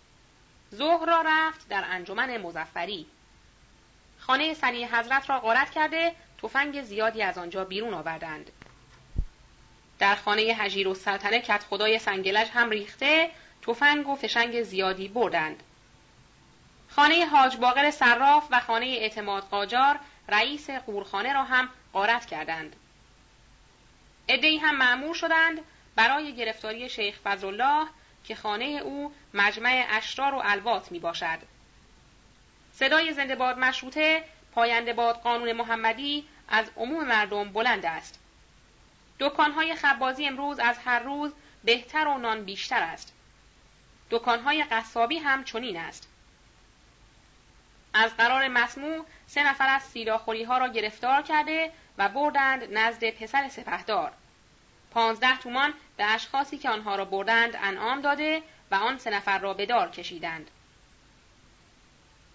ظهر 0.75 1.07
را 1.07 1.23
رفت 1.27 1.69
در 1.69 1.85
انجمن 1.87 2.37
مزفری. 2.37 3.07
خانه 4.19 4.55
سنی 4.55 4.85
حضرت 4.85 5.31
را 5.31 5.41
غارت 5.41 5.71
کرده 5.71 6.15
تفنگ 6.43 6.83
زیادی 6.83 7.23
از 7.23 7.39
آنجا 7.39 7.65
بیرون 7.65 7.95
آوردند. 7.95 8.51
در 9.99 10.15
خانه 10.15 10.43
هجیر 10.43 10.89
و 10.89 10.95
سلطنه 10.95 11.41
کت 11.41 11.65
خدای 11.71 11.99
سنگلج 11.99 12.49
هم 12.55 12.71
ریخته 12.71 13.31
تفنگ 13.63 14.09
و 14.09 14.17
فشنگ 14.17 14.63
زیادی 14.63 15.09
بردند. 15.09 15.63
خانه 16.97 17.27
حاج 17.27 17.57
باقر 17.57 17.91
صراف 17.91 18.49
و 18.51 18.61
خانه 18.61 18.87
اعتماد 18.87 19.43
قاجار 19.43 19.99
رئیس 20.29 20.71
قورخانه 20.71 21.33
را 21.33 21.45
هم 21.45 21.69
غارت 21.93 22.27
کردند. 22.27 22.77
ادهی 24.29 24.59
هم 24.59 24.77
معمور 24.77 25.15
شدند 25.15 25.61
برای 25.97 26.35
گرفتاری 26.35 26.89
شیخ 26.89 27.19
فضلالله 27.25 27.87
که 28.25 28.35
خانه 28.35 28.65
او 28.65 29.13
مجمع 29.35 29.87
اشرار 29.91 30.35
و 30.35 30.43
الوات 30.45 30.93
می 30.93 30.99
باشد. 30.99 31.39
صدای 32.73 33.13
زنده 33.13 33.35
باد 33.35 33.59
مشروطه 33.59 34.25
پاینده 34.55 34.93
باد 34.93 35.17
قانون 35.17 35.53
محمدی 35.53 36.29
از 36.49 36.71
عموم 36.77 37.05
مردم 37.05 37.53
بلند 37.53 37.87
است. 37.87 38.19
دکانهای 39.21 39.75
خبازی 39.75 40.27
امروز 40.27 40.59
از 40.59 40.79
هر 40.85 40.99
روز 40.99 41.33
بهتر 41.65 42.09
و 42.09 42.19
نان 42.19 42.45
بیشتر 42.45 42.83
است. 42.83 43.13
دکانهای 44.11 44.65
قصابی 44.65 45.19
هم 45.19 45.45
چنین 45.45 45.77
است. 45.77 46.10
از 47.95 48.17
قرار 48.17 48.49
مسموع 48.49 49.07
سه 49.27 49.49
نفر 49.49 49.69
از 49.69 49.83
سیلاخوری 49.83 50.45
ها 50.45 50.59
را 50.59 50.69
گرفتار 50.69 51.23
کرده 51.23 51.73
و 51.99 52.09
بردند 52.09 52.79
نزد 52.79 53.11
پسر 53.11 53.49
سپهدار. 53.49 54.13
پانزده 54.91 55.39
تومان 55.39 55.75
به 55.97 56.05
اشخاصی 56.05 56.59
که 56.59 56.71
آنها 56.71 56.97
را 56.97 57.05
بردند 57.05 57.59
انعام 57.63 58.01
داده 58.01 58.43
و 58.71 58.75
آن 58.75 58.99
سه 58.99 59.11
نفر 59.11 59.39
را 59.39 59.55
به 59.55 59.67
دار 59.67 59.91
کشیدند. 59.91 60.51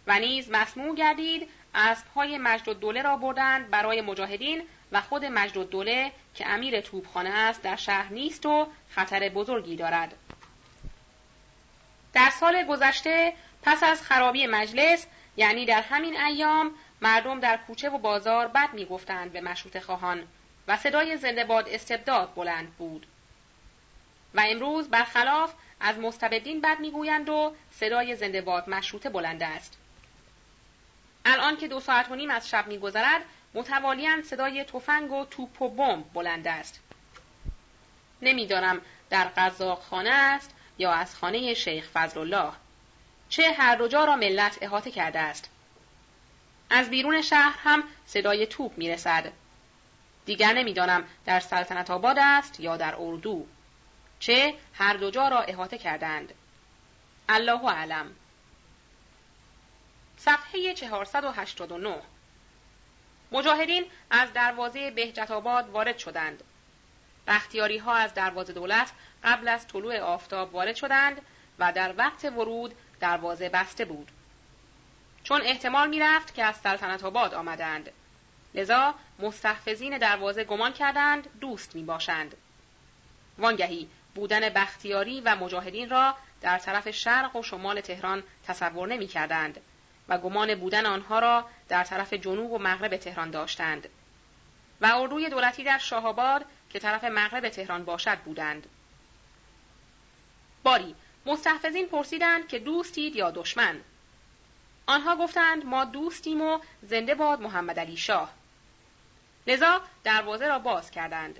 و 0.07 0.19
نیز 0.19 0.51
مسموع 0.51 0.95
گردید 0.95 1.49
اسبهای 1.75 2.37
مجد 2.37 2.69
دوله 2.79 3.01
را 3.01 3.17
بردند 3.17 3.69
برای 3.69 4.01
مجاهدین 4.01 4.63
و 4.91 5.01
خود 5.01 5.25
مجد 5.25 5.69
دوله 5.69 6.11
که 6.35 6.47
امیر 6.47 6.81
توبخانه 6.81 7.29
است 7.29 7.61
در 7.61 7.75
شهر 7.75 8.13
نیست 8.13 8.45
و 8.45 8.67
خطر 8.89 9.29
بزرگی 9.29 9.75
دارد. 9.75 10.13
در 12.13 12.29
سال 12.29 12.63
گذشته 12.63 13.33
پس 13.63 13.83
از 13.83 14.01
خرابی 14.01 14.47
مجلس 14.47 15.07
یعنی 15.37 15.65
در 15.65 15.81
همین 15.81 16.21
ایام 16.21 16.71
مردم 17.01 17.39
در 17.39 17.57
کوچه 17.67 17.89
و 17.89 17.97
بازار 17.97 18.47
بد 18.47 18.73
می‌گفتند 18.73 19.33
به 19.33 19.41
مشروط 19.41 19.79
خواهان 19.79 20.27
و 20.67 20.77
صدای 20.77 21.17
زنده 21.17 21.43
باد 21.43 21.69
استبداد 21.69 22.33
بلند 22.35 22.75
بود. 22.75 23.05
و 24.33 24.45
امروز 24.49 24.89
برخلاف 24.89 25.53
از 25.79 25.99
مستبدین 25.99 26.61
بد 26.61 26.79
می‌گویند 26.79 27.29
و 27.29 27.55
صدای 27.71 28.15
زنده 28.15 28.41
باد 28.41 28.69
مشروطه 28.69 29.09
بلند 29.09 29.43
است. 29.43 29.77
الان 31.25 31.57
که 31.57 31.67
دو 31.67 31.79
ساعت 31.79 32.11
و 32.11 32.15
نیم 32.15 32.29
از 32.29 32.49
شب 32.49 32.67
میگذرد 32.67 33.21
متوالیاً 33.53 34.21
صدای 34.21 34.63
تفنگ 34.63 35.11
و 35.11 35.25
توپ 35.25 35.61
و 35.61 35.69
بمب 35.69 36.13
بلند 36.13 36.47
است. 36.47 36.79
نمی‌دانم 38.21 38.81
در 39.09 39.23
قزاق 39.37 39.81
خانه 39.81 40.09
است 40.09 40.55
یا 40.77 40.91
از 40.91 41.15
خانه 41.15 41.53
شیخ 41.53 41.89
فضل 41.93 42.19
الله 42.19 42.51
چه 43.29 43.51
هر 43.51 43.75
دو 43.75 43.87
جا 43.87 44.05
را 44.05 44.15
ملت 44.15 44.57
احاطه 44.61 44.91
کرده 44.91 45.19
است. 45.19 45.49
از 46.69 46.89
بیرون 46.89 47.21
شهر 47.21 47.55
هم 47.63 47.83
صدای 48.05 48.47
توپ 48.47 48.77
می‌رسد. 48.77 49.31
دیگر 50.25 50.53
نمی‌دانم 50.53 51.03
در 51.25 51.39
سلطنت 51.39 51.91
آباد 51.91 52.17
است 52.19 52.59
یا 52.59 52.77
در 52.77 52.95
اردو. 52.99 53.45
چه 54.19 54.53
هر 54.73 54.93
دو 54.93 55.11
جا 55.11 55.27
را 55.27 55.41
احاطه 55.41 55.77
کردند. 55.77 56.33
الله 57.29 57.65
اعلم. 57.65 58.15
صفحه 60.17 60.73
489 60.73 61.95
مجاهدین 63.31 63.85
از 64.09 64.33
دروازه 64.33 64.91
بهجت 64.91 65.31
آباد 65.31 65.69
وارد 65.69 65.97
شدند. 65.97 66.43
بختیاری 67.27 67.77
ها 67.77 67.93
از 67.93 68.13
دروازه 68.13 68.53
دولت 68.53 68.91
قبل 69.23 69.47
از 69.47 69.67
طلوع 69.67 69.99
آفتاب 69.99 70.53
وارد 70.53 70.75
شدند 70.75 71.21
و 71.59 71.71
در 71.73 71.93
وقت 71.97 72.25
ورود 72.25 72.75
دروازه 72.99 73.49
بسته 73.49 73.85
بود. 73.85 74.11
چون 75.23 75.41
احتمال 75.41 75.89
می 75.89 75.99
رفت 75.99 76.33
که 76.33 76.43
از 76.43 76.55
سلطنت 76.55 77.03
آباد 77.03 77.33
آمدند. 77.33 77.91
لذا 78.53 78.95
مستحفظین 79.19 79.97
دروازه 79.97 80.43
گمان 80.43 80.73
کردند 80.73 81.39
دوست 81.39 81.75
می 81.75 81.83
باشند. 81.83 82.35
وانگهی 83.37 83.89
بودن 84.15 84.49
بختیاری 84.49 85.21
و 85.21 85.35
مجاهدین 85.35 85.89
را 85.89 86.15
در 86.41 86.57
طرف 86.57 86.91
شرق 86.91 87.35
و 87.35 87.43
شمال 87.43 87.81
تهران 87.81 88.23
تصور 88.47 88.87
نمی 88.87 89.07
کردند 89.07 89.61
و 90.09 90.17
گمان 90.17 90.55
بودن 90.55 90.85
آنها 90.85 91.19
را 91.19 91.45
در 91.69 91.83
طرف 91.83 92.13
جنوب 92.13 92.51
و 92.51 92.57
مغرب 92.57 92.97
تهران 92.97 93.31
داشتند 93.31 93.89
و 94.81 94.91
اردوی 94.95 95.29
دولتی 95.29 95.63
در 95.63 95.77
شاهآباد 95.77 96.45
که 96.69 96.79
طرف 96.79 97.03
مغرب 97.03 97.49
تهران 97.49 97.85
باشد 97.85 98.19
بودند. 98.19 98.67
باری 100.63 100.95
مستحفظین 101.25 101.87
پرسیدند 101.87 102.47
که 102.47 102.59
دوستید 102.59 103.15
یا 103.15 103.31
دشمن 103.31 103.81
آنها 104.87 105.15
گفتند 105.15 105.65
ما 105.65 105.85
دوستیم 105.85 106.41
و 106.41 106.59
زنده 106.81 107.15
باد 107.15 107.41
محمد 107.41 107.79
علی 107.79 107.97
شاه 107.97 108.33
لذا 109.47 109.81
دروازه 110.03 110.47
را 110.47 110.59
باز 110.59 110.91
کردند 110.91 111.39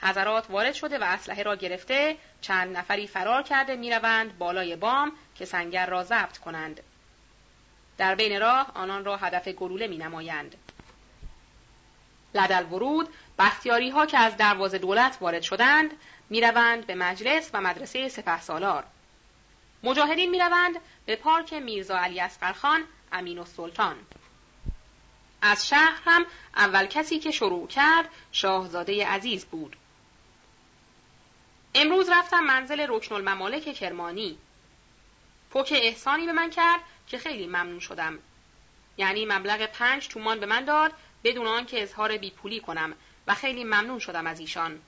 حضرات 0.00 0.50
وارد 0.50 0.74
شده 0.74 0.98
و 0.98 1.02
اسلحه 1.04 1.42
را 1.42 1.56
گرفته 1.56 2.16
چند 2.40 2.76
نفری 2.76 3.06
فرار 3.06 3.42
کرده 3.42 3.76
می‌روند 3.76 4.38
بالای 4.38 4.76
بام 4.76 5.12
که 5.34 5.44
سنگر 5.44 5.86
را 5.86 6.04
ضبط 6.04 6.38
کنند 6.38 6.80
در 7.98 8.14
بین 8.14 8.40
راه 8.40 8.72
آنان 8.74 9.04
را 9.04 9.16
هدف 9.16 9.48
گلوله 9.48 9.86
می 9.86 9.98
نمایند. 9.98 10.54
لدل 12.34 12.64
ورود 12.72 13.08
بختیاری 13.38 13.90
ها 13.90 14.06
که 14.06 14.18
از 14.18 14.36
دروازه 14.36 14.78
دولت 14.78 15.18
وارد 15.20 15.42
شدند 15.42 15.90
می‌روند 16.30 16.86
به 16.86 16.94
مجلس 16.94 17.50
و 17.52 17.60
مدرسه 17.60 18.08
سپه 18.08 18.40
سالار. 18.40 18.84
مجاهدین 19.82 20.30
می‌روند 20.30 20.76
به 21.06 21.16
پارک 21.16 21.52
میرزا 21.52 21.98
علی 21.98 22.20
اصغرخان 22.20 22.84
امین 23.12 23.38
و 23.38 23.44
سلطان. 23.44 23.96
از 25.42 25.68
شهر 25.68 26.00
هم 26.04 26.26
اول 26.56 26.86
کسی 26.86 27.18
که 27.18 27.30
شروع 27.30 27.66
کرد 27.66 28.08
شاهزاده 28.32 29.06
عزیز 29.06 29.44
بود. 29.44 29.76
امروز 31.74 32.10
رفتم 32.10 32.40
منزل 32.40 32.86
رکن 32.88 33.14
الممالک 33.14 33.74
کرمانی. 33.74 34.38
پوک 35.50 35.72
احسانی 35.76 36.26
به 36.26 36.32
من 36.32 36.50
کرد 36.50 36.80
که 37.06 37.18
خیلی 37.18 37.46
ممنون 37.46 37.80
شدم. 37.80 38.18
یعنی 38.96 39.26
مبلغ 39.26 39.66
پنج 39.66 40.08
تومان 40.08 40.40
به 40.40 40.46
من 40.46 40.64
داد 40.64 40.92
بدون 41.24 41.46
آنکه 41.46 41.82
اظهار 41.82 42.16
بیپولی 42.16 42.60
کنم 42.60 42.94
و 43.26 43.34
خیلی 43.34 43.64
ممنون 43.64 43.98
شدم 43.98 44.26
از 44.26 44.40
ایشان. 44.40 44.80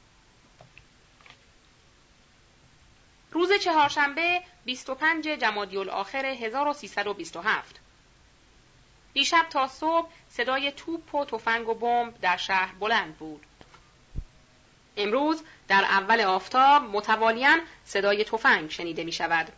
روز 3.31 3.53
چهارشنبه 3.53 4.43
25 4.65 5.29
جمادی 5.29 5.77
الاخر 5.77 6.27
1327 6.27 7.81
دیشب 9.13 9.47
تا 9.51 9.69
صبح 9.69 10.11
صدای 10.29 10.73
توپ 10.73 11.15
و 11.15 11.25
تفنگ 11.25 11.69
و 11.69 11.75
بمب 11.75 12.21
در 12.21 12.37
شهر 12.37 12.75
بلند 12.75 13.17
بود. 13.17 13.47
امروز 14.97 15.43
در 15.69 15.85
اول 15.85 16.21
آفتاب 16.21 16.83
متوالیاً 16.83 17.61
صدای 17.85 18.25
تفنگ 18.25 18.71
شنیده 18.71 19.05
می 19.05 19.13
شود. 19.13 19.53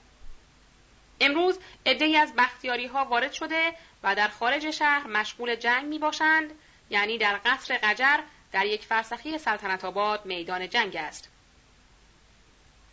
امروز 1.20 1.58
عدهای 1.86 2.16
از 2.16 2.32
بختیاری 2.34 2.86
ها 2.86 3.04
وارد 3.04 3.32
شده 3.32 3.72
و 4.02 4.14
در 4.14 4.28
خارج 4.28 4.70
شهر 4.70 5.06
مشغول 5.06 5.54
جنگ 5.54 5.84
می 5.84 5.98
باشند 5.98 6.50
یعنی 6.90 7.18
در 7.18 7.40
قصر 7.44 7.78
قجر 7.78 8.18
در 8.52 8.66
یک 8.66 8.84
فرسخی 8.84 9.38
سلطنت 9.38 9.84
آباد 9.84 10.26
میدان 10.26 10.68
جنگ 10.68 10.96
است. 10.96 11.30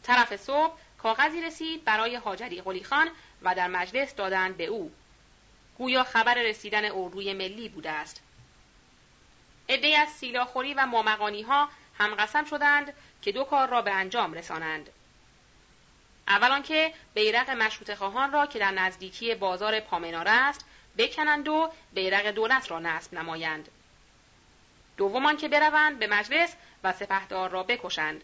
طرف 0.04 0.36
صبح 0.36 0.74
کاغذی 1.04 1.42
رسید 1.42 1.84
برای 1.84 2.16
حاجری 2.16 2.62
قلی 2.62 2.84
خان 2.84 3.10
و 3.42 3.56
در 3.56 3.68
مجلس 3.68 4.16
دادند 4.16 4.58
به 4.58 4.66
او. 4.66 4.92
گویا 5.78 6.04
خبر 6.04 6.34
رسیدن 6.34 6.92
اردوی 6.92 7.34
ملی 7.34 7.70
بوده 7.70 7.92
است. 7.92 8.22
عده 9.70 9.98
از 9.98 10.10
سیلاخوری 10.10 10.74
و 10.74 10.86
مامقانی 10.86 11.42
ها 11.42 11.70
هم 12.00 12.16
قسم 12.16 12.46
شدند 12.46 12.94
که 13.22 13.32
دو 13.32 13.44
کار 13.44 13.70
را 13.70 13.82
به 13.82 13.92
انجام 13.92 14.34
رسانند. 14.34 14.90
اول 16.28 16.52
آنکه 16.52 16.94
بیرق 17.14 17.50
مشروط 17.50 17.94
خواهان 17.94 18.32
را 18.32 18.46
که 18.46 18.60
در 18.60 18.72
نزدیکی 18.72 19.36
بازار 19.36 19.80
پامناره 19.80 20.32
است 20.32 20.66
بکنند 20.98 21.48
و 21.48 21.72
بیرق 21.94 22.28
دولت 22.28 22.72
را 22.72 22.80
نصب 22.80 23.14
نمایند 23.14 23.70
دومان 24.98 25.38
که 25.38 25.48
بروند 25.48 26.00
به 26.00 26.08
مجلس 26.08 26.56
و 26.84 26.94
سپهدار 26.94 27.50
را 27.50 27.64
بکشند 27.64 28.24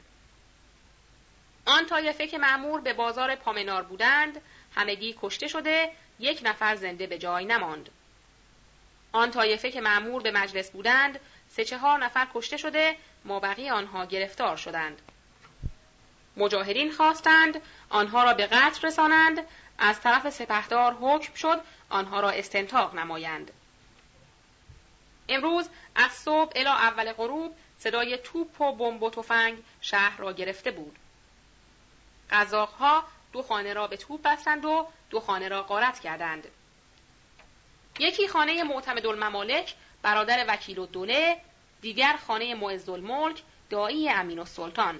آن 1.69 1.85
طایفه 1.85 2.27
که 2.27 2.37
معمور 2.37 2.81
به 2.81 2.93
بازار 2.93 3.35
پامنار 3.35 3.83
بودند 3.83 4.41
همگی 4.75 5.15
کشته 5.21 5.47
شده 5.47 5.91
یک 6.19 6.41
نفر 6.43 6.75
زنده 6.75 7.07
به 7.07 7.17
جای 7.17 7.45
نماند. 7.45 7.89
آن 9.11 9.31
طایفه 9.31 9.71
که 9.71 9.81
معمور 9.81 10.21
به 10.21 10.31
مجلس 10.31 10.71
بودند 10.71 11.19
سه 11.49 11.65
چهار 11.65 11.99
نفر 11.99 12.27
کشته 12.33 12.57
شده 12.57 12.95
مابقی 13.25 13.69
آنها 13.69 14.05
گرفتار 14.05 14.57
شدند. 14.57 15.01
مجاهدین 16.37 16.91
خواستند 16.91 17.61
آنها 17.89 18.23
را 18.23 18.33
به 18.33 18.47
قتل 18.47 18.87
رسانند 18.87 19.45
از 19.77 20.01
طرف 20.01 20.29
سپهدار 20.29 20.93
حکم 20.93 21.33
شد 21.33 21.61
آنها 21.89 22.19
را 22.19 22.29
استنتاق 22.29 22.95
نمایند. 22.95 23.51
امروز 25.29 25.69
از 25.95 26.11
صبح 26.11 26.51
الی 26.55 26.65
اول 26.65 27.13
غروب 27.13 27.55
صدای 27.79 28.17
توپ 28.17 28.61
و 28.61 28.71
بمب 28.71 29.03
و 29.03 29.09
تفنگ 29.09 29.57
شهر 29.81 30.17
را 30.17 30.33
گرفته 30.33 30.71
بود. 30.71 30.95
قزاقها 32.31 33.03
دو 33.33 33.41
خانه 33.41 33.73
را 33.73 33.87
به 33.87 33.97
توپ 33.97 34.21
بستند 34.21 34.65
و 34.65 34.87
دو 35.09 35.19
خانه 35.19 35.47
را 35.47 35.63
غارت 35.63 35.99
کردند. 35.99 36.47
یکی 37.99 38.27
خانه 38.27 38.63
معتمد 38.63 39.05
الممالک 39.05 39.75
برادر 40.01 40.45
وکیل 40.47 40.79
الدوله 40.79 41.41
دیگر 41.81 42.19
خانه 42.27 42.55
معز 42.55 42.89
الملک 42.89 43.41
دایی 43.69 44.09
امین 44.09 44.39
السلطان 44.39 44.99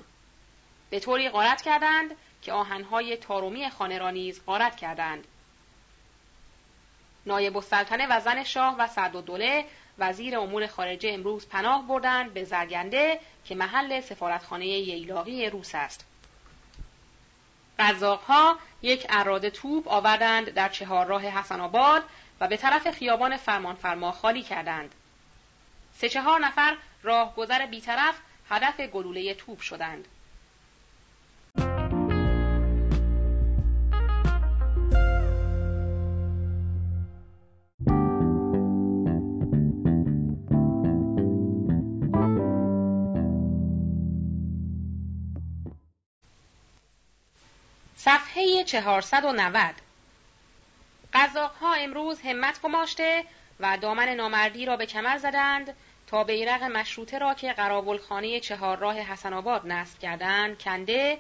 به 0.90 1.00
طوری 1.00 1.30
غارت 1.30 1.62
کردند 1.62 2.16
که 2.42 2.54
آهنهای 2.54 3.18
تارومی 3.18 3.70
خانه 3.70 3.98
را 3.98 4.12
نیز 4.12 4.46
غارت 4.46 4.76
کردند. 4.76 5.28
نایب 7.26 7.58
السلطنه 7.58 8.08
و 8.10 8.20
زن 8.20 8.44
شاه 8.44 8.76
و 8.80 8.88
سعدالدوله 8.88 9.66
وزیر 10.00 10.40
امور 10.40 10.68
خارجه 10.68 11.10
امروز 11.14 11.48
پناه 11.48 11.88
بردند 11.88 12.34
به 12.34 12.44
زرگنده 12.44 13.20
که 13.46 13.56
محل 13.56 14.02
سفارتخانه 14.02 14.68
ییلاقی 14.68 15.50
روس 15.50 15.76
است. 15.76 16.06
قزاقها 17.80 18.60
یک 18.82 19.06
اراده 19.10 19.50
توپ 19.50 19.88
آوردند 19.88 20.50
در 20.50 20.70
چهار 20.70 21.06
راه 21.06 21.26
حسن 21.26 21.60
آباد 21.60 22.04
و 22.40 22.48
به 22.48 22.58
طرف 22.58 22.92
خیابان 22.92 23.38
فرمانفرما 23.38 24.12
خالی 24.12 24.42
کردند. 24.42 24.96
سه 25.94 26.10
چهار 26.10 26.40
نفر 26.40 26.78
راهگذر 27.04 27.66
بیطرف 27.66 28.16
هدف 28.50 28.80
گلوله 28.80 29.34
توپ 29.34 29.62
شدند. 29.62 30.08
صفحه 48.10 48.64
490 48.64 49.76
قزاقها 51.14 51.74
امروز 51.74 52.22
همت 52.22 52.62
گماشته 52.62 53.24
و 53.60 53.78
دامن 53.78 54.10
نامردی 54.10 54.66
را 54.66 54.78
به 54.78 54.86
کمر 54.86 55.18
زدند 55.18 55.76
تا 56.08 56.24
بیرق 56.24 56.64
مشروطه 56.64 57.18
را 57.18 57.34
که 57.34 57.54
قرابلخانه 57.54 58.40
چهار 58.40 58.78
راه 58.78 59.00
حسن 59.00 59.34
آباد 59.34 59.68
نصب 59.68 60.00
کردند 60.00 60.60
کنده 60.60 61.20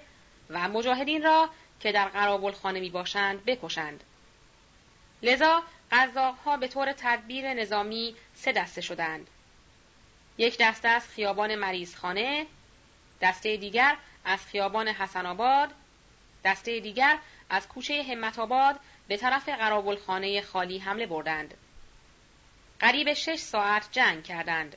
و 0.50 0.70
مجاهدین 0.70 1.24
را 1.24 1.50
که 1.80 1.92
در 1.92 2.08
قرابلخانه 2.08 2.80
می 2.80 2.90
باشند 2.90 3.46
بکشند. 3.46 4.04
لذا 5.24 5.64
قزاقها 5.92 6.58
به 6.58 6.68
طور 6.68 6.94
تدبیر 6.94 7.54
نظامی 7.54 8.16
سه 8.36 8.52
دسته 8.52 8.82
شدند. 8.82 9.28
یک 10.38 10.58
دسته 10.60 10.88
از 10.88 11.08
خیابان 11.08 11.56
مریضخانه، 11.56 12.46
دسته 13.22 13.58
دیگر 13.58 13.98
از 14.26 14.46
خیابان 14.46 14.88
حسن 14.88 15.26
آباد 15.26 15.74
دسته 16.46 16.80
دیگر 16.80 17.18
از 17.50 17.68
کوچه 17.68 18.04
همت 18.04 18.40
آباد 18.40 18.80
به 19.08 19.18
طرف 19.18 19.50
قرابلخانه 19.50 20.42
خالی 20.42 20.78
حمله 20.78 21.06
بردند. 21.06 21.54
قریب 22.80 23.14
شش 23.14 23.40
ساعت 23.40 23.88
جنگ 23.92 24.24
کردند. 24.24 24.76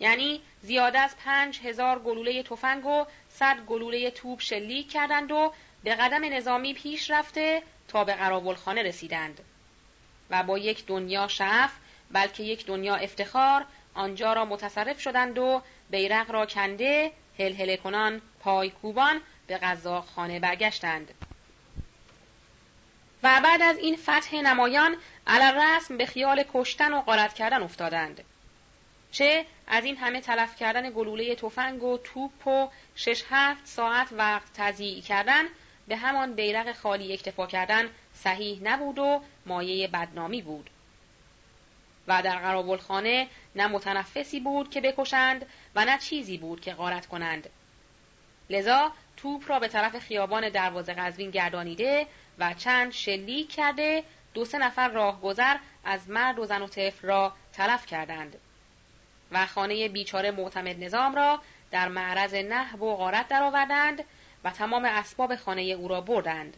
یعنی 0.00 0.40
زیاده 0.62 0.98
از 0.98 1.16
پنج 1.16 1.60
هزار 1.60 1.98
گلوله 1.98 2.42
تفنگ 2.42 2.86
و 2.86 3.04
صد 3.28 3.56
گلوله 3.66 4.10
توپ 4.10 4.40
شلیک 4.40 4.90
کردند 4.90 5.32
و 5.32 5.52
به 5.84 5.94
قدم 5.94 6.34
نظامی 6.34 6.74
پیش 6.74 7.10
رفته 7.10 7.62
تا 7.88 8.04
به 8.04 8.14
قرابلخانه 8.14 8.82
رسیدند 8.82 9.40
و 10.30 10.42
با 10.42 10.58
یک 10.58 10.86
دنیا 10.86 11.28
شعف 11.28 11.72
بلکه 12.10 12.42
یک 12.42 12.66
دنیا 12.66 12.96
افتخار 12.96 13.64
آنجا 13.94 14.32
را 14.32 14.44
متصرف 14.44 15.00
شدند 15.00 15.38
و 15.38 15.62
بیرق 15.90 16.30
را 16.30 16.46
کنده 16.46 17.12
هلهله 17.38 17.76
کنان 17.76 18.22
پای 18.40 18.70
کوبان 18.70 19.20
به 19.46 19.58
غذا 19.58 20.00
خانه 20.00 20.40
برگشتند. 20.40 21.14
و 23.22 23.40
بعد 23.44 23.62
از 23.62 23.78
این 23.78 23.96
فتح 23.96 24.36
نمایان 24.36 24.96
علر 25.26 25.76
رسم 25.76 25.96
به 25.96 26.06
خیال 26.06 26.44
کشتن 26.52 26.92
و 26.92 27.00
غارت 27.00 27.34
کردن 27.34 27.62
افتادند. 27.62 28.24
چه؟ 29.12 29.46
از 29.66 29.84
این 29.84 29.96
همه 29.96 30.20
تلف 30.20 30.56
کردن 30.56 30.90
گلوله 30.90 31.34
تفنگ 31.34 31.82
و 31.82 31.98
توپ 31.98 32.46
و 32.46 32.68
شش 32.96 33.24
هفت 33.30 33.66
ساعت 33.66 34.08
وقت 34.12 34.52
تضییع 34.54 35.02
کردن 35.02 35.44
به 35.88 35.96
همان 35.96 36.34
بیرق 36.34 36.72
خالی 36.72 37.12
اکتفا 37.12 37.46
کردن 37.46 37.90
صحیح 38.14 38.60
نبود 38.62 38.98
و 38.98 39.22
مایه 39.46 39.88
بدنامی 39.88 40.42
بود. 40.42 40.70
و 42.08 42.22
در 42.22 42.38
قرابلخانه 42.38 43.28
نه 43.56 43.66
متنفسی 43.66 44.40
بود 44.40 44.70
که 44.70 44.80
بکشند 44.80 45.46
و 45.74 45.84
نه 45.84 45.98
چیزی 45.98 46.38
بود 46.38 46.60
که 46.60 46.74
غارت 46.74 47.06
کنند. 47.06 47.50
لذا 48.50 48.92
توپ 49.16 49.50
را 49.50 49.58
به 49.58 49.68
طرف 49.68 49.98
خیابان 49.98 50.48
دروازه 50.48 50.94
قزوین 50.94 51.30
گردانیده 51.30 52.06
و 52.38 52.54
چند 52.54 52.92
شلیک 52.92 53.52
کرده. 53.52 54.04
دو 54.34 54.44
سه 54.44 54.58
نفر 54.58 54.88
راهگذر 54.88 55.56
از 55.84 56.10
مرد 56.10 56.38
و 56.38 56.46
زن 56.46 56.62
و 56.62 56.66
طفل 56.66 57.08
را 57.08 57.32
تلف 57.52 57.86
کردند 57.86 58.36
و 59.32 59.46
خانه 59.46 59.88
بیچاره 59.88 60.30
معتمد 60.30 60.84
نظام 60.84 61.14
را 61.14 61.42
در 61.70 61.88
معرض 61.88 62.34
نهب 62.34 62.82
و 62.82 62.96
غارت 62.96 63.28
درآوردند 63.28 64.04
و 64.44 64.50
تمام 64.50 64.84
اسباب 64.84 65.36
خانه 65.36 65.62
او 65.62 65.88
را 65.88 66.00
بردند. 66.00 66.56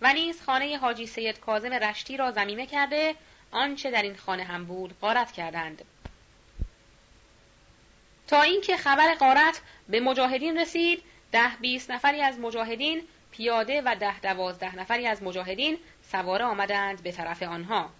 و 0.00 0.12
نیز 0.12 0.42
خانه 0.42 0.78
حاجی 0.78 1.06
سید 1.06 1.40
کازم 1.40 1.72
رشتی 1.72 2.16
را 2.16 2.30
زمینه 2.30 2.66
کرده. 2.66 3.14
آنچه 3.50 3.90
در 3.90 4.02
این 4.02 4.16
خانه 4.16 4.44
هم 4.44 4.64
بود 4.64 5.00
غارت 5.00 5.32
کردند. 5.32 5.84
تا 8.28 8.42
اینکه 8.42 8.76
خبر 8.76 9.14
غارت 9.14 9.60
به 9.88 10.00
مجاهدین 10.00 10.58
رسید 10.58 11.02
ده 11.32 11.56
بیست 11.60 11.90
نفری 11.90 12.22
از 12.22 12.38
مجاهدین 12.38 13.02
پیاده 13.30 13.82
و 13.82 13.96
ده 14.00 14.20
دوازده 14.20 14.76
نفری 14.76 15.06
از 15.06 15.22
مجاهدین 15.22 15.78
سواره 16.12 16.44
آمدند 16.44 17.02
به 17.02 17.12
طرف 17.12 17.42
آنها 17.42 17.90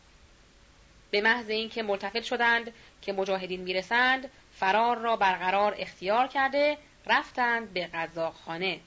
به 1.10 1.20
محض 1.20 1.50
اینکه 1.50 1.82
ملتفت 1.82 2.22
شدند 2.22 2.72
که 3.02 3.12
مجاهدین 3.12 3.60
می‌رسند 3.60 4.30
فرار 4.54 4.98
را 4.98 5.16
برقرار 5.16 5.74
اختیار 5.78 6.26
کرده 6.26 6.78
رفتند 7.06 7.72
به 7.72 7.88
خانه. 8.44 8.80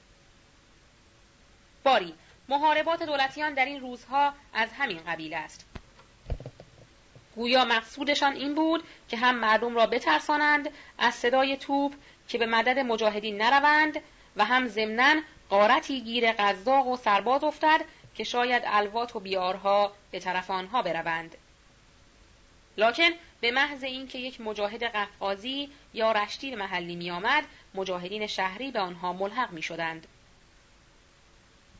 باری 1.84 2.14
محاربات 2.48 3.02
دولتیان 3.02 3.54
در 3.54 3.64
این 3.64 3.80
روزها 3.80 4.32
از 4.54 4.68
همین 4.78 5.00
قبیل 5.06 5.34
است 5.34 5.66
گویا 7.34 7.64
مقصودشان 7.64 8.32
این 8.32 8.54
بود 8.54 8.84
که 9.08 9.16
هم 9.16 9.34
مردم 9.34 9.76
را 9.76 9.86
بترسانند 9.86 10.68
از 10.98 11.14
صدای 11.14 11.56
توپ 11.56 11.94
که 12.28 12.38
به 12.38 12.46
مدد 12.46 12.78
مجاهدین 12.78 13.42
نروند 13.42 14.00
و 14.36 14.44
هم 14.44 14.68
ضمنا 14.68 15.20
قارتی 15.48 16.00
گیر 16.00 16.32
قزاق 16.32 16.86
و 16.86 16.96
سرباز 16.96 17.44
افتد 17.44 17.84
که 18.14 18.24
شاید 18.24 18.62
الوات 18.66 19.16
و 19.16 19.20
بیارها 19.20 19.92
به 20.10 20.20
طرف 20.20 20.50
آنها 20.50 20.82
بروند 20.82 21.36
لکن 22.76 23.10
به 23.40 23.50
محض 23.50 23.84
اینکه 23.84 24.18
یک 24.18 24.40
مجاهد 24.40 24.84
قفقازی 24.84 25.70
یا 25.94 26.12
رشتی 26.12 26.54
محلی 26.54 26.96
می 26.96 27.10
آمد 27.10 27.44
مجاهدین 27.74 28.26
شهری 28.26 28.70
به 28.70 28.80
آنها 28.80 29.12
ملحق 29.12 29.52
می 29.52 29.62
شدند. 29.62 30.06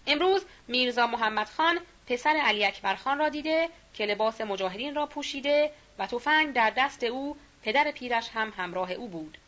امروز 0.06 0.44
میرزا 0.68 1.06
محمد 1.06 1.48
خان 1.48 1.78
پسر 2.06 2.36
علی 2.44 2.64
اکبر 2.64 2.94
خان 2.94 3.18
را 3.18 3.28
دیده 3.28 3.68
که 3.94 4.06
لباس 4.06 4.40
مجاهدین 4.40 4.94
را 4.94 5.06
پوشیده 5.06 5.70
و 5.98 6.06
تفنگ 6.06 6.52
در 6.52 6.70
دست 6.70 7.04
او 7.04 7.36
پدر 7.62 7.90
پیرش 7.90 8.28
هم 8.34 8.52
همراه 8.56 8.92
او 8.92 9.08
بود. 9.08 9.38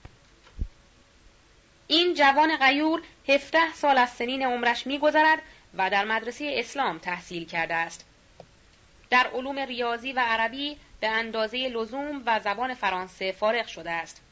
این 1.89 2.15
جوان 2.15 2.57
غیور 2.57 3.03
هفته 3.29 3.73
سال 3.75 3.99
از 3.99 4.11
سنین 4.11 4.43
عمرش 4.43 4.87
میگذرد 4.87 5.43
و 5.75 5.91
در 5.91 6.05
مدرسه 6.05 6.55
اسلام 6.55 6.99
تحصیل 6.99 7.47
کرده 7.47 7.75
است. 7.75 8.05
در 9.11 9.27
علوم 9.35 9.59
ریاضی 9.59 10.13
و 10.13 10.21
عربی 10.21 10.77
به 11.01 11.09
اندازه 11.09 11.69
لزوم 11.69 12.23
و 12.27 12.41
زبان 12.41 12.75
فرانسه 12.75 13.33
فارغ 13.33 13.67
شده 13.67 13.91
است. 13.91 14.23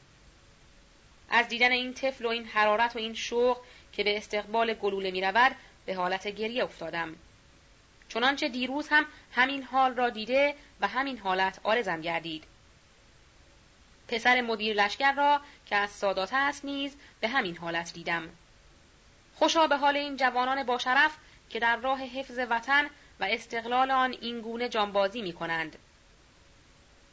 از 1.30 1.48
دیدن 1.48 1.72
این 1.72 1.94
طفل 1.94 2.24
و 2.24 2.28
این 2.28 2.44
حرارت 2.44 2.96
و 2.96 2.98
این 2.98 3.14
شوق 3.14 3.60
که 3.92 4.04
به 4.04 4.16
استقبال 4.16 4.74
گلوله 4.74 5.10
می 5.10 5.20
رود 5.20 5.56
به 5.86 5.94
حالت 5.94 6.28
گریه 6.28 6.64
افتادم. 6.64 7.16
چنانچه 8.08 8.48
دیروز 8.48 8.88
هم 8.88 9.06
همین 9.32 9.62
حال 9.62 9.94
را 9.94 10.10
دیده 10.10 10.54
و 10.80 10.88
همین 10.88 11.18
حالت 11.18 11.60
آرزم 11.62 12.00
گردید. 12.00 12.44
پسر 14.08 14.40
مدیر 14.40 14.76
لشکر 14.84 15.12
را 15.12 15.40
که 15.66 15.76
از 15.76 15.90
سادات 15.90 16.30
است 16.32 16.64
نیز 16.64 16.96
به 17.20 17.28
همین 17.28 17.56
حالت 17.56 17.92
دیدم 17.92 18.28
خوشا 19.34 19.66
به 19.66 19.76
حال 19.76 19.96
این 19.96 20.16
جوانان 20.16 20.62
باشرف 20.62 21.16
که 21.50 21.60
در 21.60 21.76
راه 21.76 22.00
حفظ 22.00 22.38
وطن 22.50 22.90
و 23.20 23.24
استقلال 23.24 23.90
آن 23.90 24.16
این 24.20 24.40
گونه 24.40 24.68
جانبازی 24.68 25.22
می 25.22 25.32
کنند. 25.32 25.76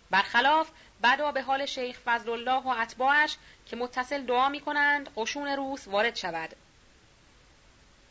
برخلاف 0.09 0.71
بدا 1.03 1.31
به 1.31 1.41
حال 1.41 1.65
شیخ 1.65 1.99
فضل 2.05 2.29
الله 2.29 2.61
و 2.63 2.67
اتباعش 2.67 3.37
که 3.65 3.75
متصل 3.75 4.21
دعا 4.21 4.49
می 4.49 4.59
کنند 4.59 5.09
قشون 5.15 5.47
روس 5.47 5.87
وارد 5.87 6.15
شود. 6.15 6.55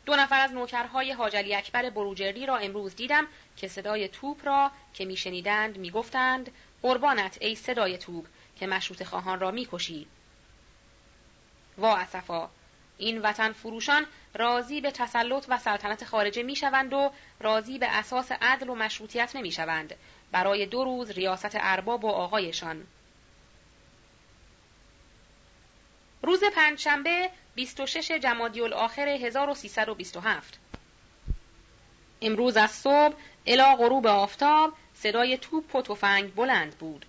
دو 0.07 0.17
نفر 0.17 0.41
از 0.41 0.53
نوکرهای 0.53 1.13
حاجلی 1.13 1.55
اکبر 1.55 1.91
بروجردی 1.91 2.47
را 2.47 2.57
امروز 2.57 2.97
دیدم 2.97 3.27
که 3.57 3.69
صدای 3.69 4.09
توپ 4.09 4.47
را 4.47 4.71
که 4.95 5.05
میشنیدند 5.05 5.79
می‌گفتند 5.79 6.51
قربانت 6.83 7.39
ای 7.41 7.55
صدای 7.55 7.99
توپ 7.99 8.27
که 8.61 8.67
مشروط 8.67 9.03
خواهان 9.03 9.41
را 9.41 9.51
می‌کشی. 9.51 10.07
وا 11.79 11.97
اسفا 11.97 12.49
این 12.99 13.23
وطن 13.23 13.53
فروشان 13.53 14.07
راضی 14.35 14.81
به 14.81 14.91
تسلط 14.91 15.45
و 15.49 15.59
سلطنت 15.59 16.05
خارجه 16.05 16.43
می‌شوند 16.43 16.93
و 16.93 17.13
راضی 17.41 17.79
به 17.79 17.87
اساس 17.87 18.33
عدل 18.33 18.69
و 18.69 18.75
مشروطیت 18.75 19.37
نمی‌شوند. 19.37 19.95
برای 20.33 20.67
دو 20.67 20.85
روز 20.85 21.11
ریاست 21.11 21.51
ارباب 21.55 22.05
و 22.05 22.09
آقایشان. 22.09 22.87
روز 26.23 26.45
پنجشنبه 26.45 27.31
26 27.55 28.11
جمادی 28.11 28.61
الاخر 28.61 29.09
1327 29.09 30.59
امروز 32.23 32.57
از 32.57 32.71
صبح 32.71 33.15
الا 33.47 33.77
غروب 33.77 34.07
آفتاب 34.07 34.73
صدای 34.95 35.39
توپ 35.39 35.75
و 35.75 35.83
تفنگ 35.83 36.35
بلند 36.35 36.79
بود. 36.79 37.07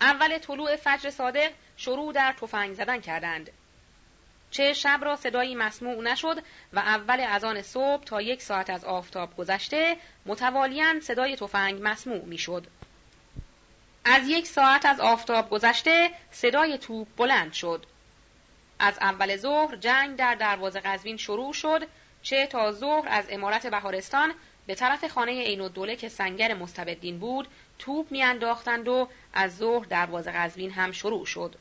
اول 0.00 0.38
طلوع 0.38 0.76
فجر 0.76 1.10
صادق 1.10 1.52
شروع 1.76 2.12
در 2.12 2.32
تفنگ 2.32 2.74
زدن 2.74 3.00
کردند. 3.00 3.50
چه 4.50 4.72
شب 4.72 5.00
را 5.02 5.16
صدایی 5.16 5.54
مسموع 5.54 6.02
نشد 6.02 6.42
و 6.72 6.78
اول 6.78 7.20
از 7.20 7.44
آن 7.44 7.62
صبح 7.62 8.04
تا 8.04 8.22
یک 8.22 8.42
ساعت 8.42 8.70
از 8.70 8.84
آفتاب 8.84 9.36
گذشته 9.36 9.96
متوالیاً 10.26 11.00
صدای 11.00 11.36
تفنگ 11.36 11.78
مسموع 11.82 12.24
می‌شد. 12.24 12.66
از 14.04 14.28
یک 14.28 14.46
ساعت 14.46 14.86
از 14.86 15.00
آفتاب 15.00 15.50
گذشته 15.50 16.10
صدای 16.30 16.78
توپ 16.78 17.08
بلند 17.16 17.52
شد. 17.52 17.86
از 18.78 18.98
اول 19.00 19.36
ظهر 19.36 19.76
جنگ 19.76 20.16
در 20.16 20.34
دروازه 20.34 20.80
قزوین 20.80 21.16
شروع 21.16 21.52
شد 21.52 21.88
چه 22.22 22.46
تا 22.46 22.72
ظهر 22.72 23.08
از 23.08 23.24
امارت 23.30 23.66
بهارستان 23.66 24.34
به 24.66 24.74
طرف 24.74 25.04
خانه 25.04 25.42
عین 25.42 25.60
الدوله 25.60 25.96
که 25.96 26.08
سنگر 26.08 26.54
مستبدین 26.54 27.18
بود 27.18 27.48
توپ 27.78 28.12
میانداختند 28.12 28.88
و 28.88 29.08
از 29.32 29.56
ظهر 29.56 29.84
دروازه 29.84 30.32
قزوین 30.32 30.70
هم 30.70 30.92
شروع 30.92 31.26
شد. 31.26 31.54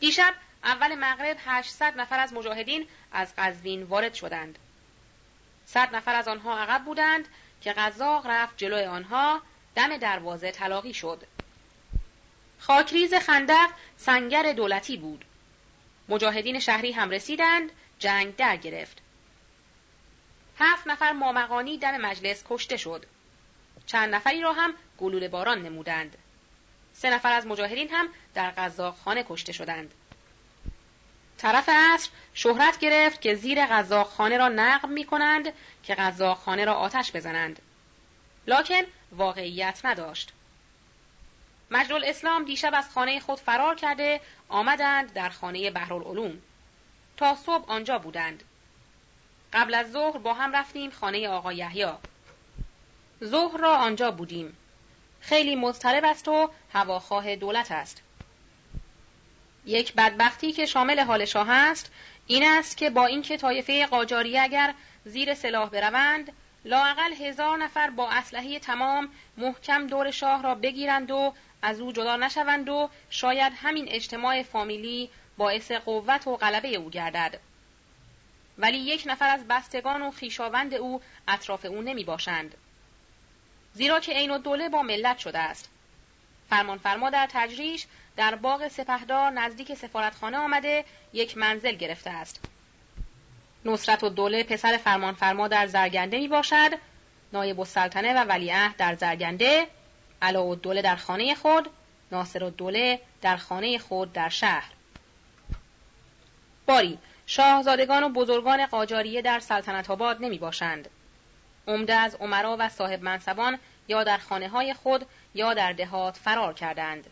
دیشب 0.00 0.34
اول 0.64 0.94
مغرب 0.94 1.36
800 1.46 2.00
نفر 2.00 2.18
از 2.18 2.32
مجاهدین 2.32 2.88
از 3.12 3.32
قزوین 3.38 3.82
وارد 3.82 4.14
شدند. 4.14 4.58
صد 5.66 5.96
نفر 5.96 6.14
از 6.14 6.28
آنها 6.28 6.58
عقب 6.58 6.84
بودند 6.84 7.28
که 7.60 7.72
قزاق 7.72 8.26
رفت 8.26 8.56
جلوی 8.56 8.84
آنها 8.84 9.42
دم 9.74 9.96
دروازه 9.96 10.52
تلاقی 10.52 10.94
شد. 10.94 11.26
خاکریز 12.58 13.14
خندق 13.14 13.70
سنگر 13.96 14.52
دولتی 14.52 14.96
بود. 14.96 15.24
مجاهدین 16.08 16.58
شهری 16.58 16.92
هم 16.92 17.10
رسیدند، 17.10 17.70
جنگ 17.98 18.36
در 18.36 18.56
گرفت. 18.56 18.98
هفت 20.58 20.86
نفر 20.86 21.12
مامقانی 21.12 21.78
دم 21.78 21.96
مجلس 21.96 22.44
کشته 22.48 22.76
شد. 22.76 23.06
چند 23.86 24.14
نفری 24.14 24.40
را 24.40 24.52
هم 24.52 24.74
گلوله 24.98 25.28
باران 25.28 25.62
نمودند. 25.62 26.16
سه 26.92 27.10
نفر 27.10 27.32
از 27.32 27.46
مجاهدین 27.46 27.88
هم 27.90 28.08
در 28.34 28.50
قزاق 28.50 28.96
خانه 29.04 29.24
کشته 29.28 29.52
شدند. 29.52 29.94
طرف 31.38 31.68
عصر 31.68 32.10
شهرت 32.34 32.78
گرفت 32.78 33.20
که 33.20 33.34
زیر 33.34 33.66
قزاق 33.66 34.06
خانه 34.06 34.36
را 34.36 34.48
نقب 34.48 34.88
می 34.88 35.04
کنند 35.04 35.52
که 35.82 35.94
قزاق 35.94 36.38
خانه 36.38 36.64
را 36.64 36.74
آتش 36.74 37.12
بزنند. 37.12 37.62
لکن 38.46 38.82
واقعیت 39.12 39.80
نداشت. 39.84 40.32
مجلل 41.70 42.04
اسلام 42.04 42.44
دیشب 42.44 42.70
از 42.74 42.90
خانه 42.90 43.20
خود 43.20 43.38
فرار 43.38 43.74
کرده 43.74 44.20
آمدند 44.48 45.12
در 45.12 45.28
خانه 45.28 45.70
بهرالعلوم. 45.70 46.42
تا 47.16 47.34
صبح 47.34 47.70
آنجا 47.70 47.98
بودند. 47.98 48.44
قبل 49.52 49.74
از 49.74 49.92
ظهر 49.92 50.18
با 50.18 50.34
هم 50.34 50.56
رفتیم 50.56 50.90
خانه 50.90 51.28
آقا 51.28 51.52
یحیی. 51.52 51.92
ظهر 53.24 53.56
را 53.58 53.76
آنجا 53.76 54.10
بودیم. 54.10 54.56
خیلی 55.20 55.56
مضطرب 55.56 56.04
است 56.04 56.28
و 56.28 56.50
هواخواه 56.72 57.36
دولت 57.36 57.72
است. 57.72 58.02
یک 59.66 59.94
بدبختی 59.94 60.52
که 60.52 60.66
شامل 60.66 61.00
حال 61.00 61.24
شاه 61.24 61.50
است 61.50 61.92
این 62.26 62.44
است 62.46 62.76
که 62.76 62.90
با 62.90 63.06
اینکه 63.06 63.36
طایفه 63.36 63.86
قاجاری 63.86 64.38
اگر 64.38 64.74
زیر 65.04 65.34
سلاح 65.34 65.68
بروند 65.68 66.32
لاقل 66.64 67.12
هزار 67.12 67.58
نفر 67.58 67.90
با 67.90 68.10
اسلحه 68.10 68.58
تمام 68.58 69.08
محکم 69.36 69.86
دور 69.86 70.10
شاه 70.10 70.42
را 70.42 70.54
بگیرند 70.54 71.10
و 71.10 71.34
از 71.62 71.80
او 71.80 71.92
جدا 71.92 72.16
نشوند 72.16 72.68
و 72.68 72.90
شاید 73.10 73.52
همین 73.56 73.86
اجتماع 73.88 74.42
فامیلی 74.42 75.10
باعث 75.36 75.72
قوت 75.72 76.26
و 76.26 76.36
غلبه 76.36 76.68
او 76.68 76.90
گردد 76.90 77.40
ولی 78.58 78.78
یک 78.78 79.02
نفر 79.06 79.28
از 79.28 79.48
بستگان 79.48 80.02
و 80.02 80.10
خیشاوند 80.10 80.74
او 80.74 81.00
اطراف 81.28 81.64
او 81.64 81.82
نمی 81.82 82.04
باشند. 82.04 82.54
زیرا 83.76 84.00
که 84.00 84.12
عین 84.12 84.38
دوله 84.38 84.68
با 84.68 84.82
ملت 84.82 85.18
شده 85.18 85.38
است. 85.38 85.68
فرمان 86.50 86.78
فرما 86.78 87.10
در 87.10 87.28
تجریش 87.32 87.86
در 88.16 88.34
باغ 88.34 88.68
سپهدار 88.68 89.30
نزدیک 89.30 89.74
سفارتخانه 89.74 90.38
آمده 90.38 90.84
یک 91.12 91.36
منزل 91.36 91.72
گرفته 91.72 92.10
است. 92.10 92.44
نصرت 93.64 94.04
و 94.04 94.08
دوله 94.08 94.42
پسر 94.42 94.76
فرمان 94.76 95.14
فرما 95.14 95.48
در 95.48 95.66
زرگنده 95.66 96.18
می 96.18 96.28
باشد، 96.28 96.70
نایب 97.32 97.60
السلطنه 97.60 98.14
و 98.14 98.24
ولیعهد 98.24 98.76
در 98.76 98.94
زرگنده، 98.94 99.66
علا 100.22 100.46
و 100.46 100.54
دوله 100.54 100.82
در 100.82 100.96
خانه 100.96 101.34
خود، 101.34 101.70
ناصر 102.12 102.42
و 102.42 102.50
دوله 102.50 103.00
در 103.22 103.36
خانه 103.36 103.78
خود 103.78 104.12
در 104.12 104.28
شهر. 104.28 104.70
باری 106.66 106.98
شاهزادگان 107.26 108.02
و 108.02 108.08
بزرگان 108.08 108.66
قاجاریه 108.66 109.22
در 109.22 109.40
سلطنت 109.40 109.90
آباد 109.90 110.24
نمی 110.24 110.38
باشند. 110.38 110.88
عمده 111.66 111.94
از 111.94 112.14
عمرا 112.14 112.56
و 112.58 112.68
صاحب 112.68 113.02
منصبان 113.02 113.58
یا 113.88 114.04
در 114.04 114.18
خانه 114.18 114.48
های 114.48 114.74
خود 114.74 115.06
یا 115.34 115.54
در 115.54 115.72
دهات 115.72 116.16
فرار 116.16 116.54
کردند. 116.54 117.06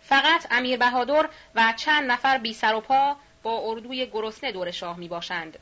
فقط 0.00 0.46
امیر 0.50 0.78
بهادر 0.78 1.28
و 1.54 1.72
چند 1.76 2.10
نفر 2.10 2.38
بی 2.38 2.54
سر 2.54 2.74
و 2.74 2.80
پا 2.80 3.16
با 3.42 3.60
اردوی 3.64 4.06
گرسنه 4.06 4.52
دور 4.52 4.70
شاه 4.70 4.96
می 4.96 5.08
باشند. 5.08 5.58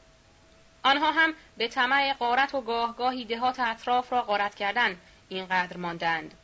آنها 0.83 1.13
هم 1.13 1.35
به 1.57 1.69
طمع 1.69 2.13
قارت 2.13 2.55
و 2.55 2.61
گاهگاهی 2.61 3.25
دهات 3.25 3.61
اطراف 3.61 4.13
را 4.13 4.23
غارت 4.23 4.55
کردن 4.55 4.97
اینقدر 5.29 5.77
ماندند. 5.77 6.35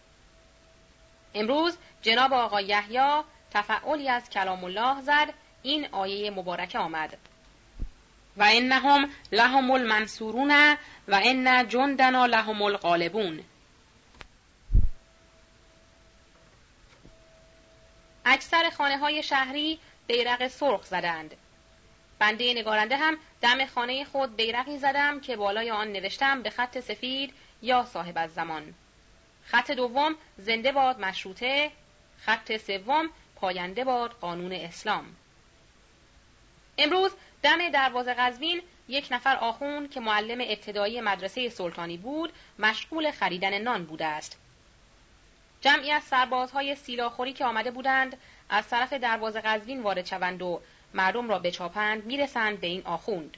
امروز 1.35 1.79
جناب 2.03 2.33
آقا 2.33 2.61
یحیی 2.61 3.23
تفعلی 3.51 4.09
از 4.09 4.31
کلام 4.31 4.65
الله 4.65 5.01
زد 5.01 5.35
این 5.63 5.89
آیه 5.93 6.31
مبارکه 6.31 6.79
آمد 6.79 7.17
و 8.37 8.49
انهم 8.53 9.11
لهم 9.33 9.71
المنصورون 9.71 10.77
و 11.09 11.21
ان 11.25 11.69
جندنا 11.69 12.27
لهم 12.27 12.63
الغالبون. 12.63 13.45
اکثر 18.25 18.71
خانه 18.71 18.99
های 18.99 19.23
شهری 19.23 19.79
بیرق 20.07 20.49
سرخ 20.49 20.85
زدند. 20.85 21.35
بنده 22.19 22.55
نگارنده 22.55 22.97
هم 22.97 23.17
دم 23.43 23.67
خانه 23.67 24.05
خود 24.05 24.37
بیرقی 24.37 24.79
زدم 24.79 25.21
که 25.21 25.37
بالای 25.37 25.71
آن 25.71 25.93
نوشتم 25.93 26.43
به 26.43 26.51
خط 26.51 26.81
سفید 26.81 27.35
یا 27.63 27.85
صاحب 27.85 28.19
از 28.19 28.35
زمان. 28.35 28.75
خط 29.45 29.71
دوم 29.71 30.15
زنده 30.39 30.73
باد 30.73 31.01
مشروطه 31.01 31.71
خط 32.19 32.57
سوم 32.57 33.11
پاینده 33.37 33.85
باد 33.85 34.11
قانون 34.11 34.53
اسلام. 34.53 35.17
امروز 36.79 37.13
دم 37.45 37.69
دروازه 37.69 38.15
قزوین 38.15 38.63
یک 38.89 39.09
نفر 39.11 39.37
آخون 39.37 39.89
که 39.89 40.01
معلم 40.01 40.41
ابتدایی 40.41 41.01
مدرسه 41.01 41.49
سلطانی 41.49 41.97
بود 41.97 42.33
مشغول 42.59 43.11
خریدن 43.11 43.59
نان 43.59 43.85
بوده 43.85 44.07
است. 44.07 44.39
جمعی 45.61 45.91
از 45.91 46.03
سربازهای 46.03 46.75
سیلاخوری 46.75 47.33
که 47.33 47.45
آمده 47.45 47.71
بودند 47.71 48.17
از 48.49 48.69
طرف 48.69 48.93
دروازه 48.93 49.41
قزوین 49.41 49.83
وارد 49.83 50.07
شوند 50.07 50.43
و 50.43 50.61
مردم 50.95 51.29
را 51.29 51.39
بچاپند 51.39 52.05
می‌رسند 52.05 52.61
به 52.61 52.67
این 52.67 52.83
آخوند. 52.87 53.37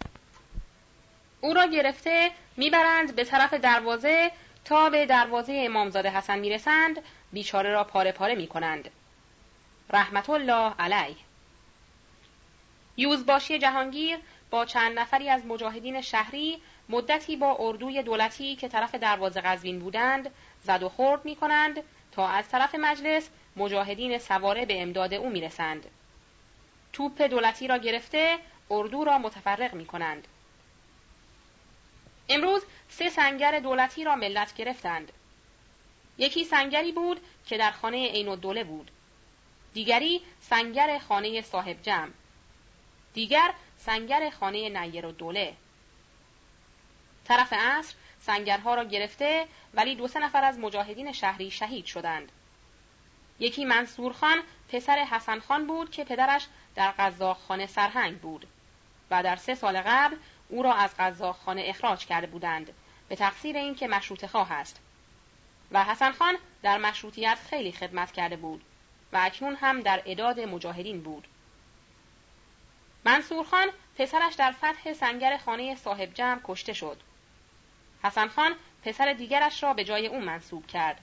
او 1.40 1.54
را 1.54 1.66
گرفته 1.66 2.30
می‌برند 2.56 3.14
به 3.14 3.24
طرف 3.24 3.54
دروازه 3.54 4.30
تا 4.64 4.90
به 4.90 5.06
دروازه 5.06 5.62
امامزاده 5.66 6.10
حسن 6.10 6.38
می‌رسند 6.38 7.02
بیچاره 7.32 7.72
را 7.72 7.84
پاره 7.84 8.12
پاره 8.12 8.34
می‌کنند. 8.34 8.90
رحمت 9.90 10.30
الله 10.30 10.74
علیه 10.78 11.25
یوزباشی 12.96 13.58
جهانگیر 13.58 14.18
با 14.50 14.64
چند 14.64 14.98
نفری 14.98 15.28
از 15.28 15.46
مجاهدین 15.46 16.00
شهری 16.00 16.62
مدتی 16.88 17.36
با 17.36 17.56
اردوی 17.60 18.02
دولتی 18.02 18.56
که 18.56 18.68
طرف 18.68 18.94
دروازه 18.94 19.40
قزوین 19.40 19.78
بودند 19.78 20.30
زد 20.62 20.82
و 20.82 20.88
خورد 20.88 21.24
می 21.24 21.36
کنند 21.36 21.82
تا 22.12 22.28
از 22.28 22.48
طرف 22.48 22.74
مجلس 22.74 23.28
مجاهدین 23.56 24.18
سواره 24.18 24.66
به 24.66 24.82
امداد 24.82 25.14
او 25.14 25.30
می‌رسند. 25.30 25.86
توپ 26.92 27.22
دولتی 27.22 27.66
را 27.68 27.78
گرفته 27.78 28.38
اردو 28.70 29.04
را 29.04 29.18
متفرق 29.18 29.74
می 29.74 29.86
کنند. 29.86 30.28
امروز 32.28 32.62
سه 32.88 33.10
سنگر 33.10 33.58
دولتی 33.58 34.04
را 34.04 34.16
ملت 34.16 34.54
گرفتند. 34.54 35.12
یکی 36.18 36.44
سنگری 36.44 36.92
بود 36.92 37.20
که 37.46 37.58
در 37.58 37.70
خانه 37.70 38.08
عین 38.08 38.28
الدوله 38.28 38.64
بود. 38.64 38.90
دیگری 39.74 40.20
سنگر 40.40 40.98
خانه 40.98 41.42
صاحب 41.42 41.82
جمع. 41.82 42.10
دیگر 43.16 43.54
سنگر 43.76 44.30
خانه 44.30 44.80
نیر 44.80 45.06
الدوله. 45.06 45.54
طرف 47.24 47.52
عصر 47.52 47.94
سنگرها 48.20 48.74
را 48.74 48.84
گرفته 48.84 49.46
ولی 49.74 49.94
دو 49.94 50.08
سه 50.08 50.20
نفر 50.20 50.44
از 50.44 50.58
مجاهدین 50.58 51.12
شهری 51.12 51.50
شهید 51.50 51.84
شدند. 51.84 52.32
یکی 53.38 53.64
منصور 53.64 54.12
خان 54.12 54.38
پسر 54.68 54.98
حسن 54.98 55.40
خان 55.40 55.66
بود 55.66 55.90
که 55.90 56.04
پدرش 56.04 56.46
در 56.74 56.90
قزاق 56.90 57.36
خانه 57.36 57.66
سرهنگ 57.66 58.18
بود 58.20 58.46
و 59.10 59.22
در 59.22 59.36
سه 59.36 59.54
سال 59.54 59.82
قبل 59.86 60.16
او 60.48 60.62
را 60.62 60.74
از 60.74 60.94
قزاق 60.98 61.36
خانه 61.36 61.62
اخراج 61.66 62.06
کرده 62.06 62.26
بودند 62.26 62.72
به 63.08 63.16
تقصیر 63.16 63.56
اینکه 63.56 63.88
مشروط 63.88 64.26
خواه 64.26 64.52
است 64.52 64.80
و 65.72 65.84
حسن 65.84 66.12
خان 66.12 66.36
در 66.62 66.78
مشروطیت 66.78 67.38
خیلی 67.50 67.72
خدمت 67.72 68.12
کرده 68.12 68.36
بود 68.36 68.64
و 69.12 69.18
اکنون 69.22 69.54
هم 69.54 69.80
در 69.80 70.02
اداد 70.06 70.40
مجاهدین 70.40 71.02
بود 71.02 71.28
منصور 73.06 73.44
خان 73.44 73.68
پسرش 73.98 74.34
در 74.34 74.52
فتح 74.52 74.92
سنگر 74.92 75.36
خانه 75.36 75.74
صاحب 75.74 76.14
جمع 76.14 76.40
کشته 76.44 76.72
شد 76.72 77.00
حسن 78.02 78.28
خان 78.28 78.54
پسر 78.84 79.12
دیگرش 79.12 79.62
را 79.62 79.74
به 79.74 79.84
جای 79.84 80.06
او 80.06 80.20
منصوب 80.20 80.66
کرد 80.66 81.00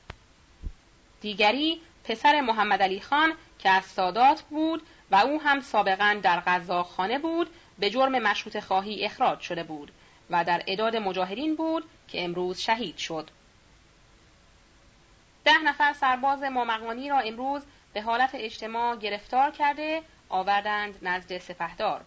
دیگری 1.21 1.81
پسر 2.03 2.41
محمد 2.41 2.81
علی 2.81 3.01
خان 3.01 3.33
که 3.59 3.69
از 3.69 3.85
سادات 3.85 4.41
بود 4.41 4.81
و 5.11 5.15
او 5.15 5.41
هم 5.41 5.61
سابقا 5.61 6.19
در 6.23 6.39
غذا 6.39 6.83
خانه 6.83 7.19
بود 7.19 7.49
به 7.79 7.89
جرم 7.89 8.19
مشروط 8.19 8.59
خواهی 8.59 9.05
اخراج 9.05 9.39
شده 9.39 9.63
بود 9.63 9.91
و 10.29 10.43
در 10.43 10.63
اداد 10.67 10.95
مجاهدین 10.95 11.55
بود 11.55 11.83
که 12.07 12.23
امروز 12.23 12.59
شهید 12.59 12.97
شد. 12.97 13.29
ده 15.45 15.57
نفر 15.57 15.93
سرباز 15.93 16.43
مامقانی 16.43 17.09
را 17.09 17.19
امروز 17.19 17.61
به 17.93 18.01
حالت 18.01 18.29
اجتماع 18.33 18.95
گرفتار 18.95 19.51
کرده 19.51 20.01
آوردند 20.33 20.99
نزد 21.01 21.37
سپهدار. 21.37 22.01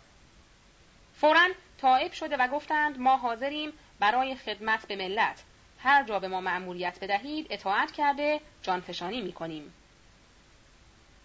فورا 1.14 1.48
تائب 1.78 2.12
شده 2.12 2.36
و 2.36 2.48
گفتند 2.48 3.00
ما 3.00 3.16
حاضریم 3.16 3.72
برای 3.98 4.34
خدمت 4.34 4.86
به 4.86 4.96
ملت 4.96 5.42
هر 5.78 6.02
جا 6.02 6.18
به 6.18 6.28
ما 6.28 6.40
مأموریت 6.40 6.98
بدهید 7.00 7.46
اطاعت 7.50 7.92
کرده 7.92 8.40
جانفشانی 8.62 9.20
می 9.20 9.32
کنیم. 9.32 9.74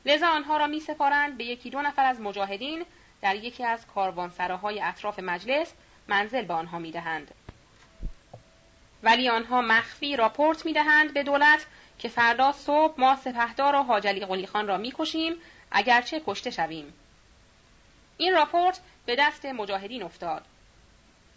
لذا 0.06 0.28
آنها 0.28 0.57
را 0.57 0.68
می 0.68 0.80
سپارند 0.80 1.38
به 1.38 1.44
یکی 1.44 1.69
دو 1.69 1.82
نفر 1.82 2.06
از 2.06 2.19
مجاهدین 2.19 2.86
در 3.22 3.36
یکی 3.36 3.64
از 3.64 3.88
کاروانسراهای 3.88 4.82
اطراف 4.82 5.19
مجلس 5.19 5.73
منزل 6.07 6.41
به 6.41 6.53
آنها 6.53 6.80
می 6.80 6.91
دهند. 6.91 7.32
ولی 9.03 9.30
آنها 9.30 9.61
مخفی 9.61 10.15
راپورت 10.15 10.65
می 10.65 10.73
دهند 10.73 11.14
به 11.14 11.23
دولت 11.23 11.65
که 11.99 12.10
فردا 12.10 12.52
صبح 12.52 12.94
ما 12.98 13.15
سپهدار 13.15 13.76
و 13.76 13.84
حاجلی 13.84 14.26
قلی 14.26 14.48
خان 14.48 14.68
را 14.68 14.78
می 14.78 14.94
کشیم 14.98 15.36
اگرچه 15.72 16.22
کشته 16.27 16.49
شویم. 16.49 16.93
این 18.18 18.34
راپورت 18.34 18.80
به 19.06 19.15
دست 19.15 19.45
مجاهدین 19.45 20.03
افتاد. 20.03 20.45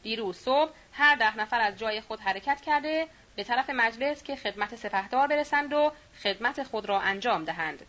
دیروز 0.03 0.37
صبح 0.37 0.71
هر 0.93 1.17
ده 1.17 1.37
نفر 1.37 1.61
از 1.61 1.79
جای 1.79 2.01
خود 2.01 2.21
حرکت 2.21 2.61
کرده 2.61 3.09
به 3.37 3.45
طرف 3.45 3.71
مجلس 3.71 4.23
که 4.23 4.37
خدمت 4.37 4.77
سپهدار 4.77 5.27
برسند 5.27 5.73
و 5.73 5.93
خدمت 6.23 6.63
خود 6.63 6.87
را 6.87 7.01
انجام 7.01 7.45
دهند. 7.45 7.87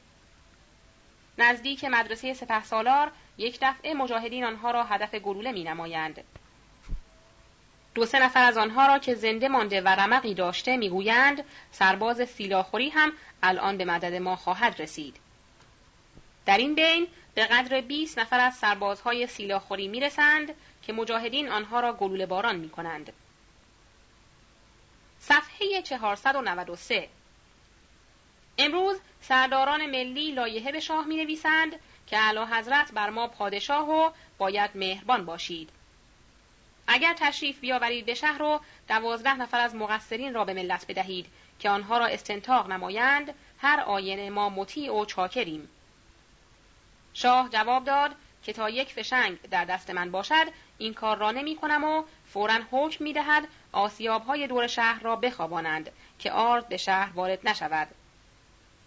نزدیک 1.37 1.85
مدرسه 1.85 2.33
سپه 2.33 2.63
سالار 2.63 3.11
یک 3.37 3.57
دفعه 3.61 3.93
مجاهدین 3.93 4.45
آنها 4.45 4.71
را 4.71 4.83
هدف 4.83 5.15
گلوله 5.15 5.51
می 5.51 5.63
نمایند. 5.63 6.23
دو 7.95 8.05
سه 8.05 8.19
نفر 8.19 8.43
از 8.43 8.57
آنها 8.57 8.87
را 8.87 8.99
که 8.99 9.15
زنده 9.15 9.47
مانده 9.47 9.81
و 9.81 9.87
رمقی 9.87 10.33
داشته 10.33 10.77
می‌گویند 10.77 11.43
سرباز 11.71 12.29
سیلاخوری 12.29 12.89
هم 12.89 13.11
الان 13.43 13.77
به 13.77 13.85
مدد 13.85 14.13
ما 14.13 14.35
خواهد 14.35 14.81
رسید. 14.81 15.24
در 16.45 16.57
این 16.57 16.75
بین 16.75 17.07
به 17.35 17.45
قدر 17.45 17.81
20 17.81 18.19
نفر 18.19 18.39
از 18.39 18.55
سربازهای 18.55 19.27
سیلاخوری 19.27 19.87
می‌رسند 19.87 20.55
که 20.81 20.93
مجاهدین 20.93 21.49
آنها 21.49 21.79
را 21.79 21.93
گلوله 21.93 22.25
باران 22.25 22.55
می 22.55 22.69
کنند. 22.69 23.13
صفحه 25.19 25.81
493 25.81 27.09
امروز 28.57 28.99
سرداران 29.21 29.85
ملی 29.85 30.31
لایحه 30.31 30.71
به 30.71 30.79
شاه 30.79 31.05
می 31.05 31.15
نویسند 31.15 31.79
که 32.07 32.17
اعلی 32.17 32.39
حضرت 32.39 32.91
بر 32.91 33.09
ما 33.09 33.27
پادشاه 33.27 33.89
و 33.89 34.11
باید 34.37 34.71
مهربان 34.75 35.25
باشید. 35.25 35.69
اگر 36.87 37.13
تشریف 37.13 37.59
بیاورید 37.59 38.05
به 38.05 38.13
شهر 38.13 38.41
و 38.41 38.59
دوازده 38.87 39.35
نفر 39.35 39.59
از 39.59 39.75
مقصرین 39.75 40.33
را 40.33 40.45
به 40.45 40.53
ملت 40.53 40.85
بدهید 40.87 41.25
که 41.59 41.69
آنها 41.69 41.97
را 41.97 42.05
استنتاق 42.05 42.71
نمایند 42.71 43.33
هر 43.57 43.79
آینه 43.79 44.29
ما 44.29 44.49
مطیع 44.49 44.93
و 44.93 45.05
چاکریم. 45.05 45.69
شاه 47.15 47.49
جواب 47.49 47.83
داد 47.83 48.15
که 48.43 48.53
تا 48.53 48.69
یک 48.69 48.93
فشنگ 48.93 49.41
در 49.41 49.65
دست 49.65 49.89
من 49.89 50.11
باشد 50.11 50.47
این 50.77 50.93
کار 50.93 51.17
را 51.17 51.31
نمی 51.31 51.55
کنم 51.55 51.83
و 51.83 52.03
فورا 52.25 52.59
حکم 52.71 53.03
می 53.03 53.13
دهد 53.13 53.47
آسیاب 53.71 54.25
های 54.25 54.47
دور 54.47 54.67
شهر 54.67 54.99
را 55.03 55.15
بخوابانند 55.15 55.91
که 56.19 56.31
آرد 56.31 56.69
به 56.69 56.77
شهر 56.77 57.11
وارد 57.15 57.49
نشود. 57.49 57.87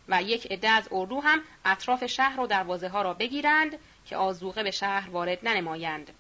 و 0.09 0.23
یک 0.23 0.53
عده 0.53 0.69
از 0.69 0.89
اردو 0.93 1.21
هم 1.21 1.43
اطراف 1.65 2.07
شهر 2.07 2.41
و 2.41 2.47
دروازه 2.47 2.89
ها 2.89 3.03
را 3.03 3.15
بگیرند 3.15 3.79
که 4.07 4.17
آزوقه 4.17 4.63
به 4.63 4.71
شهر 4.71 5.11
وارد 5.11 5.39
ننمایند. 5.43 6.11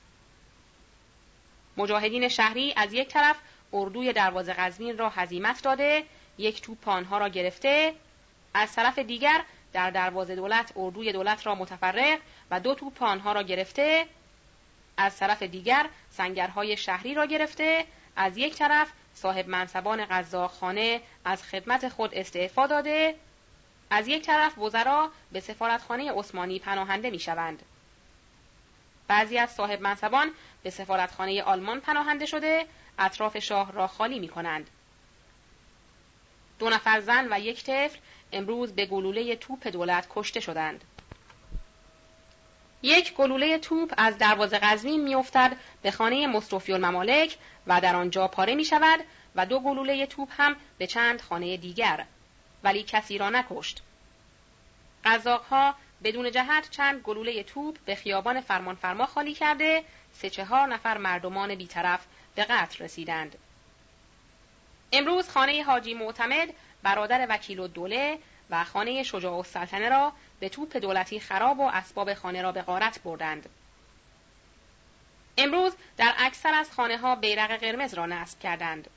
مجاهدین 1.76 2.28
شهری 2.28 2.74
از 2.76 2.92
یک 2.92 3.08
طرف 3.08 3.36
اردوی 3.72 4.12
دروازه 4.12 4.52
قزوین 4.52 4.98
را 4.98 5.08
هزیمت 5.08 5.62
داده 5.62 6.04
یک 6.38 6.62
توپ 6.62 6.88
آنها 6.88 7.18
را 7.18 7.28
گرفته 7.28 7.94
از 8.54 8.72
طرف 8.72 8.98
دیگر 8.98 9.44
در 9.72 9.90
دروازه 9.90 10.36
دولت 10.36 10.72
اردوی 10.76 11.12
دولت 11.12 11.46
را 11.46 11.54
متفرق 11.54 12.18
و 12.50 12.60
دو 12.60 12.74
توپ 12.74 13.02
آنها 13.02 13.32
را 13.32 13.42
گرفته 13.42 14.06
از 14.96 15.16
طرف 15.16 15.42
دیگر 15.42 15.88
سنگرهای 16.10 16.76
شهری 16.76 17.14
را 17.14 17.26
گرفته 17.26 17.84
از 18.16 18.36
یک 18.36 18.54
طرف 18.54 18.92
صاحب 19.14 19.48
منصبان 19.48 20.22
خانه 20.48 21.00
از 21.24 21.42
خدمت 21.42 21.88
خود 21.88 22.14
استعفا 22.14 22.66
داده 22.66 23.14
از 23.90 24.08
یک 24.08 24.22
طرف 24.22 24.58
وزرا 24.58 25.10
به 25.32 25.40
سفارتخانه 25.40 26.12
عثمانی 26.12 26.58
پناهنده 26.58 27.10
می 27.10 27.18
شوند. 27.18 27.62
بعضی 29.08 29.38
از 29.38 29.50
صاحب 29.50 29.80
منصبان 29.80 30.32
به 30.62 30.70
سفارتخانه 30.70 31.42
آلمان 31.42 31.80
پناهنده 31.80 32.26
شده 32.26 32.66
اطراف 32.98 33.38
شاه 33.38 33.72
را 33.72 33.86
خالی 33.86 34.18
می 34.18 34.28
کنند. 34.28 34.70
دو 36.58 36.70
نفر 36.70 37.00
زن 37.00 37.32
و 37.32 37.40
یک 37.40 37.64
طفل 37.64 37.98
امروز 38.32 38.72
به 38.72 38.86
گلوله 38.86 39.36
توپ 39.36 39.66
دولت 39.66 40.06
کشته 40.10 40.40
شدند. 40.40 40.84
یک 42.82 43.14
گلوله 43.14 43.58
توپ 43.58 43.94
از 43.96 44.18
دروازه 44.18 44.58
قزوین 44.58 45.00
میافتد 45.00 45.56
به 45.82 45.90
خانه 45.90 46.26
مصطفی 46.26 46.72
الممالک 46.72 47.36
و 47.66 47.80
در 47.80 47.96
آنجا 47.96 48.28
پاره 48.28 48.54
می 48.54 48.64
شود 48.64 49.00
و 49.34 49.46
دو 49.46 49.60
گلوله 49.60 50.06
توپ 50.06 50.28
هم 50.36 50.56
به 50.78 50.86
چند 50.86 51.20
خانه 51.20 51.56
دیگر 51.56 52.04
ولی 52.64 52.82
کسی 52.82 53.18
را 53.18 53.30
نکشت. 53.30 53.82
قزاقها 55.04 55.74
بدون 56.04 56.30
جهت 56.30 56.70
چند 56.70 57.00
گلوله 57.00 57.42
توپ 57.42 57.78
به 57.84 57.94
خیابان 57.94 58.40
فرمانفرما 58.40 59.06
خالی 59.06 59.34
کرده 59.34 59.84
سه 60.12 60.30
چهار 60.30 60.66
نفر 60.66 60.98
مردمان 60.98 61.54
بیطرف 61.54 62.06
به 62.34 62.44
قتل 62.44 62.84
رسیدند. 62.84 63.38
امروز 64.92 65.28
خانه 65.28 65.62
حاجی 65.62 65.94
معتمد 65.94 66.48
برادر 66.82 67.26
وکیل 67.30 67.58
و 67.58 67.66
دوله 67.66 68.18
و 68.50 68.64
خانه 68.64 69.02
شجاع 69.02 69.36
السلطنه 69.36 69.88
را 69.88 70.12
به 70.40 70.48
توپ 70.48 70.76
دولتی 70.76 71.20
خراب 71.20 71.58
و 71.58 71.62
اسباب 71.62 72.14
خانه 72.14 72.42
را 72.42 72.52
به 72.52 72.62
غارت 72.62 73.02
بردند. 73.02 73.48
امروز 75.38 75.72
در 75.96 76.14
اکثر 76.18 76.54
از 76.54 76.70
خانه 76.70 76.98
ها 76.98 77.14
بیرق 77.14 77.56
قرمز 77.56 77.94
را 77.94 78.06
نصب 78.06 78.38
کردند. 78.38 78.90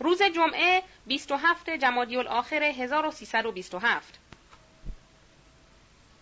روز 0.00 0.22
جمعه 0.22 0.82
27 1.06 1.70
جمادی 1.70 2.16
الاخر 2.16 2.62
1327 2.62 4.18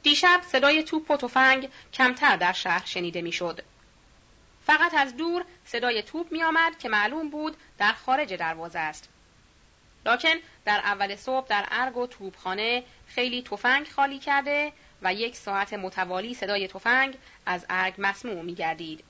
دیشب 0.03 0.41
صدای 0.53 0.83
توپ 0.83 1.11
و 1.11 1.17
تفنگ 1.17 1.69
کمتر 1.93 2.37
در 2.37 2.53
شهر 2.53 2.85
شنیده 2.85 3.23
می‌شد. 3.23 3.63
فقط 4.67 4.95
از 4.95 5.17
دور 5.17 5.45
صدای 5.65 6.03
توپ 6.03 6.33
می 6.33 6.43
آمد 6.43 6.79
که 6.79 6.89
معلوم 6.89 7.31
بود 7.31 7.57
در 7.79 7.93
خارج 7.93 8.35
دروازه 8.35 8.79
است. 8.79 9.09
لکن 10.07 10.35
در 10.65 10.79
اول 10.79 11.17
صبح 11.17 11.47
در 11.47 11.67
ارگ 11.71 11.97
و 11.97 12.07
توپخانه 12.07 12.85
خیلی 13.07 13.43
تفنگ 13.43 13.89
خالی 13.89 14.19
کرده 14.19 14.73
و 15.03 15.15
یک 15.15 15.37
ساعت 15.37 15.73
متوالی 15.73 16.35
صدای 16.35 16.69
تفنگ 16.69 17.17
از 17.47 17.67
ارگ 17.71 17.95
مسموع 17.99 18.43
می 18.43 18.55
گردید. 18.55 19.05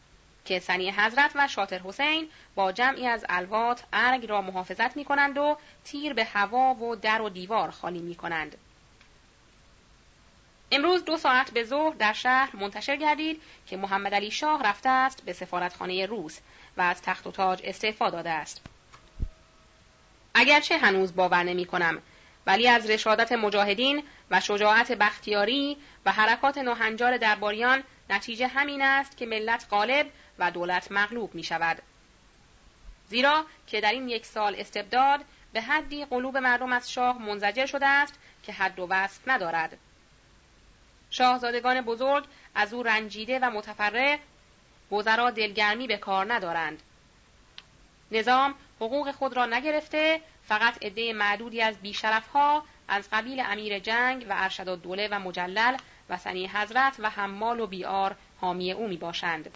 که 0.45 0.59
سنی 0.59 0.91
حضرت 0.91 1.31
و 1.35 1.49
شاطر 1.49 1.79
حسین 1.79 2.29
با 2.55 2.73
جمعی 2.73 3.07
از 3.07 3.25
الوات 3.29 3.85
ارگ 3.93 4.27
را 4.27 4.43
محافظت 4.43 4.97
می 4.97 5.05
کنند 5.05 5.39
و 5.39 5.59
تیر 5.85 6.13
به 6.13 6.25
هوا 6.25 6.75
و 6.75 6.97
در 6.97 7.23
و 7.23 7.29
دیوار 7.29 7.71
خالی 7.71 7.99
می 7.99 8.15
کنند. 8.15 8.57
امروز 10.73 11.05
دو 11.05 11.17
ساعت 11.17 11.51
به 11.51 11.65
ظهر 11.65 11.95
در 11.95 12.13
شهر 12.13 12.57
منتشر 12.57 12.97
گردید 12.97 13.43
که 13.67 13.77
محمد 13.77 14.15
علی 14.15 14.31
شاه 14.31 14.63
رفته 14.63 14.89
است 14.89 15.25
به 15.25 15.33
سفارتخانه 15.33 16.07
روس 16.07 16.39
و 16.77 16.83
از 16.83 17.03
تخت 17.03 17.27
و 17.27 17.31
تاج 17.31 17.61
استعفا 17.65 18.11
داده 18.11 18.31
است. 18.31 18.61
اگرچه 20.35 20.79
هنوز 20.79 21.15
باور 21.15 21.43
نمی 21.43 21.65
کنم 21.65 22.03
ولی 22.47 22.69
از 22.69 22.91
رشادت 22.91 23.33
مجاهدین 23.33 24.03
و 24.31 24.41
شجاعت 24.41 24.93
بختیاری 24.93 25.77
و 26.07 26.13
حرکات 26.13 26.59
نوهنجار 26.59 27.17
درباریان 27.17 27.83
نتیجه 28.11 28.47
همین 28.47 28.83
است 28.83 29.17
که 29.17 29.27
ملت 29.27 29.67
غالب 29.71 30.07
و 30.39 30.51
دولت 30.51 30.93
مغلوب 30.93 31.35
می 31.35 31.45
شود. 31.45 31.83
زیرا 33.09 33.45
که 33.67 33.81
در 33.81 33.93
این 33.93 34.09
یک 34.09 34.27
سال 34.27 34.57
استبداد 34.59 35.21
به 35.53 35.61
حدی 35.61 36.05
قلوب 36.05 36.37
مردم 36.37 36.73
از 36.73 36.93
شاه 36.93 37.23
منزجر 37.23 37.67
شده 37.67 37.87
است 37.87 38.15
که 38.43 38.53
حد 38.53 38.79
و 38.79 38.87
وصف 38.91 39.29
ندارد. 39.29 39.79
شاهزادگان 41.11 41.81
بزرگ 41.81 42.24
از 42.55 42.74
او 42.74 42.82
رنجیده 42.82 43.39
و 43.39 43.51
متفرق 43.51 44.19
وزرا 44.93 45.31
دلگرمی 45.31 45.87
به 45.87 45.97
کار 45.97 46.35
ندارند. 46.35 46.82
نظام 48.12 48.55
حقوق 48.77 49.11
خود 49.11 49.37
را 49.37 49.47
نگرفته 49.47 50.20
فقط 50.45 50.82
عده 50.82 51.12
معدودی 51.12 51.62
از 51.62 51.77
بیشرفها 51.78 52.65
از 52.89 53.09
قبیل 53.12 53.43
امیر 53.47 53.78
جنگ 53.78 54.27
و 54.28 54.35
ارشد 54.37 54.82
دوله 54.82 55.09
و 55.09 55.19
مجلل 55.19 55.77
و 56.11 56.16
سنی 56.16 56.47
حضرت 56.47 56.97
و 56.99 57.11
حمال 57.11 57.61
و 57.61 57.66
بیار 57.66 58.16
حامی 58.41 58.73
او 58.73 58.89
می 58.89 58.97
باشند. 58.97 59.51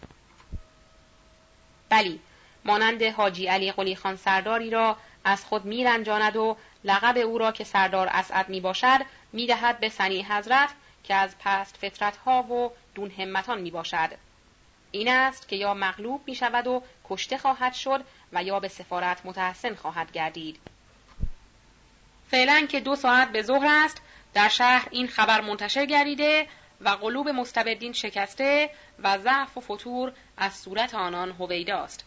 بلی 1.88 2.20
مانند 2.64 3.02
حاجی 3.02 3.46
علی 3.46 3.72
قلی 3.72 3.96
خان 3.96 4.16
سرداری 4.16 4.70
را 4.70 4.96
از 5.24 5.44
خود 5.44 5.64
میرنجاند 5.64 6.36
و 6.36 6.56
لقب 6.84 7.16
او 7.16 7.38
را 7.38 7.52
که 7.52 7.64
سردار 7.64 8.08
اسعد 8.12 8.48
می 8.48 8.60
باشد 8.60 9.00
می 9.32 9.46
دهد 9.46 9.80
به 9.80 9.88
سنی 9.88 10.22
حضرت 10.22 10.68
که 11.04 11.14
از 11.14 11.36
پست 11.38 11.76
فطرت 11.76 12.16
ها 12.16 12.42
و 12.42 12.72
دون 12.94 13.10
همتان 13.10 13.60
می 13.60 13.70
باشد. 13.70 14.10
این 14.90 15.08
است 15.08 15.48
که 15.48 15.56
یا 15.56 15.74
مغلوب 15.74 16.20
می 16.26 16.34
شود 16.34 16.66
و 16.66 16.82
کشته 17.04 17.38
خواهد 17.38 17.72
شد 17.72 18.04
و 18.32 18.42
یا 18.42 18.60
به 18.60 18.68
سفارت 18.68 19.26
متحسن 19.26 19.74
خواهد 19.74 20.12
گردید. 20.12 20.60
فعلا 22.30 22.66
که 22.66 22.80
دو 22.80 22.96
ساعت 22.96 23.32
به 23.32 23.42
ظهر 23.42 23.66
است 23.84 24.02
در 24.34 24.48
شهر 24.48 24.88
این 24.90 25.06
خبر 25.06 25.40
منتشر 25.40 25.84
گردیده 25.86 26.48
و 26.80 26.88
قلوب 26.88 27.28
مستبدین 27.28 27.92
شکسته 27.92 28.70
و 28.98 29.18
ضعف 29.18 29.56
و 29.56 29.60
فتور 29.60 30.12
از 30.36 30.54
صورت 30.54 30.94
آنان 30.94 31.30
هویداست. 31.30 32.04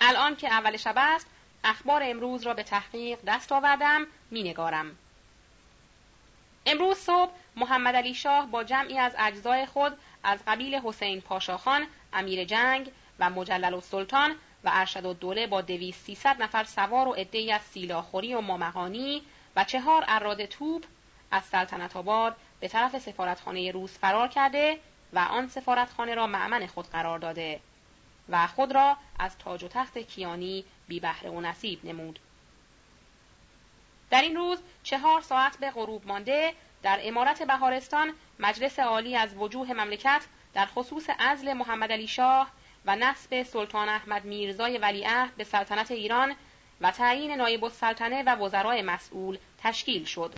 الان 0.00 0.36
که 0.36 0.48
اول 0.52 0.76
شب 0.76 0.94
است 0.96 1.26
اخبار 1.64 2.02
امروز 2.04 2.42
را 2.42 2.54
به 2.54 2.62
تحقیق 2.62 3.18
دست 3.26 3.52
آوردم 3.52 4.06
مینگارم. 4.30 4.96
امروز 6.66 6.96
صبح 6.96 7.30
محمد 7.56 7.96
علی 7.96 8.14
شاه 8.14 8.46
با 8.46 8.64
جمعی 8.64 8.98
از 8.98 9.14
اجزای 9.18 9.66
خود 9.66 9.98
از 10.22 10.38
قبیل 10.46 10.74
حسین 10.74 11.20
پاشاخان 11.20 11.86
امیر 12.12 12.44
جنگ 12.44 12.90
و 13.18 13.30
مجلل 13.30 13.74
و 13.74 13.80
سلطان 13.80 14.30
و 14.64 14.70
ارشد 14.72 15.04
و 15.04 15.14
دوله 15.14 15.46
با 15.46 15.60
دویست 15.60 16.04
سیصد 16.04 16.42
نفر 16.42 16.64
سوار 16.64 17.08
و 17.08 17.12
عدهای 17.12 17.52
از 17.52 17.62
سیلاخوری 17.62 18.34
و 18.34 18.40
مامقانی 18.40 19.22
و 19.56 19.64
چهار 19.64 20.04
اراد 20.08 20.44
توپ 20.44 20.84
از 21.30 21.44
سلطنت 21.44 21.96
آباد 21.96 22.36
به 22.60 22.68
طرف 22.68 22.98
سفارتخانه 22.98 23.70
روس 23.70 23.98
فرار 23.98 24.28
کرده 24.28 24.78
و 25.12 25.18
آن 25.18 25.48
سفارتخانه 25.48 26.14
را 26.14 26.26
معمن 26.26 26.66
خود 26.66 26.86
قرار 26.86 27.18
داده 27.18 27.60
و 28.28 28.46
خود 28.46 28.72
را 28.72 28.96
از 29.18 29.38
تاج 29.38 29.64
و 29.64 29.68
تخت 29.68 29.98
کیانی 29.98 30.64
بی 30.88 31.00
بهره 31.00 31.30
و 31.30 31.40
نصیب 31.40 31.84
نمود. 31.84 32.18
در 34.10 34.22
این 34.22 34.36
روز 34.36 34.58
چهار 34.82 35.20
ساعت 35.20 35.58
به 35.58 35.70
غروب 35.70 36.06
مانده 36.06 36.54
در 36.82 37.00
امارت 37.02 37.42
بهارستان 37.42 38.12
مجلس 38.38 38.78
عالی 38.78 39.16
از 39.16 39.34
وجوه 39.34 39.72
مملکت 39.72 40.22
در 40.54 40.66
خصوص 40.66 41.06
ازل 41.18 41.52
محمد 41.52 41.92
علی 41.92 42.08
شاه 42.08 42.50
و 42.84 42.96
نصب 42.96 43.42
سلطان 43.42 43.88
احمد 43.88 44.24
میرزای 44.24 44.78
ولیعهد 44.78 45.36
به 45.36 45.44
سلطنت 45.44 45.90
ایران 45.90 46.34
و 46.80 46.90
تعیین 46.90 47.32
نایب 47.32 47.64
السلطنه 47.64 48.22
و 48.22 48.36
وزرای 48.36 48.82
مسئول 48.82 49.38
تشکیل 49.62 50.04
شد. 50.04 50.34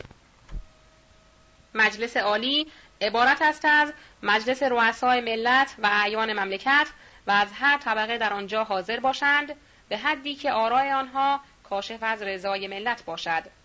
مجلس 1.75 2.17
عالی 2.17 2.67
عبارت 3.01 3.43
است 3.43 3.65
از 3.65 3.93
مجلس 4.23 4.63
رؤسای 4.63 5.21
ملت 5.21 5.75
و 5.79 5.87
اعیان 5.93 6.33
مملکت 6.33 6.89
و 7.27 7.31
از 7.31 7.49
هر 7.53 7.79
طبقه 7.79 8.19
در 8.19 8.33
آنجا 8.33 8.65
حاضر 8.65 9.01
باشند 9.01 9.57
به 9.89 9.97
حدی 9.99 10.35
که 10.35 10.53
آرای 10.53 10.91
آنها 10.91 11.41
کاشف 11.63 12.03
از 12.03 12.23
رضای 12.23 12.69
ملت 12.69 13.05
باشد. 13.05 13.58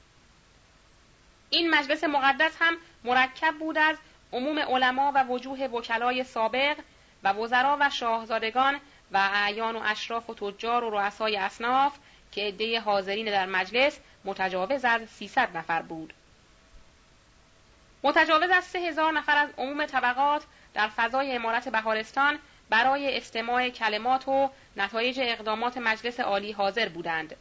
این 1.54 1.70
مجلس 1.70 2.04
مقدس 2.04 2.56
هم 2.60 2.78
مرکب 3.04 3.54
بود 3.60 3.78
از 3.78 3.98
عموم 4.32 4.60
علما 4.60 5.12
و 5.16 5.24
وجوه 5.24 5.60
وکلای 5.66 6.24
سابق 6.24 6.78
و 7.24 7.34
وزرا 7.34 7.78
و 7.80 7.90
شاهزادگان 7.90 8.80
و 9.12 9.30
اعیان 9.34 9.76
و 9.76 9.82
اشراف 9.86 10.30
و 10.30 10.34
تجار 10.34 10.84
و 10.84 10.90
رؤسای 10.90 11.38
اصناف 11.38 11.98
که 12.32 12.42
عده 12.42 12.80
حاضرین 12.80 13.26
در 13.26 13.46
مجلس 13.46 14.00
متجاوز 14.26 14.86
از 14.86 15.10
300 15.10 15.58
نفر 15.58 15.82
بود. 15.82 16.14
متجاوز 18.04 18.50
از 18.50 18.64
سه 18.64 18.80
هزار 18.80 19.12
نفر 19.12 19.38
از 19.38 19.50
عموم 19.58 19.86
طبقات 19.86 20.44
در 20.74 20.88
فضای 20.88 21.36
امارت 21.36 21.70
بهارستان 21.70 22.40
برای 22.70 23.18
استماع 23.18 23.70
کلمات 23.70 24.28
و 24.28 24.50
نتایج 24.78 25.20
اقدامات 25.24 25.78
مجلس 25.78 26.20
عالی 26.20 26.52
حاضر 26.52 26.90
بودند 26.90 27.36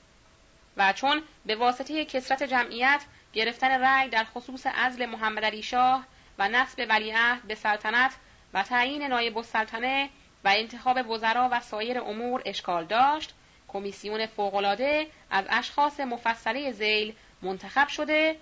و 0.76 0.93
چون 0.93 1.22
به 1.47 1.56
واسطه 1.56 2.05
کسرت 2.05 2.43
جمعیت 2.43 3.01
گرفتن 3.33 3.81
رأی 3.81 4.09
در 4.09 4.25
خصوص 4.25 4.67
عزل 4.67 5.07
محمد 5.07 5.45
علی 5.45 5.63
شاه 5.63 6.05
و 6.39 6.49
نصب 6.49 6.87
ولیعهد 6.89 7.43
به 7.43 7.55
سلطنت 7.55 8.13
و 8.55 8.63
تعیین 8.63 9.03
نایب 9.03 9.39
السلطنه 9.39 10.09
و 10.45 10.53
انتخاب 10.57 11.11
وزرا 11.11 11.49
و 11.53 11.61
سایر 11.61 12.01
امور 12.01 12.43
اشکال 12.45 12.85
داشت 12.85 13.35
کمیسیون 13.69 14.27
فوقالعاده 14.27 15.07
از 15.31 15.45
اشخاص 15.51 16.01
مفصله 16.01 16.73
زیل 16.73 17.15
منتخب 17.43 17.89
شده 17.89 18.37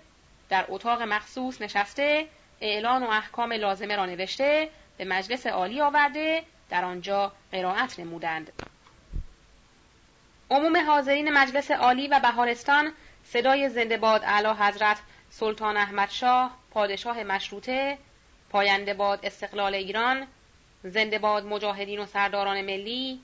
در 0.49 0.65
اتاق 0.69 1.01
مخصوص 1.01 1.61
نشسته 1.61 2.27
اعلان 2.61 3.03
و 3.03 3.09
احکام 3.09 3.53
لازمه 3.53 3.95
را 3.95 4.05
نوشته 4.05 4.69
به 4.97 5.05
مجلس 5.05 5.47
عالی 5.47 5.81
آورده 5.81 6.43
در 6.69 6.85
آنجا 6.85 7.31
قرائت 7.51 7.99
نمودند. 7.99 8.51
عموم 10.49 10.77
حاضرین 10.77 11.31
مجلس 11.33 11.71
عالی 11.71 12.07
و 12.07 12.19
بهارستان 12.19 12.93
صدای 13.33 13.69
زنده 13.69 13.97
باد 13.97 14.23
اعلی 14.23 14.47
حضرت 14.47 14.97
سلطان 15.29 15.77
احمد 15.77 16.09
شاه 16.09 16.57
پادشاه 16.71 17.23
مشروطه 17.23 17.97
پاینده 18.49 18.93
باد 18.93 19.19
استقلال 19.23 19.75
ایران 19.75 20.27
زنده 20.83 21.19
باد 21.19 21.45
مجاهدین 21.45 21.99
و 21.99 22.05
سرداران 22.05 22.61
ملی 22.61 23.19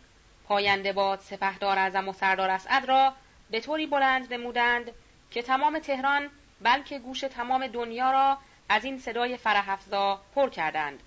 پاینده 0.48 0.94
باد 0.94 1.20
سپهدار 1.20 1.80
اعظم 1.80 2.10
و 2.10 2.14
سردار 2.14 2.50
اسعد 2.50 2.86
را 2.86 3.14
به 3.52 3.60
طوری 3.60 3.88
بلند 3.88 4.34
نمودند 4.34 4.92
که 5.32 5.42
تمام 5.42 5.80
تهران 5.80 6.30
بلکه 6.62 7.00
گوش 7.00 7.20
تمام 7.20 7.68
دنیا 7.68 8.12
را 8.12 8.38
از 8.70 8.86
این 8.86 9.00
صدای 9.00 9.38
فرحفزا 9.38 10.22
پر 10.36 10.50
کردند. 10.50 11.00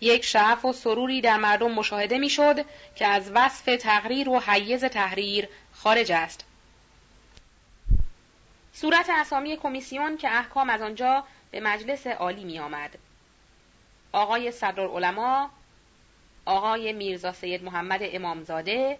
یک 0.00 0.24
شعف 0.24 0.64
و 0.64 0.72
سروری 0.72 1.20
در 1.20 1.36
مردم 1.36 1.72
مشاهده 1.72 2.18
می‌شد 2.18 2.64
که 2.94 3.06
از 3.06 3.30
وصف 3.34 3.64
تقریر 3.76 4.28
و 4.28 4.40
حیز 4.40 4.84
تحریر 4.84 5.48
خارج 5.72 6.12
است. 6.12 6.49
صورت 8.80 9.10
اسامی 9.10 9.56
کمیسیون 9.56 10.16
که 10.16 10.28
احکام 10.38 10.70
از 10.70 10.82
آنجا 10.82 11.24
به 11.50 11.60
مجلس 11.60 12.06
عالی 12.06 12.44
می 12.44 12.58
آمد. 12.58 12.98
آقای 14.12 14.50
صدرالعلماء 14.50 15.48
آقای 16.44 16.92
میرزا 16.92 17.32
سید 17.32 17.64
محمد 17.64 18.00
امامزاده 18.02 18.98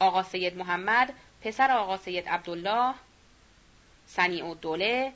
آقا 0.00 0.22
سید 0.22 0.56
محمد 0.56 1.14
پسر 1.40 1.70
آقا 1.70 1.96
سید 1.96 2.28
عبدالله 2.28 2.94
سنیع 4.06 4.46
الدوله 4.46 5.12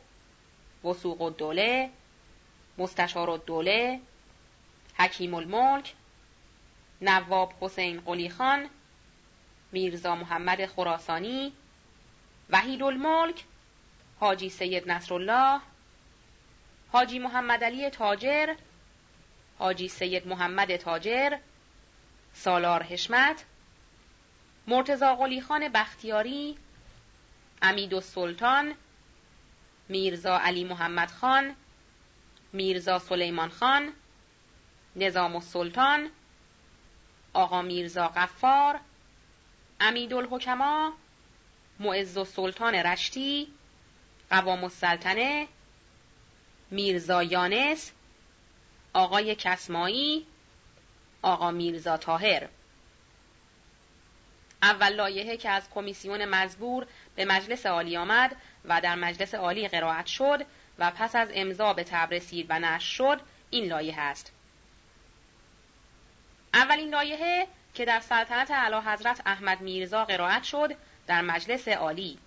وسوق 0.84 1.22
الدوله 1.22 1.90
مستشار 2.78 3.30
الدوله 3.30 4.00
حکیم 4.98 5.34
الملک 5.34 5.94
نواب 7.00 7.52
حسین 7.60 8.00
قلی 8.00 8.30
خان 8.30 8.68
میرزا 9.72 10.14
محمد 10.14 10.66
خراسانی 10.66 11.52
وحید 12.50 12.82
الملک 12.82 13.44
حاجی 14.20 14.50
سید 14.50 14.90
نصرالله 14.90 15.60
حاجی 16.92 17.18
محمد 17.18 17.64
علی 17.64 17.90
تاجر 17.90 18.54
حاجی 19.58 19.88
سید 19.88 20.28
محمد 20.28 20.76
تاجر 20.76 21.38
سالار 22.32 22.82
حشمت 22.82 23.44
مرتزا 24.66 25.14
قلی 25.14 25.40
خان 25.40 25.68
بختیاری 25.68 26.58
امید 27.62 28.00
سلطان 28.00 28.74
میرزا 29.88 30.38
علی 30.38 30.64
محمد 30.64 31.10
خان 31.10 31.54
میرزا 32.52 32.98
سلیمان 32.98 33.48
خان 33.48 33.92
نظام 34.96 35.36
السلطان 35.36 36.10
آقا 37.32 37.62
میرزا 37.62 38.08
قفار 38.08 38.80
امیدالحکما 39.80 40.92
معز 41.80 42.16
السلطان 42.16 42.74
رشتی 42.74 43.48
قوام 44.30 44.64
السلطنه 44.64 45.48
میرزا 46.70 47.22
یانس 47.22 47.92
آقای 48.92 49.34
کسمایی 49.34 50.26
آقا 51.22 51.50
میرزا 51.50 51.96
تاهر 51.96 52.48
اول 54.62 54.92
لایحه 54.92 55.36
که 55.36 55.50
از 55.50 55.70
کمیسیون 55.70 56.24
مزبور 56.24 56.86
به 57.16 57.24
مجلس 57.24 57.66
عالی 57.66 57.96
آمد 57.96 58.36
و 58.64 58.80
در 58.80 58.94
مجلس 58.94 59.34
عالی 59.34 59.68
قرائت 59.68 60.06
شد 60.06 60.46
و 60.78 60.90
پس 60.90 61.16
از 61.16 61.28
امضا 61.34 61.72
به 61.72 61.84
تبر 61.84 62.16
رسید 62.16 62.46
و 62.48 62.58
نشر 62.58 62.94
شد 62.94 63.20
این 63.50 63.64
لایحه 63.64 64.00
است. 64.00 64.32
اولین 66.54 66.90
لایحه 66.90 67.46
که 67.74 67.84
در 67.84 68.00
سلطنت 68.00 68.50
اعلی 68.50 68.76
حضرت 68.76 69.22
احمد 69.26 69.60
میرزا 69.60 70.04
قرائت 70.04 70.42
شد 70.42 70.74
در 71.06 71.22
مجلس 71.22 71.68
عالی. 71.68 72.18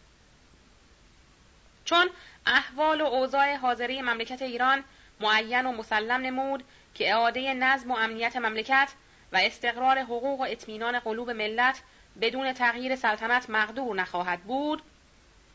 چون 1.86 2.10
احوال 2.46 3.02
و 3.02 3.06
اوضاع 3.06 3.56
حاضری 3.56 4.02
مملکت 4.02 4.42
ایران 4.42 4.84
معین 5.20 5.66
و 5.66 5.72
مسلم 5.72 6.22
نمود 6.22 6.64
که 6.96 7.14
اعاده 7.14 7.54
نظم 7.54 7.92
و 7.92 7.96
امنیت 7.96 8.36
مملکت 8.36 8.90
و 9.32 9.38
استقرار 9.38 10.00
حقوق 10.00 10.40
و 10.40 10.44
اطمینان 10.44 11.00
قلوب 11.00 11.30
ملت 11.30 11.82
بدون 12.22 12.54
تغییر 12.54 12.96
سلطنت 12.96 13.50
مقدور 13.50 13.96
نخواهد 13.96 14.40
بود 14.40 14.82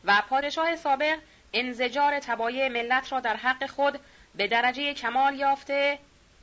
و 0.05 0.23
پادشاه 0.29 0.75
سابق 0.75 1.19
انزجار 1.53 2.19
تبایع 2.19 2.67
ملت 2.67 3.11
را 3.11 3.19
در 3.19 3.35
حق 3.35 3.65
خود 3.69 3.99
به 4.35 4.47
درجه 4.47 4.93
کمال 4.93 5.35
یافته 5.35 5.99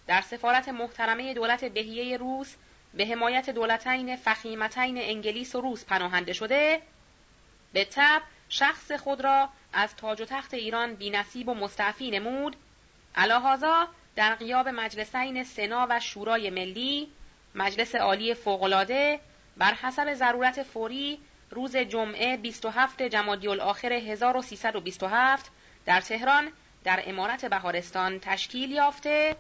در 0.07 0.21
سفارت 0.21 0.69
محترمه 0.69 1.35
دولت 1.35 1.65
بهیه 1.65 2.17
روس 2.17 2.55
به 2.95 3.07
حمایت 3.07 3.51
دولتین 3.51 4.17
فخیمتین 4.17 4.99
انگلیس 4.99 5.55
و 5.55 5.61
روس 5.61 5.85
پناهنده 5.85 6.33
شده 6.33 6.83
به 7.73 7.85
تب 7.85 8.23
شخص 8.49 8.93
خود 8.93 9.21
را 9.21 9.49
از 9.73 9.97
تاج 9.97 10.21
و 10.21 10.25
تخت 10.25 10.55
ایران 10.55 10.95
بینصیب 10.95 11.49
و 11.49 11.55
مستعفی 11.55 12.11
نمود. 12.11 12.57
علاهازا 13.17 13.89
در 14.17 14.35
قیاب 14.35 14.69
مجلسین 14.69 15.45
سنا 15.45 15.87
و 15.91 16.01
شورای 16.01 16.51
ملی 16.51 17.09
مجلس 17.55 17.95
عالی 17.95 18.35
فوقالعاده 18.35 19.21
بر 19.57 19.75
حسب 19.75 20.15
ضرورت 20.15 20.63
فوری 20.63 21.19
روز 21.51 21.77
جمعه 21.77 22.37
27 22.37 23.03
جمادی 23.03 23.49
الاخر 23.49 23.93
1327 23.93 25.51
در 25.87 26.01
تهران 26.01 26.53
در 26.85 27.03
امارت 27.07 27.45
بهارستان 27.45 28.21
تشکیل 28.21 28.71
یافته. 28.71 29.37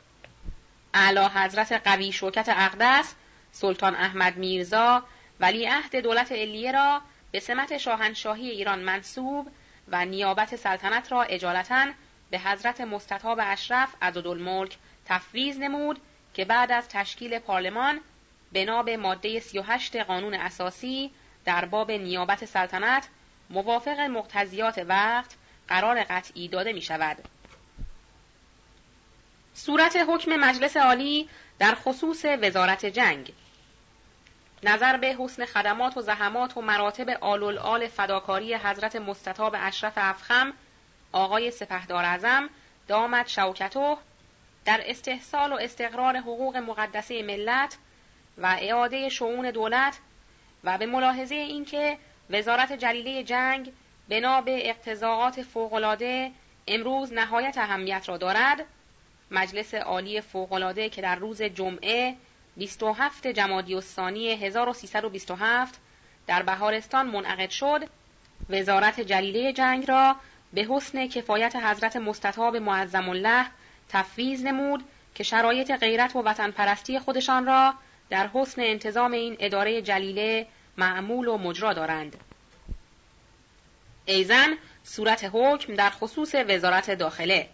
اعلی 0.94 1.24
حضرت 1.34 1.72
قوی 1.72 2.12
شوکت 2.12 2.48
اقدس 2.48 3.14
سلطان 3.52 3.94
احمد 3.94 4.36
میرزا 4.36 5.02
ولی 5.40 5.66
عهد 5.66 5.96
دولت 5.96 6.32
علیه 6.32 6.72
را 6.72 7.00
به 7.30 7.40
سمت 7.40 7.78
شاهنشاهی 7.78 8.50
ایران 8.50 8.78
منصوب 8.78 9.48
و 9.88 10.04
نیابت 10.04 10.56
سلطنت 10.56 11.12
را 11.12 11.22
اجالتا 11.22 11.86
به 12.30 12.38
حضرت 12.38 12.80
مستطاب 12.80 13.38
اشرف 13.42 13.94
عضدالملک 14.02 14.76
تفویض 15.06 15.58
نمود 15.58 16.00
که 16.34 16.44
بعد 16.44 16.72
از 16.72 16.88
تشکیل 16.88 17.38
پارلمان 17.38 18.00
بنا 18.52 18.82
به 18.82 18.96
ماده 18.96 19.40
38 19.40 19.96
قانون 19.96 20.34
اساسی 20.34 21.10
در 21.44 21.64
باب 21.64 21.90
نیابت 21.90 22.44
سلطنت 22.44 23.08
موافق 23.50 24.00
مقتضیات 24.00 24.84
وقت 24.88 25.34
قرار 25.68 26.04
قطعی 26.04 26.48
داده 26.48 26.72
می 26.72 26.82
شود. 26.82 27.16
صورت 29.54 29.96
حکم 30.08 30.36
مجلس 30.36 30.76
عالی 30.76 31.28
در 31.58 31.74
خصوص 31.74 32.24
وزارت 32.24 32.86
جنگ 32.86 33.32
نظر 34.62 34.96
به 34.96 35.16
حسن 35.18 35.44
خدمات 35.44 35.96
و 35.96 36.00
زحمات 36.00 36.56
و 36.56 36.60
مراتب 36.60 37.08
آل 37.20 37.58
آل 37.58 37.88
فداکاری 37.88 38.54
حضرت 38.54 38.96
مستطاب 38.96 39.56
اشرف 39.58 39.92
افخم 39.96 40.52
آقای 41.12 41.50
سپهدار 41.50 42.04
اعظم 42.04 42.48
دامت 42.88 43.28
شوکتو 43.28 43.98
در 44.64 44.80
استحصال 44.86 45.52
و 45.52 45.56
استقرار 45.56 46.16
حقوق 46.16 46.56
مقدسه 46.56 47.22
ملت 47.22 47.78
و 48.38 48.46
اعاده 48.60 49.08
شعون 49.08 49.50
دولت 49.50 49.98
و 50.64 50.78
به 50.78 50.86
ملاحظه 50.86 51.34
اینکه 51.34 51.98
وزارت 52.30 52.72
جلیله 52.72 53.22
جنگ 53.24 53.72
بنا 54.08 54.40
به 54.40 54.68
اقتضاعات 54.70 55.42
فوقالعاده 55.42 56.30
امروز 56.66 57.12
نهایت 57.12 57.58
اهمیت 57.58 58.08
را 58.08 58.16
دارد 58.16 58.64
مجلس 59.30 59.74
عالی 59.74 60.20
فوقالعاده 60.20 60.88
که 60.88 61.02
در 61.02 61.16
روز 61.16 61.42
جمعه 61.42 62.16
27 62.56 63.26
جمادی 63.26 63.74
الثانی 63.74 64.30
1327 64.30 65.80
در 66.26 66.42
بهارستان 66.42 67.06
منعقد 67.06 67.50
شد 67.50 67.88
وزارت 68.50 69.00
جلیله 69.00 69.52
جنگ 69.52 69.88
را 69.88 70.16
به 70.52 70.66
حسن 70.70 71.06
کفایت 71.06 71.56
حضرت 71.56 71.96
مستطاب 71.96 72.56
معظم 72.56 73.08
الله 73.08 73.46
تفویض 73.88 74.44
نمود 74.44 74.84
که 75.14 75.24
شرایط 75.24 75.72
غیرت 75.72 76.16
و 76.16 76.22
وطن 76.22 76.50
پرستی 76.50 76.98
خودشان 76.98 77.46
را 77.46 77.74
در 78.10 78.28
حسن 78.34 78.62
انتظام 78.62 79.12
این 79.12 79.36
اداره 79.40 79.82
جلیله 79.82 80.46
معمول 80.76 81.28
و 81.28 81.38
مجرا 81.38 81.72
دارند. 81.72 82.16
ایزن 84.06 84.56
صورت 84.84 85.30
حکم 85.32 85.74
در 85.74 85.90
خصوص 85.90 86.34
وزارت 86.34 86.90
داخله 86.90 87.48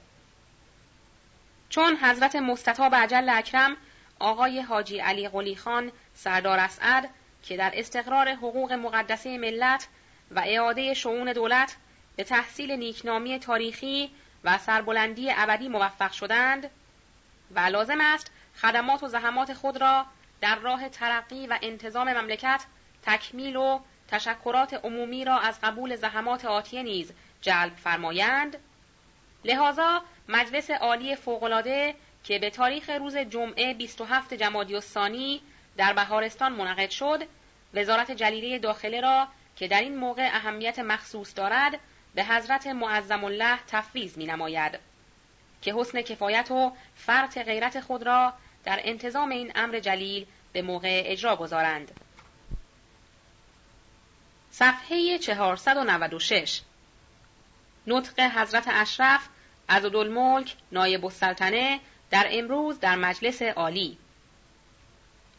چون 1.69 1.97
حضرت 1.97 2.37
مستطاب 2.37 2.95
عجل 2.95 3.29
اکرم 3.29 3.77
آقای 4.19 4.61
حاجی 4.61 4.99
علی 4.99 5.29
قلی 5.29 5.57
خان 5.57 5.93
سردار 6.15 6.59
اسعد 6.59 7.11
که 7.43 7.57
در 7.57 7.73
استقرار 7.75 8.29
حقوق 8.29 8.73
مقدسه 8.73 9.39
ملت 9.39 9.89
و 10.31 10.43
اعاده 10.47 10.95
شعون 10.95 11.33
دولت 11.33 11.77
به 12.17 12.25
تحصیل 12.25 12.73
نیکنامی 12.73 13.39
تاریخی 13.39 14.11
و 14.45 14.59
سربلندی 14.59 15.31
ابدی 15.37 15.69
موفق 15.69 16.13
شدند 16.13 16.71
و 17.55 17.61
لازم 17.61 18.01
است 18.01 18.31
خدمات 18.61 19.03
و 19.03 19.09
زحمات 19.09 19.53
خود 19.53 19.81
را 19.81 20.07
در 20.41 20.59
راه 20.59 20.89
ترقی 20.89 21.47
و 21.47 21.59
انتظام 21.63 22.13
مملکت 22.13 22.65
تکمیل 23.03 23.57
و 23.57 23.81
تشکرات 24.09 24.75
عمومی 24.75 25.25
را 25.25 25.39
از 25.39 25.61
قبول 25.63 25.97
زحمات 25.97 26.45
آتیه 26.45 26.83
نیز 26.83 27.13
جلب 27.41 27.77
فرمایند. 27.77 28.57
لذا 29.45 30.03
مجلس 30.29 30.71
عالی 30.71 31.17
فوقالعاده 31.17 31.95
که 32.29 32.39
به 32.39 32.51
تاریخ 32.51 32.91
روز 32.91 33.17
جمعه 33.17 33.75
27 33.75 34.35
جمادی 34.35 34.75
الثانی 34.75 35.41
در 35.77 35.93
بهارستان 35.93 36.53
منعقد 36.53 36.91
شد 36.91 37.23
وزارت 37.75 38.11
جلیله 38.11 38.59
داخله 38.59 39.01
را 39.01 39.29
که 39.57 39.69
در 39.69 39.81
این 39.81 39.97
موقع 39.97 40.29
اهمیت 40.33 40.79
مخصوص 40.79 41.35
دارد 41.37 41.81
به 42.15 42.25
حضرت 42.25 42.67
معظم 42.67 43.25
الله 43.25 43.59
تفویض 43.67 44.19
می 44.19 44.27
نماید 44.27 44.79
که 45.63 45.75
حسن 45.75 46.03
کفایت 46.03 46.51
و 46.51 46.73
فرط 46.95 47.39
غیرت 47.39 47.81
خود 47.81 48.03
را 48.03 48.33
در 48.65 48.81
انتظام 48.83 49.31
این 49.31 49.53
امر 49.55 49.79
جلیل 49.79 50.27
به 50.53 50.63
موقع 50.63 51.03
اجرا 51.07 51.37
گذارند. 51.37 52.01
صفحه 54.51 55.19
496 55.19 56.61
نطق 57.87 58.21
حضرت 58.21 58.65
اشرف 58.69 59.29
عضدالملک 59.69 60.55
نایب 60.73 61.05
السلطنه 61.05 61.81
در 62.11 62.27
امروز 62.31 62.81
در 62.81 62.97
مجلس 62.97 63.43
عالی 63.43 63.99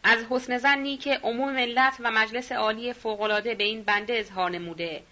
از 0.03 0.25
حسن 0.29 0.57
زنی 0.57 0.97
که 0.97 1.19
عموم 1.23 1.53
ملت 1.53 1.97
و 1.99 2.11
مجلس 2.11 2.51
عالی 2.51 2.93
فوقالعاده 2.93 3.55
به 3.55 3.63
این 3.63 3.83
بنده 3.83 4.13
اظهار 4.13 4.51
نموده 4.51 5.03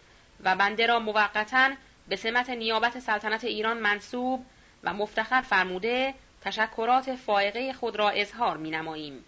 و 0.43 0.55
بنده 0.55 0.85
را 0.85 0.99
موقتا 0.99 1.69
به 2.07 2.15
سمت 2.15 2.49
نیابت 2.49 2.99
سلطنت 2.99 3.43
ایران 3.43 3.77
منصوب 3.77 4.45
و 4.83 4.93
مفتخر 4.93 5.41
فرموده 5.41 6.13
تشکرات 6.41 7.15
فائقه 7.15 7.73
خود 7.73 7.95
را 7.95 8.09
اظهار 8.09 8.57
می 8.57 8.71
نماییم. 8.71 9.25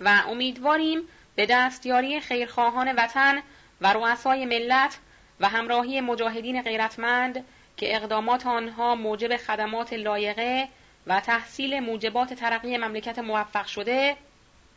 و 0.00 0.22
امیدواریم 0.28 1.08
به 1.36 1.46
دستیاری 1.46 2.20
خیرخواهان 2.20 2.92
وطن 2.92 3.42
و 3.80 3.92
رؤسای 3.92 4.46
ملت 4.46 4.98
و 5.40 5.48
همراهی 5.48 6.00
مجاهدین 6.00 6.62
غیرتمند 6.62 7.44
که 7.76 7.96
اقدامات 7.96 8.46
آنها 8.46 8.94
موجب 8.94 9.36
خدمات 9.36 9.92
لایقه 9.92 10.68
و 11.06 11.20
تحصیل 11.20 11.80
موجبات 11.80 12.34
ترقی 12.34 12.76
مملکت 12.76 13.18
موفق 13.18 13.66
شده 13.66 14.16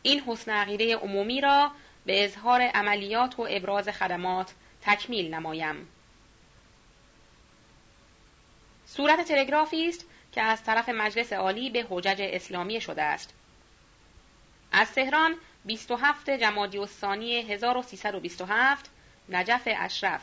این 0.02 0.20
حسن 0.20 0.50
عقیده 0.50 0.96
عمومی 0.96 1.40
را 1.40 1.70
به 2.06 2.24
اظهار 2.24 2.60
عملیات 2.62 3.38
و 3.38 3.46
ابراز 3.50 3.88
خدمات 3.88 4.54
تکمیل 4.82 5.34
نمایم. 5.34 5.88
صورت 8.86 9.20
تلگرافی 9.20 9.88
است 9.88 10.04
که 10.32 10.42
از 10.42 10.64
طرف 10.64 10.88
مجلس 10.88 11.32
عالی 11.32 11.70
به 11.70 11.86
حجج 11.90 12.16
اسلامی 12.20 12.80
شده 12.80 13.02
است. 13.02 13.34
از 14.72 14.92
تهران 14.92 15.34
27 15.64 16.30
جمادی 16.30 16.78
الثانی 16.78 17.40
1327 17.40 18.90
نجف 19.28 19.62
اشرف 19.66 20.22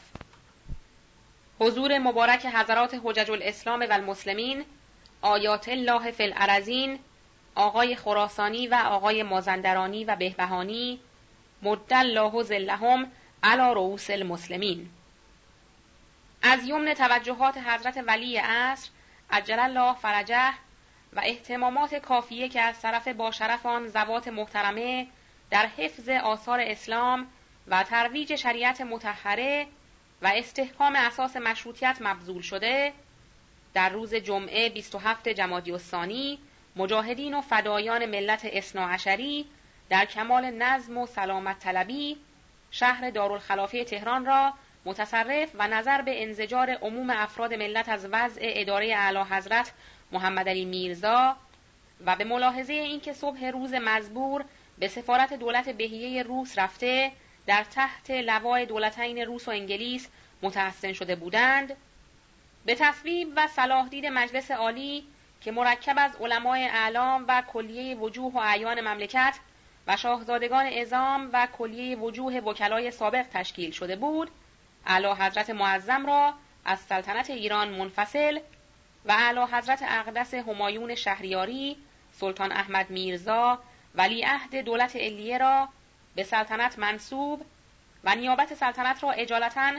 حضور 1.59 1.97
مبارک 1.97 2.45
حضرات 2.45 3.01
حجج 3.03 3.31
الاسلام 3.31 3.79
و 3.79 3.87
المسلمین 3.91 4.65
آیات 5.23 5.69
الله 5.69 6.11
فی 6.11 6.23
الارزین 6.23 6.99
آقای 7.55 7.95
خراسانی 7.95 8.67
و 8.67 8.75
آقای 8.75 9.23
مازندرانی 9.23 10.05
و 10.05 10.15
بهبهانی 10.15 10.99
مد 11.61 11.93
الله 11.93 12.43
ظلهم 12.43 13.11
علی 13.43 13.73
رؤوس 13.73 14.09
المسلمین. 14.09 14.89
از 16.41 16.63
یمن 16.63 16.93
توجهات 16.93 17.57
حضرت 17.57 18.03
ولی 18.07 18.37
عصر 18.37 18.89
عجل 19.31 19.59
الله 19.59 19.93
فرجه 19.93 20.53
و 21.13 21.21
احتمامات 21.23 21.95
کافیه 21.95 22.49
که 22.49 22.61
از 22.61 22.81
طرف 22.81 23.07
باشرفان 23.07 23.87
زوات 23.87 24.27
محترمه 24.27 25.07
در 25.49 25.65
حفظ 25.65 26.09
آثار 26.09 26.59
اسلام 26.59 27.27
و 27.67 27.83
ترویج 27.83 28.35
شریعت 28.35 28.81
متحره 28.81 29.67
و 30.21 30.31
استحکام 30.35 30.95
اساس 30.95 31.37
مشروطیت 31.37 31.97
مبذول 32.01 32.41
شده 32.41 32.93
در 33.73 33.89
روز 33.89 34.15
جمعه 34.15 34.69
27 34.69 35.29
جمادی 35.29 35.71
الثانی 35.71 36.39
مجاهدین 36.75 37.33
و 37.33 37.41
فدایان 37.41 38.05
ملت 38.05 38.45
اصناعشری 38.45 39.45
در 39.89 40.05
کمال 40.05 40.51
نظم 40.51 40.97
و 40.97 41.05
سلامت 41.05 41.59
طلبی 41.59 42.17
شهر 42.71 43.09
دارالخلافه 43.09 43.83
تهران 43.83 44.25
را 44.25 44.53
متصرف 44.85 45.49
و 45.55 45.67
نظر 45.67 46.01
به 46.01 46.23
انزجار 46.23 46.69
عموم 46.69 47.09
افراد 47.09 47.53
ملت 47.53 47.89
از 47.89 48.07
وضع 48.11 48.41
اداره 48.43 48.95
اعلی 48.95 49.19
حضرت 49.19 49.71
محمد 50.11 50.49
علی 50.49 50.65
میرزا 50.65 51.35
و 52.05 52.15
به 52.15 52.23
ملاحظه 52.23 52.73
اینکه 52.73 53.13
صبح 53.13 53.45
روز 53.45 53.73
مزبور 53.73 54.45
به 54.77 54.87
سفارت 54.87 55.33
دولت 55.33 55.69
بهیه 55.69 56.23
روس 56.23 56.59
رفته 56.59 57.11
در 57.47 57.63
تحت 57.63 58.11
لوای 58.11 58.65
دولتین 58.65 59.17
روس 59.17 59.47
و 59.47 59.51
انگلیس 59.51 60.09
متحسن 60.41 60.93
شده 60.93 61.15
بودند 61.15 61.75
به 62.65 62.75
تصویب 62.75 63.33
و 63.35 63.47
صلاح 63.47 63.87
دید 63.89 64.05
مجلس 64.05 64.51
عالی 64.51 65.03
که 65.41 65.51
مرکب 65.51 65.95
از 65.97 66.15
علمای 66.15 66.63
اعلام 66.63 67.25
و 67.27 67.43
کلیه 67.47 67.95
وجوه 67.95 68.33
و 68.33 68.37
اعیان 68.37 68.81
مملکت 68.81 69.39
و 69.87 69.97
شاهزادگان 69.97 70.65
ازام 70.65 71.29
و 71.33 71.47
کلیه 71.57 71.97
وجوه 71.97 72.33
وکلای 72.33 72.91
سابق 72.91 73.25
تشکیل 73.33 73.71
شده 73.71 73.95
بود 73.95 74.31
اعلی 74.85 75.07
حضرت 75.07 75.49
معظم 75.49 76.05
را 76.05 76.33
از 76.65 76.79
سلطنت 76.79 77.29
ایران 77.29 77.69
منفصل 77.69 78.39
و 79.05 79.11
اعلی 79.11 79.39
حضرت 79.39 79.83
اقدس 79.87 80.33
همایون 80.33 80.95
شهریاری 80.95 81.77
سلطان 82.11 82.51
احمد 82.51 82.89
میرزا 82.89 83.59
ولی 83.95 84.23
عهد 84.23 84.55
دولت 84.55 84.95
علیه 84.95 85.37
را 85.37 85.69
به 86.15 86.23
سلطنت 86.23 86.79
منصوب 86.79 87.45
و 88.03 88.15
نیابت 88.15 88.53
سلطنت 88.53 89.03
را 89.03 89.11
اجالتا 89.11 89.71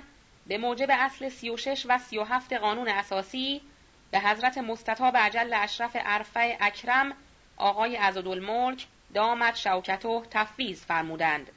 به 0.47 0.59
موجب 0.59 0.87
اصل 0.91 1.29
36 1.29 1.87
و 1.89 1.99
37 1.99 2.53
قانون 2.53 2.89
اساسی 2.89 3.63
به 4.11 4.21
حضرت 4.21 4.59
مستطاب 4.59 5.17
عجل 5.17 5.55
اشرف 5.55 5.97
عرفه 5.97 6.57
اکرم 6.61 7.13
آقای 7.57 7.97
عزدالملک 7.97 8.87
دامت 9.15 9.57
شوکتو 9.57 10.25
تفویض 10.31 10.85
فرمودند. 10.85 11.51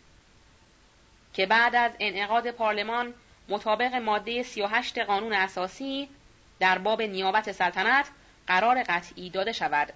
که 1.34 1.46
بعد 1.46 1.76
از 1.76 1.92
انعقاد 2.00 2.52
پارلمان 2.52 3.14
مطابق 3.50 3.94
ماده 3.94 4.44
38 4.44 4.98
قانون 4.98 5.34
اساسی 5.34 6.10
در 6.60 6.78
باب 6.78 7.02
نیابت 7.02 7.52
سلطنت 7.52 8.10
قرار 8.48 8.84
قطعی 8.84 9.30
داده 9.30 9.52
شود. 9.52 9.94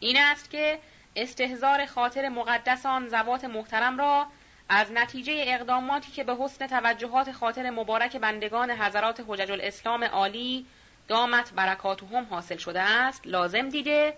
این 0.00 0.18
است 0.18 0.50
که 0.50 0.78
استهزار 1.16 1.86
خاطر 1.86 2.28
مقدس 2.28 2.86
آن 2.86 3.08
زوات 3.08 3.44
محترم 3.44 3.98
را 3.98 4.26
از 4.68 4.92
نتیجه 4.92 5.44
اقداماتی 5.46 6.12
که 6.12 6.24
به 6.24 6.36
حسن 6.36 6.66
توجهات 6.66 7.32
خاطر 7.32 7.70
مبارک 7.70 8.16
بندگان 8.16 8.70
حضرات 8.70 9.24
حجج 9.28 9.50
الاسلام 9.50 10.04
عالی 10.04 10.66
دامت 11.08 11.52
برکاتهم 11.52 12.24
حاصل 12.24 12.56
شده 12.56 12.80
است 12.80 13.26
لازم 13.26 13.68
دیده 13.68 14.16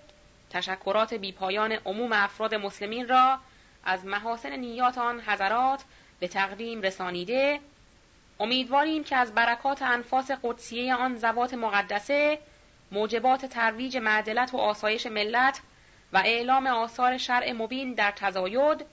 تشکرات 0.51 1.15
بیپایان 1.15 1.73
عموم 1.73 2.13
افراد 2.13 2.55
مسلمین 2.55 3.09
را 3.09 3.39
از 3.85 4.05
محاسن 4.05 4.53
نیات 4.57 4.99
آن 4.99 5.21
حضرات 5.21 5.85
به 6.21 6.29
تقدیم 6.29 6.83
رسانیده. 6.83 7.61
امیدواریم 8.41 9.05
که 9.05 9.17
از 9.17 9.35
برکات 9.35 9.83
انفاس 9.83 10.31
قدسیه 10.43 10.95
آن 10.95 11.17
زوات 11.17 11.55
مقدسه 11.55 12.39
موجبات 12.93 13.47
ترویج 13.47 13.97
معدلت 13.97 14.55
و 14.55 14.57
آسایش 14.57 15.07
ملت 15.07 15.61
و 16.13 16.19
اعلام 16.19 16.67
آثار 16.67 17.17
شرع 17.17 17.53
مبین 17.53 17.95
در 17.95 18.11
تزاید 18.11 18.85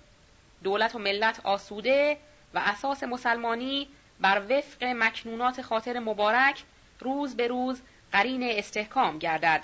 دولت 0.63 0.95
و 0.95 0.99
ملت 0.99 1.39
آسوده 1.43 2.17
و 2.53 2.61
اساس 2.65 3.03
مسلمانی 3.03 3.87
بر 4.19 4.41
وفق 4.49 4.83
مکنونات 4.83 5.61
خاطر 5.61 5.99
مبارک 5.99 6.63
روز 6.99 7.35
به 7.35 7.47
روز 7.47 7.81
قرین 8.11 8.43
استحکام 8.43 9.19
گردد. 9.19 9.63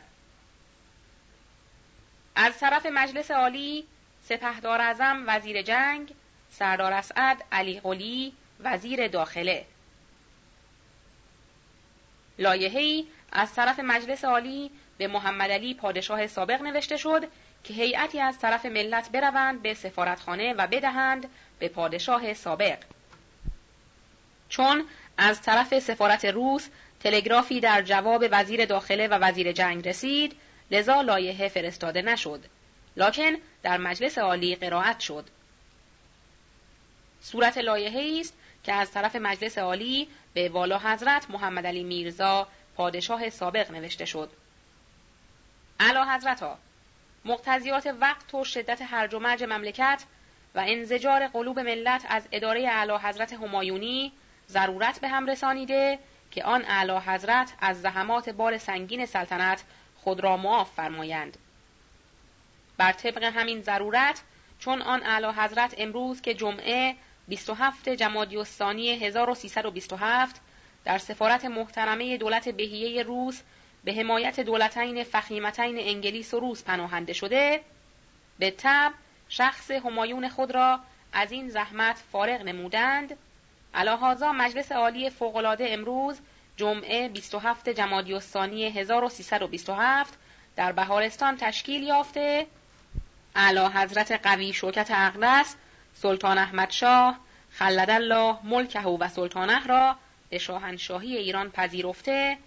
از 2.35 2.59
طرف 2.59 2.85
مجلس 2.85 3.31
عالی 3.31 3.87
سپهدار 4.23 4.81
اعظم 4.81 5.23
وزیر 5.27 5.61
جنگ 5.61 6.13
سردار 6.49 6.93
اسعد 6.93 7.43
علی 7.51 7.79
قلی 7.79 8.33
وزیر 8.59 9.07
داخله. 9.07 9.65
لایحه‌ای 12.39 13.07
از 13.31 13.53
طرف 13.53 13.79
مجلس 13.79 14.25
عالی 14.25 14.71
به 14.97 15.07
محمد 15.07 15.51
علی 15.51 15.73
پادشاه 15.73 16.27
سابق 16.27 16.61
نوشته 16.61 16.97
شد 16.97 17.27
که 17.63 17.73
هیئتی 17.73 18.19
از 18.19 18.39
طرف 18.39 18.65
ملت 18.65 19.09
بروند 19.11 19.61
به 19.61 19.73
سفارتخانه 19.73 20.53
و 20.53 20.67
بدهند 20.67 21.29
به 21.59 21.69
پادشاه 21.69 22.33
سابق. 22.33 22.77
چون 24.49 24.85
از 25.17 25.41
طرف 25.41 25.79
سفارت 25.79 26.25
روس 26.25 26.67
تلگرافی 26.99 27.59
در 27.59 27.81
جواب 27.81 28.25
وزیر 28.31 28.65
داخله 28.65 29.07
و 29.07 29.13
وزیر 29.13 29.51
جنگ 29.51 29.87
رسید 29.87 30.35
لذا 30.71 31.01
لایحه 31.01 31.47
فرستاده 31.47 32.01
نشد. 32.01 32.45
لکن 32.97 33.35
در 33.63 33.77
مجلس 33.77 34.17
عالی 34.17 34.55
قرائت 34.55 34.99
شد. 34.99 35.29
صورت 37.21 37.57
لایحه 37.57 38.19
است 38.19 38.33
که 38.63 38.73
از 38.73 38.91
طرف 38.91 39.15
مجلس 39.15 39.57
عالی 39.57 40.07
به 40.33 40.49
والا 40.49 40.79
حضرت 40.79 41.29
محمد 41.29 41.65
علی 41.65 41.83
میرزا 41.83 42.47
پادشاه 42.75 43.29
سابق 43.29 43.71
نوشته 43.71 44.05
شد. 44.05 44.29
اعلی 45.79 46.11
حضرت 46.11 46.39
ها 46.43 46.57
مقتضیات 47.25 47.95
وقت 48.01 48.33
و 48.33 48.43
شدت 48.43 48.81
هرج 48.81 49.13
و 49.13 49.19
مرج 49.19 49.43
مملکت 49.43 50.03
و 50.55 50.63
انزجار 50.67 51.27
قلوب 51.27 51.59
ملت 51.59 52.05
از 52.09 52.27
اداره 52.31 52.67
اعلی 52.67 52.93
حضرت 52.93 53.33
همایونی 53.33 54.11
ضرورت 54.49 54.99
به 54.99 55.07
هم 55.07 55.25
رسانیده 55.25 55.99
که 56.31 56.43
آن 56.43 56.65
اعلی 56.65 56.97
حضرت 56.97 57.53
از 57.61 57.81
زحمات 57.81 58.29
بار 58.29 58.57
سنگین 58.57 59.05
سلطنت 59.05 59.63
خود 59.97 60.19
را 60.19 60.37
معاف 60.37 60.71
فرمایند. 60.71 61.37
بر 62.77 62.91
طبق 62.91 63.23
همین 63.23 63.61
ضرورت 63.61 64.21
چون 64.59 64.81
آن 64.81 65.03
اعلی 65.03 65.27
حضرت 65.27 65.75
امروز 65.77 66.21
که 66.21 66.33
جمعه 66.33 66.95
27 67.27 67.89
جمادی 67.89 68.37
الثانی 68.37 68.89
1327 68.89 70.41
در 70.85 70.97
سفارت 70.97 71.45
محترمه 71.45 72.17
دولت 72.17 72.49
بهیه 72.49 73.03
روس 73.03 73.41
به 73.83 73.93
حمایت 73.93 74.39
دولتین 74.39 75.03
فخیمتین 75.03 75.79
انگلیس 75.79 76.33
و 76.33 76.39
روس 76.39 76.63
پناهنده 76.63 77.13
شده 77.13 77.61
به 78.39 78.53
تب 78.57 78.91
شخص 79.29 79.71
همایون 79.71 80.29
خود 80.29 80.51
را 80.51 80.79
از 81.13 81.31
این 81.31 81.49
زحمت 81.49 81.97
فارغ 82.11 82.41
نمودند. 82.41 83.17
علاهازا 83.73 84.31
مجلس 84.31 84.71
عالی 84.71 85.09
فوقالعاده 85.09 85.65
امروز 85.69 86.19
جمعه 86.57 87.09
27 87.09 87.69
جمادی 87.69 88.13
الثانی 88.13 88.65
1327 88.65 90.13
در 90.55 90.71
بهارستان 90.71 91.37
تشکیل 91.37 91.83
یافته. 91.83 92.47
اعلی 93.35 93.65
حضرت 93.65 94.11
قوی 94.11 94.53
شوکت 94.53 94.91
اقدس 94.91 95.55
سلطان 95.93 96.37
احمد 96.37 96.71
شاه 96.71 97.19
خلد 97.51 97.89
الله 97.89 98.37
ملکه 98.43 98.81
و 98.81 99.07
سلطانه 99.07 99.67
را 99.67 99.95
به 100.29 100.37
شاهنشاهی 100.37 101.17
ایران 101.17 101.51
پذیرفته. 101.51 102.37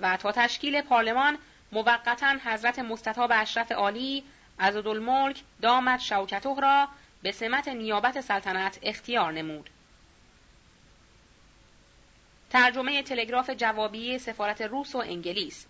و 0.00 0.16
تا 0.16 0.32
تشکیل 0.32 0.80
پارلمان 0.80 1.38
موقتا 1.72 2.36
حضرت 2.44 2.78
مستطاب 2.78 3.30
اشرف 3.34 3.72
عالی 3.72 4.24
عزدالملک 4.58 5.42
دامت 5.62 6.00
شوکته 6.00 6.60
را 6.60 6.88
به 7.22 7.32
سمت 7.32 7.68
نیابت 7.68 8.20
سلطنت 8.20 8.78
اختیار 8.82 9.32
نمود. 9.32 9.70
ترجمه 12.50 13.02
تلگراف 13.02 13.50
جوابی 13.50 14.18
سفارت 14.18 14.62
روس 14.62 14.94
و 14.94 14.98
انگلیس 14.98 15.66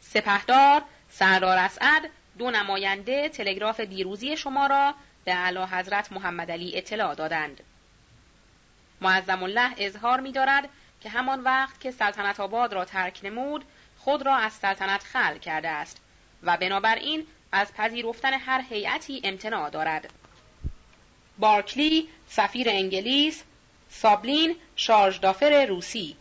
سپهدار 0.00 0.82
سردار 1.10 1.58
اسعد 1.58 2.10
دو 2.38 2.50
نماینده 2.50 3.28
تلگراف 3.28 3.80
دیروزی 3.80 4.36
شما 4.36 4.66
را 4.66 4.94
به 5.24 5.34
اعلی 5.34 5.62
حضرت 5.62 6.12
محمد 6.12 6.50
علی 6.50 6.78
اطلاع 6.78 7.14
دادند. 7.14 7.60
معظم 9.00 9.42
الله 9.42 9.74
اظهار 9.78 10.20
می 10.20 10.32
دارد 10.32 10.68
که 11.00 11.08
همان 11.08 11.40
وقت 11.40 11.80
که 11.80 11.90
سلطنت 11.90 12.40
آباد 12.40 12.72
را 12.72 12.84
ترک 12.84 13.20
نمود 13.22 13.64
خود 13.98 14.26
را 14.26 14.36
از 14.36 14.52
سلطنت 14.52 15.02
خل 15.02 15.38
کرده 15.38 15.68
است 15.68 16.00
و 16.42 16.56
بنابراین 16.56 17.26
از 17.52 17.74
پذیرفتن 17.74 18.32
هر 18.32 18.64
هیئتی 18.70 19.20
امتناع 19.24 19.70
دارد. 19.70 20.10
بارکلی 21.38 22.08
سفیر 22.28 22.68
انگلیس 22.70 23.44
سابلین 23.90 24.56
شارژدافر 24.76 25.66
روسی 25.66 26.16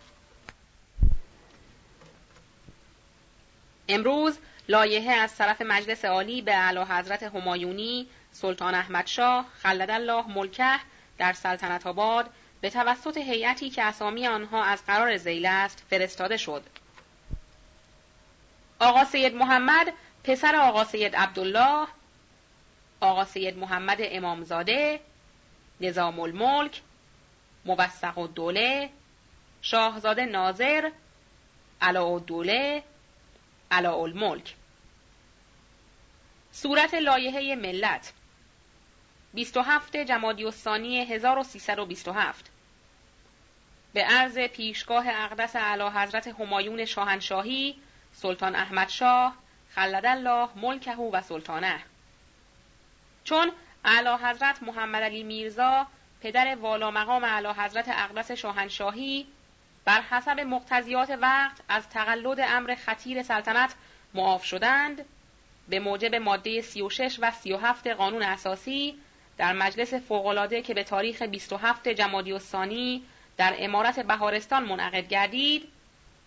امروز 3.90 4.38
لایحه 4.70 5.12
از 5.12 5.36
طرف 5.36 5.62
مجلس 5.62 6.06
عالی 6.06 6.42
به 6.42 6.56
اعلی 6.56 6.80
حضرت 6.80 7.24
همایونی 7.24 8.08
سلطان 8.32 8.76
احمد 8.76 9.08
شاه 9.08 9.46
خلد 9.64 9.92
الله 9.92 10.28
ملکه 10.28 10.80
در 11.18 11.34
سلطنت 11.34 11.88
آباد 11.88 12.30
به 12.62 12.70
توسط 12.70 13.18
هیئتی 13.18 13.70
که 13.70 13.84
اسامی 13.84 14.28
آنها 14.28 14.64
از 14.64 14.86
قرار 14.86 15.18
زیل 15.18 15.46
است 15.46 15.84
فرستاده 15.90 16.38
شد. 16.38 16.64
آقا 18.80 19.04
سید 19.06 19.36
محمد 19.36 19.94
پسر 20.24 20.56
آقا 20.56 20.84
سید 20.84 21.16
عبدالله 21.16 21.88
آقا 23.00 23.26
سید 23.26 23.58
محمد 23.58 23.98
امامزاده 24.02 25.00
نظام 25.82 26.20
الملک 26.20 26.82
موثق 27.66 28.18
الدوله 28.18 28.90
شاهزاده 29.62 30.26
ناظر 30.26 30.92
علاء 31.82 32.14
الدوله 32.14 32.84
علاء 33.72 34.00
الملک 34.04 34.56
صورت 36.52 36.94
لایحه 36.94 37.56
ملت 37.56 38.14
27 39.34 39.98
جمادی 39.98 40.46
الثانی 40.46 41.06
1327 41.06 42.52
به 43.94 44.04
عرض 44.04 44.40
پیشگاه 44.40 45.06
اقدس 45.08 45.56
اعلی 45.56 45.84
حضرت 45.84 46.28
همایون 46.28 46.86
شاهنشاهی 46.86 47.76
سلطان 48.14 48.56
احمد 48.56 48.90
شاه 48.90 49.36
خلد 49.76 50.06
الله 50.06 50.50
ملکه 50.56 50.96
و 50.96 51.22
سلطانه. 51.22 51.80
چون 53.24 53.52
اعلی 53.86 54.24
حضرت 54.24 54.64
محمد 54.64 55.04
علی 55.04 55.24
میرزا 55.24 55.88
پدر 56.22 56.56
والا 56.56 56.92
مقام 56.92 57.24
اعلی 57.24 57.48
حضرت 57.48 57.90
اقدس 57.90 58.32
شاهنشاهی 58.32 59.28
بر 59.86 60.02
حسب 60.02 60.40
مقتضیات 60.40 61.10
وقت 61.10 61.62
از 61.70 61.90
تقلد 61.90 62.40
امر 62.40 62.76
خطیر 62.76 63.24
سلطنت 63.24 63.76
معاف 64.14 64.44
شدند 64.44 65.06
به 65.70 65.80
موجب 65.80 66.16
ماده 66.16 66.62
36 66.62 67.20
و 67.22 67.32
37 67.32 67.88
قانون 67.88 68.24
اساسی 68.24 69.00
در 69.38 69.54
مجلس 69.54 69.94
فوقالعاده 69.94 70.62
که 70.62 70.74
به 70.74 70.84
تاریخ 70.84 71.22
27 71.22 71.88
جمادی 71.88 72.34
الثانی 72.34 73.04
در 73.38 73.56
امارت 73.58 74.00
بهارستان 74.00 74.64
منعقد 74.64 75.08
گردید 75.08 75.68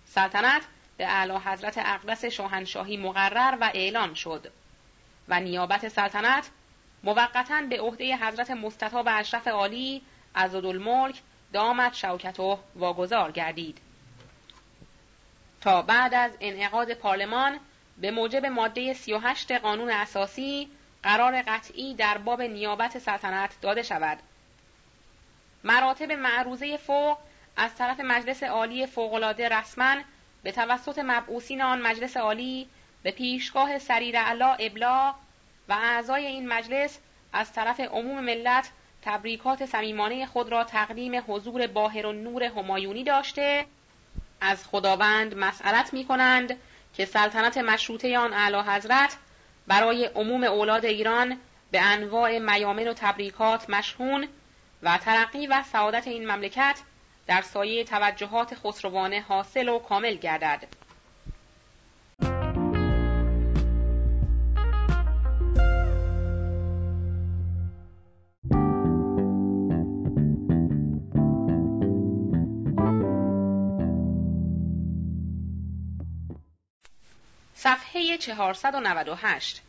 سلطنت 0.05 0.63
به 0.97 1.07
اعلی 1.07 1.37
حضرت 1.45 1.79
اقدس 1.79 2.25
شاهنشاهی 2.25 2.97
مقرر 2.97 3.59
و 3.61 3.71
اعلان 3.75 4.15
شد 4.15 4.53
و 5.29 5.41
نیابت 5.41 5.89
سلطنت 5.89 6.51
موقتا 7.05 7.63
به 7.71 7.81
عهده 7.81 8.17
حضرت 8.17 8.51
مستطاب 8.51 9.09
اشرف 9.11 9.49
عالی 9.49 10.03
عزدالملک 10.35 11.23
دامت 11.53 11.95
شوکتو 11.95 12.59
واگذار 12.77 13.33
گردید. 13.33 13.79
تا 15.61 15.83
بعد 15.83 16.15
از 16.15 16.33
انعقاد 16.41 16.95
پارلمان 16.95 17.59
به 17.99 18.11
موجب 18.11 18.47
ماده 18.47 18.93
38 18.95 19.53
قانون 19.53 19.91
اساسی 19.91 20.69
قرار 21.03 21.43
قطعی 21.43 21.95
در 21.95 22.19
باب 22.19 22.43
نیابت 22.43 22.99
سلطنت 22.99 23.61
داده 23.63 23.83
شود. 23.83 24.19
مراتب 25.65 26.13
معروضه 26.13 26.77
فوق 26.77 27.19
از 27.57 27.75
طرف 27.75 28.01
مجلس 28.01 28.43
عالی 28.43 28.87
فوقالعاده 28.87 29.49
رسما 29.49 29.97
به 30.43 30.53
توسط 30.53 30.99
مبعوثین 30.99 31.63
آن 31.63 31.83
مجلس 31.83 32.17
عالی 32.17 32.69
به 33.03 33.11
پیشگاه 33.11 33.79
سریر 33.79 34.19
علا 34.19 34.55
ابلاغ 34.55 35.15
و 35.69 35.73
اعضای 35.73 36.27
این 36.27 36.49
مجلس 36.49 36.99
از 37.33 37.53
طرف 37.53 37.81
عموم 37.81 38.25
ملت 38.25 38.71
تبریکات 39.03 39.67
صمیمانه 39.67 40.27
خود 40.27 40.49
را 40.49 40.65
تقدیم 40.65 41.25
حضور 41.29 41.67
باهر 41.67 42.07
و 42.07 42.13
نور 42.13 42.43
همایونی 42.43 43.05
داشته. 43.05 43.67
از 44.41 44.67
خداوند 44.67 45.35
مسئلت 45.35 45.93
می 45.93 46.05
کنند 46.05 46.57
که 46.95 47.05
سلطنت 47.05 47.59
مشروطه 47.59 48.19
آن 48.19 48.33
اعلی 48.33 48.61
حضرت 48.71 49.17
برای 49.71 50.05
عموم 50.05 50.45
اولاد 50.45 50.85
ایران 50.85 51.37
به 51.71 51.81
انواع 51.81 52.39
میامن 52.39 52.89
و 52.89 52.93
تبریکات 52.93 53.71
مشهون 53.71 54.29
و 54.83 54.99
ترقی 54.99 55.47
و 55.47 55.63
سعادت 55.63 56.07
این 56.07 56.31
مملکت 56.31 56.81
در 57.27 57.43
سایه 57.43 57.85
توجهات 57.85 58.55
خسروانه 58.55 59.21
حاصل 59.21 59.69
و 59.69 59.79
کامل 59.79 60.15
گردد. 60.15 60.65
صفحه 77.63 78.19
498 78.19 79.63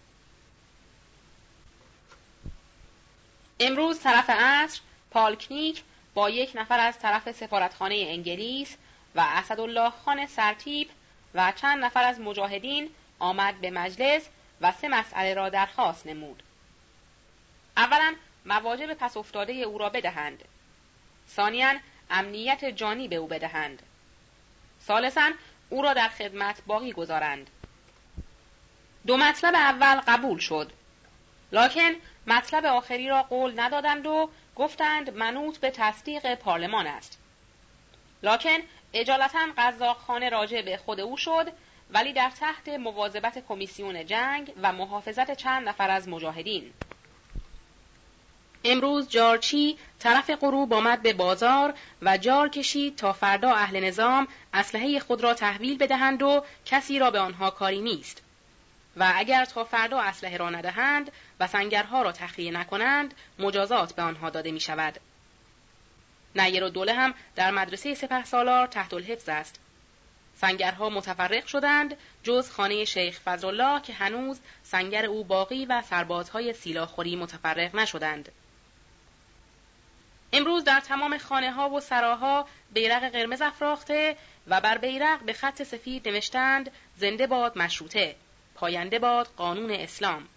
امروز 3.59 3.99
طرف 3.99 4.29
عصر 4.29 4.81
پالکنیک 5.11 5.83
با 6.13 6.29
یک 6.29 6.51
نفر 6.55 6.79
از 6.79 6.99
طرف 6.99 7.31
سفارتخانه 7.31 7.95
انگلیس 7.95 8.77
و 9.15 9.21
اسدالله 9.27 9.89
خان 9.89 10.25
سرتیب 10.27 10.89
و 11.33 11.53
چند 11.55 11.83
نفر 11.83 12.03
از 12.03 12.19
مجاهدین 12.19 12.89
آمد 13.19 13.61
به 13.61 13.71
مجلس 13.71 14.27
و 14.61 14.71
سه 14.71 14.87
مسئله 14.87 15.33
را 15.33 15.49
درخواست 15.49 16.07
نمود. 16.07 16.43
اولا 17.77 18.15
مواجب 18.45 18.93
پس 18.93 19.17
افتاده 19.17 19.53
او 19.53 19.77
را 19.77 19.89
بدهند. 19.89 20.43
ثانیا 21.29 21.73
امنیت 22.09 22.65
جانی 22.65 23.07
به 23.07 23.15
او 23.15 23.27
بدهند. 23.27 23.83
ثالثا 24.87 25.31
او 25.69 25.81
را 25.81 25.93
در 25.93 26.07
خدمت 26.07 26.61
باقی 26.67 26.93
گذارند. 26.93 27.49
دو 29.07 29.17
مطلب 29.17 29.55
اول 29.55 30.01
قبول 30.07 30.39
شد. 30.39 30.71
لکن 31.51 31.91
مطلب 32.27 32.65
آخری 32.65 33.09
را 33.09 33.23
قول 33.23 33.59
ندادند 33.59 34.07
و 34.07 34.29
گفتند 34.55 35.17
منوط 35.17 35.57
به 35.57 35.71
تصدیق 35.71 36.35
پارلمان 36.35 36.87
است. 36.87 37.19
لکن 38.23 38.57
اجالتا 38.93 39.39
قزاق 39.57 39.97
خانه 39.97 40.29
راجع 40.29 40.61
به 40.61 40.77
خود 40.77 40.99
او 40.99 41.17
شد 41.17 41.51
ولی 41.89 42.13
در 42.13 42.29
تحت 42.29 42.69
مواظبت 42.69 43.43
کمیسیون 43.47 44.05
جنگ 44.05 44.53
و 44.61 44.71
محافظت 44.71 45.31
چند 45.31 45.69
نفر 45.69 45.89
از 45.89 46.09
مجاهدین. 46.09 46.73
امروز 48.63 49.09
جارچی 49.09 49.77
طرف 49.99 50.29
غروب 50.29 50.73
آمد 50.73 51.01
به 51.01 51.13
بازار 51.13 51.73
و 52.01 52.17
جار 52.17 52.49
کشید 52.49 52.95
تا 52.95 53.13
فردا 53.13 53.53
اهل 53.53 53.83
نظام 53.83 54.27
اسلحه 54.53 54.99
خود 54.99 55.21
را 55.21 55.33
تحویل 55.33 55.77
بدهند 55.77 56.23
و 56.23 56.43
کسی 56.65 56.99
را 56.99 57.11
به 57.11 57.19
آنها 57.19 57.49
کاری 57.49 57.81
نیست. 57.81 58.21
و 58.97 59.13
اگر 59.15 59.45
تا 59.45 59.63
فردا 59.63 60.01
اسلحه 60.01 60.37
را 60.37 60.49
ندهند 60.49 61.11
و 61.39 61.47
سنگرها 61.47 62.01
را 62.01 62.11
تخلیه 62.11 62.51
نکنند 62.51 63.13
مجازات 63.39 63.93
به 63.93 64.01
آنها 64.01 64.29
داده 64.29 64.51
می 64.51 64.59
شود. 64.59 64.99
نیر 66.35 66.63
و 66.63 66.69
دوله 66.69 66.93
هم 66.93 67.13
در 67.35 67.51
مدرسه 67.51 67.93
سپه 67.93 68.23
سالار 68.23 68.67
تحت 68.67 68.93
الحفظ 68.93 69.29
است. 69.29 69.59
سنگرها 70.35 70.89
متفرق 70.89 71.45
شدند 71.45 71.97
جز 72.23 72.51
خانه 72.51 72.85
شیخ 72.85 73.19
فضلالله 73.19 73.81
که 73.81 73.93
هنوز 73.93 74.39
سنگر 74.63 75.05
او 75.05 75.23
باقی 75.23 75.65
و 75.65 75.81
سربازهای 75.81 76.53
سیلاخوری 76.53 77.15
متفرق 77.15 77.75
نشدند. 77.75 78.31
امروز 80.33 80.63
در 80.63 80.79
تمام 80.79 81.17
خانه 81.17 81.51
ها 81.51 81.69
و 81.69 81.79
سراها 81.79 82.47
بیرق 82.73 83.09
قرمز 83.09 83.41
افراخته 83.41 84.17
و 84.47 84.61
بر 84.61 84.77
بیرق 84.77 85.23
به 85.23 85.33
خط 85.33 85.63
سفید 85.63 86.09
نوشتند 86.09 86.71
زنده 86.97 87.27
باد 87.27 87.57
مشروطه 87.57 88.15
پاینده 88.61 88.99
باد 88.99 89.27
قانون 89.37 89.71
اسلام. 89.71 90.27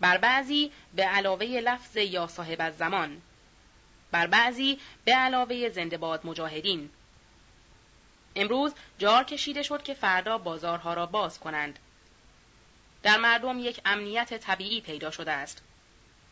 بر 0.00 0.18
بعضی 0.18 0.72
به 0.94 1.02
علاوه 1.02 1.46
لفظ 1.46 1.96
یا 1.96 2.26
صاحب 2.26 2.56
از 2.60 2.76
زمان. 2.76 3.22
بر 4.10 4.26
بعضی 4.26 4.78
به 5.04 5.12
علاوه 5.14 5.68
زنده 5.68 5.96
باد 5.96 6.26
مجاهدین. 6.26 6.90
امروز 8.34 8.74
جار 8.98 9.24
کشیده 9.24 9.62
شد 9.62 9.82
که 9.82 9.94
فردا 9.94 10.38
بازارها 10.38 10.94
را 10.94 11.06
باز 11.06 11.40
کنند. 11.40 11.78
در 13.02 13.16
مردم 13.16 13.58
یک 13.58 13.80
امنیت 13.84 14.38
طبیعی 14.38 14.80
پیدا 14.80 15.10
شده 15.10 15.32
است. 15.32 15.62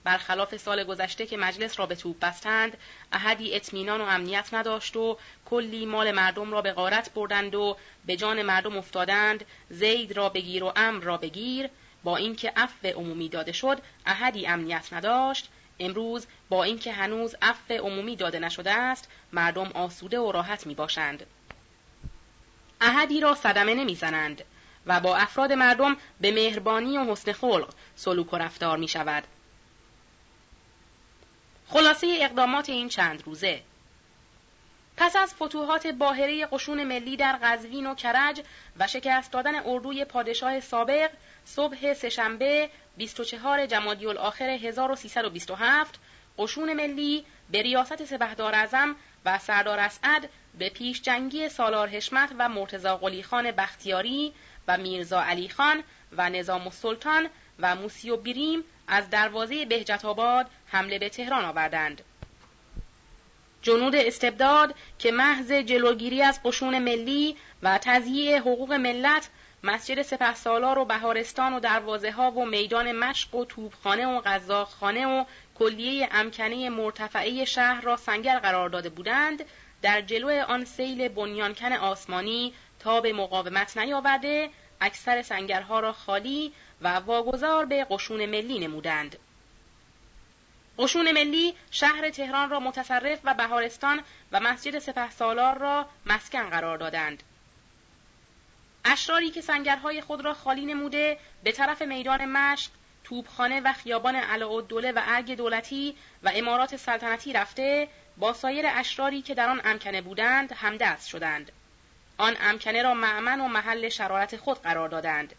برخلاف 0.05 0.57
سال 0.57 0.85
گذشته 0.85 1.27
که 1.27 1.37
مجلس 1.37 1.79
را 1.79 1.87
به 1.87 1.95
توپ 1.95 2.19
بستند 2.21 2.77
احدی 3.13 3.55
اطمینان 3.55 4.01
و 4.01 4.05
امنیت 4.05 4.49
نداشت 4.53 4.97
و 4.97 5.19
کلی 5.45 5.87
مال 5.87 6.13
مردم 6.13 6.53
را 6.53 6.63
به 6.63 6.73
غارت 6.73 7.15
بردند 7.15 7.55
و 7.55 7.77
به 8.07 8.17
جان 8.17 8.43
مردم 8.43 8.77
افتادند 8.77 9.45
زید 9.71 10.13
را 10.13 10.29
بگیر 10.29 10.65
و 10.65 10.73
امر 10.77 11.05
را 11.05 11.17
بگیر. 11.17 11.71
با 12.05 12.17
اینکه 12.17 12.53
عفو 12.57 12.89
عمومی 12.89 13.29
داده 13.29 13.53
شد 13.53 13.79
احدی 14.07 14.47
امنیت 14.47 14.93
نداشت. 14.93 15.49
امروز 15.81 16.27
با 16.49 16.65
اینکه 16.65 16.93
هنوز 16.93 17.35
عفو 17.43 17.75
عمومی 17.75 18.17
داده 18.17 18.39
نشده 18.39 18.73
است 18.73 19.09
مردم 19.33 19.71
آسوده 19.75 20.19
و 20.19 20.33
راحت 20.33 20.67
می 20.67 20.75
باشند 20.75 21.27
احدی 22.81 23.21
را 23.21 23.35
صدمه 23.35 23.75
نمی‌زنند 23.75 24.45
و 24.87 25.01
با 25.01 25.17
افراد 25.17 25.53
مردم 25.53 25.97
به 26.21 26.33
مهربانی 26.33 26.99
و 26.99 27.05
حسن 27.05 27.33
خلق 27.33 27.75
سلوک 27.97 28.33
و 28.33 28.37
رفتار 28.37 28.79
می 28.79 28.89
شود. 28.89 29.25
خلاصه 31.75 32.19
اقدامات 32.21 32.69
این 32.69 32.89
چند 32.89 33.23
روزه. 33.27 33.63
پس 34.97 35.17
از 35.17 35.35
فتوحات 35.35 35.87
باهره 35.87 36.47
قشون 36.47 36.85
ملی 36.85 37.17
در 37.17 37.39
قزوین 37.43 37.87
و 37.87 37.95
کرج 37.95 38.43
و 38.79 38.87
شکست 38.87 39.33
دادن 39.33 39.55
اردوی 39.67 40.05
پادشاه 40.05 40.61
سابق 40.61 41.11
صبح 41.45 41.95
سهشنبه 41.95 42.71
24 42.97 43.67
جمادی 43.67 44.07
الاخر 44.07 44.45
1327 44.45 46.01
قشون 46.39 46.73
ملی 46.73 47.25
به 47.51 47.63
ریاست 47.63 48.05
سپهدار 48.05 48.55
اعظم 48.55 48.97
و 49.25 49.39
سردار 49.39 49.79
اسعد 49.79 50.29
به 50.59 50.69
پیش 50.69 51.03
جنگی 51.03 51.49
سالار 51.49 51.89
حشمت 51.89 52.31
و 52.39 52.49
مرتزا 52.49 52.97
قلی 52.97 53.23
خان 53.23 53.51
بختیاری 53.51 54.33
و 54.69 54.77
میرزا 54.77 55.23
علی 55.23 55.49
خان 55.49 55.83
و 56.13 56.31
نظام 56.31 56.63
السلطان 56.63 57.29
و 57.59 57.75
موسی 57.75 58.11
و 58.11 58.17
بیریم 58.17 58.65
از 58.89 59.11
دروازه 59.11 59.65
بهجت 59.65 60.05
آباد 60.05 60.47
حمله 60.67 60.99
به 60.99 61.09
تهران 61.09 61.45
آوردند. 61.45 62.03
جنود 63.63 63.97
استبداد 63.97 64.75
که 64.99 65.13
محض 65.13 65.53
جلوگیری 65.53 66.23
از 66.23 66.41
قشون 66.45 66.79
ملی 66.79 67.37
و 67.63 67.79
تضییع 67.79 68.39
حقوق 68.39 68.73
ملت 68.73 69.29
مسجد 69.63 70.03
سپهسالار 70.03 70.79
و 70.79 70.85
بهارستان 70.85 71.53
و 71.53 71.61
دروازه 71.61 72.13
ها 72.13 72.31
و 72.31 72.47
میدان 72.47 72.93
مشق 72.93 73.35
و 73.35 73.45
توبخانه 73.45 74.07
و 74.07 74.21
غذاخانه 74.21 75.07
و 75.07 75.25
کلیه 75.55 76.09
امکنه 76.13 76.71
مرتفعه 76.71 77.45
شهر 77.45 77.81
را 77.81 77.97
سنگر 77.97 78.39
قرار 78.39 78.69
داده 78.69 78.89
بودند 78.89 79.45
در 79.83 80.01
جلو 80.01 80.45
آن 80.49 80.65
سیل 80.65 81.09
بنیانکن 81.09 81.73
آسمانی 81.73 82.55
تا 82.79 83.01
به 83.01 83.13
مقاومت 83.13 83.77
نیاورده 83.77 84.51
اکثر 84.81 85.23
سنگرها 85.23 85.81
را 85.81 85.93
خالی 85.93 86.53
و 86.85 86.89
واگذار 86.89 87.65
به 87.65 87.87
قشون 87.91 88.27
ملی 88.27 88.59
نمودند. 88.59 89.17
قشون 90.79 91.13
ملی 91.13 91.55
شهر 91.71 92.11
تهران 92.11 92.51
را 92.51 92.61
متصرف 92.61 93.19
و 93.25 93.35
بهارستان 93.35 94.01
و 94.33 94.41
مسجد 94.41 94.79
سپهسالار 94.79 95.59
را 95.59 95.89
مسکن 96.07 96.51
قرار 96.51 96.79
دادند. 96.79 97.23
اشراری 98.85 99.31
که 99.31 99.41
سنگرهای 99.41 100.01
خود 100.01 100.25
را 100.25 100.35
خالی 100.35 100.67
نموده 100.67 101.19
به 101.45 101.53
طرف 101.53 101.83
میدان 101.83 102.25
مشق 102.25 102.71
توبخانه 103.05 103.61
و 103.61 103.73
خیابان 103.73 104.17
علاءالدوله 104.17 104.93
و 104.93 105.01
ارگ 105.03 105.37
دولتی 105.37 105.97
و 106.23 106.31
امارات 106.35 106.77
سلطنتی 106.77 107.33
رفته 107.33 107.89
با 108.17 108.33
سایر 108.33 108.65
اشراری 108.69 109.23
که 109.23 109.35
در 109.35 109.49
آن 109.49 109.61
امکنه 109.65 110.01
بودند 110.03 110.53
همدست 110.53 111.09
شدند. 111.09 111.53
آن 112.19 112.37
امکنه 112.41 112.83
را 112.83 112.95
معمن 112.95 113.41
و 113.41 113.49
محل 113.49 113.89
شرارت 113.89 114.37
خود 114.37 114.63
قرار 114.63 114.89
دادند. 114.89 115.35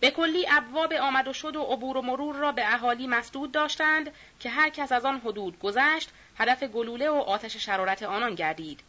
به 0.00 0.10
کلی 0.10 0.46
ابواب 0.50 0.92
آمد 0.92 1.28
و 1.28 1.32
شد 1.32 1.56
و 1.56 1.62
عبور 1.62 1.96
و 1.96 2.02
مرور 2.02 2.36
را 2.36 2.52
به 2.52 2.74
اهالی 2.74 3.06
مسدود 3.06 3.52
داشتند 3.52 4.10
که 4.40 4.50
هر 4.50 4.68
کس 4.68 4.92
از 4.92 5.04
آن 5.04 5.20
حدود 5.20 5.58
گذشت 5.58 6.10
هدف 6.38 6.62
گلوله 6.62 7.10
و 7.10 7.14
آتش 7.14 7.56
شرارت 7.56 8.02
آنان 8.02 8.34
گردید 8.34 8.80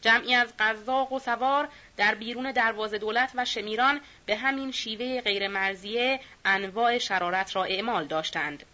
جمعی 0.00 0.34
از 0.34 0.54
قزاق 0.58 1.12
و 1.12 1.18
سوار 1.18 1.68
در 1.96 2.14
بیرون 2.14 2.52
دروازه 2.52 2.98
دولت 2.98 3.32
و 3.34 3.44
شمیران 3.44 4.00
به 4.26 4.36
همین 4.36 4.72
شیوه 4.72 5.20
غیرمرزیه 5.20 6.20
انواع 6.44 6.98
شرارت 6.98 7.56
را 7.56 7.64
اعمال 7.64 8.06
داشتند. 8.06 8.64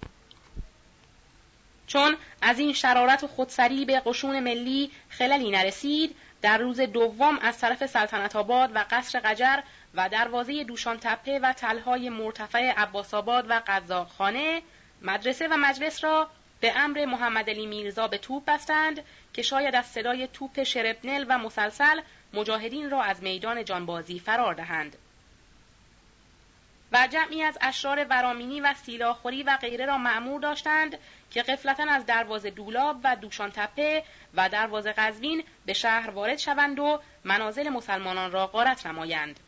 چون 1.87 2.17
از 2.43 2.59
این 2.59 2.73
شرارت 2.73 3.25
و 3.25 3.27
خودسری 3.27 3.85
به 3.85 4.03
قشون 4.07 4.41
ملی 4.41 4.91
خللی 5.09 5.51
نرسید 5.51 6.17
در 6.43 6.59
روز 6.59 6.81
دوم 6.81 7.39
از 7.39 7.59
طرف 7.59 7.87
سلطنت 7.87 8.37
آباد 8.37 8.71
و 8.75 8.85
قصر 8.91 9.21
قجر 9.21 9.61
و 9.95 10.09
دروازه 10.09 10.65
دوشان 10.65 10.99
تپه 11.01 11.39
و 11.39 11.53
تلهای 11.53 12.09
مرتفع 12.09 12.73
عباس 12.77 13.15
آباد 13.15 13.51
و 13.51 13.63
قزاقخانه 13.67 14.63
مدرسه 15.03 15.49
و 15.49 15.57
مجلس 15.57 16.05
را 16.05 16.29
به 16.61 16.79
امر 16.79 17.05
محمد 17.05 17.51
علی 17.51 17.67
میرزا 17.67 18.09
به 18.09 18.19
توپ 18.19 18.45
بستند 18.45 19.05
که 19.33 19.43
شاید 19.43 19.75
از 19.75 19.87
صدای 19.87 20.29
توپ 20.33 20.63
شربنل 20.63 21.25
و 21.29 21.39
مسلسل 21.39 22.01
مجاهدین 22.33 22.91
را 22.91 23.03
از 23.03 23.23
میدان 23.23 23.65
جانبازی 23.65 24.19
فرار 24.19 24.55
دهند. 24.55 24.97
و 26.93 27.09
جمعی 27.13 27.43
از 27.43 27.59
اشرار 27.61 28.07
ورامینی 28.11 28.61
و 28.61 28.75
سیلاخوری 28.75 29.43
و 29.43 29.57
غیره 29.57 29.87
را 29.87 29.99
معمور 29.99 30.41
داشتند 30.41 30.99
که 31.31 31.43
قفلتا 31.43 31.85
از 31.91 32.07
دروازه 32.07 32.51
دولاب 32.51 33.01
و 33.05 33.17
دوشان 33.17 33.51
تپه 33.51 34.05
و 34.35 34.49
دروازه 34.49 34.93
قزوین 34.93 35.45
به 35.67 35.73
شهر 35.73 36.11
وارد 36.11 36.39
شوند 36.39 36.79
و 36.79 37.01
منازل 37.25 37.69
مسلمانان 37.69 38.33
را 38.33 38.47
غارت 38.47 38.87
نمایند. 38.87 39.41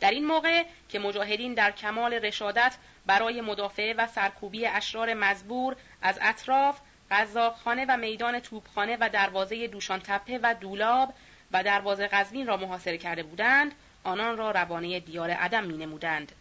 در 0.00 0.10
این 0.10 0.26
موقع 0.26 0.64
که 0.88 0.98
مجاهدین 0.98 1.54
در 1.54 1.70
کمال 1.70 2.14
رشادت 2.14 2.76
برای 3.06 3.40
مدافعه 3.40 3.94
و 3.94 4.06
سرکوبی 4.06 4.66
اشرار 4.66 5.14
مزبور 5.14 5.76
از 6.02 6.18
اطراف 6.22 6.80
قزاقخانه 7.10 7.86
و 7.88 7.96
میدان 7.96 8.40
توپخانه 8.40 8.96
و 9.00 9.08
دروازه 9.12 9.66
دوشان 9.66 10.00
تپه 10.00 10.40
و 10.42 10.54
دولاب 10.60 11.14
و 11.52 11.62
دروازه 11.62 12.06
قزوین 12.06 12.46
را 12.46 12.56
محاصره 12.56 12.98
کرده 12.98 13.22
بودند 13.22 13.74
آنان 14.04 14.36
را 14.36 14.50
روانه 14.50 15.00
دیار 15.00 15.30
عدم 15.30 15.64
می 15.64 15.76
نمودند. 15.76 16.32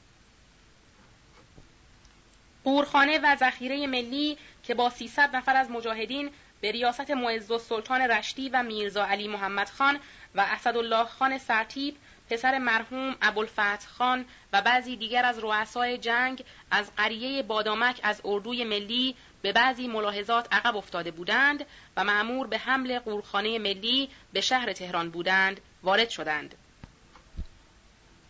قورخانه 2.64 3.20
و 3.20 3.36
ذخیره 3.36 3.88
ملی 3.88 4.38
که 4.64 4.74
با 4.74 4.90
300 4.90 5.36
نفر 5.36 5.56
از 5.56 5.72
مجاهدین 5.72 6.32
به 6.62 6.72
ریاست 6.72 7.12
معز 7.12 7.62
سلطان 7.62 8.02
رشدی 8.02 8.50
و 8.50 8.64
میرزا 8.64 9.06
علی 9.06 9.28
محمد 9.28 9.70
خان 9.70 10.00
و 10.36 10.42
اسدالله 10.42 11.06
خان 11.06 11.38
سرتیب 11.38 11.98
پسر 12.30 12.58
مرحوم 12.58 13.16
ابوالفتح 13.22 13.88
خان 13.88 14.26
و 14.54 14.62
بعضی 14.62 14.96
دیگر 14.96 15.26
از 15.26 15.40
رؤسای 15.40 15.98
جنگ 15.98 16.44
از 16.72 16.92
قریه 16.96 17.44
بادامک 17.44 18.00
از 18.04 18.22
اردوی 18.26 18.64
ملی 18.64 19.16
به 19.42 19.54
بعضی 19.54 19.88
ملاحظات 19.88 20.48
عقب 20.52 20.78
افتاده 20.78 21.12
بودند 21.12 21.66
و 21.98 22.04
معمور 22.04 22.48
به 22.48 22.58
حمل 22.58 23.00
قورخانه 23.00 23.60
ملی 23.60 24.10
به 24.34 24.42
شهر 24.42 24.74
تهران 24.74 25.10
بودند 25.10 25.62
وارد 25.84 26.10
شدند. 26.10 26.56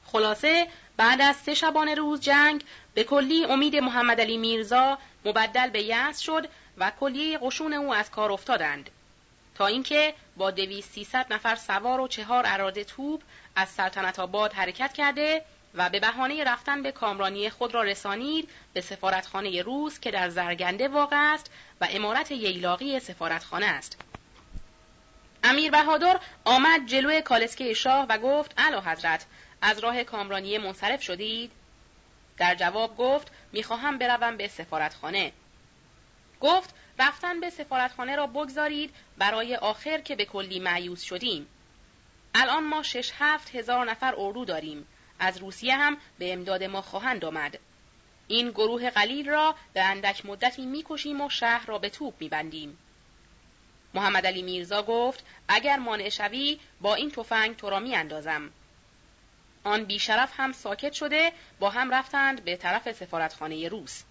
خلاصه 0.06 0.68
بعد 0.98 1.22
از 1.22 1.36
سه 1.36 1.54
شبانه 1.54 1.96
روز 1.96 2.22
جنگ 2.22 2.64
به 2.94 3.04
کلی 3.04 3.46
امید 3.46 3.76
محمد 3.76 4.22
علی 4.22 4.38
میرزا 4.38 4.98
مبدل 5.26 5.70
به 5.70 5.82
یأس 5.82 6.20
شد 6.20 6.50
و 6.78 6.92
کلیه 7.00 7.38
قشون 7.38 7.74
او 7.74 7.94
از 7.94 8.12
کار 8.12 8.32
افتادند. 8.32 8.90
تا 9.56 9.68
اینکه 9.68 10.14
با 10.38 10.52
دویست 10.52 10.92
سیصد 10.92 11.34
نفر 11.34 11.56
سوار 11.56 12.00
و 12.00 12.08
چهار 12.08 12.44
اراده 12.48 12.84
توپ 12.84 13.22
از 13.60 13.70
سلطنت 13.70 14.20
آباد 14.20 14.54
حرکت 14.54 14.94
کرده 14.94 15.46
و 15.74 15.90
به 15.90 16.00
بهانه 16.00 16.44
رفتن 16.44 16.84
به 16.84 16.92
کامرانی 16.92 17.50
خود 17.50 17.74
را 17.74 17.84
رسانید 17.84 18.50
به 18.74 18.82
سفارتخانه 18.82 19.62
روس 19.62 20.00
که 20.00 20.12
در 20.12 20.30
زرگنده 20.30 20.88
واقع 20.88 21.34
است 21.34 21.52
و 21.82 21.88
امارت 21.90 22.32
ییلاقی 22.32 23.00
سفارتخانه 23.00 23.66
است. 23.66 23.98
امیر 25.44 25.72
بهادر 25.72 26.20
آمد 26.46 26.86
جلوی 26.86 27.22
کالسکه 27.22 27.74
شاه 27.74 28.06
و 28.10 28.18
گفت 28.18 28.54
اعلی 28.58 28.78
حضرت 28.78 29.26
از 29.62 29.80
راه 29.80 30.04
کامرانی 30.04 30.58
منصرف 30.58 31.04
شدید؟ 31.04 31.52
در 32.38 32.56
جواب 32.56 32.98
گفت 32.98 33.32
می‌خواهم 33.52 33.98
بروم 33.98 34.38
به 34.38 34.48
سفارتخانه. 34.48 35.32
گفت 36.42 36.76
رفتن 37.00 37.40
به 37.40 37.50
سفارتخانه 37.50 38.16
را 38.16 38.28
بگذارید 38.28 38.96
برای 39.18 39.56
آخر 39.56 39.98
که 39.98 40.16
به 40.16 40.26
کلی 40.26 40.60
معیوز 40.60 41.02
شدیم. 41.02 41.48
الان 42.36 42.64
ما 42.64 42.84
شش 42.84 43.12
هفت 43.20 43.56
هزار 43.56 43.90
نفر 43.90 44.14
اردو 44.18 44.46
داریم. 44.46 44.88
از 45.20 45.38
روسیه 45.38 45.76
هم 45.76 45.98
به 46.20 46.34
امداد 46.34 46.64
ما 46.64 46.82
خواهند 46.82 47.26
آمد. 47.26 47.60
این 48.28 48.50
گروه 48.50 48.90
قلیل 48.90 49.30
را 49.30 49.56
به 49.74 49.84
اندک 49.84 50.26
مدتی 50.26 50.66
می‌کشیم 50.66 51.22
و 51.22 51.30
شهر 51.30 51.66
را 51.66 51.78
به 51.78 51.90
توپ 51.90 52.14
میبندیم. 52.20 52.78
محمد 53.94 54.26
علی 54.26 54.42
میرزا 54.42 54.84
گفت 54.84 55.26
اگر 55.48 55.78
مانع 55.78 56.10
شوی 56.10 56.60
با 56.82 56.96
این 56.96 57.12
تفنگ 57.12 57.58
تو 57.58 57.70
را 57.70 57.80
میاندازم. 57.80 58.50
آن 59.64 59.84
بیشرف 59.84 60.34
هم 60.38 60.52
ساکت 60.52 60.94
شده 60.94 61.32
با 61.60 61.70
هم 61.70 61.94
رفتند 61.94 62.44
به 62.44 62.56
طرف 62.56 62.92
سفارتخانه 62.92 63.68
روس. 63.68 64.04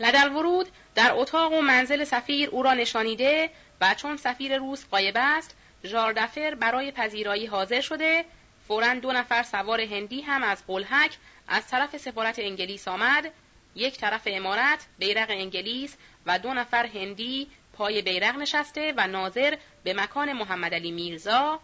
لدل 0.00 0.32
ورود 0.32 0.68
در 0.94 1.12
اتاق 1.12 1.52
و 1.52 1.60
منزل 1.60 2.04
سفیر 2.04 2.50
او 2.50 2.62
را 2.62 2.74
نشانیده 2.74 3.50
و 3.80 3.94
چون 3.94 4.16
سفیر 4.16 4.56
روس 4.56 4.84
قایب 4.90 5.14
است 5.18 5.56
ژاردفر 5.84 6.54
برای 6.54 6.90
پذیرایی 6.92 7.46
حاضر 7.46 7.80
شده 7.80 8.24
فورا 8.68 8.94
دو 8.94 9.12
نفر 9.12 9.42
سوار 9.42 9.80
هندی 9.80 10.20
هم 10.20 10.42
از 10.42 10.66
قلحک 10.66 11.16
از 11.48 11.66
طرف 11.68 11.96
سفارت 11.96 12.38
انگلیس 12.38 12.88
آمد. 12.88 13.32
یک 13.74 13.98
طرف 13.98 14.22
امارت 14.26 14.86
بیرق 14.98 15.30
انگلیس 15.30 15.96
و 16.26 16.38
دو 16.38 16.54
نفر 16.54 16.86
هندی 16.86 17.48
پای 17.72 18.02
بیرق 18.02 18.36
نشسته 18.36 18.94
و 18.96 19.06
ناظر 19.06 19.56
به 19.84 19.94
مکان 19.94 20.32
محمد 20.32 20.74
علی 20.74 20.90
میرزا. 20.90 21.60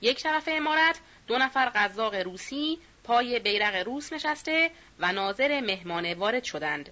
یک 0.00 0.22
طرف 0.22 0.48
امارت 0.52 1.00
دو 1.26 1.38
نفر 1.38 1.72
قزاق 1.74 2.14
روسی 2.14 2.78
پای 3.04 3.38
بیرق 3.38 3.74
روس 3.74 4.12
نشسته 4.12 4.70
و 4.98 5.12
ناظر 5.12 5.60
مهمان 5.60 6.14
وارد 6.14 6.44
شدند. 6.44 6.90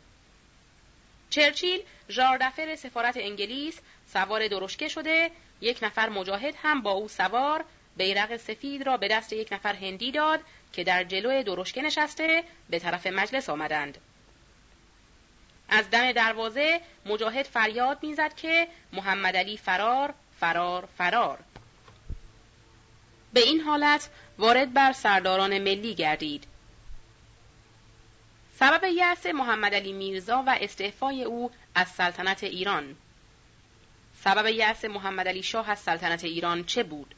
چرچیل 1.31 1.83
ژاردفر 2.11 2.77
سفارت 2.77 3.17
انگلیس 3.17 3.81
سوار 4.07 4.49
درشکه 4.49 4.89
شده 4.89 5.31
یک 5.63 5.79
نفر 5.83 6.09
مجاهد 6.09 6.55
هم 6.63 6.83
با 6.83 6.91
او 6.91 7.09
سوار 7.09 7.65
بیرق 7.97 8.37
سفید 8.37 8.83
را 8.83 8.97
به 8.97 9.09
دست 9.09 9.33
یک 9.33 9.53
نفر 9.53 9.75
هندی 9.75 10.13
داد 10.13 10.41
که 10.73 10.85
در 10.85 11.05
جلوی 11.05 11.43
درشکه 11.43 11.83
نشسته 11.83 12.45
به 12.71 12.79
طرف 12.79 13.07
مجلس 13.07 13.51
آمدند. 13.51 13.99
از 15.69 15.91
دم 15.91 16.13
دروازه 16.13 16.81
مجاهد 17.07 17.47
فریاد 17.47 17.99
می‌زد 18.03 18.35
که 18.35 18.69
محمد 18.93 19.37
علی 19.37 19.57
فرار 19.57 20.15
فرار 20.41 20.89
فرار. 20.99 21.39
به 23.33 23.41
این 23.41 23.61
حالت 23.61 24.11
وارد 24.39 24.73
بر 24.73 24.93
سرداران 24.93 25.59
ملی 25.59 25.95
گردید. 25.95 26.45
سبب 28.59 28.85
یأس 28.85 29.27
محمد 29.27 29.75
علی 29.75 29.93
میرزا 29.93 30.45
و 30.47 30.59
استعفای 30.61 31.25
او 31.25 31.51
از 31.75 31.89
سلطنت 31.89 32.45
ایران. 32.45 32.97
سبب 34.25 34.47
یأس 34.47 34.85
محمد 34.85 35.29
علی 35.29 35.43
شاه 35.43 35.71
از 35.71 35.79
سلطنت 35.79 36.25
ایران 36.25 36.65
چه 36.65 36.83
بود؟ 36.83 37.15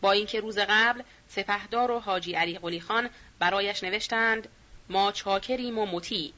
با 0.00 0.12
اینکه 0.12 0.40
روز 0.40 0.58
قبل 0.58 1.02
سپهدار 1.28 1.90
و 1.90 2.00
حاجی 2.00 2.34
علی 2.34 2.58
قلی 2.58 2.80
خان 2.80 3.10
برایش 3.38 3.84
نوشتند 3.84 4.48
ما 4.88 5.12
چاکریم 5.12 5.78
و 5.78 5.86
مطیع 5.86 6.32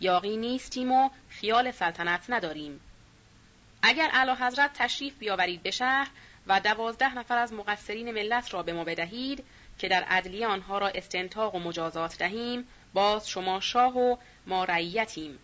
یاقی 0.00 0.36
نیستیم 0.36 0.92
و 0.92 1.10
خیال 1.28 1.70
سلطنت 1.70 2.24
نداریم. 2.28 2.80
اگر 3.82 4.10
اعلی 4.12 4.32
حضرت 4.32 4.70
تشریف 4.74 5.18
بیاورید 5.18 5.62
به 5.62 5.70
شهر 5.70 6.10
و 6.46 6.60
دوازده 6.60 7.14
نفر 7.14 7.38
از 7.38 7.52
مقصرین 7.52 8.10
ملت 8.10 8.54
را 8.54 8.62
به 8.62 8.72
ما 8.72 8.84
بدهید 8.84 9.44
که 9.78 9.88
در 9.88 10.02
عدلیه 10.02 10.46
آنها 10.46 10.78
را 10.78 10.88
استنتاق 10.88 11.54
و 11.54 11.58
مجازات 11.58 12.18
دهیم 12.18 12.68
باز 12.94 13.28
شما 13.28 13.60
شاه 13.60 13.98
و 13.98 14.16
ما 14.46 14.64
رعیتیم. 14.64 15.38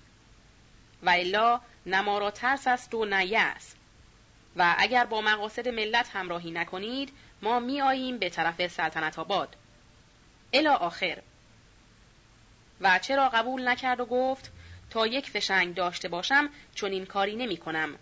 و 1.03 1.11
الا 1.11 1.61
نه 1.87 2.01
ما 2.01 2.19
را 2.19 2.31
ترس 2.31 2.67
است 2.67 2.95
و 2.95 3.05
نه 3.05 3.55
و 4.57 4.75
اگر 4.79 5.05
با 5.05 5.21
مقاصد 5.21 5.69
ملت 5.69 6.09
همراهی 6.13 6.51
نکنید 6.51 7.13
ما 7.43 7.61
می 7.61 7.81
آییم 7.81 8.19
به 8.19 8.31
طرف 8.31 8.67
سلطنت 8.67 9.19
آباد. 9.19 9.57
الا 10.53 10.75
آخر. 10.75 11.19
و 12.81 12.99
چرا 12.99 13.29
قبول 13.29 13.69
نکرد 13.69 14.01
و 14.01 14.07
گفت 14.07 14.53
تا 14.91 15.07
یک 15.07 15.31
فشنگ 15.31 15.75
داشته 15.75 16.09
باشم 16.09 16.49
چون 16.75 16.93
این 16.93 17.07
کاری 17.07 17.37
نمی 17.37 17.57
کنم 17.57 17.99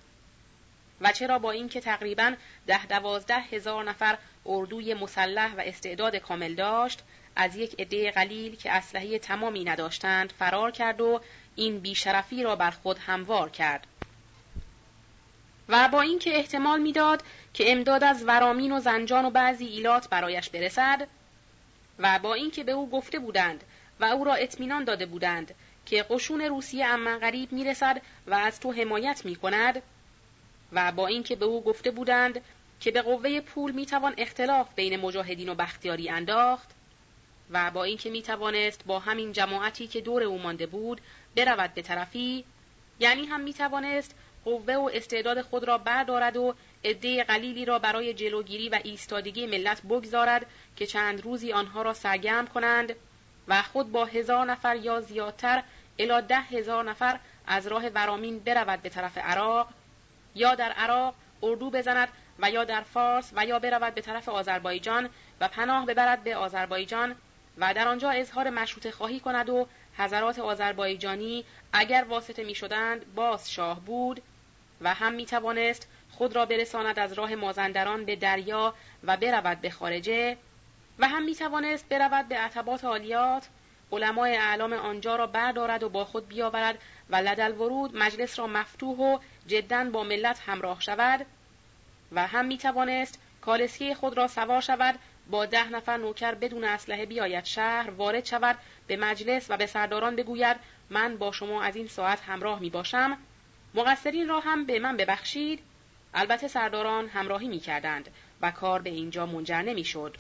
و 1.01 1.13
چرا 1.13 1.39
با 1.39 1.51
اینکه 1.51 1.81
تقریبا 1.81 2.35
ده 2.67 2.87
دوازده 2.87 3.41
هزار 3.41 3.85
نفر 3.85 4.19
اردوی 4.47 4.95
مسلح 4.95 5.55
و 5.55 5.61
استعداد 5.61 6.17
کامل 6.17 6.55
داشت 6.55 7.03
از 7.37 7.57
یک 7.57 7.81
عده 7.81 8.11
قلیل 8.11 8.57
که 8.57 8.73
اسلحه 8.73 9.19
تمامی 9.19 9.65
نداشتند 9.65 10.33
فرار 10.39 10.71
کرد 10.71 11.01
و 11.01 11.21
این 11.57 11.79
بیشرفی 11.79 12.43
را 12.43 12.57
بر 12.57 12.71
خود 12.71 12.99
هموار 12.99 13.51
کرد. 13.51 13.87
و 15.69 15.89
با 15.89 16.01
اینکه 16.01 16.37
احتمال 16.37 16.81
می‌داد 16.81 17.23
که 17.55 17.73
امداد 17.73 18.05
از 18.05 18.25
ورامین 18.25 18.73
و 18.73 18.81
زنجان 18.81 19.25
و 19.25 19.31
بعضی 19.31 19.67
ایلات 19.67 20.09
برایش 20.09 20.51
برسد 20.51 21.09
و 21.99 22.19
با 22.19 22.35
اینکه 22.35 22.65
به 22.65 22.73
او 22.73 22.91
گفته 22.91 23.19
بودند 23.19 23.65
و 24.01 24.05
او 24.05 24.25
را 24.25 24.35
اطمینان 24.35 24.85
داده 24.85 25.07
بودند 25.07 25.55
که 25.87 26.03
قشون 26.03 26.41
روسیه 26.41 26.87
اما 26.87 27.19
غریب 27.19 27.53
می‌رسد 27.53 28.03
و 28.27 28.35
از 28.35 28.61
تو 28.61 28.73
حمایت 28.73 29.25
می 29.25 29.37
کند 29.37 29.83
و 30.73 30.93
با 30.93 31.07
اینکه 31.07 31.37
به 31.37 31.45
او 31.45 31.65
گفته 31.65 31.91
بودند 31.91 32.41
که 32.81 32.91
به 32.91 33.03
قوه 33.03 33.41
پول 33.41 33.73
می‌توان 33.73 34.15
اختلاف 34.19 34.75
بین 34.75 35.01
مجاهدین 35.01 35.49
و 35.49 35.55
بختیاری 35.55 36.09
انداخت 36.09 36.71
و 37.51 37.71
با 37.71 37.85
اینکه 37.85 38.11
می‌توانست 38.11 38.85
با 38.87 38.99
همین 38.99 39.33
جماعتی 39.33 39.87
که 39.87 40.01
دور 40.01 40.23
او 40.23 40.39
مانده 40.39 40.67
بود 40.67 41.01
برود 41.37 41.75
به 41.75 41.83
طرفی 41.83 42.45
یعنی 43.01 43.27
هم 43.27 43.41
می‌توانست 43.41 44.15
قوه 44.45 44.75
و 44.75 44.91
استعداد 44.93 45.43
خود 45.43 45.65
را 45.65 45.79
بردارد 45.79 46.37
و 46.37 46.55
عده 46.85 47.25
قلیلی 47.25 47.65
را 47.65 47.79
برای 47.79 48.15
جلوگیری 48.15 48.69
و 48.69 48.79
ایستادگی 48.85 49.47
ملت 49.47 49.83
بگذارد 49.83 50.47
که 50.77 50.87
چند 50.87 51.21
روزی 51.21 51.53
آنها 51.53 51.83
را 51.83 51.95
سرگرم 51.95 52.47
کنند 52.47 52.95
و 53.49 53.63
خود 53.63 53.93
با 53.93 54.05
هزار 54.05 54.47
نفر 54.47 54.77
یا 54.77 55.01
زیادتر 55.01 55.63
الا 55.99 56.21
ده 56.21 56.41
هزار 56.41 56.85
نفر 56.85 57.19
از 57.47 57.67
راه 57.67 57.89
ورامین 57.89 58.39
برود 58.39 58.83
به 58.83 58.89
طرف 58.89 59.19
عراق 59.19 59.69
یا 60.35 60.55
در 60.55 60.73
عراق 60.73 61.15
اردو 61.43 61.71
بزند 61.71 62.09
و 62.43 62.51
یا 62.51 62.65
در 62.65 62.81
فارس 62.81 63.33
و 63.37 63.47
یا 63.47 63.59
برود 63.59 63.95
به 63.95 64.01
طرف 64.01 64.29
آذربایجان 64.29 65.09
و 65.41 65.49
پناه 65.49 65.87
ببرد 65.87 66.25
به 66.25 66.37
آذربایجان 66.37 67.17
و 67.59 67.75
در 67.75 67.89
آنجا 67.89 68.11
اظهار 68.11 68.51
مشروط 68.51 68.91
خواهی 68.91 69.21
کند 69.21 69.51
و 69.51 69.67
حضرات 69.97 70.39
آذربایجانی 70.39 71.45
اگر 71.73 72.07
واسطه 72.09 72.45
می 72.45 72.55
شدند 72.55 73.15
باز 73.15 73.53
شاه 73.53 73.81
بود 73.81 74.23
و 74.81 74.95
هم 74.95 75.13
می 75.13 75.27
توانست 75.27 75.89
خود 76.11 76.37
را 76.37 76.47
برساند 76.47 76.99
از 76.99 77.13
راه 77.13 77.35
مازندران 77.35 78.05
به 78.05 78.17
دریا 78.17 78.75
و 79.05 79.17
برود 79.17 79.61
به 79.61 79.71
خارجه 79.71 80.37
و 80.99 81.09
هم 81.09 81.25
می 81.25 81.35
توانست 81.35 81.89
برود 81.89 82.29
به 82.29 82.37
عتبات 82.37 82.85
عالیات. 82.85 83.49
علمای 83.93 84.37
اعلام 84.37 84.73
آنجا 84.73 85.17
را 85.17 85.27
بردارد 85.27 85.83
و 85.83 85.89
با 85.89 86.05
خود 86.05 86.29
بیاورد 86.29 86.79
و 87.11 87.17
لدل 87.17 87.53
ورود 87.53 87.97
مجلس 87.97 88.39
را 88.39 88.47
مفتوح 88.47 88.99
و 88.99 89.19
جدا 89.47 89.85
با 89.85 90.05
ملت 90.05 90.41
همراه 90.47 90.81
شود. 90.81 91.27
و 92.13 92.27
هم 92.27 92.45
می 92.45 92.59
توانست 92.59 93.19
کالسکه 93.41 93.95
خود 93.95 94.17
را 94.17 94.29
سوار 94.29 94.61
شود 94.61 94.99
با 95.31 95.47
ده 95.47 95.69
نفر 95.69 95.97
نوکر 95.97 96.35
بدون 96.35 96.65
اسلحه 96.65 97.07
بیاید 97.07 97.45
شهر 97.45 97.91
وارد 97.91 98.25
شود 98.25 98.59
به 98.87 98.97
مجلس 98.97 99.47
و 99.51 99.57
به 99.57 99.67
سرداران 99.67 100.17
بگوید 100.17 100.57
من 100.91 101.17
با 101.17 101.33
شما 101.33 101.63
از 101.63 101.77
این 101.77 101.87
ساعت 101.87 102.21
همراه 102.21 102.61
می 102.61 102.71
باشم 102.71 103.19
مقصرین 103.75 104.29
را 104.29 104.41
هم 104.41 104.65
به 104.65 104.79
من 104.79 104.97
ببخشید 104.97 105.61
البته 106.15 106.49
سرداران 106.49 107.09
همراهی 107.09 107.49
می 107.49 107.61
کردند 107.61 108.09
و 108.41 108.51
کار 108.51 108.83
به 108.83 108.91
اینجا 108.91 109.27
منجر 109.27 109.63
نمی 109.63 109.85
شد. 109.85 110.17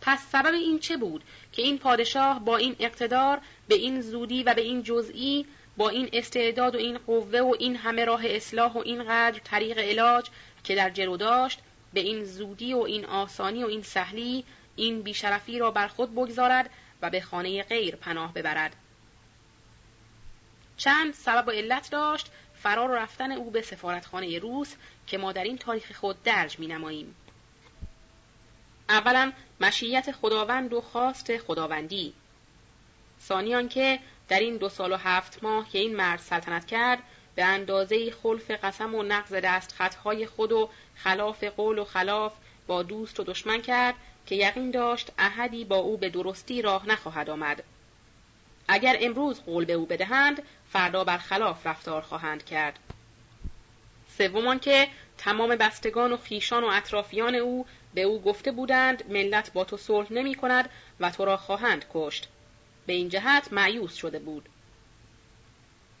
پس 0.00 0.26
سبب 0.32 0.54
این 0.54 0.78
چه 0.78 0.96
بود 0.96 1.24
که 1.52 1.62
این 1.62 1.78
پادشاه 1.78 2.44
با 2.44 2.56
این 2.56 2.76
اقتدار 2.78 3.40
به 3.68 3.74
این 3.74 4.00
زودی 4.00 4.42
و 4.42 4.54
به 4.54 4.60
این 4.60 4.82
جزئی 4.82 5.46
با 5.76 5.88
این 5.88 6.08
استعداد 6.12 6.74
و 6.74 6.78
این 6.78 6.98
قوه 6.98 7.40
و 7.40 7.54
این 7.58 7.76
همه 7.76 8.04
راه 8.04 8.22
اصلاح 8.26 8.72
و 8.72 8.78
این 8.78 9.04
قدر 9.04 9.38
طریق 9.44 9.78
علاج 9.78 10.26
که 10.64 10.74
در 10.74 10.90
جلو 10.90 11.16
داشت 11.16 11.60
به 11.92 12.00
این 12.00 12.24
زودی 12.24 12.74
و 12.74 12.78
این 12.78 13.06
آسانی 13.06 13.64
و 13.64 13.66
این 13.66 13.82
سهلی 13.82 14.44
این 14.76 15.02
بیشرفی 15.02 15.58
را 15.58 15.70
بر 15.70 15.88
خود 15.88 16.14
بگذارد 16.14 16.70
و 17.02 17.10
به 17.10 17.20
خانه 17.20 17.62
غیر 17.62 17.96
پناه 17.96 18.32
ببرد 18.32 18.76
چند 20.76 21.14
سبب 21.14 21.48
و 21.48 21.50
علت 21.50 21.90
داشت 21.90 22.30
فرار 22.54 22.90
و 22.90 22.94
رفتن 22.94 23.32
او 23.32 23.50
به 23.50 23.62
سفارتخانه 23.62 24.38
روس 24.38 24.74
که 25.06 25.18
ما 25.18 25.32
در 25.32 25.44
این 25.44 25.58
تاریخ 25.58 25.92
خود 25.92 26.22
درج 26.22 26.58
می 26.58 26.66
نماییم. 26.66 27.14
اولا 28.88 29.32
مشیت 29.60 30.12
خداوند 30.12 30.72
و 30.72 30.80
خواست 30.80 31.36
خداوندی 31.36 32.14
ثانیان 33.20 33.68
که 33.68 33.98
در 34.28 34.40
این 34.40 34.56
دو 34.56 34.68
سال 34.68 34.92
و 34.92 34.96
هفت 34.96 35.42
ماه 35.42 35.70
که 35.70 35.78
این 35.78 35.96
مرد 35.96 36.20
سلطنت 36.20 36.66
کرد 36.66 36.98
به 37.34 37.44
اندازه 37.44 38.10
خلف 38.10 38.50
قسم 38.50 38.94
و 38.94 39.02
نقض 39.02 39.34
دست 39.34 39.72
خطهای 39.72 40.26
خود 40.26 40.52
و 40.52 40.68
خلاف 40.94 41.44
قول 41.44 41.78
و 41.78 41.84
خلاف 41.84 42.32
با 42.66 42.82
دوست 42.82 43.20
و 43.20 43.24
دشمن 43.24 43.62
کرد 43.62 43.94
که 44.26 44.34
یقین 44.34 44.70
داشت 44.70 45.12
احدی 45.18 45.64
با 45.64 45.76
او 45.76 45.96
به 45.96 46.08
درستی 46.08 46.62
راه 46.62 46.88
نخواهد 46.88 47.30
آمد. 47.30 47.62
اگر 48.68 48.96
امروز 49.00 49.40
قول 49.40 49.64
به 49.64 49.72
او 49.72 49.86
بدهند 49.86 50.42
فردا 50.70 51.04
بر 51.04 51.18
خلاف 51.18 51.66
رفتار 51.66 52.02
خواهند 52.02 52.44
کرد. 52.44 52.78
سومان 54.18 54.58
که 54.58 54.88
تمام 55.18 55.56
بستگان 55.56 56.12
و 56.12 56.16
خیشان 56.16 56.64
و 56.64 56.66
اطرافیان 56.66 57.34
او 57.34 57.66
به 57.94 58.02
او 58.02 58.22
گفته 58.22 58.52
بودند 58.52 59.10
ملت 59.12 59.52
با 59.52 59.64
تو 59.64 59.76
صلح 59.76 60.12
نمی 60.12 60.34
کند 60.34 60.70
و 61.00 61.10
تو 61.10 61.24
را 61.24 61.36
خواهند 61.36 61.84
کشت. 61.94 62.28
به 62.86 62.92
این 62.92 63.08
جهت 63.08 63.52
معیوس 63.52 63.94
شده 63.94 64.18
بود. 64.18 64.48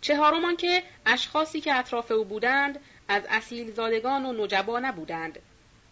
چهارمان 0.04 0.56
که 0.56 0.82
اشخاصی 1.06 1.60
که 1.60 1.74
اطراف 1.74 2.10
او 2.10 2.24
بودند 2.24 2.80
از 3.08 3.22
اصیل 3.28 3.72
زادگان 3.72 4.26
و 4.26 4.44
نجبا 4.44 4.80
نبودند 4.80 5.38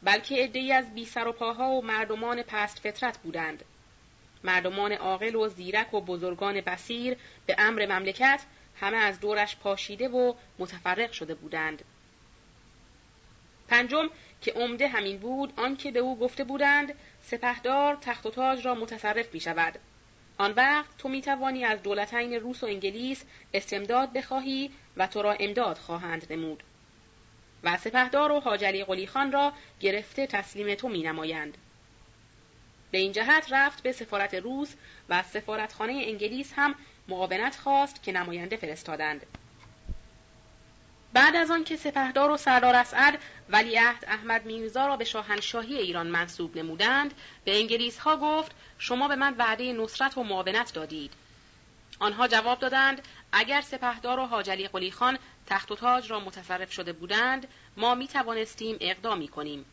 بلکه 0.03 0.37
عدهای 0.37 0.73
از 0.73 0.95
بی 0.95 1.05
سر 1.05 1.29
و 1.29 1.33
پاها 1.33 1.71
و 1.71 1.85
مردمان 1.85 2.43
پست 2.43 2.79
فطرت 2.79 3.19
بودند. 3.19 3.65
مردمان 4.45 4.93
عاقل 4.93 5.35
و 5.35 5.49
زیرک 5.49 5.95
و 5.95 6.01
بزرگان 6.01 6.61
بسیر 6.61 7.17
به 7.47 7.57
امر 7.59 7.87
مملکت 7.87 8.43
همه 8.81 8.97
از 8.97 9.21
دورش 9.21 9.57
پاشیده 9.57 10.09
و 10.09 10.35
متفرق 10.59 11.13
شده 11.13 11.35
بودند. 11.35 11.85
پنجم 13.69 14.11
که 14.41 14.53
عمده 14.53 14.89
همین 14.89 15.19
بود 15.19 15.53
آنکه 15.57 15.91
به 15.91 15.99
او 15.99 16.19
گفته 16.19 16.45
بودند 16.45 16.95
سپهدار 17.23 17.99
تخت 18.01 18.27
و 18.27 18.31
تاج 18.31 18.67
را 18.67 18.75
متصرف 18.75 19.35
می 19.35 19.41
شود 19.41 19.79
آن 20.39 20.53
وقت 20.53 20.97
تو 20.99 21.09
می 21.09 21.23
توانی 21.23 21.65
از 21.65 21.83
دولتین 21.83 22.33
روس 22.33 22.63
و 22.63 22.67
انگلیس 22.67 23.25
استمداد 23.55 24.13
بخواهی 24.13 24.71
و 24.97 25.07
تو 25.07 25.23
را 25.23 25.33
امداد 25.33 25.79
خواهند 25.79 26.33
نمود 26.33 26.63
و 27.63 27.77
سپهدار 27.77 28.33
و 28.33 28.41
حاجلی 28.41 28.85
قلی 28.85 29.07
خان 29.07 29.33
را 29.33 29.53
گرفته 29.81 30.27
تسلیم 30.27 30.75
تو 30.75 30.89
می 30.89 31.03
نمایند. 31.03 31.59
به 32.91 32.99
این 32.99 33.13
جهت 33.13 33.47
رفت 33.51 33.83
به 33.83 33.93
سفارت 33.93 34.35
روس 34.35 34.75
و 35.09 35.23
سفارتخانه 35.23 35.93
انگلیس 35.93 36.53
هم 36.57 36.75
معاونت 37.09 37.57
خواست 37.57 38.03
که 38.03 38.13
نماینده 38.13 38.57
فرستادند. 38.57 39.27
بعد 41.13 41.37
از 41.37 41.51
آن 41.51 41.65
که 41.65 41.77
سپهدار 41.77 42.31
و 42.31 42.37
سردار 42.37 42.75
اسعد 42.75 43.19
ولیعهد 43.49 44.05
احمد 44.09 44.45
میرزا 44.45 44.87
را 44.87 44.97
به 44.97 45.05
شاهنشاهی 45.05 45.77
ایران 45.77 46.07
منصوب 46.07 46.57
نمودند 46.57 47.15
به 47.45 47.59
انگلیس 47.61 47.99
ها 47.99 48.17
گفت 48.17 48.53
شما 48.79 49.09
به 49.09 49.17
من 49.17 49.35
وعده 49.39 49.73
نصرت 49.73 50.19
و 50.19 50.23
معاونت 50.23 50.75
دادید. 50.75 51.13
آنها 51.99 52.29
جواب 52.29 52.59
دادند 52.59 53.03
اگر 53.33 53.61
سپهدار 53.61 54.19
و 54.19 54.27
حاجلی 54.27 54.69
قلی 54.69 54.91
خان 54.91 55.19
تخت 55.47 55.71
و 55.71 55.77
تاج 55.77 56.11
را 56.11 56.21
متصرف 56.21 56.73
شده 56.73 56.93
بودند 56.93 57.49
ما 57.77 57.95
می 57.95 58.09
توانستیم 58.09 58.77
اقدامی 58.81 59.29
کنیم 59.29 59.65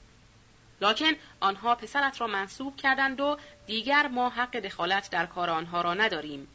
لکن 0.82 1.11
آنها 1.40 1.76
پسرت 1.76 2.22
را 2.22 2.28
منصوب 2.28 2.76
کردند 2.76 3.22
و 3.22 3.38
دیگر 3.68 4.07
ما 4.07 4.30
حق 4.30 4.60
دخالت 4.60 5.10
در 5.10 5.26
کار 5.26 5.49
آنها 5.49 5.82
را 5.82 5.94
نداریم. 5.94 6.48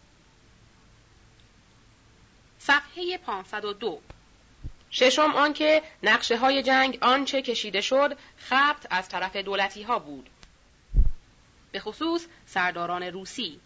صفحه 2.59 3.19
502 3.19 4.01
ششم 4.97 5.33
آنکه 5.35 5.83
نقشه 6.03 6.39
های 6.39 6.63
جنگ 6.63 6.99
آنچه 7.01 7.43
کشیده 7.43 7.81
شد 7.81 8.19
خبت 8.37 8.87
از 8.91 9.09
طرف 9.09 9.37
دولتی 9.37 9.83
ها 9.83 9.99
بود. 9.99 10.31
به 11.73 11.81
خصوص 11.81 12.27
سرداران 12.47 13.03
روسی 13.03 13.61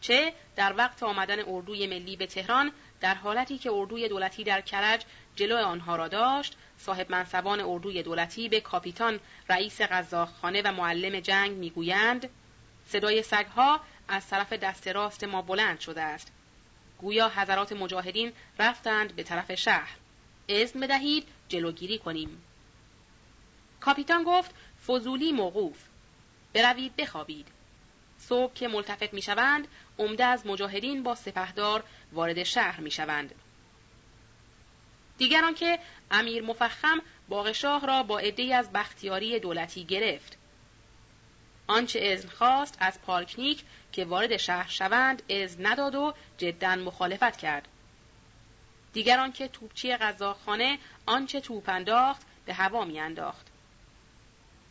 چه 0.00 0.32
در 0.56 0.74
وقت 0.76 1.02
آمدن 1.02 1.38
اردوی 1.48 1.86
ملی 1.86 2.16
به 2.16 2.26
تهران 2.26 2.72
در 3.00 3.14
حالتی 3.14 3.58
که 3.58 3.70
اردوی 3.72 4.08
دولتی 4.08 4.44
در 4.44 4.60
کرج 4.60 5.04
جلو 5.36 5.56
آنها 5.56 5.96
را 5.96 6.08
داشت 6.08 6.56
صاحب 6.78 7.10
منصبان 7.10 7.60
اردوی 7.60 8.02
دولتی 8.02 8.48
به 8.48 8.60
کاپیتان 8.60 9.20
رئیس 9.48 9.80
غذاخانه 9.80 10.62
و 10.64 10.72
معلم 10.72 11.20
جنگ 11.20 11.50
می‌گویند 11.50 12.28
صدای 12.86 13.22
سگها 13.22 13.80
از 14.08 14.26
طرف 14.28 14.52
دست 14.52 14.88
راست 14.88 15.24
ما 15.24 15.42
بلند 15.42 15.80
شده 15.80 16.02
است. 16.02 16.32
گویا 16.98 17.28
حضرات 17.28 17.72
مجاهدین 17.72 18.32
رفتند 18.58 19.16
به 19.16 19.22
طرف 19.22 19.54
شهر. 19.54 20.03
اذن 20.48 20.80
بدهید 20.80 21.28
جلوگیری 21.48 21.98
کنیم. 21.98 22.42
کاپیتان 23.80 24.24
گفت 24.24 24.54
فضولی 24.86 25.32
موقوف. 25.32 25.78
بروید 26.52 26.96
بخوابید. 26.96 27.48
صبح 28.18 28.54
که 28.54 28.68
ملتفت 28.68 29.14
می‌شوند 29.14 29.68
عمده 29.98 30.24
از 30.24 30.46
مجاهدین 30.46 31.02
با 31.02 31.14
سپهدار 31.14 31.84
وارد 32.12 32.42
شهر 32.42 32.80
می‌شوند. 32.80 33.34
دیگران 35.18 35.54
که 35.54 35.78
امیر 36.10 36.42
مفخم 36.42 37.02
باغشاه 37.28 37.86
را 37.86 38.02
با 38.02 38.18
عدهای 38.18 38.52
از 38.52 38.72
بختیاری 38.72 39.40
دولتی 39.40 39.84
گرفت. 39.84 40.38
آنچه 41.66 42.00
اذن 42.02 42.28
خواست 42.28 42.76
از 42.80 43.02
پالکنیک 43.02 43.62
که 43.92 44.04
وارد 44.04 44.36
شهر 44.36 44.68
شوند 44.68 45.22
اذن 45.28 45.66
نداد 45.66 45.94
و 45.94 46.14
جدا 46.38 46.76
مخالفت 46.76 47.36
کرد. 47.36 47.68
دیگران 48.94 49.32
که 49.32 49.48
توپچی 49.48 49.96
غذاخانه 49.96 50.78
آنچه 51.06 51.40
توپ 51.40 51.68
انداخت 51.68 52.22
به 52.46 52.54
هوا 52.54 52.84
میانداخت. 52.84 53.46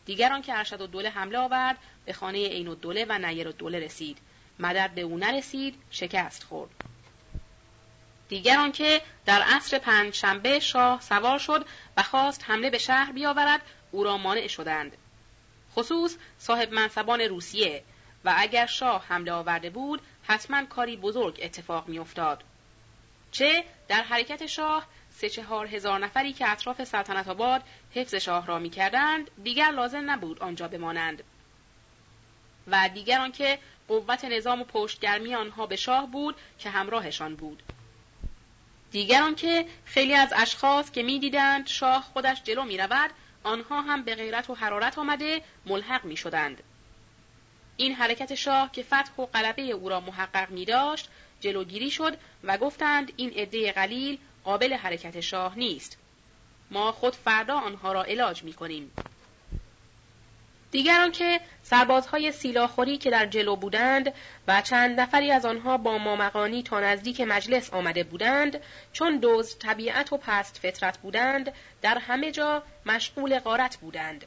دیگران 0.04 0.42
که 0.42 0.58
ارشد 0.58 0.80
و 0.80 0.86
دوله 0.86 1.10
حمله 1.10 1.38
آورد 1.38 1.78
به 2.04 2.12
خانه 2.12 2.48
عین 2.48 2.68
الدوله 2.68 3.06
و 3.08 3.18
نیر 3.18 3.48
الدوله 3.48 3.78
رسید. 3.78 4.18
مدد 4.58 4.90
به 4.94 5.00
او 5.00 5.18
نرسید 5.18 5.82
شکست 5.90 6.42
خورد. 6.42 6.70
دیگران 8.28 8.72
که 8.72 9.02
در 9.26 9.42
عصر 9.42 9.78
پنج 9.78 10.14
شنبه 10.14 10.60
شاه 10.60 11.00
سوار 11.00 11.38
شد 11.38 11.66
و 11.96 12.02
خواست 12.02 12.44
حمله 12.44 12.70
به 12.70 12.78
شهر 12.78 13.12
بیاورد 13.12 13.60
او 13.90 14.04
را 14.04 14.16
مانع 14.16 14.46
شدند. 14.46 14.96
خصوص 15.74 16.16
صاحب 16.38 16.72
منصبان 16.72 17.20
روسیه. 17.20 17.84
و 18.24 18.34
اگر 18.36 18.66
شاه 18.66 19.04
حمله 19.08 19.32
آورده 19.32 19.70
بود 19.70 20.02
حتما 20.22 20.64
کاری 20.64 20.96
بزرگ 20.96 21.40
اتفاق 21.42 21.88
میافتاد. 21.88 22.44
چه 23.34 23.64
در 23.88 24.02
حرکت 24.02 24.46
شاه 24.46 24.86
سه 25.10 25.28
چهار 25.28 25.66
هزار 25.66 25.98
نفری 25.98 26.32
که 26.32 26.50
اطراف 26.50 26.84
سلطنت 26.84 27.28
آباد 27.28 27.62
حفظ 27.94 28.14
شاه 28.14 28.46
را 28.46 28.58
می‌کردند 28.58 29.30
دیگر 29.44 29.70
لازم 29.70 30.10
نبود 30.10 30.42
آنجا 30.42 30.68
بمانند 30.68 31.22
و 32.66 32.88
دیگران 32.94 33.32
که 33.32 33.58
قوت 33.88 34.24
نظام 34.24 34.60
و 34.60 34.64
پشتگرمی 34.64 35.34
آنها 35.34 35.66
به 35.66 35.76
شاه 35.76 36.06
بود 36.06 36.36
که 36.58 36.70
همراهشان 36.70 37.36
بود 37.36 37.62
دیگران 38.90 39.34
که 39.34 39.66
خیلی 39.84 40.14
از 40.14 40.32
اشخاص 40.36 40.90
که 40.90 41.02
می‌دیدند 41.02 41.66
شاه 41.66 42.02
خودش 42.02 42.42
جلو 42.42 42.64
می 42.64 42.78
رود 42.78 43.10
آنها 43.42 43.80
هم 43.80 44.02
به 44.02 44.14
غیرت 44.14 44.50
و 44.50 44.54
حرارت 44.54 44.98
آمده 44.98 45.42
ملحق 45.66 46.04
می 46.04 46.16
شدند. 46.16 46.62
این 47.76 47.94
حرکت 47.94 48.34
شاه 48.34 48.72
که 48.72 48.82
فتح 48.82 49.14
و 49.18 49.26
غلبه 49.26 49.62
او 49.62 49.88
را 49.88 50.00
محقق 50.00 50.50
می 50.50 50.64
داشت 50.64 51.08
جلوگیری 51.44 51.90
شد 51.90 52.16
و 52.44 52.58
گفتند 52.58 53.12
این 53.16 53.30
عده 53.30 53.72
قلیل 53.72 54.18
قابل 54.44 54.72
حرکت 54.72 55.20
شاه 55.20 55.58
نیست. 55.58 55.98
ما 56.70 56.92
خود 56.92 57.14
فردا 57.14 57.58
آنها 57.58 57.92
را 57.92 58.04
علاج 58.04 58.44
می 58.44 58.52
کنیم. 58.52 58.90
دیگران 60.70 61.12
که 61.12 61.40
سربازهای 61.62 62.32
سیلاخوری 62.32 62.98
که 62.98 63.10
در 63.10 63.26
جلو 63.26 63.56
بودند 63.56 64.14
و 64.48 64.62
چند 64.62 65.00
نفری 65.00 65.30
از 65.30 65.46
آنها 65.46 65.76
با 65.76 65.98
مامقانی 65.98 66.62
تا 66.62 66.80
نزدیک 66.80 67.20
مجلس 67.20 67.70
آمده 67.72 68.04
بودند 68.04 68.60
چون 68.92 69.16
دوز 69.16 69.58
طبیعت 69.58 70.12
و 70.12 70.16
پست 70.16 70.58
فطرت 70.62 70.98
بودند 70.98 71.52
در 71.82 71.98
همه 71.98 72.30
جا 72.30 72.62
مشغول 72.86 73.38
غارت 73.38 73.76
بودند 73.76 74.24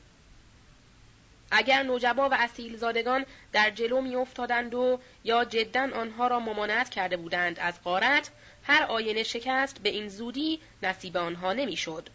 اگر 1.52 1.84
نوجبا 1.84 2.30
و 2.30 2.34
اصیل 2.34 2.78
زادگان 2.78 3.26
در 3.54 3.70
جلو 3.70 4.02
می 4.02 4.16
افتادند 4.16 4.74
و 4.74 5.00
یا 5.24 5.46
جدا 5.46 5.90
آنها 5.94 6.28
را 6.28 6.40
ممانعت 6.40 6.90
کرده 6.90 7.18
بودند 7.18 7.60
از 7.60 7.84
غارت 7.84 8.30
هر 8.64 8.84
آینه 8.84 9.24
شکست 9.24 9.80
به 9.80 9.90
این 9.90 10.10
زودی 10.10 10.60
نصیب 10.84 11.18
آنها 11.18 11.54
نمی‌شد. 11.54 12.10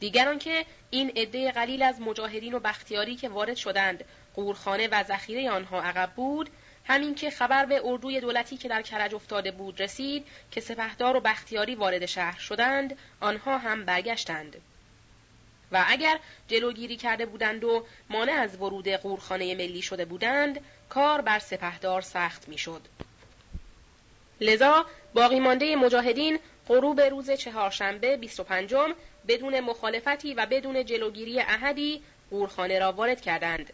دیگران 0.00 0.38
که 0.38 0.66
این 0.90 1.12
عده 1.16 1.52
قلیل 1.52 1.82
از 1.82 2.00
مجاهدین 2.00 2.54
و 2.54 2.58
بختیاری 2.58 3.16
که 3.16 3.28
وارد 3.28 3.56
شدند 3.56 4.04
قورخانه 4.34 4.88
و 4.88 5.02
ذخیره 5.02 5.50
آنها 5.50 5.82
عقب 5.82 6.10
بود 6.16 6.50
همین 6.84 7.14
که 7.14 7.30
خبر 7.30 7.66
به 7.66 7.80
اردوی 7.84 8.20
دولتی 8.20 8.56
که 8.56 8.68
در 8.68 8.82
کرج 8.82 9.14
افتاده 9.14 9.50
بود 9.50 9.82
رسید 9.82 10.26
که 10.50 10.60
سپهدار 10.60 11.16
و 11.16 11.20
بختیاری 11.20 11.74
وارد 11.74 12.06
شهر 12.06 12.38
شدند 12.38 12.98
آنها 13.20 13.58
هم 13.58 13.84
برگشتند 13.84 14.56
و 15.72 15.84
اگر 15.88 16.18
جلوگیری 16.48 16.96
کرده 16.96 17.26
بودند 17.26 17.64
و 17.64 17.86
مانع 18.10 18.32
از 18.32 18.56
ورود 18.60 18.88
قورخانه 18.88 19.54
ملی 19.54 19.82
شده 19.82 20.04
بودند 20.04 20.60
کار 20.88 21.20
بر 21.20 21.38
سپهدار 21.38 22.00
سخت 22.00 22.48
می‌شد 22.48 22.82
لذا 24.40 24.86
باقی 25.14 25.40
مانده 25.40 25.76
مجاهدین 25.76 26.38
غروب 26.68 27.00
روز 27.00 27.30
چهارشنبه 27.30 28.16
25 28.16 28.74
بدون 29.28 29.60
مخالفتی 29.60 30.34
و 30.34 30.46
بدون 30.46 30.84
جلوگیری 30.84 31.40
احدی 31.40 32.02
قورخانه 32.30 32.78
را 32.78 32.92
وارد 32.92 33.20
کردند. 33.20 33.72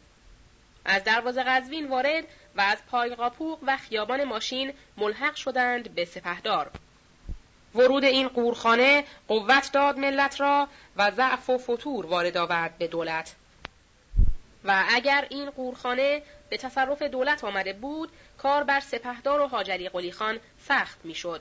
از 0.85 1.05
دروازه 1.05 1.43
قزوین 1.43 1.89
وارد 1.89 2.25
و 2.57 2.61
از 2.61 2.79
پایقاپوق 2.91 3.59
و 3.67 3.77
خیابان 3.77 4.25
ماشین 4.25 4.73
ملحق 4.97 5.35
شدند 5.35 5.95
به 5.95 6.05
سپهدار. 6.05 6.71
ورود 7.75 8.05
این 8.05 8.29
قورخانه 8.29 9.05
قوت 9.29 9.73
داد 9.73 9.99
ملت 9.99 10.41
را 10.41 10.69
و 10.97 11.11
ضعف 11.11 11.51
و 11.51 11.59
فتور 11.59 12.07
وارد 12.07 12.37
آورد 12.37 12.79
به 12.79 12.87
دولت. 12.87 13.35
و 14.65 14.85
اگر 14.89 15.27
این 15.31 15.51
قورخانه 15.51 16.23
به 16.51 16.57
تصرف 16.57 17.03
دولت 17.03 17.45
آمده 17.45 17.73
بود 17.73 18.13
کار 18.39 18.65
بر 18.65 18.81
سپهدار 18.81 19.41
و 19.41 19.47
حاجری 19.47 19.89
قلی 19.89 20.13
خان 20.13 20.41
سخت 20.69 20.99
می‌شد. 21.05 21.41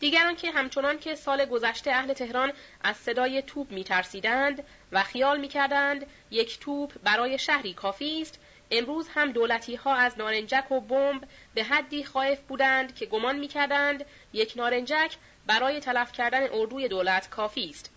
دیگران 0.00 0.36
که 0.36 0.50
همچنان 0.50 0.98
که 0.98 1.14
سال 1.14 1.44
گذشته 1.44 1.90
اهل 1.90 2.12
تهران 2.12 2.52
از 2.84 2.96
صدای 2.96 3.42
توپ 3.42 3.72
میترسیدند 3.72 4.64
و 4.92 5.02
خیال 5.02 5.40
می‌کردند 5.40 6.06
یک 6.30 6.60
توپ 6.60 6.92
برای 7.02 7.38
شهری 7.38 7.74
کافی 7.74 8.22
است 8.22 8.38
امروز 8.70 9.08
هم 9.14 9.32
دولتی 9.32 9.74
ها 9.74 9.94
از 9.94 10.18
نارنجک 10.18 10.72
و 10.72 10.80
بمب 10.80 11.24
به 11.54 11.64
حدی 11.64 12.04
خائف 12.04 12.40
بودند 12.40 12.94
که 12.94 13.06
گمان 13.06 13.38
می‌کردند 13.38 14.04
یک 14.32 14.52
نارنجک 14.56 15.16
برای 15.46 15.80
تلف 15.80 16.12
کردن 16.12 16.48
اردوی 16.52 16.88
دولت 16.88 17.30
کافی 17.30 17.70
است. 17.70 17.90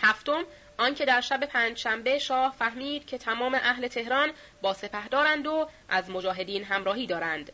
هفتم 0.00 0.44
آنکه 0.78 1.04
در 1.04 1.20
شب 1.20 1.46
پنجشنبه 1.46 2.18
شاه 2.18 2.54
فهمید 2.58 3.06
که 3.06 3.18
تمام 3.18 3.54
اهل 3.54 3.88
تهران 3.88 4.32
با 4.62 4.74
سپهدارند 4.74 5.46
و 5.46 5.68
از 5.88 6.10
مجاهدین 6.10 6.64
همراهی 6.64 7.06
دارند. 7.06 7.52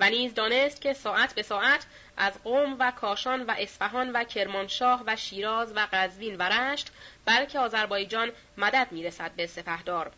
و 0.00 0.10
نیز 0.10 0.34
دانست 0.34 0.80
که 0.80 0.92
ساعت 0.92 1.34
به 1.34 1.42
ساعت 1.42 1.86
از 2.16 2.42
قوم 2.42 2.76
و 2.78 2.90
کاشان 2.90 3.42
و 3.42 3.54
اصفهان 3.58 4.12
و 4.12 4.24
کرمانشاه 4.24 5.02
و 5.06 5.16
شیراز 5.16 5.72
و 5.76 5.86
قزوین 5.92 6.36
و 6.36 6.42
رشت 6.42 6.92
بلکه 7.24 7.58
آذربایجان 7.58 8.32
مدد 8.56 8.88
می‌رسد 8.90 9.30
به 9.36 9.46
سپهدار. 9.46 10.12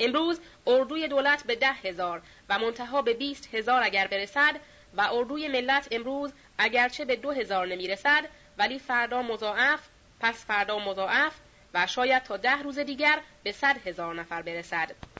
امروز 0.00 0.40
اردوی 0.66 1.08
دولت 1.08 1.44
به 1.46 1.56
ده 1.56 1.72
هزار 1.72 2.22
و 2.48 2.58
منتها 2.58 3.02
به 3.02 3.14
بیست 3.14 3.54
هزار 3.54 3.82
اگر 3.82 4.06
برسد 4.06 4.56
و 4.96 5.08
اردوی 5.12 5.48
ملت 5.48 5.88
امروز 5.90 6.32
اگرچه 6.58 7.04
به 7.04 7.16
دو 7.16 7.30
هزار 7.30 7.66
نمی‌رسد 7.66 8.28
ولی 8.58 8.78
فردا 8.78 9.22
مضاعف 9.22 9.80
پس 10.20 10.46
فردا 10.46 10.78
مضاعف 10.78 11.32
و 11.74 11.86
شاید 11.86 12.22
تا 12.22 12.36
ده 12.36 12.62
روز 12.62 12.78
دیگر 12.78 13.20
به 13.42 13.52
صد 13.52 13.86
هزار 13.86 14.14
نفر 14.14 14.42
برسد. 14.42 15.11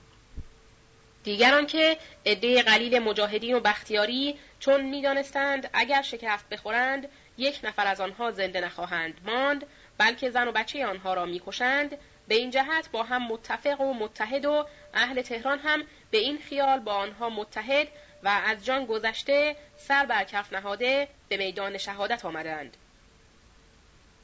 دیگران 1.24 1.66
که 1.66 1.96
عده 2.26 2.62
قلیل 2.62 2.98
مجاهدین 2.98 3.54
و 3.54 3.60
بختیاری 3.60 4.38
چون 4.60 4.80
می‌دانستند 4.80 5.70
اگر 5.72 6.02
شکست 6.02 6.48
بخورند 6.48 7.08
یک 7.38 7.60
نفر 7.62 7.86
از 7.86 8.00
آنها 8.00 8.30
زنده 8.30 8.60
نخواهند 8.60 9.20
ماند 9.24 9.66
بلکه 9.98 10.30
زن 10.30 10.48
و 10.48 10.52
بچه 10.52 10.86
آنها 10.86 11.14
را 11.14 11.24
می‌کشند. 11.26 11.98
به 12.28 12.34
این 12.34 12.50
جهت 12.50 12.90
با 12.90 13.02
هم 13.02 13.22
متفق 13.22 13.80
و 13.80 13.94
متحد 13.94 14.44
و 14.44 14.66
اهل 14.94 15.22
تهران 15.22 15.58
هم 15.58 15.82
به 16.10 16.18
این 16.18 16.38
خیال 16.38 16.78
با 16.78 16.94
آنها 16.94 17.30
متحد 17.30 17.88
و 18.22 18.28
از 18.46 18.64
جان 18.64 18.86
گذشته 18.86 19.56
سر 19.76 20.06
بر 20.06 20.24
کف 20.24 20.52
نهاده 20.52 21.08
به 21.28 21.36
میدان 21.36 21.78
شهادت 21.78 22.24
آمدند. 22.24 22.76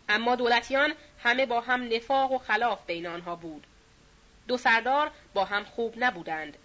اما 0.09 0.37
دولتیان 0.37 0.95
همه 1.23 1.47
با 1.47 1.61
هم 1.61 1.89
نفاق 1.93 2.33
و 2.33 2.39
خلاف 2.39 2.87
بین 2.87 3.07
آنها 3.07 3.37
بود. 3.37 3.67
دو 4.49 4.57
سردار 4.57 5.11
با 5.35 5.45
هم 5.45 5.65
خوب 5.65 5.95
نبودند. 5.99 6.57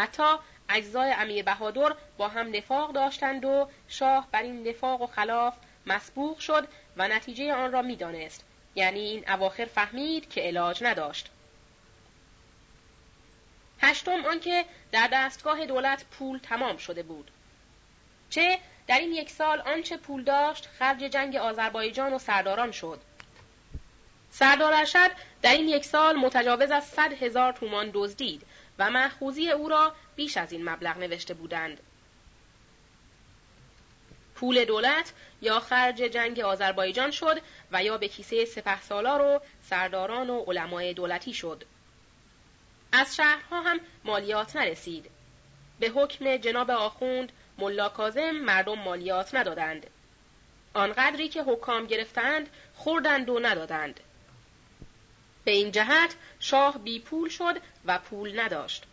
حتی 0.00 0.36
اجزای 0.68 1.12
امیر 1.12 1.44
بهادر 1.44 1.94
با 2.18 2.28
هم 2.28 2.56
نفاق 2.56 2.92
داشتند 2.92 3.44
و 3.44 3.68
شاه 3.88 4.28
بر 4.32 4.42
این 4.42 4.68
نفاق 4.68 5.02
و 5.02 5.06
خلاف 5.06 5.54
مسبوق 5.86 6.38
شد 6.38 6.68
و 6.96 7.08
نتیجه 7.08 7.54
آن 7.54 7.72
را 7.72 7.82
می‌دانست. 7.82 8.44
یعنی 8.74 9.00
این 9.00 9.30
اواخر 9.30 9.64
فهمید 9.64 10.30
که 10.30 10.40
علاج 10.40 10.84
نداشت. 10.84 11.30
هشتم 13.80 14.24
آنکه 14.24 14.64
در 14.92 15.08
دستگاه 15.12 15.66
دولت 15.66 16.04
پول 16.04 16.38
تمام 16.38 16.76
شده 16.76 17.02
بود. 17.02 17.30
چه 18.30 18.58
در 18.86 18.98
این 18.98 19.12
یک 19.12 19.30
سال 19.30 19.60
آنچه 19.60 19.96
پول 19.96 20.24
داشت 20.24 20.68
خرج 20.78 20.98
جنگ 20.98 21.36
آذربایجان 21.36 22.12
و 22.12 22.18
سرداران 22.18 22.72
شد. 22.72 23.00
سردار 24.30 24.86
در 25.42 25.52
این 25.52 25.68
یک 25.68 25.84
سال 25.84 26.16
متجاوز 26.16 26.70
از 26.70 26.84
صد 26.84 27.12
هزار 27.12 27.52
تومان 27.52 27.90
دزدید. 27.94 28.42
و 28.80 28.90
محخوزی 28.90 29.50
او 29.50 29.68
را 29.68 29.94
بیش 30.16 30.36
از 30.36 30.52
این 30.52 30.68
مبلغ 30.68 30.98
نوشته 30.98 31.34
بودند. 31.34 31.80
پول 34.34 34.64
دولت 34.64 35.12
یا 35.42 35.60
خرج 35.60 35.96
جنگ 35.96 36.40
آذربایجان 36.40 37.10
شد 37.10 37.40
و 37.72 37.84
یا 37.84 37.98
به 37.98 38.08
کیسه 38.08 38.44
سپه 38.44 38.80
سالار 38.80 39.20
و 39.20 39.40
سرداران 39.62 40.30
و 40.30 40.44
علمای 40.44 40.94
دولتی 40.94 41.34
شد. 41.34 41.64
از 42.92 43.16
شهرها 43.16 43.62
هم 43.62 43.80
مالیات 44.04 44.56
نرسید. 44.56 45.10
به 45.80 45.88
حکم 45.88 46.36
جناب 46.36 46.70
آخوند 46.70 47.32
ملا 47.58 47.88
کازم 47.88 48.30
مردم 48.30 48.78
مالیات 48.78 49.34
ندادند. 49.34 49.86
آنقدری 50.74 51.28
که 51.28 51.42
حکام 51.42 51.86
گرفتند 51.86 52.48
خوردند 52.74 53.28
و 53.28 53.40
ندادند. 53.40 54.00
به 55.44 55.50
این 55.50 55.72
جهت 55.72 56.14
شاه 56.40 56.78
بی 56.78 57.00
پول 57.00 57.28
شد 57.28 57.56
و 57.84 57.98
پول 57.98 58.40
نداشت. 58.40 58.84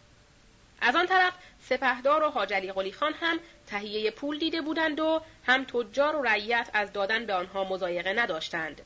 از 0.81 0.95
آن 0.95 1.07
طرف 1.07 1.33
سپهدار 1.61 2.23
و 2.23 2.29
حاجلی 2.29 2.71
قلی 2.71 2.91
خان 2.91 3.13
هم 3.13 3.39
تهیه 3.67 4.11
پول 4.11 4.39
دیده 4.39 4.61
بودند 4.61 4.99
و 4.99 5.21
هم 5.45 5.63
تجار 5.63 6.15
و 6.15 6.21
رعیت 6.21 6.69
از 6.73 6.93
دادن 6.93 7.25
به 7.25 7.33
آنها 7.33 7.63
مزایقه 7.63 8.13
نداشتند. 8.13 8.81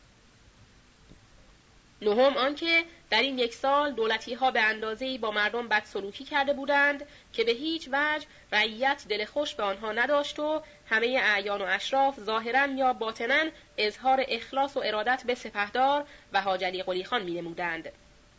نهم 2.01 2.37
آنکه 2.37 2.83
در 3.09 3.21
این 3.21 3.39
یک 3.39 3.53
سال 3.53 3.91
دولتی 3.91 4.33
ها 4.33 4.51
به 4.51 4.61
اندازه 4.61 5.17
با 5.17 5.31
مردم 5.31 5.67
بد 5.67 5.83
سلوکی 5.85 6.23
کرده 6.23 6.53
بودند 6.53 7.07
که 7.33 7.43
به 7.43 7.51
هیچ 7.51 7.89
وجه 7.91 8.27
رعیت 8.51 9.05
دل 9.09 9.25
خوش 9.25 9.55
به 9.55 9.63
آنها 9.63 9.91
نداشت 9.91 10.39
و 10.39 10.61
همه 10.89 11.19
اعیان 11.23 11.61
و 11.61 11.65
اشراف 11.65 12.19
ظاهرا 12.19 12.65
یا 12.65 12.93
باطنا 12.93 13.43
اظهار 13.77 14.25
اخلاص 14.27 14.77
و 14.77 14.81
ارادت 14.85 15.23
به 15.25 15.35
سپهدار 15.35 16.05
و 16.33 16.41
حاجلی 16.41 16.83
قلی 16.83 17.03
خان 17.03 17.23
می 17.23 17.41
نمودند 17.41 17.91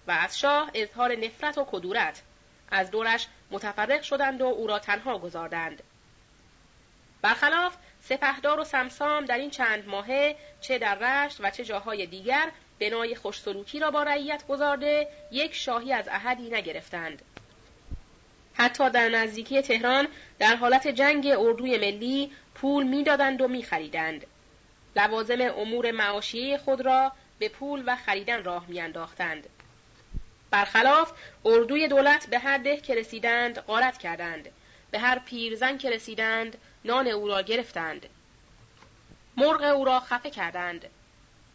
و 0.07 0.11
از 0.11 0.39
شاه 0.39 0.71
اظهار 0.75 1.17
نفرت 1.17 1.59
و 1.59 1.67
کدورت. 1.71 2.23
از 2.71 2.91
دورش 2.91 3.27
متفرق 3.51 4.03
شدند 4.03 4.41
و 4.41 4.45
او 4.45 4.67
را 4.67 4.79
تنها 4.79 5.19
گذاردند. 5.19 5.83
برخلاف 7.23 7.77
سپهدار 8.01 8.61
و 8.61 8.65
سمسام 8.65 9.25
در 9.25 9.39
این 9.39 9.51
چند 9.51 9.89
ماهه 9.89 10.37
چه 10.61 10.79
در 10.79 10.95
رشت 10.95 11.37
و 11.41 11.51
چه 11.51 11.65
جاهای 11.65 12.07
دیگر 12.07 12.53
بنای 12.83 13.15
خوشسلوکی 13.15 13.81
را 13.81 13.91
با 13.91 14.03
رعیت 14.03 14.47
گذارده 14.47 15.09
یک 15.31 15.55
شاهی 15.55 15.93
از 15.93 16.09
احدی 16.09 16.51
نگرفتند. 16.51 17.23
حتی 18.55 18.91
در 18.91 19.09
نزدیکی 19.09 19.63
تهران 19.63 20.09
در 20.39 20.57
حالت 20.57 20.89
جنگ 20.89 21.27
اردوی 21.39 21.79
ملی 21.79 22.33
پول 22.55 22.85
می‌دادند 22.85 23.41
و 23.41 23.49
میخریدند. 23.49 24.27
لوازم 24.97 25.41
امور 25.41 25.91
معاشی 25.91 26.57
خود 26.57 26.81
را 26.81 27.13
به 27.39 27.49
پول 27.49 27.83
و 27.87 27.97
خریدن 27.97 28.45
راه 28.45 28.67
میانداختند. 28.69 29.49
برخلاف 30.51 31.13
اردوی 31.45 31.89
دولت 31.89 32.27
به 32.27 32.39
هر 32.39 32.59
ده 32.59 32.77
که 32.77 32.95
رسیدند 32.95 33.59
غارت 33.59 33.99
کردند. 33.99 34.49
به 34.91 34.99
هر 34.99 35.19
پیرزن 35.19 35.79
که 35.79 35.91
رسیدند 35.91 36.59
نان 36.85 37.09
او 37.09 37.29
را 37.29 37.43
گرفتند. 37.43 38.07
مرغ 39.37 39.63
او 39.63 39.85
را 39.85 40.01
خفه 40.01 40.31
کردند. 40.31 40.87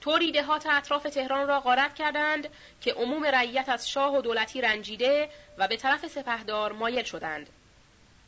طوری 0.07 0.31
دهات 0.31 0.65
اطراف 0.65 1.03
تهران 1.03 1.47
را 1.47 1.59
غارت 1.59 1.95
کردند 1.95 2.47
که 2.81 2.93
عموم 2.93 3.25
رعیت 3.25 3.69
از 3.69 3.89
شاه 3.89 4.17
و 4.17 4.21
دولتی 4.21 4.61
رنجیده 4.61 5.29
و 5.57 5.67
به 5.67 5.77
طرف 5.77 6.07
سپهدار 6.07 6.71
مایل 6.71 7.03
شدند. 7.03 7.49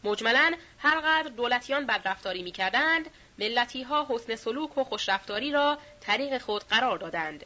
مجملا 0.04 0.54
هرقدر 0.80 1.30
دولتیان 1.30 1.86
بدرفتاری 1.86 2.44
می‌کردند 2.44 3.10
ملتی 3.38 3.84
ها 3.84 4.08
حسن 4.10 4.36
سلوک 4.36 4.78
و 4.78 4.84
خوشرفتاری 4.84 5.52
را 5.52 5.78
طریق 6.02 6.38
خود 6.38 6.64
قرار 6.64 6.98
دادند. 6.98 7.46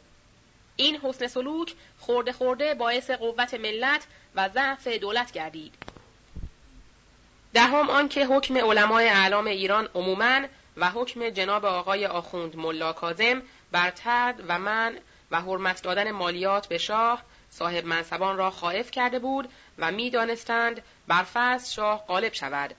این 0.76 0.96
حسن 0.96 1.26
سلوک 1.26 1.74
خورده 1.98 2.32
خورده 2.32 2.74
باعث 2.74 3.10
قوت 3.10 3.54
ملت 3.54 4.06
و 4.34 4.48
ضعف 4.48 4.88
دولت 4.88 5.32
گردید. 5.32 5.74
دهم 7.52 7.90
آنکه 7.90 8.26
حکم 8.26 8.56
علمای 8.56 9.08
اعلام 9.08 9.46
ایران 9.46 9.88
عموماً 9.94 10.40
و 10.76 10.90
حکم 10.90 11.28
جناب 11.28 11.64
آقای 11.64 12.06
آخوند 12.06 12.56
ملا 12.56 12.92
کازم 12.92 13.42
بر 13.74 13.90
ترد 13.90 14.42
و 14.48 14.58
من 14.58 14.98
و 15.30 15.40
حرمت 15.40 15.82
دادن 15.82 16.10
مالیات 16.10 16.66
به 16.66 16.78
شاه 16.78 17.22
صاحب 17.50 17.84
منصبان 17.84 18.36
را 18.36 18.50
خائف 18.50 18.90
کرده 18.90 19.18
بود 19.18 19.52
و 19.78 19.92
می‌دانستند 19.92 20.82
بر 21.08 21.22
فصل 21.22 21.72
شاه 21.72 22.06
غالب 22.06 22.32
شود 22.32 22.74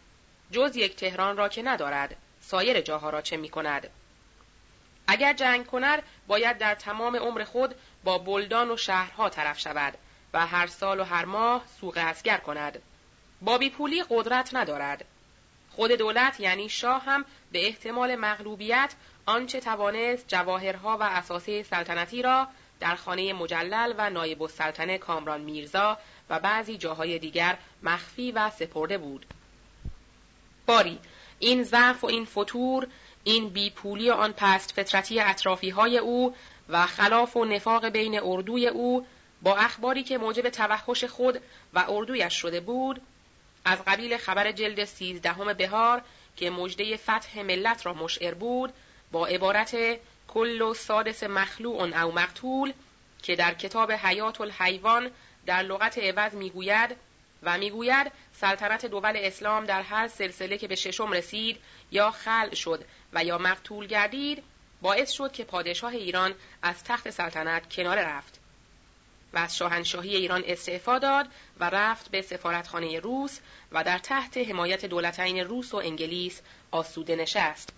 جز 0.51 0.75
یک 0.75 0.95
تهران 0.95 1.37
را 1.37 1.49
که 1.49 1.61
ندارد 1.61 2.15
سایر 2.39 2.81
جاها 2.81 3.09
را 3.09 3.21
چه 3.21 3.37
می 3.37 3.49
کند 3.49 3.89
اگر 5.07 5.33
جنگ 5.33 5.65
کند 5.65 6.03
باید 6.27 6.57
در 6.57 6.75
تمام 6.75 7.15
عمر 7.15 7.43
خود 7.43 7.75
با 8.03 8.17
بلدان 8.17 8.71
و 8.71 8.77
شهرها 8.77 9.29
طرف 9.29 9.59
شود 9.59 9.93
و 10.33 10.47
هر 10.47 10.67
سال 10.67 10.99
و 10.99 11.03
هر 11.03 11.25
ماه 11.25 11.65
سوق 11.81 11.97
اسگر 11.97 12.37
کند. 12.37 12.81
با 13.41 13.59
پولی 13.77 14.03
قدرت 14.09 14.49
ندارد. 14.53 15.05
خود 15.75 15.91
دولت 15.91 16.39
یعنی 16.39 16.69
شاه 16.69 17.03
هم 17.03 17.25
به 17.51 17.67
احتمال 17.67 18.15
مغلوبیت 18.15 18.93
آنچه 19.25 19.59
توانست 19.59 20.27
جواهرها 20.27 20.97
و 20.97 21.03
اساسه 21.03 21.63
سلطنتی 21.63 22.21
را 22.21 22.47
در 22.79 22.95
خانه 22.95 23.33
مجلل 23.33 23.93
و 23.97 24.09
نایب 24.09 24.41
السلطنه 24.41 24.97
کامران 24.97 25.41
میرزا 25.41 25.97
و 26.29 26.39
بعضی 26.39 26.77
جاهای 26.77 27.19
دیگر 27.19 27.57
مخفی 27.83 28.31
و 28.31 28.49
سپرده 28.49 28.97
بود. 28.97 29.25
باری 30.65 30.99
این 31.39 31.63
ضعف 31.63 32.03
و 32.03 32.07
این 32.07 32.25
فتور 32.25 32.87
این 33.23 33.49
بیپولی 33.49 34.11
آن 34.11 34.33
پست 34.37 34.71
فطرتی 34.71 35.19
اطرافی 35.19 35.69
های 35.69 35.97
او 35.97 36.35
و 36.69 36.85
خلاف 36.85 37.37
و 37.37 37.45
نفاق 37.45 37.89
بین 37.89 38.19
اردوی 38.23 38.67
او 38.67 39.05
با 39.41 39.55
اخباری 39.55 40.03
که 40.03 40.17
موجب 40.17 40.49
توحش 40.49 41.03
خود 41.03 41.41
و 41.73 41.85
اردویش 41.89 42.33
شده 42.33 42.59
بود 42.59 43.01
از 43.65 43.79
قبیل 43.87 44.17
خبر 44.17 44.51
جلد 44.51 44.85
سیزدهم 44.85 45.53
بهار 45.53 46.01
که 46.35 46.49
مژده 46.49 46.97
فتح 46.97 47.41
ملت 47.41 47.85
را 47.85 47.93
مشعر 47.93 48.33
بود 48.33 48.73
با 49.11 49.27
عبارت 49.27 49.77
کل 50.27 50.61
و 50.61 50.73
سادس 50.73 51.23
مخلوع 51.23 52.03
او 52.03 52.11
مقتول 52.11 52.73
که 53.23 53.35
در 53.35 53.53
کتاب 53.53 53.91
حیات 53.91 54.41
الحیوان 54.41 55.11
در 55.45 55.61
لغت 55.61 55.97
عوض 55.97 56.33
می‌گوید 56.33 56.95
و 57.43 57.57
می‌گوید 57.57 58.11
سلطنت 58.33 58.85
دول 58.85 59.13
اسلام 59.15 59.65
در 59.65 59.81
هر 59.81 60.07
سلسله 60.07 60.57
که 60.57 60.67
به 60.67 60.75
ششم 60.75 61.11
رسید 61.11 61.59
یا 61.91 62.11
خل 62.11 62.53
شد 62.53 62.85
و 63.13 63.23
یا 63.23 63.37
مقتول 63.37 63.87
گردید 63.87 64.43
باعث 64.81 65.11
شد 65.11 65.31
که 65.31 65.43
پادشاه 65.43 65.91
ایران 65.91 66.35
از 66.61 66.83
تخت 66.83 67.09
سلطنت 67.09 67.73
کنار 67.73 67.97
رفت. 67.97 68.44
و 69.35 69.37
از 69.37 69.57
شاهنشاهی 69.57 70.15
ایران 70.15 70.43
استعفا 70.45 70.99
داد 70.99 71.27
و 71.59 71.69
رفت 71.69 72.11
به 72.11 72.21
سفارتخانه 72.21 72.99
روس 72.99 73.39
و 73.71 73.83
در 73.83 73.97
تحت 73.97 74.37
حمایت 74.37 74.85
دولتین 74.85 75.39
روس 75.39 75.73
و 75.73 75.77
انگلیس 75.77 76.41
آسوده 76.71 77.15
نشست. 77.15 77.69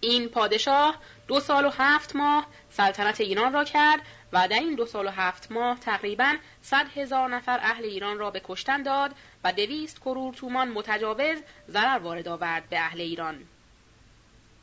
این 0.00 0.28
پادشاه 0.28 0.96
دو 1.28 1.40
سال 1.40 1.64
و 1.64 1.70
هفت 1.70 2.16
ماه 2.16 2.46
سلطنت 2.70 3.20
ایران 3.20 3.52
را 3.52 3.64
کرد 3.64 4.00
و 4.32 4.48
در 4.48 4.58
این 4.58 4.74
دو 4.74 4.86
سال 4.86 5.06
و 5.06 5.10
هفت 5.10 5.52
ماه 5.52 5.80
تقریبا 5.80 6.36
صد 6.62 6.86
هزار 6.96 7.28
نفر 7.28 7.58
اهل 7.62 7.84
ایران 7.84 8.18
را 8.18 8.30
به 8.30 8.40
کشتن 8.44 8.82
داد 8.82 9.14
و 9.44 9.52
دویست 9.52 10.00
کرور 10.00 10.34
تومان 10.34 10.68
متجاوز 10.68 11.38
ضرر 11.70 11.98
وارد 11.98 12.28
آورد 12.28 12.68
به 12.68 12.78
اهل 12.78 13.00
ایران. 13.00 13.46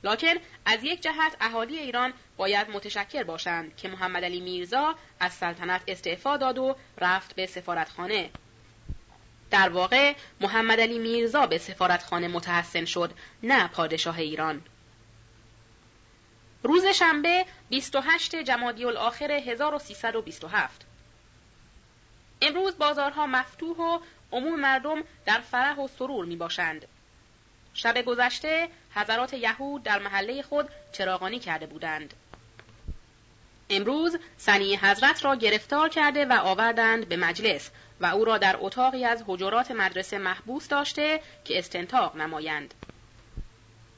لکن 0.07 0.33
از 0.65 0.83
یک 0.83 1.01
جهت 1.01 1.37
اهالی 1.41 1.79
ایران 1.79 2.13
باید 2.37 2.69
متشکر 2.69 3.23
باشند 3.23 3.75
که 3.75 3.87
محمد 3.87 4.23
علی 4.23 4.39
میرزا 4.39 4.95
از 5.19 5.33
سلطنت 5.33 5.81
استعفا 5.87 6.37
داد 6.37 6.57
و 6.57 6.75
رفت 6.97 7.35
به 7.35 7.45
سفارتخانه. 7.45 8.29
در 9.51 9.69
واقع 9.69 10.13
محمد 10.41 10.79
علی 10.79 10.99
میرزا 10.99 11.47
به 11.47 11.57
سفارتخانه 11.57 12.27
متحسن 12.27 12.85
شد 12.85 13.13
نه 13.43 13.67
پادشاه 13.67 14.19
ایران. 14.19 14.61
روز 16.63 16.85
شنبه 16.85 17.45
28 17.69 18.35
جمادی 18.35 18.85
الاخر 18.85 19.31
1327 19.31 20.85
امروز 22.41 22.77
بازارها 22.77 23.27
مفتوح 23.27 23.77
و 23.77 23.99
عموم 24.31 24.59
مردم 24.59 25.03
در 25.25 25.39
فرح 25.39 25.77
و 25.77 25.87
سرور 25.87 26.25
می 26.25 26.35
باشند. 26.35 26.85
شب 27.77 28.01
گذشته 28.01 28.67
حضرات 28.95 29.33
یهود 29.33 29.83
در 29.83 29.99
محله 29.99 30.41
خود 30.41 30.69
چراغانی 30.91 31.39
کرده 31.39 31.65
بودند. 31.65 32.13
امروز 33.69 34.17
سنی 34.37 34.75
حضرت 34.75 35.25
را 35.25 35.35
گرفتار 35.35 35.89
کرده 35.89 36.25
و 36.25 36.39
آوردند 36.43 37.09
به 37.09 37.17
مجلس 37.17 37.69
و 38.01 38.05
او 38.05 38.25
را 38.25 38.37
در 38.37 38.55
اتاقی 38.59 39.05
از 39.05 39.23
حجرات 39.27 39.71
مدرسه 39.71 40.17
محبوس 40.17 40.67
داشته 40.67 41.21
که 41.45 41.59
استنتاق 41.59 42.15
نمایند. 42.15 42.73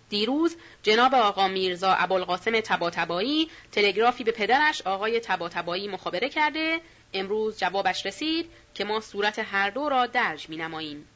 دیروز 0.10 0.58
جناب 0.84 1.16
آقا 1.16 1.48
میرزا 1.48 1.94
ابوالقاسم 1.94 2.60
تباتبایی 2.60 3.50
تلگرافی 3.72 4.24
به 4.24 4.32
پدرش 4.32 4.82
آقای 4.82 5.20
تباتبایی 5.20 5.88
مخابره 5.88 6.30
کرده 6.30 6.80
امروز 7.14 7.60
جوابش 7.60 8.06
رسید 8.06 8.52
که 8.74 8.86
ما 8.86 9.00
صورت 9.00 9.40
هر 9.40 9.70
دو 9.70 9.90
را 9.90 10.06
درج 10.06 10.50
می 10.50 10.58
نماییم. 10.58 11.08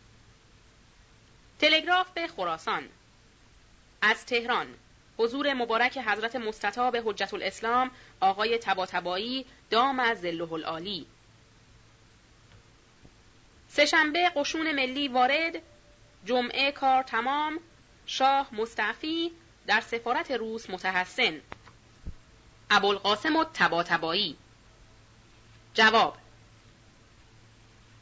تلگراف 1.64 2.10
به 2.10 2.27
خراسان. 2.27 2.90
از 4.02 4.26
تهران 4.26 4.68
حضور 5.18 5.53
مبارک 5.53 5.98
حضرت 5.98 6.35
مستطاب 6.35 6.98
حجت 6.98 7.34
الاسلام 7.34 7.91
آقای 8.19 8.57
تباتبایی 8.57 9.45
دام 9.69 9.99
از 9.99 10.22
زله 10.22 10.53
العالی 10.53 11.06
سهشنبه 13.68 14.31
قشون 14.35 14.72
ملی 14.72 15.07
وارد 15.07 15.61
جمعه 16.26 16.72
کار 16.72 17.03
تمام 17.03 17.60
شاه 18.06 18.56
مستعفی 18.56 19.31
در 19.68 19.81
سفارت 19.81 20.31
روس 20.31 20.69
متحسن. 20.69 21.41
ابوالقاسم 22.72 23.35
و 23.35 23.44
تباتبایی. 23.53 24.38
جواب 25.73 26.18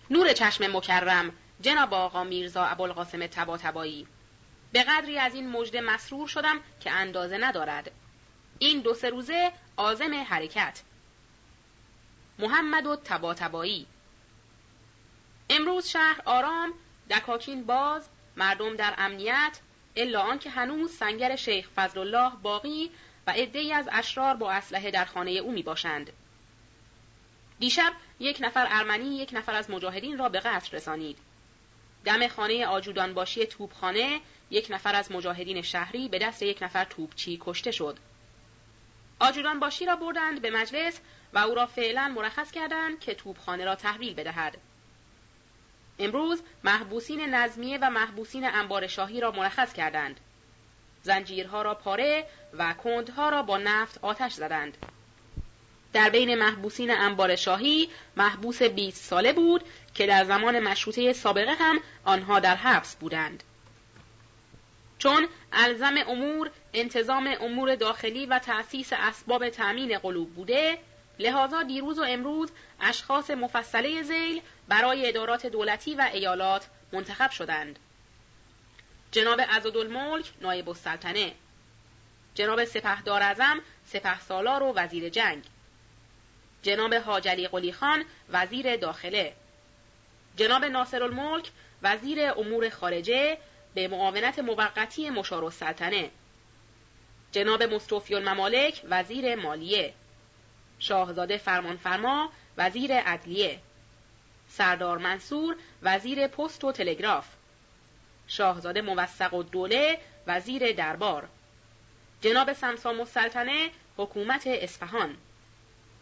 نور 0.09 0.33
چشم 0.33 0.77
مکرم 0.77 1.33
جناب 1.61 1.93
آقا 1.93 2.23
میرزا 2.23 2.65
ابوالقاسم 2.65 3.27
تباتبایی 3.27 4.07
به 4.71 4.83
قدری 4.83 5.17
از 5.17 5.35
این 5.35 5.49
مژده 5.49 5.81
مسرور 5.81 6.27
شدم 6.27 6.59
که 6.79 6.91
اندازه 6.91 7.37
ندارد 7.37 7.91
این 8.59 8.79
دو 8.79 8.93
سه 8.93 9.09
روزه 9.09 9.51
عازم 9.77 10.13
حرکت 10.13 10.81
محمد 12.39 12.85
و 12.85 12.95
تباتبایی 12.95 13.87
امروز 15.49 15.87
شهر 15.87 16.21
آرام 16.25 16.73
دکاکین 17.09 17.63
باز 17.63 18.09
مردم 18.37 18.75
در 18.75 18.93
امنیت 18.97 19.59
الا 19.95 20.21
آنکه 20.21 20.49
هنوز 20.49 20.91
سنگر 20.91 21.35
شیخ 21.35 21.69
فضلالله 21.75 22.31
باقی 22.41 22.91
و 23.27 23.31
عدهای 23.31 23.73
از 23.73 23.89
اشرار 23.91 24.35
با 24.35 24.51
اسلحه 24.51 24.91
در 24.91 25.05
خانه 25.05 25.31
او 25.31 25.51
می 25.51 25.63
باشند. 25.63 26.13
دیشب 27.59 27.93
یک 28.19 28.37
نفر 28.41 28.67
ارمنی 28.69 29.17
یک 29.17 29.29
نفر 29.33 29.53
از 29.53 29.69
مجاهدین 29.69 30.17
را 30.17 30.29
به 30.29 30.39
قتل 30.39 30.77
رسانید. 30.77 31.17
دم 32.05 32.27
خانه 32.27 32.65
آجودان 32.65 33.13
باشی 33.13 33.45
توپخانه 33.45 34.19
یک 34.51 34.67
نفر 34.69 34.95
از 34.95 35.11
مجاهدین 35.11 35.61
شهری 35.61 36.07
به 36.07 36.19
دست 36.19 36.43
یک 36.43 36.63
نفر 36.63 36.85
توپچی 36.85 37.37
کشته 37.41 37.71
شد. 37.71 37.97
آجودان 39.19 39.59
باشی 39.59 39.85
را 39.85 39.95
بردند 39.95 40.41
به 40.41 40.49
مجلس 40.49 40.99
و 41.33 41.37
او 41.37 41.55
را 41.55 41.65
فعلا 41.65 42.13
مرخص 42.15 42.51
کردند 42.51 42.99
که 42.99 43.13
توپخانه 43.13 43.65
را 43.65 43.75
تحویل 43.75 44.13
بدهد. 44.13 44.57
امروز 45.99 46.41
محبوسین 46.63 47.21
نظمیه 47.21 47.77
و 47.81 47.89
محبوسین 47.89 48.45
انبار 48.45 48.87
شاهی 48.87 49.21
را 49.21 49.31
مرخص 49.31 49.73
کردند. 49.73 50.19
زنجیرها 51.03 51.61
را 51.61 51.75
پاره 51.75 52.25
و 52.53 52.73
کندها 52.73 53.29
را 53.29 53.43
با 53.43 53.57
نفت 53.57 53.99
آتش 54.01 54.33
زدند. 54.33 54.77
در 55.93 56.09
بین 56.09 56.35
محبوسین 56.35 56.91
انبار 56.91 57.35
شاهی 57.35 57.89
محبوس 58.17 58.63
20 58.63 59.03
ساله 59.03 59.33
بود 59.33 59.63
که 59.93 60.07
در 60.07 60.23
زمان 60.23 60.59
مشروطه 60.59 61.13
سابقه 61.13 61.53
هم 61.53 61.79
آنها 62.05 62.39
در 62.39 62.55
حبس 62.55 62.95
بودند. 62.95 63.43
چون 64.97 65.27
الزم 65.53 65.95
امور 66.07 66.51
انتظام 66.73 67.35
امور 67.41 67.75
داخلی 67.75 68.25
و 68.25 68.39
تأسیس 68.39 68.93
اسباب 68.93 69.49
تأمین 69.49 69.97
قلوب 69.97 70.33
بوده 70.33 70.77
لحاظا 71.19 71.63
دیروز 71.63 71.99
و 71.99 72.03
امروز 72.03 72.49
اشخاص 72.81 73.29
مفصله 73.29 74.03
زیل 74.03 74.41
برای 74.67 75.07
ادارات 75.07 75.45
دولتی 75.45 75.95
و 75.95 76.09
ایالات 76.13 76.67
منتخب 76.91 77.31
شدند. 77.31 77.79
جناب 79.11 79.41
عزدالملک 79.41 80.25
نایب 80.41 80.69
السلطنه 80.69 81.33
جناب 82.35 82.65
سپهدار 82.65 83.23
ازم 83.23 83.61
سپه 83.85 84.19
سالار 84.19 84.63
و 84.63 84.73
وزیر 84.73 85.09
جنگ 85.09 85.43
جناب 86.63 86.93
حاجلی 86.93 87.47
قلی 87.47 87.71
خان 87.73 88.05
وزیر 88.29 88.75
داخله 88.75 89.33
جناب 90.41 90.65
ناصر 90.65 91.03
الملک 91.03 91.51
وزیر 91.83 92.31
امور 92.31 92.69
خارجه 92.69 93.37
به 93.73 93.87
معاونت 93.87 94.39
موقتی 94.39 95.09
مشار 95.09 95.45
السلطنه. 95.45 96.09
جناب 97.31 97.63
مستوفی 97.63 98.15
الممالک 98.15 98.81
وزیر 98.89 99.35
مالیه. 99.35 99.93
شاهزاده 100.79 101.37
فرمانفرما 101.37 102.31
وزیر 102.57 102.93
عدلیه. 102.93 103.59
سردار 104.49 104.97
منصور 104.97 105.55
وزیر 105.83 106.27
پست 106.27 106.63
و 106.63 106.71
تلگراف. 106.71 107.27
شاهزاده 108.27 108.81
موثق 108.81 109.33
و 109.33 109.43
دوله 109.43 109.97
وزیر 110.27 110.71
دربار. 110.71 111.27
جناب 112.21 112.53
سمسام 112.53 112.99
السلطنه 112.99 113.69
حکومت 113.97 114.47
اصفهان. 114.47 115.17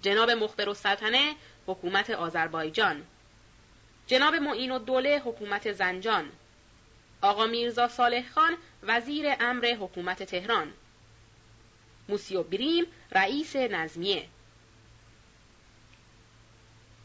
جناب 0.02 0.32
مخبر 0.32 0.70
السلطنه 0.70 1.36
حکومت 1.68 2.10
آذربایجان. 2.10 3.06
جناب 4.10 4.36
معین 4.36 4.72
الدوله 4.72 5.22
حکومت 5.26 5.72
زنجان. 5.72 6.32
آقا 7.22 7.46
میرزا 7.46 7.88
صالح 7.88 8.30
خان 8.30 8.58
وزیر 8.84 9.26
امر 9.40 9.66
حکومت 9.66 10.24
تهران. 10.24 10.74
موسیو 12.10 12.44
بریم 12.44 12.86
رئیس 13.12 13.56
نظمیه. 13.56 14.28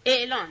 اعلان. 0.06 0.50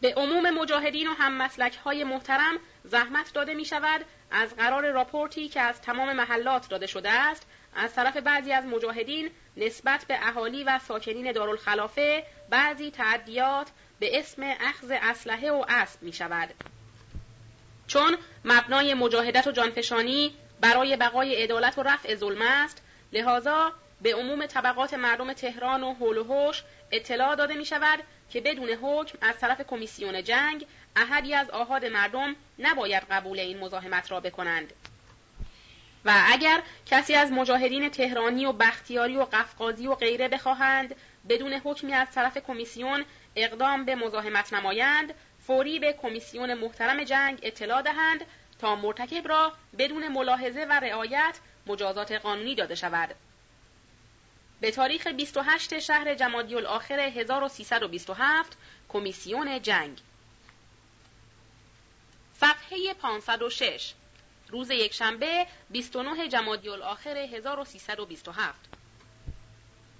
به 0.00 0.14
عموم 0.14 0.50
مجاهدین 0.50 1.08
و 1.08 1.12
هم 1.12 1.32
مسلک 1.32 1.76
های 1.76 2.04
محترم 2.04 2.58
زحمت 2.84 3.32
داده 3.32 3.54
می 3.54 3.64
شود 3.64 4.04
از 4.30 4.56
قرار 4.56 4.90
راپورتی 4.90 5.48
که 5.48 5.60
از 5.60 5.82
تمام 5.82 6.12
محلات 6.12 6.68
داده 6.68 6.86
شده 6.86 7.10
است 7.10 7.46
از 7.74 7.94
طرف 7.94 8.16
بعضی 8.16 8.52
از 8.52 8.64
مجاهدین 8.64 9.30
نسبت 9.56 10.04
به 10.08 10.28
اهالی 10.28 10.64
و 10.64 10.78
ساکنین 10.78 11.32
دارالخلافه 11.32 12.24
بعضی 12.50 12.90
تعدیات 12.90 13.70
به 14.00 14.18
اسم 14.18 14.42
اخذ 14.60 14.90
اسلحه 14.90 15.50
و 15.50 15.64
اسب 15.68 16.02
می 16.02 16.12
شود. 16.12 16.48
چون 17.86 18.16
مبنای 18.44 18.94
مجاهدت 18.94 19.46
و 19.46 19.52
جانفشانی 19.52 20.34
برای 20.60 20.96
بقای 20.96 21.42
عدالت 21.42 21.78
و 21.78 21.82
رفع 21.82 22.14
ظلم 22.14 22.42
است 22.42 22.82
لحاظا 23.12 23.72
به 24.02 24.14
عموم 24.14 24.46
طبقات 24.46 24.94
مردم 24.94 25.32
تهران 25.32 25.82
و 25.82 25.94
حول 25.94 26.18
و 26.18 26.24
حوش 26.24 26.62
اطلاع 26.90 27.34
داده 27.34 27.54
می 27.54 27.64
شود 27.64 28.02
که 28.30 28.40
بدون 28.40 28.68
حکم 28.68 29.18
از 29.20 29.38
طرف 29.38 29.60
کمیسیون 29.60 30.24
جنگ 30.24 30.66
احدی 30.96 31.34
از 31.34 31.50
آهاد 31.50 31.84
مردم 31.84 32.36
نباید 32.58 33.02
قبول 33.10 33.40
این 33.40 33.58
مزاحمت 33.58 34.10
را 34.10 34.20
بکنند 34.20 34.72
و 36.04 36.22
اگر 36.26 36.62
کسی 36.86 37.14
از 37.14 37.32
مجاهدین 37.32 37.90
تهرانی 37.90 38.46
و 38.46 38.52
بختیاری 38.52 39.16
و 39.16 39.24
قفقازی 39.32 39.86
و 39.86 39.94
غیره 39.94 40.28
بخواهند 40.28 40.94
بدون 41.28 41.52
حکمی 41.52 41.94
از 41.94 42.10
طرف 42.10 42.38
کمیسیون 42.38 43.04
اقدام 43.36 43.84
به 43.84 43.94
مزاحمت 43.94 44.52
نمایند 44.52 45.14
فوری 45.46 45.78
به 45.78 45.92
کمیسیون 45.92 46.54
محترم 46.54 47.04
جنگ 47.04 47.38
اطلاع 47.42 47.82
دهند 47.82 48.24
تا 48.58 48.76
مرتکب 48.76 49.28
را 49.28 49.52
بدون 49.78 50.08
ملاحظه 50.08 50.66
و 50.70 50.72
رعایت 50.72 51.38
مجازات 51.66 52.12
قانونی 52.12 52.54
داده 52.54 52.74
شود. 52.74 53.14
به 54.60 54.70
تاریخ 54.70 55.06
28 55.06 55.78
شهر 55.78 56.14
جمادی 56.14 56.54
الاخر 56.54 57.00
1327 57.00 58.56
کمیسیون 58.88 59.62
جنگ. 59.62 59.98
صفحه 62.40 62.94
506 62.94 63.94
روز 64.48 64.70
یکشنبه 64.70 65.46
29 65.70 66.28
جمادی 66.28 66.68
الاخر 66.68 67.16
1327 67.16 68.77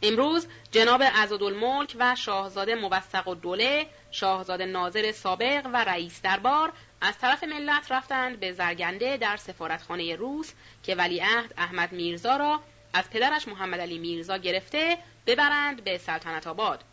امروز 0.02 0.46
جناب 0.70 1.02
عزدالملک 1.02 1.96
و 1.98 2.14
شاهزاده 2.14 2.74
موثق 2.74 3.28
الدوله 3.28 3.86
شاهزاده 4.10 4.66
ناظر 4.66 5.12
سابق 5.12 5.66
و 5.72 5.84
رئیس 5.84 6.22
دربار 6.22 6.72
از 7.00 7.18
طرف 7.18 7.44
ملت 7.44 7.92
رفتند 7.92 8.40
به 8.40 8.52
زرگنده 8.52 9.16
در 9.16 9.36
سفارتخانه 9.36 10.16
روس 10.16 10.52
که 10.82 10.94
ولیعهد 10.94 11.54
احمد 11.56 11.92
میرزا 11.92 12.36
را 12.36 12.60
از 12.92 13.10
پدرش 13.10 13.48
محمد 13.48 13.80
علی 13.80 13.98
میرزا 13.98 14.36
گرفته 14.36 14.98
ببرند 15.26 15.84
به 15.84 15.98
سلطنت 15.98 16.46
آباد. 16.46 16.84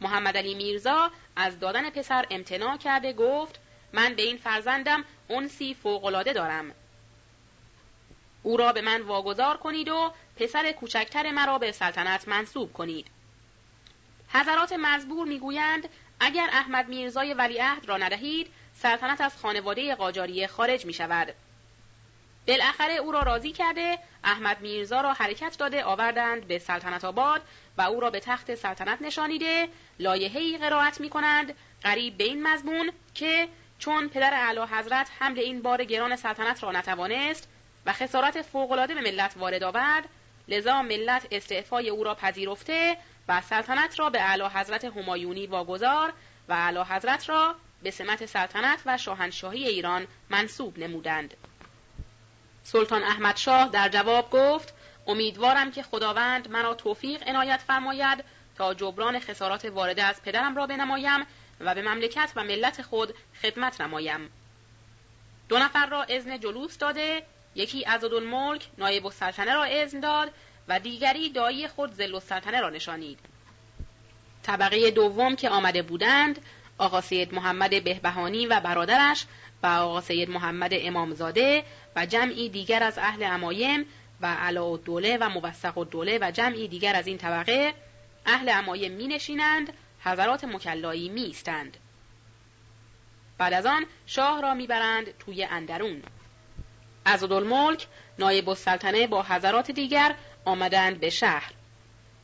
محمد 0.00 0.36
علی 0.36 0.54
میرزا 0.54 1.10
از 1.36 1.60
دادن 1.60 1.90
پسر 1.90 2.26
امتناع 2.30 2.76
کرده 2.76 3.12
گفت 3.12 3.60
من 3.92 4.14
به 4.14 4.22
این 4.22 4.36
فرزندم 4.36 5.04
انسی 5.30 5.74
فوقالعاده 5.74 6.32
دارم. 6.32 6.74
او 8.42 8.56
را 8.56 8.72
به 8.72 8.80
من 8.80 9.02
واگذار 9.02 9.56
کنید 9.56 9.88
و 9.88 10.12
پسر 10.36 10.72
کوچکتر 10.72 11.30
مرا 11.30 11.58
به 11.58 11.72
سلطنت 11.72 12.28
منصوب 12.28 12.72
کنید. 12.72 13.06
حضرات 14.28 14.72
مزبور 14.72 15.26
می‌گویند 15.26 15.88
اگر 16.20 16.48
احمد 16.52 16.88
میرزای 16.88 17.34
ولیعهد 17.34 17.88
را 17.88 17.96
ندهید 17.96 18.50
سلطنت 18.74 19.20
از 19.20 19.36
خانواده 19.36 19.94
قاجاریه 19.94 20.46
خارج 20.46 20.86
می 20.86 20.92
شود. 20.92 21.34
بالاخره 22.48 22.94
او 22.94 23.12
را 23.12 23.22
راضی 23.22 23.52
کرده 23.52 23.98
احمد 24.24 24.60
میرزا 24.60 25.00
را 25.00 25.12
حرکت 25.12 25.58
داده 25.58 25.84
آوردند 25.84 26.46
به 26.46 26.58
سلطنت 26.58 27.04
آباد 27.04 27.42
و 27.78 27.82
او 27.82 28.00
را 28.00 28.10
به 28.10 28.20
تخت 28.20 28.54
سلطنت 28.54 29.02
نشانیده 29.02 29.68
لایحه‌ای 29.98 30.58
قرائت 30.58 31.00
می 31.00 31.10
کنند 31.10 31.54
قریب 31.82 32.16
به 32.16 32.24
این 32.24 32.42
مضمون 32.46 32.92
که 33.14 33.48
چون 33.78 34.08
پدر 34.08 34.34
اعلی 34.34 34.60
حضرت 34.60 35.10
حمل 35.18 35.38
این 35.38 35.62
بار 35.62 35.84
گران 35.84 36.16
سلطنت 36.16 36.62
را 36.62 36.72
نتوانست 36.72 37.48
و 37.86 37.92
خسارت 37.92 38.42
فوقالعاده 38.42 38.94
به 38.94 39.00
ملت 39.00 39.34
وارد 39.36 39.62
آورد 39.62 40.08
لذا 40.48 40.82
ملت 40.82 41.26
استعفای 41.30 41.88
او 41.90 42.04
را 42.04 42.14
پذیرفته 42.14 42.96
و 43.28 43.40
سلطنت 43.40 44.00
را 44.00 44.10
به 44.10 44.20
اعلی 44.22 44.44
حضرت 44.44 44.84
همایونی 44.84 45.46
واگذار 45.46 46.12
و 46.48 46.52
اعلی 46.52 46.80
حضرت 46.80 47.28
را 47.28 47.54
به 47.82 47.90
سمت 47.90 48.26
سلطنت 48.26 48.82
و 48.86 48.98
شاهنشاهی 48.98 49.68
ایران 49.68 50.06
منصوب 50.30 50.78
نمودند. 50.78 51.34
سلطان 52.62 53.02
احمد 53.02 53.36
شاه 53.36 53.68
در 53.68 53.88
جواب 53.88 54.30
گفت 54.30 54.74
امیدوارم 55.06 55.70
که 55.70 55.82
خداوند 55.82 56.50
مرا 56.50 56.74
توفیق 56.74 57.28
عنایت 57.28 57.60
فرماید 57.60 58.24
تا 58.56 58.74
جبران 58.74 59.18
خسارات 59.18 59.64
وارده 59.64 60.02
از 60.02 60.22
پدرم 60.22 60.56
را 60.56 60.66
بنمایم 60.66 61.26
و 61.60 61.74
به 61.74 61.82
مملکت 61.82 62.32
و 62.36 62.44
ملت 62.44 62.82
خود 62.82 63.14
خدمت 63.42 63.80
نمایم. 63.80 64.30
دو 65.48 65.58
نفر 65.58 65.86
را 65.86 66.02
اذن 66.02 66.40
جلوس 66.40 66.78
داده 66.78 67.22
یکی 67.54 67.82
عزدالملک 67.82 68.66
نایب 68.78 69.06
السلطنه 69.06 69.54
را 69.54 69.64
اذن 69.64 70.00
داد 70.00 70.30
و 70.68 70.80
دیگری 70.80 71.30
دایی 71.30 71.68
خود 71.68 71.92
زل 71.92 72.14
السلطنه 72.14 72.60
را 72.60 72.70
نشانید 72.70 73.18
طبقه 74.42 74.90
دوم 74.90 75.36
که 75.36 75.50
آمده 75.50 75.82
بودند 75.82 76.38
آقا 76.78 77.00
سید 77.00 77.34
محمد 77.34 77.84
بهبهانی 77.84 78.46
و 78.46 78.60
برادرش 78.60 79.26
و 79.62 79.66
آقا 79.66 80.00
سید 80.00 80.30
محمد 80.30 80.70
امامزاده 80.72 81.64
و 81.96 82.06
جمعی 82.06 82.48
دیگر 82.48 82.82
از 82.82 82.98
اهل 82.98 83.22
امایم 83.22 83.86
و 84.20 84.26
علا 84.26 84.76
دوله 84.76 85.18
و 85.20 85.28
موثق 85.28 85.84
دوله 85.84 86.18
و 86.22 86.30
جمعی 86.30 86.68
دیگر 86.68 86.96
از 86.96 87.06
این 87.06 87.18
طبقه 87.18 87.74
اهل 88.26 88.48
امایم 88.48 88.92
می 88.92 89.06
نشینند 89.08 89.72
حضرات 90.04 90.44
مکلایی 90.44 91.08
می 91.08 91.30
استند. 91.30 91.76
بعد 93.38 93.52
از 93.52 93.66
آن 93.66 93.86
شاه 94.06 94.42
را 94.42 94.54
می‌برند 94.54 95.18
توی 95.18 95.44
اندرون 95.44 96.02
عزدالملک 97.06 97.86
نایب 98.18 98.48
السلطنه 98.48 99.06
با 99.06 99.22
حضرات 99.22 99.70
دیگر 99.70 100.14
آمدند 100.44 101.00
به 101.00 101.10
شهر. 101.10 101.52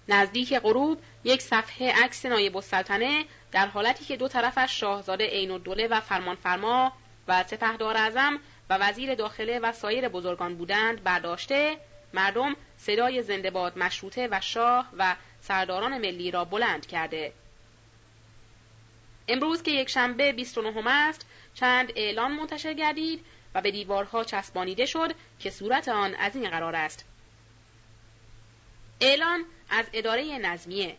نزدیک 0.09 0.55
غروب 0.55 0.99
یک 1.25 1.43
صفحه 1.43 2.05
عکس 2.05 2.27
نایب 2.27 2.57
السلطنه 2.57 3.25
در 3.53 3.67
حالتی 3.67 4.05
که 4.05 4.17
دو 4.17 4.29
طرفش 4.29 4.81
شاهزاده 4.81 5.27
عین 5.27 5.51
الدوله 5.51 5.89
و 5.89 6.01
فرمانفرما 6.01 6.93
و 7.29 7.45
سپهدار 7.45 7.97
اعظم 7.97 8.39
و 8.71 8.79
وزیر 8.79 9.15
داخله 9.15 9.59
و 9.59 9.73
سایر 9.73 10.09
بزرگان 10.09 10.55
بودند 10.57 11.03
برداشته 11.05 11.77
مردم 12.15 12.57
صدای 12.77 13.23
زندهباد 13.23 13.79
مشروطه 13.79 14.29
و 14.31 14.41
شاه 14.41 14.89
و 14.99 15.17
سرداران 15.41 15.99
ملی 15.99 16.31
را 16.31 16.45
بلند 16.45 16.87
کرده. 16.87 17.33
امروز 19.29 19.63
که 19.63 19.71
یک 19.71 19.89
شنبه 19.89 20.33
29 20.33 20.91
است 20.91 21.27
چند 21.55 21.93
اعلان 21.97 22.33
منتشر 22.33 22.73
گردید 22.73 23.25
و 23.55 23.61
به 23.61 23.71
دیوارها 23.71 24.25
چسبانیده 24.25 24.87
شد 24.87 25.13
که 25.39 25.51
صورت 25.51 25.89
آن 25.89 26.15
از 26.15 26.37
این 26.37 26.51
قرار 26.51 26.77
است. 26.77 27.05
اعلان 29.01 29.45
از 29.71 29.87
اداره 29.93 30.39
نظمیه. 30.39 30.97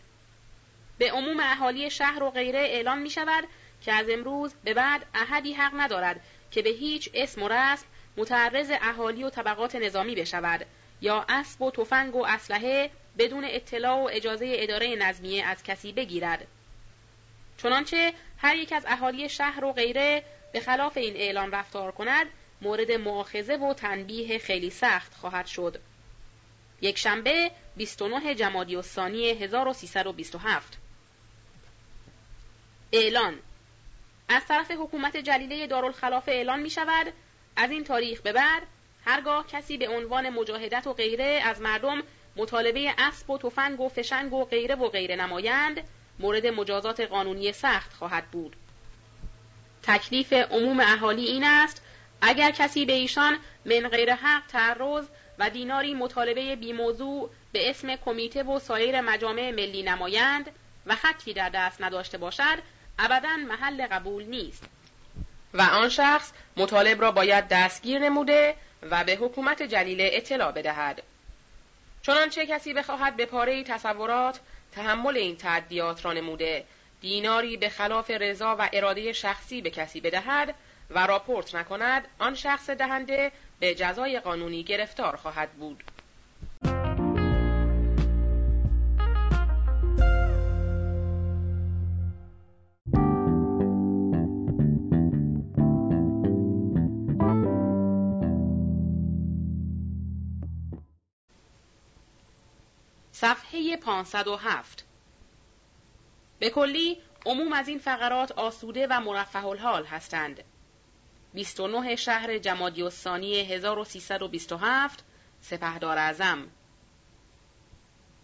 به 0.97 1.11
عموم 1.11 1.39
اهالی 1.39 1.89
شهر 1.89 2.23
و 2.23 2.31
غیره 2.31 2.59
اعلان 2.59 2.99
می 2.99 3.09
شود 3.09 3.47
که 3.81 3.93
از 3.93 4.09
امروز 4.09 4.53
به 4.63 4.73
بعد 4.73 5.05
احدی 5.13 5.53
حق 5.53 5.71
ندارد 5.75 6.21
که 6.51 6.61
به 6.61 6.69
هیچ 6.69 7.09
اسم 7.13 7.43
و 7.43 7.47
رسم 7.47 7.85
متعرض 8.17 8.71
اهالی 8.81 9.23
و 9.23 9.29
طبقات 9.29 9.75
نظامی 9.75 10.15
بشود 10.15 10.65
یا 11.01 11.25
اسب 11.29 11.61
و 11.61 11.71
تفنگ 11.71 12.15
و 12.15 12.25
اسلحه 12.25 12.91
بدون 13.17 13.45
اطلاع 13.47 14.03
و 14.03 14.09
اجازه 14.11 14.51
اداره 14.55 14.95
نظمیه 14.95 15.45
از 15.45 15.63
کسی 15.63 15.91
بگیرد. 15.91 16.47
چنانچه 17.57 18.13
هر 18.37 18.55
یک 18.55 18.73
از 18.73 18.85
اهالی 18.87 19.29
شهر 19.29 19.65
و 19.65 19.73
غیره 19.73 20.23
به 20.53 20.59
خلاف 20.59 20.97
این 20.97 21.15
اعلان 21.15 21.51
رفتار 21.51 21.91
کند 21.91 22.27
مورد 22.61 22.91
معاخذه 22.91 23.57
و 23.57 23.73
تنبیه 23.73 24.37
خیلی 24.37 24.69
سخت 24.69 25.13
خواهد 25.13 25.45
شد. 25.45 25.81
یک 26.81 26.97
شنبه 26.97 27.51
29 27.75 28.35
جمادی 28.35 28.75
الثانی 28.75 29.29
1327 29.29 30.77
اعلان. 32.91 33.39
از 34.29 34.45
طرف 34.45 34.71
حکومت 34.71 35.17
جلیله 35.17 35.67
دارالخلافه 35.67 36.31
اعلان 36.31 36.59
می 36.59 36.69
شود 36.69 37.13
از 37.55 37.71
این 37.71 37.83
تاریخ 37.83 38.21
به 38.21 38.33
بعد 38.33 38.63
هرگاه 39.05 39.47
کسی 39.47 39.77
به 39.77 39.89
عنوان 39.89 40.29
مجاهدت 40.29 40.87
و 40.87 40.93
غیره 40.93 41.41
از 41.45 41.61
مردم 41.61 42.03
مطالبه 42.35 42.93
اسب 42.97 43.29
و 43.29 43.37
تفنگ 43.37 43.79
و 43.79 43.89
فشنگ 43.89 44.33
و 44.33 44.45
غیره 44.45 44.75
و 44.75 44.89
غیره 44.89 45.15
نمایند 45.15 45.83
مورد 46.19 46.47
مجازات 46.47 47.01
قانونی 47.01 47.51
سخت 47.51 47.93
خواهد 47.93 48.25
بود. 48.31 48.55
تکلیف 49.83 50.33
عموم 50.33 50.79
اهالی 50.79 51.25
این 51.25 51.43
است 51.43 51.81
اگر 52.21 52.51
کسی 52.51 52.85
به 52.85 52.93
ایشان 52.93 53.37
من 53.65 53.87
غیر 53.87 54.13
حق 54.13 54.47
تعرض 54.47 55.05
و 55.39 55.49
دیناری 55.49 55.93
مطالبه 55.93 56.55
بیموضوع 56.55 57.29
به 57.51 57.69
اسم 57.69 57.95
کمیته 57.95 58.43
و 58.43 58.59
سایر 58.59 59.01
مجامع 59.01 59.51
ملی 59.51 59.83
نمایند 59.83 60.51
و 60.85 60.95
خطی 60.95 61.33
در 61.33 61.49
دست 61.49 61.81
نداشته 61.81 62.17
باشد 62.17 62.59
ابدا 62.99 63.37
محل 63.37 63.87
قبول 63.87 64.23
نیست. 64.23 64.63
و 65.53 65.61
آن 65.61 65.89
شخص 65.89 66.31
مطالب 66.57 67.01
را 67.01 67.11
باید 67.11 67.47
دستگیر 67.47 67.99
نموده 67.99 68.55
و 68.91 69.03
به 69.03 69.15
حکومت 69.15 69.63
جلیله 69.63 70.09
اطلاع 70.13 70.51
بدهد. 70.51 71.03
چنانچه 72.01 72.45
کسی 72.45 72.73
بخواهد 72.73 73.15
به 73.15 73.25
پاره 73.25 73.63
تصورات 73.63 74.39
تحمل 74.71 75.17
این 75.17 75.37
تعدیات 75.37 76.05
را 76.05 76.13
نموده 76.13 76.65
دیناری 77.01 77.57
به 77.57 77.69
خلاف 77.69 78.11
رضا 78.11 78.55
و 78.59 78.69
اراده 78.73 79.13
شخصی 79.13 79.61
به 79.61 79.69
کسی 79.69 80.01
بدهد 80.01 80.55
و 80.89 81.07
راپورت 81.07 81.55
نکند 81.55 82.07
آن 82.19 82.35
شخص 82.35 82.69
دهنده 82.69 83.31
به 83.59 83.75
جزای 83.75 84.19
قانونی 84.19 84.63
گرفتار 84.63 85.15
خواهد 85.15 85.51
بود. 85.51 85.83
صفحه 103.11 103.77
507 103.77 104.85
به 106.39 106.49
کلی 106.49 106.97
عموم 107.25 107.53
از 107.53 107.67
این 107.67 107.79
فقرات 107.79 108.31
آسوده 108.31 108.87
و 108.87 108.99
مرفه 108.99 109.45
الحال 109.45 109.85
هستند. 109.85 110.43
29 111.33 111.95
شهر 111.95 112.37
جمادی 112.37 112.83
الثانی 112.83 113.39
1327 113.39 115.03
سپهدار 115.41 115.97
اعظم. 115.97 116.47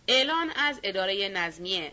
اعلان 0.08 0.52
از 0.56 0.80
اداره 0.84 1.30
نظمیه. 1.30 1.92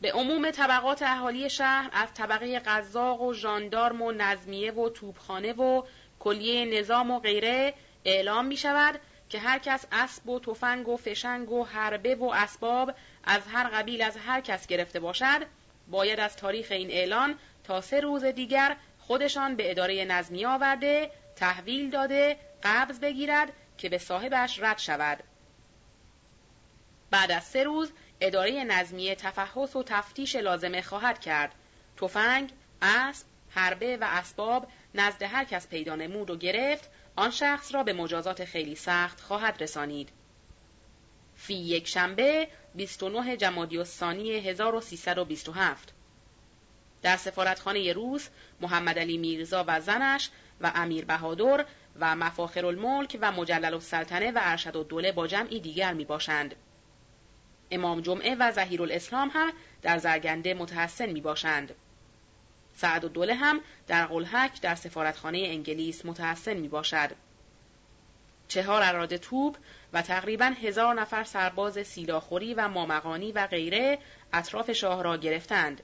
به 0.00 0.12
عموم 0.12 0.50
طبقات 0.50 1.02
اهالی 1.02 1.50
شهر 1.50 1.90
از 1.92 2.14
طبقه 2.14 2.58
قزاق 2.58 3.22
و 3.22 3.34
ژاندارم 3.34 4.02
و 4.02 4.12
نظمیه 4.12 4.72
و 4.72 4.88
توبخانه 4.88 5.52
و 5.52 5.82
کلیه 6.18 6.80
نظام 6.80 7.10
و 7.10 7.20
غیره 7.20 7.74
اعلام 8.04 8.46
می 8.46 8.56
شود 8.56 9.00
که 9.28 9.38
هر 9.38 9.58
کس 9.58 9.86
اسب 9.92 10.28
و 10.28 10.40
تفنگ 10.40 10.88
و 10.88 10.96
فشنگ 10.96 11.50
و 11.52 11.64
حربه 11.64 12.14
و 12.14 12.24
اسباب 12.24 12.94
از 13.24 13.42
هر 13.52 13.68
قبیل 13.68 14.02
از 14.02 14.16
هر 14.16 14.40
کس 14.40 14.66
گرفته 14.66 15.00
باشد 15.00 15.46
باید 15.88 16.20
از 16.20 16.36
تاریخ 16.36 16.66
این 16.70 16.90
اعلان 16.90 17.38
تا 17.64 17.80
سه 17.80 18.00
روز 18.00 18.24
دیگر 18.24 18.76
خودشان 19.06 19.56
به 19.56 19.70
اداره 19.70 20.04
نظمی 20.04 20.44
آورده 20.44 21.10
تحویل 21.36 21.90
داده 21.90 22.36
قبض 22.62 23.00
بگیرد 23.00 23.52
که 23.78 23.88
به 23.88 23.98
صاحبش 23.98 24.58
رد 24.62 24.78
شود. 24.78 25.22
بعد 27.10 27.32
از 27.32 27.44
سه 27.44 27.64
روز 27.64 27.92
اداره 28.20 28.64
نظمیه 28.64 29.14
تفحص 29.14 29.76
و 29.76 29.82
تفتیش 29.82 30.36
لازمه 30.36 30.82
خواهد 30.82 31.20
کرد. 31.20 31.54
تفنگ 31.96 32.50
اسب 32.82 33.26
حربه 33.50 33.96
و 33.96 34.04
اسباب 34.08 34.68
نزد 34.94 35.22
هر 35.22 35.44
کس 35.44 35.68
پیدا 35.68 35.96
نمود 35.96 36.30
و 36.30 36.36
گرفت 36.36 36.90
آن 37.16 37.30
شخص 37.30 37.74
را 37.74 37.82
به 37.82 37.92
مجازات 37.92 38.44
خیلی 38.44 38.74
سخت 38.74 39.20
خواهد 39.20 39.62
رسانید. 39.62 40.08
فی 41.36 41.54
یک 41.54 41.88
شنبه 41.88 42.48
29 42.74 43.36
جمادی 43.36 43.78
الثانی 43.78 44.32
1327 44.32 45.95
در 47.02 47.16
سفارتخانه 47.16 47.92
روس 47.92 48.28
محمد 48.60 48.98
علی 48.98 49.18
میرزا 49.18 49.64
و 49.68 49.80
زنش 49.80 50.30
و 50.60 50.72
امیر 50.74 51.04
بهادر 51.04 51.66
و 52.00 52.16
مفاخر 52.16 52.66
الملک 52.66 53.18
و 53.20 53.32
مجلل 53.32 53.74
السلطنه 53.74 54.30
و 54.30 54.38
ارشد 54.42 54.76
الدوله 54.76 55.12
با 55.12 55.26
جمعی 55.26 55.60
دیگر 55.60 55.92
می 55.92 56.04
باشند. 56.04 56.54
امام 57.70 58.00
جمعه 58.00 58.36
و 58.38 58.52
زهیر 58.52 58.82
الاسلام 58.82 59.30
هم 59.34 59.52
در 59.82 59.98
زرگنده 59.98 60.54
متحسن 60.54 61.06
می 61.06 61.20
باشند. 61.20 61.74
سعد 62.74 63.04
و 63.04 63.08
دوله 63.08 63.34
هم 63.34 63.60
در 63.86 64.06
قلحک 64.06 64.60
در 64.60 64.74
سفارتخانه 64.74 65.38
انگلیس 65.38 66.06
متحسن 66.06 66.54
می 66.54 66.68
باشد. 66.68 67.10
چهار 68.48 68.82
اراده 68.82 69.18
توپ 69.18 69.56
و 69.92 70.02
تقریبا 70.02 70.44
هزار 70.44 70.94
نفر 70.94 71.24
سرباز 71.24 71.86
سیلاخوری 71.86 72.54
و 72.54 72.68
مامقانی 72.68 73.32
و 73.32 73.46
غیره 73.46 73.98
اطراف 74.32 74.72
شاه 74.72 75.02
را 75.02 75.16
گرفتند. 75.16 75.82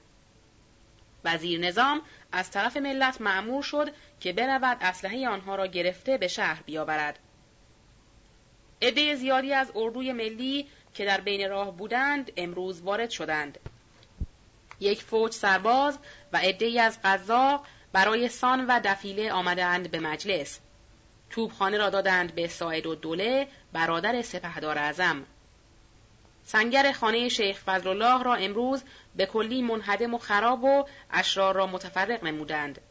وزیر 1.23 1.59
نظام 1.59 2.01
از 2.31 2.51
طرف 2.51 2.77
ملت 2.77 3.21
معمور 3.21 3.63
شد 3.63 3.93
که 4.19 4.33
برود 4.33 4.77
اسلحه 4.81 5.27
آنها 5.27 5.55
را 5.55 5.67
گرفته 5.67 6.17
به 6.17 6.27
شهر 6.27 6.63
بیاورد. 6.65 7.19
عده 8.81 9.15
زیادی 9.15 9.53
از 9.53 9.71
اردوی 9.75 10.13
ملی 10.13 10.67
که 10.93 11.05
در 11.05 11.21
بین 11.21 11.49
راه 11.49 11.77
بودند 11.77 12.31
امروز 12.37 12.81
وارد 12.81 13.09
شدند. 13.09 13.59
یک 14.79 15.03
فوج 15.03 15.31
سرباز 15.31 15.99
و 16.33 16.37
عدهای 16.37 16.79
از 16.79 16.99
قزاق 17.03 17.65
برای 17.93 18.29
سان 18.29 18.65
و 18.67 18.79
دفیله 18.83 19.31
آمدند 19.31 19.91
به 19.91 19.99
مجلس. 19.99 20.59
توبخانه 21.29 21.77
را 21.77 21.89
دادند 21.89 22.35
به 22.35 22.47
ساعد 22.47 22.85
و 22.85 22.95
دوله 22.95 23.47
برادر 23.73 24.21
سپهدار 24.21 24.77
اعظم. 24.77 25.25
سنگر 26.45 26.91
خانه 26.91 27.29
شیخ 27.29 27.59
فضلالله 27.59 28.23
را 28.23 28.35
امروز 28.35 28.83
به 29.15 29.25
کلی 29.25 29.61
منهدم 29.61 30.13
و 30.13 30.17
خراب 30.17 30.63
و 30.63 30.85
اشرار 31.11 31.55
را 31.55 31.67
متفرق 31.67 32.23
نمودند. 32.23 32.81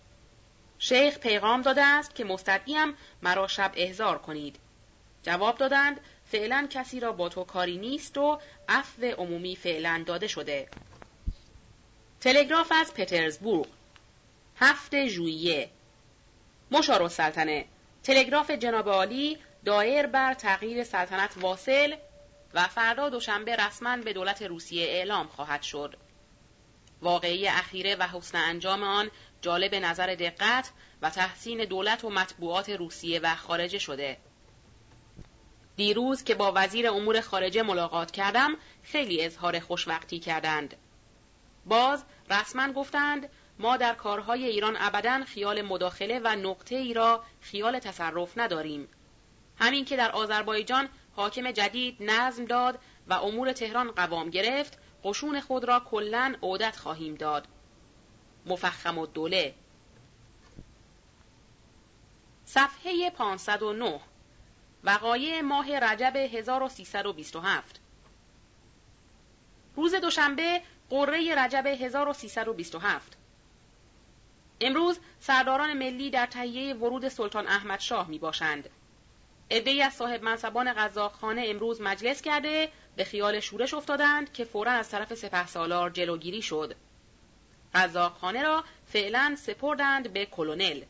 شیخ 0.78 1.18
پیغام 1.18 1.62
داده 1.62 1.82
است 1.82 2.14
که 2.14 2.24
مستدعیم 2.24 2.94
مرا 3.22 3.46
شب 3.46 3.72
احضار 3.76 4.18
کنید. 4.18 4.56
جواب 5.22 5.58
دادند 5.58 6.00
فعلا 6.24 6.66
کسی 6.70 7.00
را 7.00 7.12
با 7.12 7.28
تو 7.28 7.44
کاری 7.44 7.78
نیست 7.78 8.18
و 8.18 8.38
عفو 8.68 9.04
عمومی 9.04 9.56
فعلا 9.56 10.02
داده 10.06 10.26
شده. 10.26 10.68
تلگراف 12.20 12.72
از 12.74 12.94
پترزبورگ 12.94 13.68
هفت 14.56 15.06
ژوئیه 15.06 15.70
مشار 16.70 17.02
السلطنه 17.02 17.64
تلگراف 18.02 18.50
جناب 18.50 18.88
عالی 18.88 19.38
دایر 19.64 20.06
بر 20.06 20.34
تغییر 20.34 20.84
سلطنت 20.84 21.30
واصل 21.36 21.96
و 22.54 22.62
فردا 22.62 23.08
دوشنبه 23.08 23.56
رسما 23.56 23.96
به 23.96 24.12
دولت 24.12 24.42
روسیه 24.42 24.86
اعلام 24.86 25.26
خواهد 25.26 25.62
شد. 25.62 25.96
واقعی 27.02 27.48
اخیره 27.48 27.96
و 27.96 28.02
حسن 28.02 28.38
انجام 28.38 28.82
آن 28.82 29.10
جالب 29.40 29.74
نظر 29.74 30.14
دقت 30.14 30.70
و 31.02 31.10
تحسین 31.10 31.64
دولت 31.64 32.04
و 32.04 32.10
مطبوعات 32.10 32.70
روسیه 32.70 33.20
و 33.20 33.34
خارجه 33.34 33.78
شده. 33.78 34.18
دیروز 35.76 36.24
که 36.24 36.34
با 36.34 36.52
وزیر 36.56 36.88
امور 36.88 37.20
خارجه 37.20 37.62
ملاقات 37.62 38.10
کردم 38.10 38.56
خیلی 38.82 39.24
اظهار 39.24 39.60
خوشوقتی 39.60 40.18
کردند. 40.18 40.76
باز 41.66 42.04
رسما 42.30 42.72
گفتند 42.72 43.28
ما 43.58 43.76
در 43.76 43.94
کارهای 43.94 44.44
ایران 44.44 44.76
ابدا 44.80 45.24
خیال 45.24 45.62
مداخله 45.62 46.20
و 46.24 46.28
نقطه 46.28 46.76
ای 46.76 46.94
را 46.94 47.24
خیال 47.40 47.78
تصرف 47.78 48.38
نداریم. 48.38 48.88
همین 49.58 49.84
که 49.84 49.96
در 49.96 50.10
آذربایجان 50.10 50.88
حاکم 51.16 51.51
جدید 51.51 51.97
نظم 52.01 52.44
داد 52.44 52.78
و 53.09 53.14
امور 53.14 53.52
تهران 53.52 53.90
قوام 53.90 54.30
گرفت. 54.30 54.78
قشون 55.05 55.40
خود 55.40 55.64
را 55.64 55.80
کلا 55.80 56.34
عودت 56.43 56.76
خواهیم 56.76 57.14
داد. 57.14 57.48
مفخم 58.47 58.98
و 58.98 59.06
دوله. 59.06 59.55
صفحه 62.44 63.10
509 63.10 64.01
وقایع 64.84 65.40
ماه 65.40 65.78
رجب 65.78 66.16
1327 66.16 67.80
روز 69.76 69.94
دوشنبه 69.94 70.62
قره 70.90 71.34
رجب 71.34 71.66
1327 71.66 73.16
امروز 74.60 74.98
سرداران 75.20 75.72
ملی 75.72 76.10
در 76.10 76.26
تهیه 76.26 76.74
ورود 76.74 77.09
سلطان 77.09 77.47
احمد 77.47 77.80
شاه 77.80 78.09
می 78.09 78.18
باشند. 78.18 78.70
عدهای 79.52 79.82
از 79.82 79.92
صاحب 79.92 80.22
منصبان 80.22 80.72
قزاقخانه 80.72 81.44
امروز 81.46 81.80
مجلس 81.80 82.22
کرده 82.22 82.68
به 82.96 83.04
خیال 83.04 83.40
شورش 83.40 83.74
افتادند 83.74 84.32
که 84.32 84.44
فورا 84.44 84.72
از 84.72 84.90
طرف 84.90 85.14
سپه 85.14 85.46
سالار 85.46 85.90
جلوگیری 85.90 86.42
شد. 86.42 86.76
قزاقخانه 87.74 88.42
را 88.42 88.64
فعلا 88.86 89.36
سپردند 89.38 90.12
به 90.12 90.26
کلونل. 90.26 90.82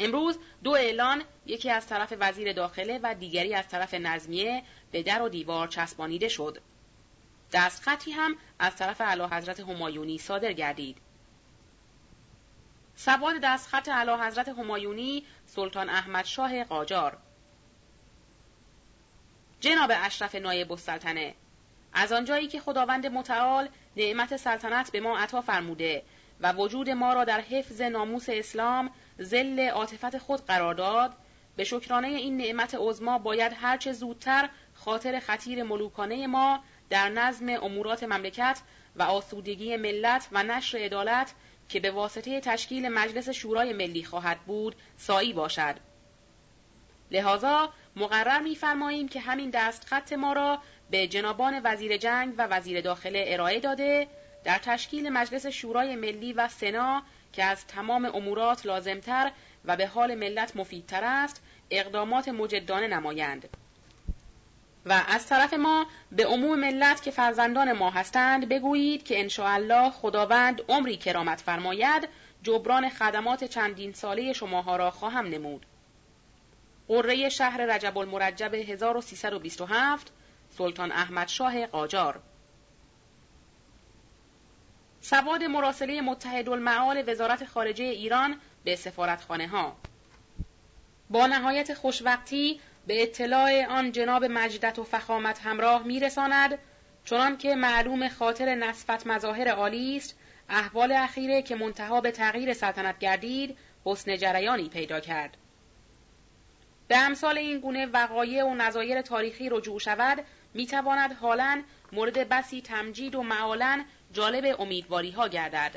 امروز 0.00 0.38
دو 0.64 0.70
اعلان 0.70 1.22
یکی 1.46 1.70
از 1.70 1.86
طرف 1.86 2.14
وزیر 2.20 2.52
داخله 2.52 3.00
و 3.02 3.14
دیگری 3.14 3.54
از 3.54 3.68
طرف 3.68 3.94
نظمیه 3.94 4.62
به 4.92 5.02
در 5.02 5.22
و 5.22 5.28
دیوار 5.28 5.68
چسبانیده 5.68 6.28
شد. 6.28 6.58
دستخطی 7.52 8.10
هم 8.10 8.36
از 8.58 8.76
طرف 8.76 9.00
اعلی 9.00 9.22
حضرت 9.22 9.60
همایونی 9.60 10.18
صادر 10.18 10.52
گردید. 10.52 10.96
سواد 12.96 13.34
دستخط 13.42 13.88
اعلی 13.88 14.10
حضرت 14.10 14.48
همایونی 14.48 15.24
سلطان 15.46 15.88
احمد 15.88 16.24
شاه 16.24 16.64
قاجار 16.64 17.18
جناب 19.60 19.90
اشرف 19.94 20.34
نایب 20.34 20.72
السلطنه 20.72 21.34
از 21.92 22.12
آنجایی 22.12 22.48
که 22.48 22.60
خداوند 22.60 23.06
متعال 23.06 23.68
نعمت 23.96 24.36
سلطنت 24.36 24.92
به 24.92 25.00
ما 25.00 25.18
عطا 25.18 25.40
فرموده 25.40 26.02
و 26.40 26.52
وجود 26.52 26.90
ما 26.90 27.12
را 27.12 27.24
در 27.24 27.40
حفظ 27.40 27.80
ناموس 27.80 28.26
اسلام 28.28 28.90
زل 29.18 29.60
عاطفت 29.60 30.18
خود 30.18 30.46
قرار 30.46 30.74
داد 30.74 31.14
به 31.56 31.64
شکرانه 31.64 32.08
این 32.08 32.36
نعمت 32.36 32.76
عظما 32.78 33.18
باید 33.18 33.52
هرچه 33.56 33.92
زودتر 33.92 34.48
خاطر 34.74 35.20
خطیر 35.20 35.62
ملوکانه 35.62 36.26
ما 36.26 36.62
در 36.90 37.08
نظم 37.08 37.48
امورات 37.48 38.02
مملکت 38.02 38.60
و 38.96 39.02
آسودگی 39.02 39.76
ملت 39.76 40.28
و 40.32 40.42
نشر 40.42 40.78
عدالت 40.78 41.34
که 41.68 41.80
به 41.80 41.90
واسطه 41.90 42.40
تشکیل 42.40 42.88
مجلس 42.88 43.28
شورای 43.28 43.72
ملی 43.72 44.04
خواهد 44.04 44.40
بود 44.40 44.76
سایی 44.96 45.32
باشد. 45.32 45.74
لذا 47.10 47.72
مقرر 47.98 48.40
می‌فرماییم 48.40 49.08
که 49.08 49.20
همین 49.20 49.50
دستخط 49.50 50.12
ما 50.12 50.32
را 50.32 50.58
به 50.90 51.06
جنابان 51.06 51.60
وزیر 51.64 51.96
جنگ 51.96 52.34
و 52.38 52.46
وزیر 52.46 52.80
داخله 52.80 53.24
ارائه 53.28 53.60
داده 53.60 54.06
در 54.44 54.58
تشکیل 54.58 55.08
مجلس 55.08 55.46
شورای 55.46 55.96
ملی 55.96 56.32
و 56.32 56.48
سنا 56.48 57.02
که 57.32 57.44
از 57.44 57.66
تمام 57.66 58.04
امورات 58.04 58.66
لازمتر 58.66 59.32
و 59.64 59.76
به 59.76 59.86
حال 59.86 60.14
ملت 60.14 60.56
مفیدتر 60.56 61.04
است 61.04 61.42
اقدامات 61.70 62.28
مجدانه 62.28 62.88
نمایند 62.88 63.48
و 64.86 65.04
از 65.08 65.26
طرف 65.26 65.54
ما 65.54 65.86
به 66.12 66.26
عموم 66.26 66.60
ملت 66.60 67.02
که 67.02 67.10
فرزندان 67.10 67.72
ما 67.72 67.90
هستند 67.90 68.48
بگویید 68.48 69.04
که 69.04 69.28
الله 69.38 69.90
خداوند 69.90 70.62
عمری 70.68 70.96
کرامت 70.96 71.40
فرماید 71.40 72.08
جبران 72.42 72.88
خدمات 72.88 73.44
چندین 73.44 73.92
ساله 73.92 74.32
شماها 74.32 74.76
را 74.76 74.90
خواهم 74.90 75.26
نمود. 75.26 75.66
قره 76.88 77.28
شهر 77.28 77.60
رجب 77.60 77.98
المرجب 77.98 78.54
1327 78.54 80.12
سلطان 80.58 80.92
احمد 80.92 81.28
شاه 81.28 81.66
قاجار. 81.66 82.20
سواد 85.00 85.42
مراسله 85.42 86.00
متحد 86.00 86.48
المعال 86.48 87.04
وزارت 87.06 87.44
خارجه 87.44 87.84
ایران 87.84 88.40
به 88.64 88.76
سفارتخانه 88.76 89.48
ها 89.48 89.76
با 91.10 91.26
نهایت 91.26 91.74
خوشوقتی 91.74 92.60
به 92.86 93.02
اطلاع 93.02 93.66
آن 93.66 93.92
جناب 93.92 94.24
مجدت 94.24 94.78
و 94.78 94.84
فخامت 94.84 95.38
همراه 95.38 95.82
میرساند 95.82 96.58
چنان 97.04 97.36
که 97.36 97.54
معلوم 97.54 98.08
خاطر 98.08 98.54
نصفت 98.54 99.06
مظاهر 99.06 99.48
عالی 99.48 99.96
است 99.96 100.18
احوال 100.48 100.92
اخیره 100.92 101.42
که 101.42 101.56
منتها 101.56 102.00
به 102.00 102.10
تغییر 102.10 102.52
سلطنت 102.52 102.98
گردید 102.98 103.58
حسن 103.84 104.16
جریانی 104.16 104.68
پیدا 104.68 105.00
کرد. 105.00 105.36
به 106.88 106.98
امثال 106.98 107.38
این 107.38 107.60
گونه 107.60 107.86
وقایع 107.86 108.44
و 108.44 108.54
نظایر 108.54 109.02
تاریخی 109.02 109.48
رجوع 109.48 109.78
شود 109.78 110.24
می‌تواند 110.54 111.12
حالا 111.12 111.62
مورد 111.92 112.28
بسی 112.28 112.60
تمجید 112.60 113.14
و 113.14 113.22
معالا 113.22 113.84
جالب 114.12 114.60
امیدواری 114.60 115.10
ها 115.10 115.28
گردد. 115.28 115.76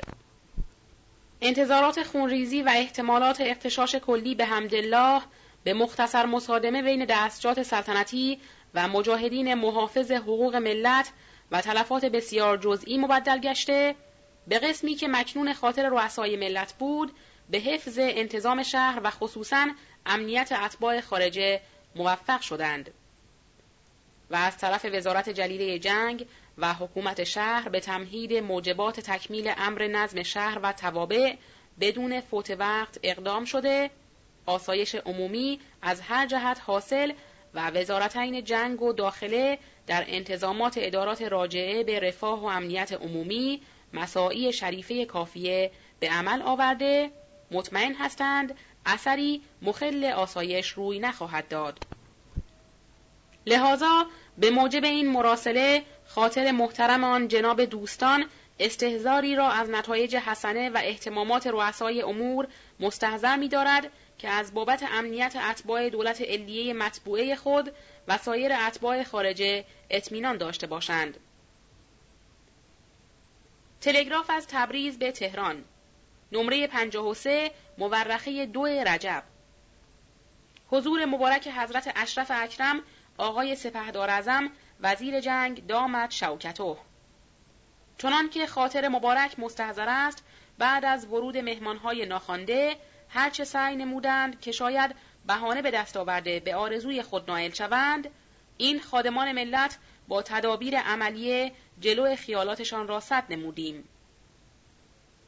انتظارات 1.40 2.02
خونریزی 2.02 2.62
و 2.62 2.72
احتمالات 2.74 3.40
اختشاش 3.40 3.94
کلی 3.94 4.34
به 4.34 4.44
حمدالله 4.44 5.22
به 5.64 5.74
مختصر 5.74 6.26
مصادمه 6.26 6.82
بین 6.82 7.04
دستجات 7.04 7.62
سلطنتی 7.62 8.40
و 8.74 8.88
مجاهدین 8.88 9.54
محافظ 9.54 10.10
حقوق 10.10 10.56
ملت 10.56 11.12
و 11.50 11.60
تلفات 11.60 12.04
بسیار 12.04 12.56
جزئی 12.56 12.98
مبدل 12.98 13.38
گشته 13.38 13.94
به 14.46 14.58
قسمی 14.58 14.94
که 14.94 15.08
مکنون 15.08 15.52
خاطر 15.52 15.88
رؤسای 15.88 16.36
ملت 16.36 16.74
بود 16.78 17.12
به 17.50 17.58
حفظ 17.58 17.98
انتظام 17.98 18.62
شهر 18.62 19.00
و 19.04 19.10
خصوصا 19.10 19.68
امنیت 20.06 20.52
اتباع 20.52 21.00
خارجه 21.00 21.60
موفق 21.96 22.40
شدند 22.40 22.90
و 24.30 24.36
از 24.36 24.58
طرف 24.58 24.86
وزارت 24.92 25.28
جلیله 25.28 25.78
جنگ 25.78 26.26
و 26.58 26.74
حکومت 26.74 27.24
شهر 27.24 27.68
به 27.68 27.80
تمهید 27.80 28.34
موجبات 28.34 29.00
تکمیل 29.00 29.52
امر 29.56 29.86
نظم 29.86 30.22
شهر 30.22 30.58
و 30.62 30.72
توابع 30.72 31.34
بدون 31.80 32.20
فوت 32.20 32.50
وقت 32.50 32.98
اقدام 33.02 33.44
شده 33.44 33.90
آسایش 34.46 34.94
عمومی 34.94 35.60
از 35.82 36.00
هر 36.00 36.26
جهت 36.26 36.60
حاصل 36.66 37.12
و 37.54 37.70
وزارتین 37.70 38.44
جنگ 38.44 38.82
و 38.82 38.92
داخله 38.92 39.58
در 39.86 40.04
انتظامات 40.06 40.74
ادارات 40.76 41.22
راجعه 41.22 41.84
به 41.84 42.00
رفاه 42.00 42.40
و 42.40 42.44
امنیت 42.44 42.92
عمومی 42.92 43.62
مساعی 43.92 44.52
شریفه 44.52 45.04
کافیه 45.04 45.70
به 46.00 46.08
عمل 46.08 46.42
آورده 46.42 47.10
مطمئن 47.50 47.94
هستند 47.94 48.54
اثری 48.86 49.42
مخل 49.62 50.04
آسایش 50.04 50.68
روی 50.68 50.98
نخواهد 50.98 51.48
داد. 51.48 51.80
لحاظا 53.46 54.06
به 54.38 54.50
موجب 54.50 54.84
این 54.84 55.08
مراسله 55.08 55.82
خاطر 56.06 56.50
محترم 56.50 57.04
آن 57.04 57.28
جناب 57.28 57.64
دوستان 57.64 58.26
استهزاری 58.58 59.36
را 59.36 59.50
از 59.50 59.70
نتایج 59.70 60.16
حسنه 60.16 60.70
و 60.70 60.80
احتمامات 60.84 61.46
رؤسای 61.46 62.02
امور 62.02 62.48
مستحضر 62.80 63.36
می 63.36 63.48
دارد 63.48 63.92
که 64.18 64.28
از 64.28 64.54
بابت 64.54 64.82
امنیت 64.92 65.36
اتباع 65.50 65.88
دولت 65.88 66.20
علیه 66.20 66.74
مطبوعه 66.74 67.36
خود 67.36 67.72
و 68.08 68.18
سایر 68.18 68.52
اتباع 68.52 69.02
خارجه 69.02 69.64
اطمینان 69.90 70.36
داشته 70.36 70.66
باشند. 70.66 71.16
تلگراف 73.80 74.30
از 74.30 74.46
تبریز 74.48 74.98
به 74.98 75.12
تهران 75.12 75.64
نمره 76.32 76.66
53 76.66 77.50
مورخه 77.78 78.46
دو 78.46 78.66
رجب. 78.66 79.22
حضور 80.70 81.04
مبارک 81.04 81.48
حضرت 81.48 81.92
اشرف 81.96 82.30
اکرم 82.34 82.82
آقای 83.18 83.56
سپهدار 83.56 84.10
ازم 84.10 84.50
وزیر 84.80 85.20
جنگ 85.20 85.66
دامت 85.66 86.10
شوکتو 86.10 86.76
چنان 87.98 88.30
که 88.30 88.46
خاطر 88.46 88.88
مبارک 88.88 89.38
مستحضر 89.38 89.88
است 89.88 90.24
بعد 90.58 90.84
از 90.84 91.06
ورود 91.06 91.38
مهمانهای 91.38 92.06
ناخوانده 92.06 92.76
هرچه 93.08 93.44
سعی 93.44 93.76
نمودند 93.76 94.40
که 94.40 94.52
شاید 94.52 94.94
بهانه 95.26 95.62
به 95.62 95.70
دست 95.70 95.96
آورده 95.96 96.40
به 96.40 96.54
آرزوی 96.54 97.02
خود 97.02 97.30
نائل 97.30 97.50
شوند 97.50 98.10
این 98.56 98.80
خادمان 98.80 99.32
ملت 99.32 99.78
با 100.08 100.22
تدابیر 100.22 100.78
عملیه 100.78 101.52
جلو 101.80 102.16
خیالاتشان 102.16 102.88
را 102.88 103.00
صد 103.00 103.24
نمودیم. 103.30 103.88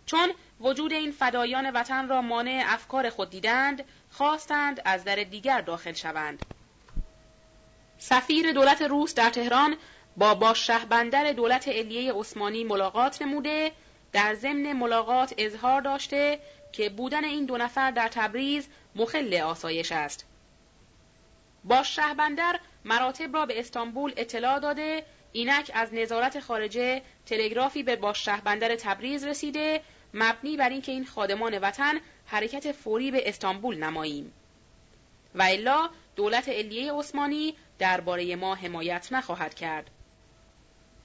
چون 0.07 0.33
وجود 0.61 0.93
این 0.93 1.13
فدایان 1.13 1.71
وطن 1.71 2.09
را 2.09 2.23
مانع 2.23 2.65
افکار 2.67 3.11
خود 3.11 3.31
دیدند 3.31 3.85
خواستند 4.11 4.83
از 4.85 5.05
در 5.05 5.17
دیگر 5.17 5.61
داخل 5.61 5.93
شوند 5.93 6.43
سفیر 7.99 8.53
دولت 8.53 8.83
روس 8.83 9.15
در 9.15 9.31
تهران 9.31 9.77
با 10.17 10.35
باش 10.35 10.71
بندر 10.71 11.33
دولت 11.33 11.69
علیه 11.69 12.13
عثمانی 12.13 12.65
ملاقات 12.65 13.23
نموده 13.23 13.73
در 14.13 14.35
ضمن 14.35 14.73
ملاقات 14.73 15.35
اظهار 15.39 15.81
داشته 15.81 16.41
که 16.73 16.89
بودن 16.89 17.25
این 17.25 17.45
دو 17.45 17.57
نفر 17.57 17.91
در 17.91 18.09
تبریز 18.09 18.69
مخل 18.95 19.35
آسایش 19.35 19.93
است. 19.93 20.27
باش 21.65 21.99
بندر 21.99 22.61
مراتب 22.85 23.35
را 23.35 23.47
به 23.47 23.59
استانبول 23.59 24.13
اطلاع 24.17 24.59
داده 24.59 25.05
اینک 25.33 25.71
از 25.75 25.95
نظارت 25.95 26.41
خارجه 26.41 27.03
تلگرافی 27.27 27.83
به 27.83 27.97
باش 27.97 28.29
بندر 28.29 28.77
تبریز 28.77 29.25
رسیده 29.25 29.81
مبنی 30.15 30.57
بر 30.57 30.69
اینکه 30.69 30.93
این 30.93 31.07
خادمان 31.07 31.59
وطن 31.59 32.01
حرکت 32.27 32.73
فوری 32.73 33.11
به 33.11 33.29
استانبول 33.29 33.77
نماییم. 33.77 34.33
و 35.35 35.43
الا 35.43 35.91
دولت 36.17 36.49
علیه 36.49 36.93
عثمانی 36.93 37.55
درباره 37.79 38.37
ما 38.37 38.55
حمایت 38.55 39.09
نخواهد 39.13 39.55
کرد. 39.55 39.91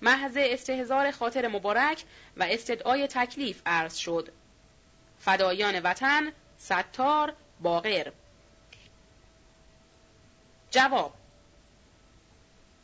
محض 0.01 0.37
استهزار 0.37 1.11
خاطر 1.11 1.47
مبارک 1.47 2.03
و 2.37 2.43
استدعای 2.43 3.07
تکلیف 3.07 3.61
عرض 3.65 3.95
شد. 3.95 4.31
فدایان 5.19 5.79
وطن 5.79 6.31
ستار 6.57 7.33
باقر. 7.59 8.11
جواب 10.71 11.13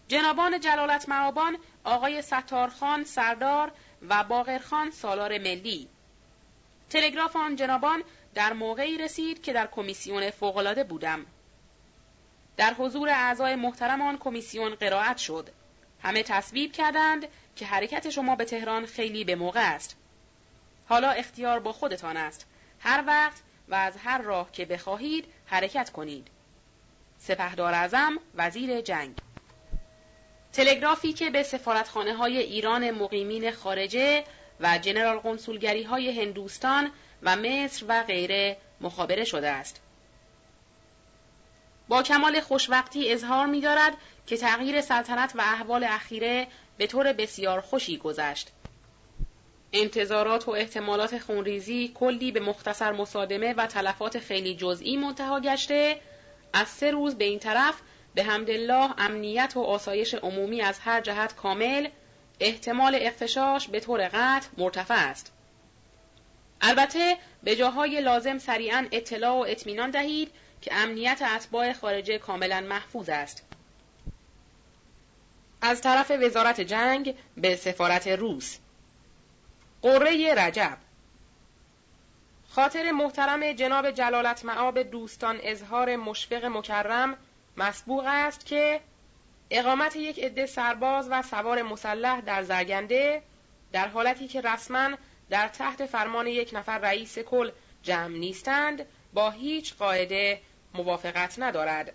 جنابان 0.08 0.60
جلالت 0.60 1.10
معابان 1.10 1.58
آقای 1.84 2.22
ستارخان 2.22 3.04
سردار 3.04 3.72
و 4.10 4.24
باقرخان 4.24 4.92
سالار 4.92 5.38
ملی. 5.38 5.90
تلگراف 6.90 7.36
آن 7.36 7.56
جنابان 7.56 8.04
در 8.34 8.54
موقعی 8.54 8.98
رسید 8.98 9.44
که 9.44 9.54
در 9.54 9.68
کمیسیون 9.68 10.30
فوقالعاده 10.30 10.84
بودم. 10.84 11.26
در 12.58 12.74
حضور 12.74 13.10
اعضای 13.10 13.56
محترم 13.56 14.02
آن 14.02 14.18
کمیسیون 14.18 14.76
قرائت 14.76 15.18
شد. 15.18 15.50
همه 16.02 16.24
تصویب 16.24 16.72
کردند 16.72 17.28
که 17.56 17.66
حرکت 17.66 18.10
شما 18.10 18.36
به 18.36 18.46
تهران 18.46 18.86
خیلی 18.86 19.24
به 19.24 19.36
موقع 19.36 19.76
است. 19.76 19.98
حالا 20.90 21.10
اختیار 21.10 21.60
با 21.60 21.72
خودتان 21.72 22.18
است. 22.18 22.48
هر 22.80 23.04
وقت 23.08 23.42
و 23.68 23.76
از 23.76 23.98
هر 23.98 24.22
راه 24.22 24.52
که 24.52 24.66
بخواهید 24.66 25.26
حرکت 25.46 25.90
کنید. 25.90 26.28
سپهدار 27.18 27.74
اعظم 27.74 28.20
وزیر 28.36 28.82
جنگ. 28.82 29.16
تلگرافی 30.54 31.14
که 31.14 31.30
به 31.30 31.44
سفارتخانه 31.44 32.14
های 32.14 32.38
ایران 32.38 32.92
مقیمین 32.92 33.52
خارجه 33.52 34.24
و 34.60 34.78
جنرال 34.78 35.20
قنسولگری 35.20 35.84
های 35.84 36.22
هندوستان 36.22 36.92
و 37.24 37.36
مصر 37.36 37.86
و 37.90 38.04
غیره 38.04 38.58
مخابره 38.82 39.24
شده 39.24 39.50
است. 39.50 39.82
با 41.88 42.04
کمال 42.04 42.40
خوشوقتی 42.42 43.12
اظهار 43.12 43.46
می 43.46 43.62
دارد 43.62 43.94
که 44.28 44.38
تغییر 44.38 44.82
سلطنت 44.82 45.34
و 45.36 45.42
احوال 45.42 45.84
اخیره 45.84 46.48
به 46.78 46.88
طور 46.88 47.14
بسیار 47.14 47.62
خوشی 47.62 47.98
گذشت. 47.98 48.52
انتظارات 49.74 50.48
و 50.48 50.52
احتمالات 50.52 51.18
خونریزی 51.18 51.92
کلی 51.96 52.32
به 52.32 52.40
مختصر 52.40 52.92
مصادمه 52.92 53.54
و 53.54 53.68
تلفات 53.68 54.20
خیلی 54.20 54.56
جزئی 54.56 54.98
منتها 54.98 55.40
گشته 55.40 56.00
از 56.54 56.68
سه 56.68 56.92
روز 56.92 57.16
به 57.16 57.26
این 57.26 57.40
طرف 57.40 57.82
به 58.16 58.24
حمدالله 58.24 58.94
امنیت 58.98 59.54
و 59.56 59.62
آسایش 59.62 60.14
عمومی 60.14 60.62
از 60.62 60.80
هر 60.80 61.02
جهت 61.02 61.36
کامل 61.36 61.88
احتمال 62.40 62.98
اختشاش 63.02 63.68
به 63.68 63.80
طور 63.80 64.08
قطع 64.08 64.48
مرتفع 64.58 65.10
است. 65.10 65.32
البته 66.62 67.18
به 67.44 67.56
جاهای 67.56 68.02
لازم 68.02 68.38
سریعا 68.38 68.88
اطلاع 68.92 69.34
و 69.34 69.46
اطمینان 69.48 69.92
دهید 69.92 70.32
که 70.62 70.74
امنیت 70.74 71.22
اتباع 71.22 71.74
خارجه 71.74 72.18
کاملا 72.18 72.62
محفوظ 72.62 73.10
است. 73.10 73.44
از 75.62 75.82
طرف 75.82 76.12
وزارت 76.12 76.62
جنگ 76.62 77.16
به 77.38 77.56
سفارت 77.56 78.08
روس 78.08 78.58
قره 79.82 80.34
رجب 80.34 80.78
خاطر 82.50 82.92
محترم 82.92 83.52
جناب 83.52 83.92
جلالت 83.92 84.46
معاب 84.46 84.80
دوستان 84.84 85.40
اظهار 85.44 85.96
مشفق 85.96 86.46
مکرم 86.46 87.18
مسبوق 87.58 88.04
است 88.08 88.46
که 88.46 88.82
اقامت 89.52 89.96
یک 89.96 90.20
عده 90.20 90.46
سرباز 90.46 91.08
و 91.12 91.22
سوار 91.22 91.62
مسلح 91.62 92.22
در 92.22 92.44
زرگنده 92.44 93.22
در 93.72 93.88
حالتی 93.88 94.28
که 94.28 94.42
رسما 94.42 94.90
در 95.30 95.48
تحت 95.48 95.86
فرمان 95.86 96.28
یک 96.28 96.50
نفر 96.54 96.78
رئیس 96.78 97.20
کل 97.20 97.52
جمع 97.84 98.18
نیستند 98.18 98.86
با 99.14 99.30
هیچ 99.30 99.74
قاعده 99.74 100.42
موافقت 100.74 101.36
ندارد 101.40 101.94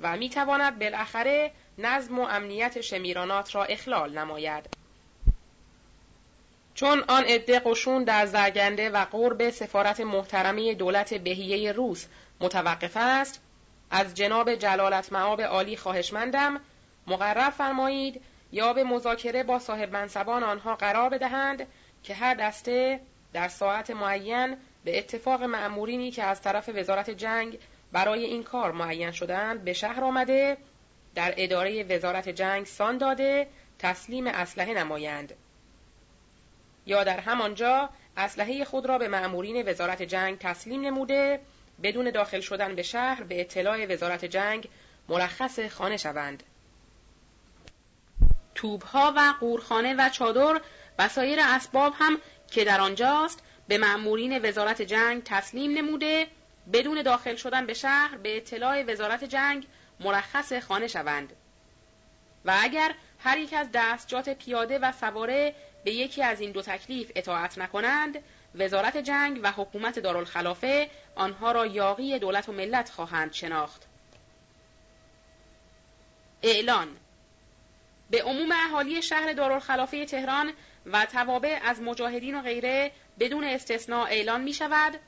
و 0.00 0.16
می 0.16 0.30
تواند 0.30 0.78
بالاخره 0.78 1.50
نظم 1.78 2.18
و 2.18 2.22
امنیت 2.22 2.80
شمیرانات 2.80 3.54
را 3.54 3.64
اخلال 3.64 4.18
نماید. 4.18 4.64
چون 6.74 7.04
آن 7.08 7.24
عده 7.24 7.60
قشون 7.60 8.04
در 8.04 8.26
زرگنده 8.26 8.90
و 8.90 9.04
قرب 9.04 9.50
سفارت 9.50 10.00
محترمی 10.00 10.74
دولت 10.74 11.14
بهیه 11.14 11.72
روس 11.72 12.06
متوقف 12.40 12.96
است 12.96 13.40
از 13.90 14.14
جناب 14.14 14.54
جلالت 14.54 15.12
معاب 15.12 15.40
عالی 15.40 15.76
خواهشمندم 15.76 16.60
مقرر 17.10 17.50
فرمایید 17.50 18.22
یا 18.52 18.72
به 18.72 18.84
مذاکره 18.84 19.42
با 19.42 19.58
صاحب 19.58 19.92
منصبان 19.92 20.42
آنها 20.42 20.76
قرار 20.76 21.10
بدهند 21.10 21.66
که 22.02 22.14
هر 22.14 22.34
دسته 22.34 23.00
در 23.32 23.48
ساعت 23.48 23.90
معین 23.90 24.56
به 24.84 24.98
اتفاق 24.98 25.42
معمورینی 25.42 26.10
که 26.10 26.24
از 26.24 26.42
طرف 26.42 26.70
وزارت 26.74 27.10
جنگ 27.10 27.58
برای 27.92 28.24
این 28.24 28.42
کار 28.42 28.72
معین 28.72 29.10
شدند 29.10 29.64
به 29.64 29.72
شهر 29.72 30.04
آمده 30.04 30.56
در 31.14 31.34
اداره 31.36 31.82
وزارت 31.84 32.28
جنگ 32.28 32.66
سان 32.66 32.98
داده 32.98 33.46
تسلیم 33.78 34.26
اسلحه 34.26 34.74
نمایند. 34.74 35.34
یا 36.86 37.04
در 37.04 37.20
همانجا 37.20 37.90
اسلحه 38.16 38.64
خود 38.64 38.86
را 38.86 38.98
به 38.98 39.08
معمورین 39.08 39.68
وزارت 39.68 40.02
جنگ 40.02 40.38
تسلیم 40.38 40.80
نموده 40.80 41.40
بدون 41.82 42.10
داخل 42.10 42.40
شدن 42.40 42.74
به 42.74 42.82
شهر 42.82 43.22
به 43.22 43.40
اطلاع 43.40 43.86
وزارت 43.92 44.24
جنگ 44.24 44.68
مرخص 45.08 45.60
خانه 45.60 45.96
شوند. 45.96 46.42
توبها 48.60 49.12
و 49.16 49.34
قورخانه 49.40 49.94
و 49.98 50.08
چادر 50.08 50.60
و 50.98 51.08
سایر 51.08 51.38
اسباب 51.42 51.94
هم 51.98 52.18
که 52.50 52.64
در 52.64 52.80
آنجاست 52.80 53.42
به 53.68 53.78
مأمورین 53.78 54.48
وزارت 54.48 54.82
جنگ 54.82 55.22
تسلیم 55.24 55.78
نموده 55.78 56.26
بدون 56.72 57.02
داخل 57.02 57.36
شدن 57.36 57.66
به 57.66 57.74
شهر 57.74 58.16
به 58.16 58.36
اطلاع 58.36 58.82
وزارت 58.82 59.24
جنگ 59.24 59.66
مرخص 60.00 60.52
خانه 60.52 60.86
شوند. 60.86 61.32
و 62.44 62.54
اگر 62.60 62.94
هر 63.18 63.38
یک 63.38 63.54
از 63.54 63.68
دستجات 63.74 64.28
پیاده 64.28 64.78
و 64.78 64.92
سواره 64.92 65.54
به 65.84 65.92
یکی 65.92 66.22
از 66.22 66.40
این 66.40 66.52
دو 66.52 66.62
تکلیف 66.62 67.12
اطاعت 67.14 67.58
نکنند 67.58 68.18
وزارت 68.54 68.96
جنگ 68.96 69.40
و 69.42 69.52
حکومت 69.52 69.98
دارالخلافه 69.98 70.90
آنها 71.14 71.52
را 71.52 71.66
یاقی 71.66 72.18
دولت 72.18 72.48
و 72.48 72.52
ملت 72.52 72.90
خواهند 72.90 73.32
شناخت. 73.32 73.86
اعلان 76.42 76.96
به 78.10 78.22
عموم 78.22 78.52
اهالی 78.52 79.02
شهر 79.02 79.32
دارالخلافه 79.32 80.04
تهران 80.04 80.52
و 80.86 81.06
توابع 81.06 81.58
از 81.64 81.82
مجاهدین 81.82 82.34
و 82.34 82.42
غیره 82.42 82.92
بدون 83.18 83.44
استثناء 83.44 84.06
اعلان 84.06 84.40
می 84.40 84.52
شود 84.52 85.00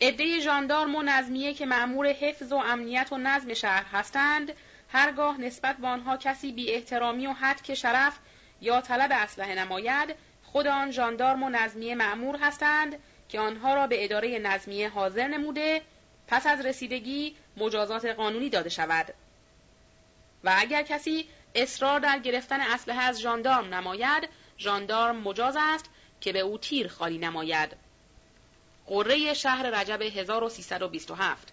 عده 0.00 0.40
ژاندارم 0.40 0.94
و 0.94 1.02
نظمیه 1.02 1.54
که 1.54 1.66
مأمور 1.66 2.06
حفظ 2.06 2.52
و 2.52 2.56
امنیت 2.56 3.08
و 3.12 3.18
نظم 3.18 3.54
شهر 3.54 3.84
هستند 3.92 4.52
هرگاه 4.88 5.40
نسبت 5.40 5.76
به 5.76 5.86
آنها 5.86 6.16
کسی 6.16 6.52
بی 6.52 6.72
احترامی 6.72 7.26
و 7.26 7.32
حد 7.32 7.62
که 7.62 7.74
شرف 7.74 8.18
یا 8.60 8.80
طلب 8.80 9.10
اسلحه 9.12 9.54
نماید 9.54 10.14
خود 10.44 10.66
آن 10.66 10.90
ژاندارم 10.90 11.42
و 11.42 11.48
نظمیه 11.48 11.94
مأمور 11.94 12.36
هستند 12.36 12.96
که 13.28 13.40
آنها 13.40 13.74
را 13.74 13.86
به 13.86 14.04
اداره 14.04 14.38
نظمیه 14.38 14.88
حاضر 14.88 15.28
نموده 15.28 15.82
پس 16.28 16.46
از 16.46 16.66
رسیدگی 16.66 17.36
مجازات 17.56 18.04
قانونی 18.04 18.48
داده 18.48 18.68
شود. 18.68 19.14
و 20.44 20.54
اگر 20.58 20.82
کسی 20.82 21.28
اصرار 21.56 22.00
در 22.00 22.18
گرفتن 22.18 22.60
اسلحه 22.60 23.02
از 23.02 23.20
ژاندارم 23.20 23.74
نماید. 23.74 24.28
ژاندارم 24.58 25.16
مجاز 25.16 25.56
است 25.60 25.90
که 26.20 26.32
به 26.32 26.40
او 26.40 26.58
تیر 26.58 26.88
خالی 26.88 27.18
نماید. 27.18 27.76
قره 28.86 29.34
شهر 29.34 29.70
رجب 29.80 30.02
1327 30.02 31.52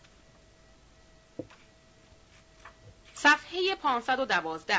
صفحه 3.13 3.75
512 3.75 4.77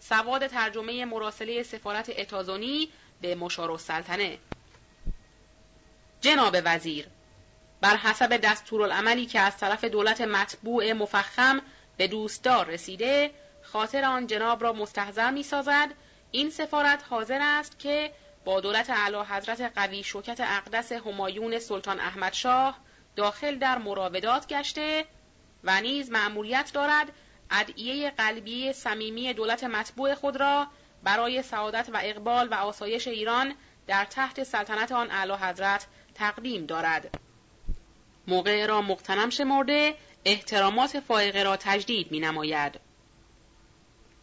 سواد 0.00 0.46
ترجمه 0.46 1.04
مراسله 1.04 1.62
سفارت 1.62 2.10
اتازونی 2.18 2.88
به 3.20 3.34
مشار 3.34 3.70
السلطنه. 3.70 4.38
جناب 6.20 6.56
وزیر 6.64 7.08
بر 7.80 7.96
حسب 7.96 8.36
دستورالعملی 8.36 9.26
که 9.26 9.40
از 9.40 9.56
طرف 9.56 9.84
دولت 9.84 10.20
مطبوع 10.20 10.92
مفخم 10.92 11.60
به 11.96 12.06
دوستدار 12.06 12.66
رسیده 12.66 13.30
خاطر 13.72 14.04
آن 14.04 14.26
جناب 14.26 14.62
را 14.62 14.72
مستحضر 14.72 15.30
می 15.30 15.42
سازد 15.42 15.88
این 16.30 16.50
سفارت 16.50 17.04
حاضر 17.10 17.38
است 17.42 17.78
که 17.78 18.12
با 18.44 18.60
دولت 18.60 18.90
اعلی 18.90 19.16
حضرت 19.16 19.72
قوی 19.74 20.02
شوکت 20.02 20.40
اقدس 20.40 20.92
همایون 20.92 21.58
سلطان 21.58 22.00
احمد 22.00 22.32
شاه 22.32 22.78
داخل 23.16 23.58
در 23.58 23.78
مراودات 23.78 24.46
گشته 24.46 25.04
و 25.64 25.80
نیز 25.80 26.10
مأموریت 26.10 26.70
دارد 26.74 27.12
ادعیه 27.50 28.10
قلبی 28.10 28.72
صمیمی 28.72 29.32
دولت 29.32 29.64
مطبوع 29.64 30.14
خود 30.14 30.36
را 30.36 30.66
برای 31.02 31.42
سعادت 31.42 31.88
و 31.92 32.00
اقبال 32.02 32.48
و 32.48 32.54
آسایش 32.54 33.08
ایران 33.08 33.54
در 33.86 34.04
تحت 34.04 34.42
سلطنت 34.42 34.92
آن 34.92 35.10
اعلی 35.10 35.32
حضرت 35.32 35.86
تقدیم 36.14 36.66
دارد 36.66 37.18
موقع 38.26 38.66
را 38.66 38.82
مقتنم 38.82 39.30
شمرده 39.30 39.94
احترامات 40.24 41.00
فائقه 41.00 41.42
را 41.42 41.56
تجدید 41.56 42.10
می 42.10 42.20
نماید. 42.20 42.87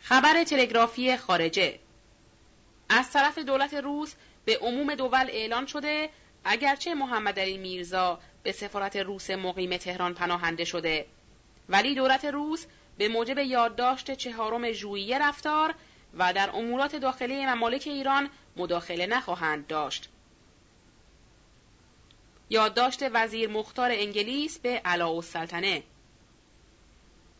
خبر 0.07 0.44
تلگرافی 0.44 1.18
خارجه. 1.18 1.80
از 2.90 3.11
طرف 3.11 3.38
دولت 3.38 3.73
روس 3.73 4.14
به 4.45 4.57
عموم 4.57 4.95
دول 4.95 5.27
اعلان 5.30 5.65
شده 5.65 6.10
اگرچه 6.44 6.94
محمد 6.94 7.40
علی 7.40 7.57
میرزا 7.57 8.19
به 8.44 8.52
سفارت 8.52 8.95
روس 8.95 9.30
مقیم 9.30 9.77
تهران 9.77 10.14
پناهنده 10.14 10.65
شده. 10.65 11.06
ولی 11.69 11.95
دولت 11.95 12.26
روس 12.26 12.65
به 12.98 13.07
موجب 13.07 13.38
یادداشت 13.38 14.11
چهارم 14.11 14.72
ژوئیه 14.72 15.19
رفتار 15.19 15.76
و 16.18 16.34
در 16.34 16.49
امورات 16.49 16.95
داخلی 16.95 17.45
ممالک 17.45 17.84
ایران 17.86 18.30
مداخله 18.56 19.07
نخواهند 19.07 19.68
داشت. 19.68 20.10
یادداشت 22.49 22.99
وزیر 23.14 23.49
مختار 23.49 23.91
انگلیس 23.94 24.60
به 24.60 24.82
علاء 24.86 25.15
السلطنه 25.15 25.84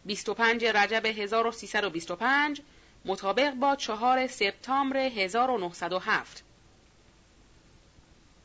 25 0.06 0.66
رجب 0.66 1.06
1325 1.06 2.61
مطابق 3.06 3.53
با 3.53 3.75
4 3.75 4.27
سپتامبر 4.27 4.98
1907 4.98 6.43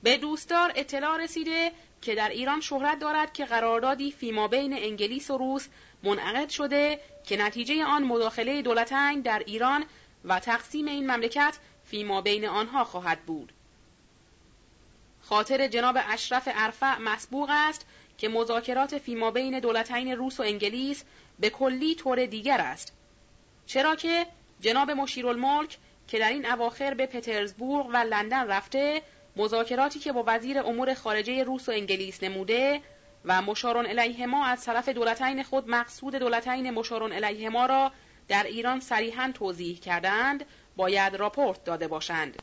به 0.02 0.16
دوستدار 0.16 0.72
اطلاع 0.74 1.16
رسیده 1.16 1.72
که 2.02 2.14
در 2.14 2.28
ایران 2.28 2.60
شهرت 2.60 2.98
دارد 2.98 3.32
که 3.32 3.44
قراردادی 3.44 4.10
فیما 4.10 4.48
بین 4.48 4.72
انگلیس 4.72 5.30
و 5.30 5.38
روس 5.38 5.66
منعقد 6.02 6.48
شده 6.48 7.00
که 7.24 7.36
نتیجه 7.36 7.84
آن 7.84 8.02
مداخله 8.02 8.62
دولتین 8.62 9.20
در 9.20 9.42
ایران 9.46 9.84
و 10.24 10.40
تقسیم 10.40 10.86
این 10.86 11.10
مملکت 11.10 11.58
فیما 11.84 12.20
بین 12.20 12.46
آنها 12.46 12.84
خواهد 12.84 13.20
بود. 13.20 13.52
خاطر 15.22 15.68
جناب 15.68 15.96
اشرف 16.08 16.48
ارفع 16.54 16.98
مسبوق 16.98 17.50
است 17.52 17.86
که 18.18 18.28
مذاکرات 18.28 18.98
فیما 18.98 19.30
بین 19.30 19.60
دولتین 19.60 20.12
روس 20.12 20.40
و 20.40 20.42
انگلیس 20.42 21.04
به 21.40 21.50
کلی 21.50 21.94
طور 21.94 22.26
دیگر 22.26 22.60
است. 22.60 22.92
چرا 23.66 23.96
که 23.96 24.26
جناب 24.60 24.90
مشیرالملک 24.90 25.78
که 26.08 26.18
در 26.18 26.28
این 26.28 26.46
اواخر 26.46 26.94
به 26.94 27.06
پترزبورگ 27.06 27.86
و 27.86 27.96
لندن 27.96 28.46
رفته 28.46 29.02
مذاکراتی 29.36 29.98
که 29.98 30.12
با 30.12 30.24
وزیر 30.26 30.58
امور 30.58 30.94
خارجه 30.94 31.44
روس 31.44 31.68
و 31.68 31.72
انگلیس 31.72 32.22
نموده 32.22 32.80
و 33.24 33.42
مشارون 33.42 33.86
علیهما 33.86 34.46
از 34.46 34.64
طرف 34.64 34.88
دولتین 34.88 35.42
خود 35.42 35.68
مقصود 35.68 36.14
دولتین 36.14 36.70
مشارون 36.70 37.12
علیهما 37.12 37.66
را 37.66 37.92
در 38.28 38.42
ایران 38.42 38.80
صریحا 38.80 39.32
توضیح 39.34 39.78
کردند 39.78 40.44
باید 40.76 41.16
راپورت 41.16 41.64
داده 41.64 41.88
باشند 41.88 42.38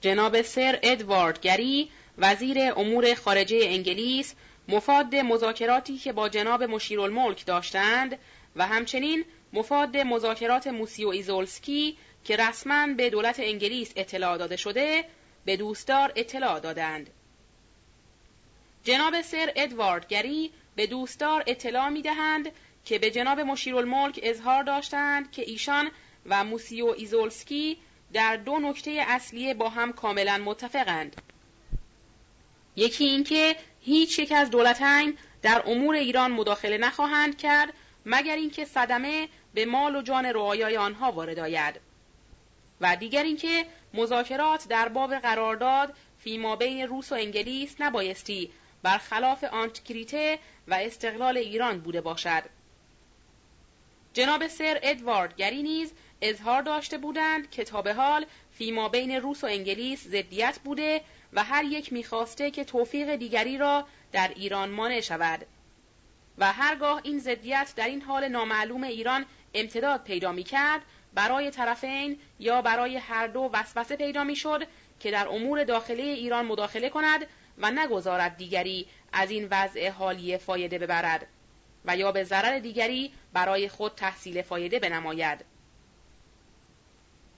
جناب 0.00 0.42
سر 0.42 0.78
ادوارد 0.82 1.40
گری 1.40 1.90
وزیر 2.18 2.58
امور 2.76 3.14
خارجه 3.14 3.58
انگلیس 3.62 4.34
مفاد 4.68 5.14
مذاکراتی 5.14 5.98
که 5.98 6.12
با 6.12 6.28
جناب 6.28 6.62
مشیرالملک 6.62 7.46
داشتند 7.46 8.18
و 8.56 8.66
همچنین 8.66 9.24
مفاد 9.52 9.96
مذاکرات 9.96 10.66
موسیو 10.66 11.08
ایزولسکی 11.08 11.96
که 12.24 12.36
رسما 12.36 12.86
به 12.86 13.10
دولت 13.10 13.40
انگلیس 13.40 13.92
اطلاع 13.96 14.38
داده 14.38 14.56
شده 14.56 15.04
به 15.44 15.56
دوستدار 15.56 16.12
اطلاع 16.16 16.60
دادند. 16.60 17.10
جناب 18.84 19.22
سر 19.22 19.52
ادوارد 19.56 20.08
گری 20.08 20.50
به 20.76 20.86
دوستدار 20.86 21.44
اطلاع 21.46 21.88
می 21.88 22.02
دهند 22.02 22.52
که 22.84 22.98
به 22.98 23.10
جناب 23.10 23.40
مشیرالملک 23.40 24.20
اظهار 24.22 24.62
داشتند 24.62 25.30
که 25.30 25.42
ایشان 25.42 25.90
و 26.26 26.44
موسیو 26.44 26.86
ایزولسکی 26.86 27.78
در 28.12 28.36
دو 28.36 28.58
نکته 28.58 29.04
اصلی 29.08 29.54
با 29.54 29.68
هم 29.68 29.92
کاملا 29.92 30.38
متفقند. 30.38 31.22
یکی 32.76 33.04
اینکه 33.04 33.56
هیچ 33.80 34.18
یک 34.18 34.32
از 34.32 34.50
دولتین 34.50 35.18
در 35.42 35.62
امور 35.66 35.94
ایران 35.94 36.30
مداخله 36.30 36.78
نخواهند 36.78 37.38
کرد 37.38 37.72
مگر 38.06 38.36
اینکه 38.36 38.64
صدمه 38.64 39.28
به 39.54 39.64
مال 39.64 39.96
و 39.96 40.02
جان 40.02 40.26
رعایای 40.26 40.76
آنها 40.76 41.12
وارد 41.12 41.38
آید. 41.38 41.80
و 42.80 42.96
دیگر 42.96 43.22
اینکه 43.22 43.66
مذاکرات 43.94 44.68
در 44.68 44.88
باب 44.88 45.14
قرارداد 45.14 45.94
فیما 46.18 46.56
بین 46.56 46.86
روس 46.86 47.12
و 47.12 47.14
انگلیس 47.14 47.76
نبایستی 47.80 48.50
برخلاف 48.82 49.44
آنتکریته 49.44 50.38
و 50.68 50.74
استقلال 50.74 51.36
ایران 51.36 51.80
بوده 51.80 52.00
باشد. 52.00 52.42
جناب 54.12 54.46
سر 54.46 54.78
ادوارد 54.82 55.36
گری 55.36 55.62
نیز 55.62 55.92
اظهار 56.22 56.62
داشته 56.62 56.98
بودند 56.98 57.50
که 57.50 57.64
تا 57.64 57.82
به 57.82 57.94
حال 57.94 58.26
فیما 58.50 58.88
بین 58.88 59.10
روس 59.10 59.44
و 59.44 59.46
انگلیس 59.46 60.08
ضدیت 60.08 60.58
بوده 60.64 61.00
و 61.32 61.44
هر 61.44 61.64
یک 61.64 61.92
می‌خواسته 61.92 62.50
که 62.50 62.64
توفیق 62.64 63.16
دیگری 63.16 63.58
را 63.58 63.86
در 64.12 64.28
ایران 64.28 64.70
مانع 64.70 65.00
شود. 65.00 65.46
و 66.38 66.52
هرگاه 66.52 67.00
این 67.04 67.18
ضدیت 67.18 67.72
در 67.76 67.86
این 67.86 68.02
حال 68.02 68.28
نامعلوم 68.28 68.82
ایران 68.82 69.26
امتداد 69.54 70.04
پیدا 70.04 70.32
می 70.32 70.44
کرد 70.44 70.82
برای 71.14 71.50
طرفین 71.50 72.18
یا 72.38 72.62
برای 72.62 72.96
هر 72.96 73.26
دو 73.26 73.50
وسوسه 73.52 73.96
پیدا 73.96 74.24
می 74.24 74.36
شد 74.36 74.66
که 75.00 75.10
در 75.10 75.28
امور 75.28 75.64
داخلی 75.64 76.02
ایران 76.02 76.46
مداخله 76.46 76.90
کند 76.90 77.26
و 77.58 77.70
نگذارد 77.70 78.36
دیگری 78.36 78.86
از 79.12 79.30
این 79.30 79.48
وضع 79.50 79.90
حالی 79.90 80.38
فایده 80.38 80.78
ببرد 80.78 81.26
و 81.84 81.96
یا 81.96 82.12
به 82.12 82.24
ضرر 82.24 82.58
دیگری 82.58 83.12
برای 83.32 83.68
خود 83.68 83.94
تحصیل 83.94 84.42
فایده 84.42 84.78
بنماید. 84.78 85.44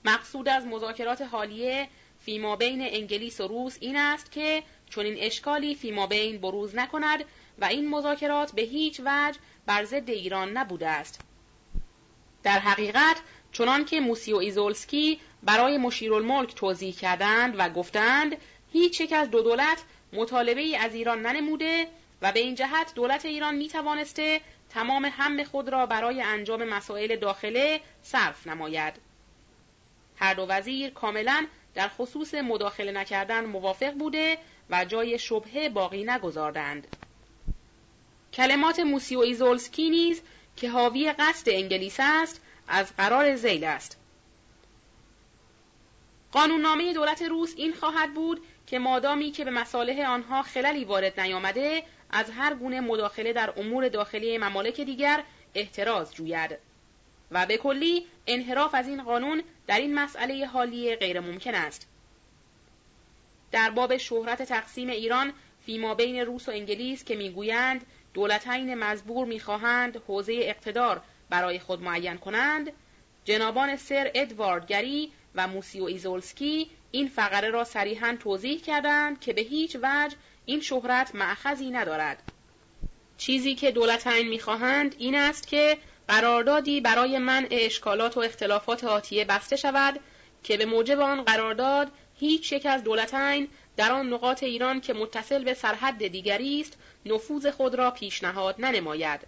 مقصود 0.05 0.49
از 0.49 0.65
مذاکرات 0.65 1.21
حالیه 1.21 1.87
فیما 2.19 2.55
بین 2.55 2.81
انگلیس 2.81 3.41
و 3.41 3.47
روس 3.47 3.77
این 3.79 3.95
است 3.95 4.31
که 4.31 4.63
چون 4.89 5.05
این 5.05 5.15
اشکالی 5.17 5.75
فیما 5.75 6.07
بین 6.07 6.37
بروز 6.37 6.75
نکند 6.75 7.25
و 7.59 7.65
این 7.65 7.89
مذاکرات 7.89 8.51
به 8.51 8.61
هیچ 8.61 8.99
وجه 9.05 9.39
بر 9.65 9.83
ضد 9.83 10.09
ایران 10.09 10.57
نبوده 10.57 10.87
است 10.87 11.21
در 12.43 12.59
حقیقت 12.59 13.17
چنان 13.51 13.85
که 13.85 13.99
موسی 13.99 14.33
و 14.33 14.37
ایزولسکی 14.37 15.19
برای 15.43 15.77
مشیرالملک 15.77 16.55
توضیح 16.55 16.93
کردند 16.93 17.55
و 17.57 17.69
گفتند 17.69 18.37
هیچ 18.73 19.01
یک 19.01 19.13
از 19.13 19.31
دو 19.31 19.41
دولت 19.41 19.83
مطالبه 20.13 20.61
ای 20.61 20.75
از 20.75 20.95
ایران 20.95 21.21
ننموده 21.21 21.87
و 22.21 22.31
به 22.31 22.39
این 22.39 22.55
جهت 22.55 22.93
دولت 22.95 23.25
ایران 23.25 23.55
می 23.55 23.67
توانسته 23.67 24.41
تمام 24.69 25.05
هم 25.05 25.43
خود 25.43 25.69
را 25.69 25.85
برای 25.85 26.21
انجام 26.21 26.63
مسائل 26.63 27.15
داخله 27.15 27.81
صرف 28.01 28.47
نماید. 28.47 28.93
هر 30.15 30.33
دو 30.33 30.45
وزیر 30.49 30.89
کاملا 30.89 31.47
در 31.75 31.87
خصوص 31.87 32.33
مداخله 32.33 32.91
نکردن 32.91 33.45
موافق 33.45 33.91
بوده 33.91 34.37
و 34.69 34.85
جای 34.85 35.19
شبهه 35.19 35.69
باقی 35.69 36.03
نگذاردند. 36.03 36.87
کلمات 38.33 38.79
موسی 38.79 39.15
و 39.15 39.19
ایزولسکی 39.19 39.89
نیز 39.89 40.21
که 40.55 40.69
حاوی 40.69 41.13
قصد 41.19 41.49
انگلیس 41.49 41.97
است 41.99 42.41
از 42.67 42.95
قرار 42.95 43.35
زیل 43.35 43.63
است 43.63 43.97
قانوننامه 46.31 46.93
دولت 46.93 47.21
روس 47.21 47.53
این 47.57 47.73
خواهد 47.73 48.13
بود 48.13 48.41
که 48.67 48.79
مادامی 48.79 49.31
که 49.31 49.45
به 49.45 49.51
مصالح 49.51 50.09
آنها 50.09 50.41
خللی 50.41 50.85
وارد 50.85 51.19
نیامده 51.19 51.83
از 52.09 52.31
هر 52.31 52.53
گونه 52.53 52.79
مداخله 52.79 53.33
در 53.33 53.53
امور 53.57 53.89
داخلی 53.89 54.37
ممالک 54.37 54.81
دیگر 54.81 55.23
احتراز 55.55 56.13
جوید 56.13 56.57
و 57.31 57.45
به 57.45 57.57
کلی 57.57 58.05
انحراف 58.27 58.75
از 58.75 58.87
این 58.87 59.03
قانون 59.03 59.43
در 59.69 59.79
این 59.79 59.95
مسئله 59.95 60.45
حالی 60.45 60.95
غیر 60.95 61.19
ممکن 61.19 61.55
است. 61.55 61.87
در 63.51 63.69
باب 63.69 63.97
شهرت 63.97 64.43
تقسیم 64.43 64.89
ایران 64.89 65.33
فیما 65.65 65.95
بین 65.95 66.19
روس 66.19 66.49
و 66.49 66.51
انگلیس 66.51 67.03
که 67.03 67.15
می‌گویند 67.15 67.85
دولتین 68.13 68.75
مزبور 68.75 69.25
می‌خواهند 69.27 70.01
حوزه 70.07 70.33
اقتدار 70.41 71.01
برای 71.29 71.59
خود 71.59 71.81
معین 71.81 72.17
کنند 72.17 72.71
جنابان 73.25 73.75
سر 73.75 74.11
ادوارد 74.15 74.67
گری 74.67 75.11
و 75.35 75.47
موسیو 75.47 75.83
ایزولسکی 75.83 76.69
این 76.91 77.07
فقره 77.07 77.49
را 77.49 77.63
صریحا 77.63 78.17
توضیح 78.19 78.61
کردند 78.61 79.19
که 79.19 79.33
به 79.33 79.41
هیچ 79.41 79.75
وجه 79.75 80.15
این 80.45 80.61
شهرت 80.61 81.15
معخذی 81.15 81.69
ندارد. 81.69 82.23
چیزی 83.17 83.55
که 83.55 83.71
دولتین 83.71 84.29
می‌خواهند 84.29 84.95
این 84.97 85.15
است 85.15 85.47
که 85.47 85.77
قراردادی 86.09 86.81
برای 86.81 87.17
منع 87.17 87.47
اشکالات 87.51 88.17
و 88.17 88.19
اختلافات 88.19 88.83
آتیه 88.83 89.25
بسته 89.25 89.55
شود 89.55 89.99
که 90.43 90.57
به 90.57 90.65
موجب 90.65 90.99
آن 90.99 91.23
قرارداد 91.23 91.91
هیچ 92.19 92.51
یک 92.51 92.65
از 92.65 92.83
دولتین 92.83 93.47
در 93.77 93.91
آن 93.91 94.13
نقاط 94.13 94.43
ایران 94.43 94.81
که 94.81 94.93
متصل 94.93 95.43
به 95.43 95.53
سرحد 95.53 96.07
دیگری 96.07 96.61
است 96.61 96.77
نفوذ 97.05 97.47
خود 97.47 97.75
را 97.75 97.91
پیشنهاد 97.91 98.55
ننماید. 98.59 99.19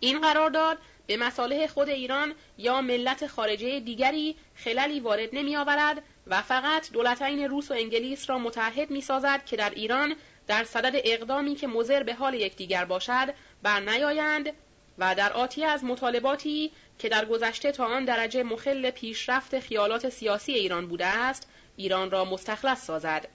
این 0.00 0.20
قرارداد 0.20 0.78
به 1.06 1.16
مصالح 1.16 1.66
خود 1.66 1.88
ایران 1.88 2.34
یا 2.58 2.80
ملت 2.80 3.26
خارجه 3.26 3.80
دیگری 3.80 4.36
خللی 4.56 5.00
وارد 5.00 5.28
نمی 5.32 5.56
آورد 5.56 6.02
و 6.26 6.42
فقط 6.42 6.92
دولتین 6.92 7.48
روس 7.48 7.70
و 7.70 7.74
انگلیس 7.74 8.30
را 8.30 8.38
متحد 8.38 8.90
می 8.90 9.00
سازد 9.00 9.44
که 9.44 9.56
در 9.56 9.70
ایران 9.70 10.14
در 10.46 10.64
صدد 10.64 11.00
اقدامی 11.04 11.54
که 11.54 11.66
مزر 11.66 12.02
به 12.02 12.14
حال 12.14 12.34
یکدیگر 12.34 12.84
باشد 12.84 13.34
بر 13.62 13.80
نیایند 13.80 14.52
و 14.98 15.14
در 15.14 15.32
آتی 15.32 15.64
از 15.64 15.84
مطالباتی 15.84 16.72
که 16.98 17.08
در 17.08 17.24
گذشته 17.24 17.72
تا 17.72 17.86
آن 17.86 18.04
درجه 18.04 18.42
مخل 18.42 18.90
پیشرفت 18.90 19.60
خیالات 19.60 20.08
سیاسی 20.08 20.52
ایران 20.52 20.86
بوده 20.86 21.06
است 21.06 21.48
ایران 21.76 22.10
را 22.10 22.24
مستخلص 22.24 22.84
سازد. 22.84 23.28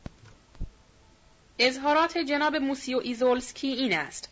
اظهارات 1.59 2.17
جناب 2.17 2.55
موسیو 2.55 2.99
ایزولسکی 3.03 3.67
این 3.67 3.93
است. 3.93 4.29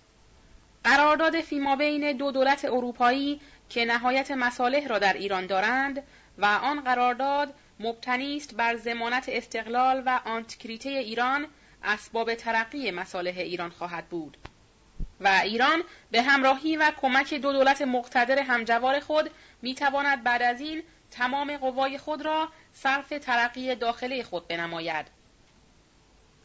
قرارداد 0.84 1.42
فیما 1.42 1.76
بین 1.76 2.18
دو 2.18 2.32
دولت 2.32 2.66
اروپایی 2.66 3.42
که 3.70 3.86
نهایت 3.86 4.32
مصالح 4.32 4.88
را 4.88 5.00
در 5.00 5.14
ایران 5.14 5.46
دارند 5.46 6.04
و 6.38 6.46
آن 6.46 6.82
قرارداد 6.82 7.54
مبتنی 7.80 8.38
است 8.38 8.56
بر 8.56 8.76
ضمانت 8.76 9.26
استقلال 9.28 10.04
و 10.06 10.20
آنتکریته 10.26 10.90
ایران 10.90 11.48
اسباب 11.84 12.36
ترقی 12.36 12.92
مصالح 12.92 13.34
ایران 13.38 13.70
خواهد 13.70 14.08
بود. 14.08 14.38
و 15.20 15.42
ایران 15.44 15.84
به 16.12 16.22
همراهی 16.22 16.78
و 16.78 16.92
کمک 17.02 17.34
دو 17.34 17.54
دولت 17.54 17.82
مقتدر 17.82 18.40
همجوار 18.40 19.00
خود 19.00 19.32
می‌تواند 19.62 20.24
بعد 20.24 20.42
از 20.42 20.62
این 20.62 20.84
تمام 21.12 21.58
قوای 21.58 21.98
خود 21.98 22.22
را 22.22 22.50
صرف 22.74 23.10
ترقی 23.10 23.76
داخلی 23.76 24.24
خود 24.24 24.48
بنماید. 24.48 25.06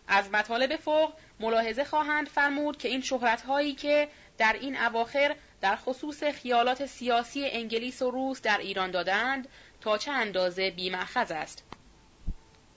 از 0.08 0.30
مطالب 0.30 0.76
فوق 0.76 1.12
ملاحظه 1.40 1.84
خواهند 1.84 2.28
فرمود 2.28 2.78
که 2.78 2.88
این 2.88 3.00
شهرت 3.00 3.42
هایی 3.42 3.74
که 3.74 4.08
در 4.38 4.56
این 4.60 4.76
اواخر 4.76 5.36
در 5.60 5.76
خصوص 5.76 6.24
خیالات 6.24 6.86
سیاسی 6.86 7.46
انگلیس 7.46 8.02
و 8.02 8.10
روس 8.10 8.42
در 8.42 8.58
ایران 8.58 8.90
دادند 8.90 9.48
تا 9.80 9.98
چه 9.98 10.10
اندازه 10.10 10.70
بیمأخذ 10.70 11.30
است. 11.30 11.64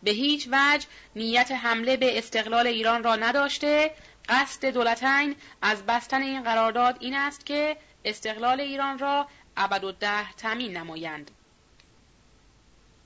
به 0.04 0.12
هیچ 0.12 0.48
وجه 0.52 0.88
نیت 1.16 1.52
حمله 1.52 1.98
به 1.98 2.18
استقلال 2.18 2.68
ایران 2.68 3.04
را 3.04 3.16
نداشته 3.16 3.92
قصد 4.30 4.66
دولتین 4.66 5.36
از 5.62 5.86
بستن 5.86 6.22
این 6.22 6.44
قرارداد 6.44 6.98
این 7.00 7.16
است 7.16 7.46
که 7.46 7.78
استقلال 8.06 8.62
ایران 8.62 9.00
را 9.00 9.28
ابد 9.58 9.96
تامین 10.38 10.78
نمایند. 10.78 11.32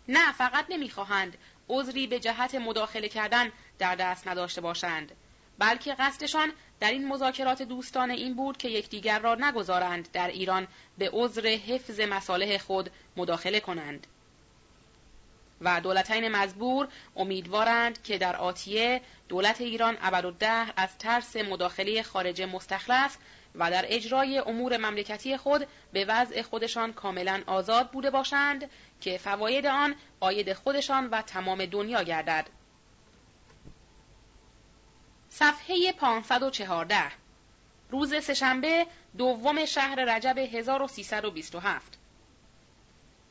نه 0.08 0.32
فقط 0.32 0.66
نمی‌خواهند 0.70 1.38
عذری 1.70 2.08
به 2.08 2.20
جهت 2.20 2.56
مداخله 2.56 3.10
کردن 3.10 3.52
در 3.80 3.96
دست 3.96 4.28
نداشته 4.28 4.62
باشند 4.62 5.12
بلکه 5.60 5.94
قصدشان 5.94 6.52
در 6.80 6.92
این 6.92 7.08
مذاکرات 7.08 7.62
دوستانه 7.62 8.14
این 8.14 8.36
بود 8.36 8.58
که 8.58 8.70
یکدیگر 8.70 9.20
را 9.20 9.36
نگذارند 9.36 10.12
در 10.12 10.28
ایران 10.28 10.68
به 10.98 11.10
عذر 11.14 11.48
حفظ 11.48 12.00
مصالح 12.00 12.58
خود 12.58 12.92
مداخله 13.18 13.60
کنند. 13.60 14.08
و 15.62 15.82
دولتین 15.82 16.28
مزبور 16.28 16.88
امیدوارند 17.16 18.04
که 18.04 18.18
در 18.18 18.36
آتیه 18.36 19.02
دولت 19.30 19.62
ایران 19.62 19.98
ابدالدهر 20.02 20.74
از 20.78 20.98
ترس 20.98 21.36
مداخله 21.36 22.04
خارج 22.04 22.42
مستخلص 22.42 23.18
و 23.56 23.72
در 23.72 23.86
اجرای 23.88 24.38
امور 24.40 24.78
مملکتی 24.78 25.38
خود 25.38 25.68
به 25.94 26.06
وضع 26.06 26.42
خودشان 26.42 26.94
کاملا 26.94 27.44
آزاد 27.48 27.92
بوده 27.92 28.10
باشند 28.10 28.70
که 29.02 29.18
فواید 29.18 29.66
آن 29.66 29.96
آید 30.20 30.54
خودشان 30.54 31.08
و 31.08 31.22
تمام 31.22 31.66
دنیا 31.66 32.04
گردد. 32.04 32.50
صفحه 35.30 35.92
514 35.92 37.12
روز 37.90 38.24
سهشنبه 38.24 38.86
دوم 39.18 39.66
شهر 39.66 39.96
رجب 39.96 40.38
1327 40.38 41.97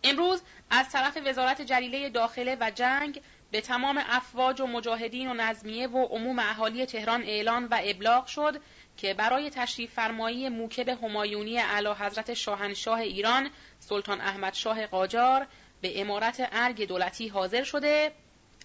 امروز 0.05 0.42
از 0.70 0.91
طرف 0.91 1.18
وزارت 1.25 1.62
جلیله 1.62 2.08
داخله 2.08 2.57
و 2.60 2.70
جنگ 2.75 3.23
به 3.50 3.60
تمام 3.60 4.00
افواج 4.08 4.60
و 4.60 4.66
مجاهدین 4.66 5.31
و 5.31 5.34
نظمیه 5.34 5.89
و 5.89 6.05
عموم 6.05 6.39
اهالی 6.39 6.86
تهران 6.86 7.23
اعلان 7.23 7.65
و 7.65 7.81
ابلاغ 7.84 8.26
شد 8.26 8.60
که 8.97 9.15
برای 9.15 9.50
تشریف 9.50 9.92
فرمایی 9.92 10.49
موکب 10.49 10.89
همایونی 10.89 11.58
اعلی 11.58 11.89
حضرت 11.89 12.34
شاهنشاه 12.34 12.99
ایران 12.99 13.50
سلطان 13.78 14.20
احمد 14.20 14.55
شاه 14.55 14.86
قاجار 14.86 15.47
به 15.81 16.00
امارت 16.00 16.49
ارگ 16.52 16.89
دولتی 16.89 17.28
حاضر 17.28 17.65
شده. 17.65 18.12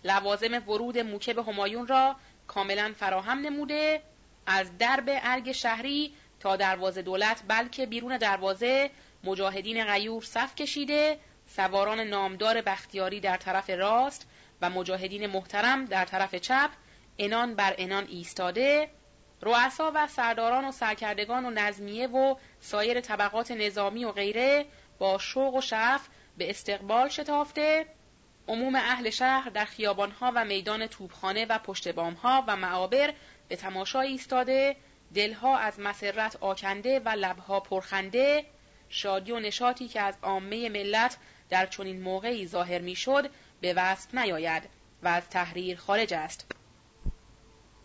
لوازم 0.04 0.54
ورود 0.70 0.98
موکب 0.98 1.40
همایون 1.40 1.88
را 1.88 2.16
کاملا 2.48 2.94
فراهم 3.00 3.40
نموده. 3.40 4.02
از 4.46 4.78
درب 4.78 5.04
ارگ 5.08 5.52
شهری 5.52 6.14
تا 6.40 6.56
دروازه 6.56 7.02
دولت 7.02 7.44
بلکه 7.48 7.86
بیرون 7.86 8.18
دروازه 8.18 8.90
مجاهدین 9.24 9.86
غیور 9.86 10.24
صف 10.24 10.56
کشیده 10.56 11.20
سواران 11.48 12.00
نامدار 12.00 12.62
بختیاری 12.62 13.20
در 13.20 13.38
طرف 13.38 13.70
راست 13.70 14.28
و 14.62 14.70
مجاهدین 14.70 15.28
محترم 15.28 15.86
در 15.86 16.06
طرف 16.06 16.36
چپ 16.36 16.70
انان 17.20 17.56
بر 17.56 17.76
انان 17.78 18.08
ایستاده. 18.08 18.90
رؤسا 19.42 19.92
و 19.96 20.08
سرداران 20.08 20.66
و 20.66 20.72
سرکردگان 20.72 21.46
و 21.46 21.50
نظمیه 21.50 22.08
و 22.08 22.36
سایر 22.60 23.02
طبقات 23.02 23.52
نظامی 23.52 24.06
و 24.06 24.12
غیره 24.12 24.66
با 25.00 25.18
شوق 25.18 25.56
و 25.56 25.62
شعف 25.62 26.08
به 26.38 26.50
استقبال 26.50 27.10
شتافته. 27.10 27.86
عموم 28.48 28.76
اهل 28.76 29.10
شهر 29.10 29.50
در 29.50 29.66
خیابانها 29.66 30.32
و 30.36 30.46
میدان 30.46 30.88
توبخانه 30.88 31.46
و 31.46 31.58
پشت 31.58 31.88
بامها 31.88 32.44
و 32.48 32.56
معابر 32.56 33.14
به 33.48 33.56
تماشا 33.56 34.02
ایستاده. 34.02 34.76
دلها 35.16 35.58
از 35.58 35.80
مسرت 35.80 36.38
آکنده 36.42 37.00
و 37.00 37.10
لبها 37.10 37.60
پرخنده. 37.60 38.46
شادی 38.92 39.32
و 39.32 39.40
نشاطی 39.40 39.88
که 39.88 40.02
از 40.02 40.18
عامه 40.24 40.70
ملت 40.70 41.18
در 41.50 41.66
چنین 41.66 42.02
موقعی 42.02 42.48
ظاهر 42.48 42.80
می‌شد 42.82 43.30
به 43.62 43.74
وصف 43.74 44.16
نیاید 44.16 44.64
و 45.04 45.08
از 45.08 45.30
تحریر 45.30 45.78
خارج 45.78 46.14
است. 46.14 46.52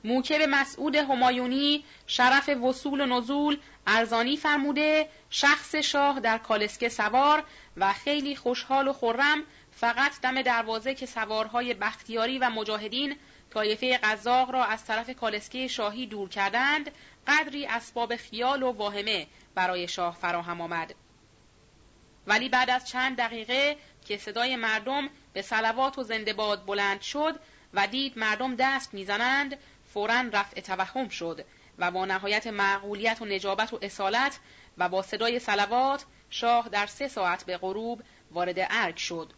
موکب 0.04 0.42
مسعود 0.48 0.96
همایونی 0.96 1.84
شرف 2.06 2.48
وصول 2.48 3.00
و 3.00 3.06
نزول 3.06 3.58
ارزانی 3.86 4.36
فرموده 4.36 5.08
شخص 5.30 5.74
شاه 5.74 6.20
در 6.20 6.38
کالسکه 6.38 6.88
سوار 6.88 7.44
و 7.76 7.92
خیلی 7.92 8.36
خوشحال 8.36 8.88
و 8.88 8.92
خرم 8.92 9.42
فقط 9.70 10.20
دم 10.20 10.42
دروازه 10.42 10.94
که 10.94 11.06
سوارهای 11.06 11.74
بختیاری 11.74 12.38
و 12.38 12.50
مجاهدین 12.50 13.16
طایفه 13.50 13.98
قزاق 14.02 14.50
را 14.50 14.64
از 14.64 14.84
طرف 14.84 15.10
کالسکه 15.10 15.68
شاهی 15.68 16.06
دور 16.06 16.28
کردند 16.28 16.90
قدری 17.26 17.66
اسباب 17.66 18.16
خیال 18.16 18.62
و 18.62 18.72
واهمه 18.72 19.26
برای 19.54 19.88
شاه 19.88 20.16
فراهم 20.20 20.60
آمد. 20.60 20.94
ولی 22.26 22.48
بعد 22.48 22.70
از 22.70 22.88
چند 22.88 23.16
دقیقه 23.16 23.76
که 24.06 24.16
صدای 24.16 24.56
مردم 24.56 25.08
به 25.32 25.42
سلوات 25.42 25.98
و 25.98 26.02
زندباد 26.02 26.66
بلند 26.66 27.00
شد 27.00 27.40
و 27.74 27.86
دید 27.86 28.18
مردم 28.18 28.56
دست 28.56 28.94
می‌زنند 28.94 29.58
فورا 29.92 30.20
رفع 30.32 30.60
توهم 30.60 31.08
شد 31.08 31.44
و 31.78 31.90
با 31.90 32.04
نهایت 32.04 32.46
معقولیت 32.46 33.22
و 33.22 33.24
نجابت 33.24 33.72
و 33.72 33.78
اصالت 33.82 34.38
و 34.78 34.88
با 34.88 35.02
صدای 35.02 35.38
سلوات 35.38 36.04
شاه 36.30 36.68
در 36.68 36.86
سه 36.86 37.08
ساعت 37.08 37.44
به 37.44 37.56
غروب 37.56 38.02
وارد 38.30 38.56
ارگ 38.58 38.96
شد. 38.96 39.32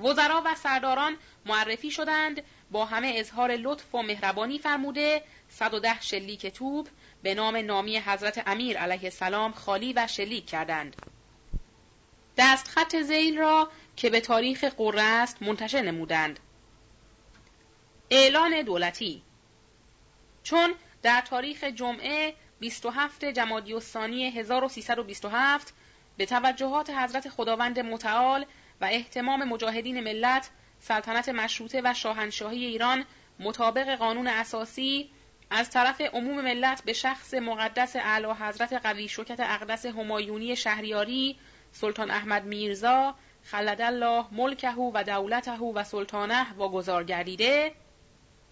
وزرا 0.00 0.42
و 0.44 0.54
سرداران 0.54 1.16
معرفی 1.46 1.90
شدند 1.90 2.42
با 2.74 2.84
همه 2.84 3.12
اظهار 3.16 3.56
لطف 3.56 3.94
و 3.94 4.02
مهربانی 4.02 4.58
فرموده 4.58 5.22
110 5.48 6.00
شلیک 6.00 6.46
توپ 6.46 6.88
به 7.22 7.34
نام 7.34 7.56
نامی 7.56 7.98
حضرت 7.98 8.42
امیر 8.46 8.78
علیه 8.78 9.04
السلام 9.04 9.52
خالی 9.52 9.92
و 9.92 10.06
شلیک 10.06 10.46
کردند. 10.46 10.96
دست 12.36 12.68
خط 12.68 12.96
زیل 12.96 13.38
را 13.38 13.70
که 13.96 14.10
به 14.10 14.20
تاریخ 14.20 14.64
قره 14.64 15.02
است 15.02 15.42
منتشر 15.42 15.80
نمودند. 15.80 16.40
اعلان 18.10 18.62
دولتی 18.62 19.22
چون 20.42 20.74
در 21.02 21.20
تاریخ 21.20 21.64
جمعه 21.64 22.34
27 22.60 23.24
جمادی 23.24 23.74
الثانی 23.74 24.30
1327 24.30 25.74
به 26.16 26.26
توجهات 26.26 26.90
حضرت 26.90 27.28
خداوند 27.28 27.80
متعال 27.80 28.46
و 28.80 28.84
احتمام 28.84 29.44
مجاهدین 29.44 30.00
ملت 30.00 30.50
سلطنت 30.84 31.28
مشروطه 31.28 31.80
و 31.84 31.94
شاهنشاهی 31.94 32.64
ایران 32.64 33.04
مطابق 33.38 33.96
قانون 33.96 34.26
اساسی 34.26 35.10
از 35.50 35.70
طرف 35.70 36.00
عموم 36.00 36.40
ملت 36.40 36.82
به 36.84 36.92
شخص 36.92 37.34
مقدس 37.34 37.96
اعلی 37.96 38.26
حضرت 38.26 38.72
قوی 38.72 39.08
شکت 39.08 39.40
اقدس 39.40 39.86
همایونی 39.86 40.56
شهریاری 40.56 41.38
سلطان 41.72 42.10
احمد 42.10 42.44
میرزا 42.44 43.14
خلد 43.44 43.82
الله 43.82 44.24
ملکه 44.32 44.70
و 44.70 45.04
دولته 45.04 45.58
و 45.58 45.84
سلطانه 45.84 46.54
واگذار 46.54 47.04
گردیده. 47.04 47.72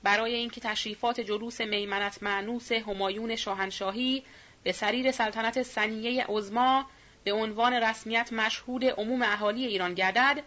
برای 0.02 0.34
اینکه 0.34 0.60
تشریفات 0.60 1.20
جلوس 1.20 1.60
میمنت 1.60 2.22
معنوس 2.22 2.72
همایون 2.72 3.36
شاهنشاهی 3.36 4.22
به 4.62 4.72
سریر 4.72 5.10
سلطنت 5.10 5.62
سنیه 5.62 6.24
عظما 6.28 6.86
به 7.24 7.32
عنوان 7.32 7.72
رسمیت 7.72 8.32
مشهود 8.32 8.84
عموم 8.84 9.22
اهالی 9.22 9.66
ایران 9.66 9.94
گردد 9.94 10.42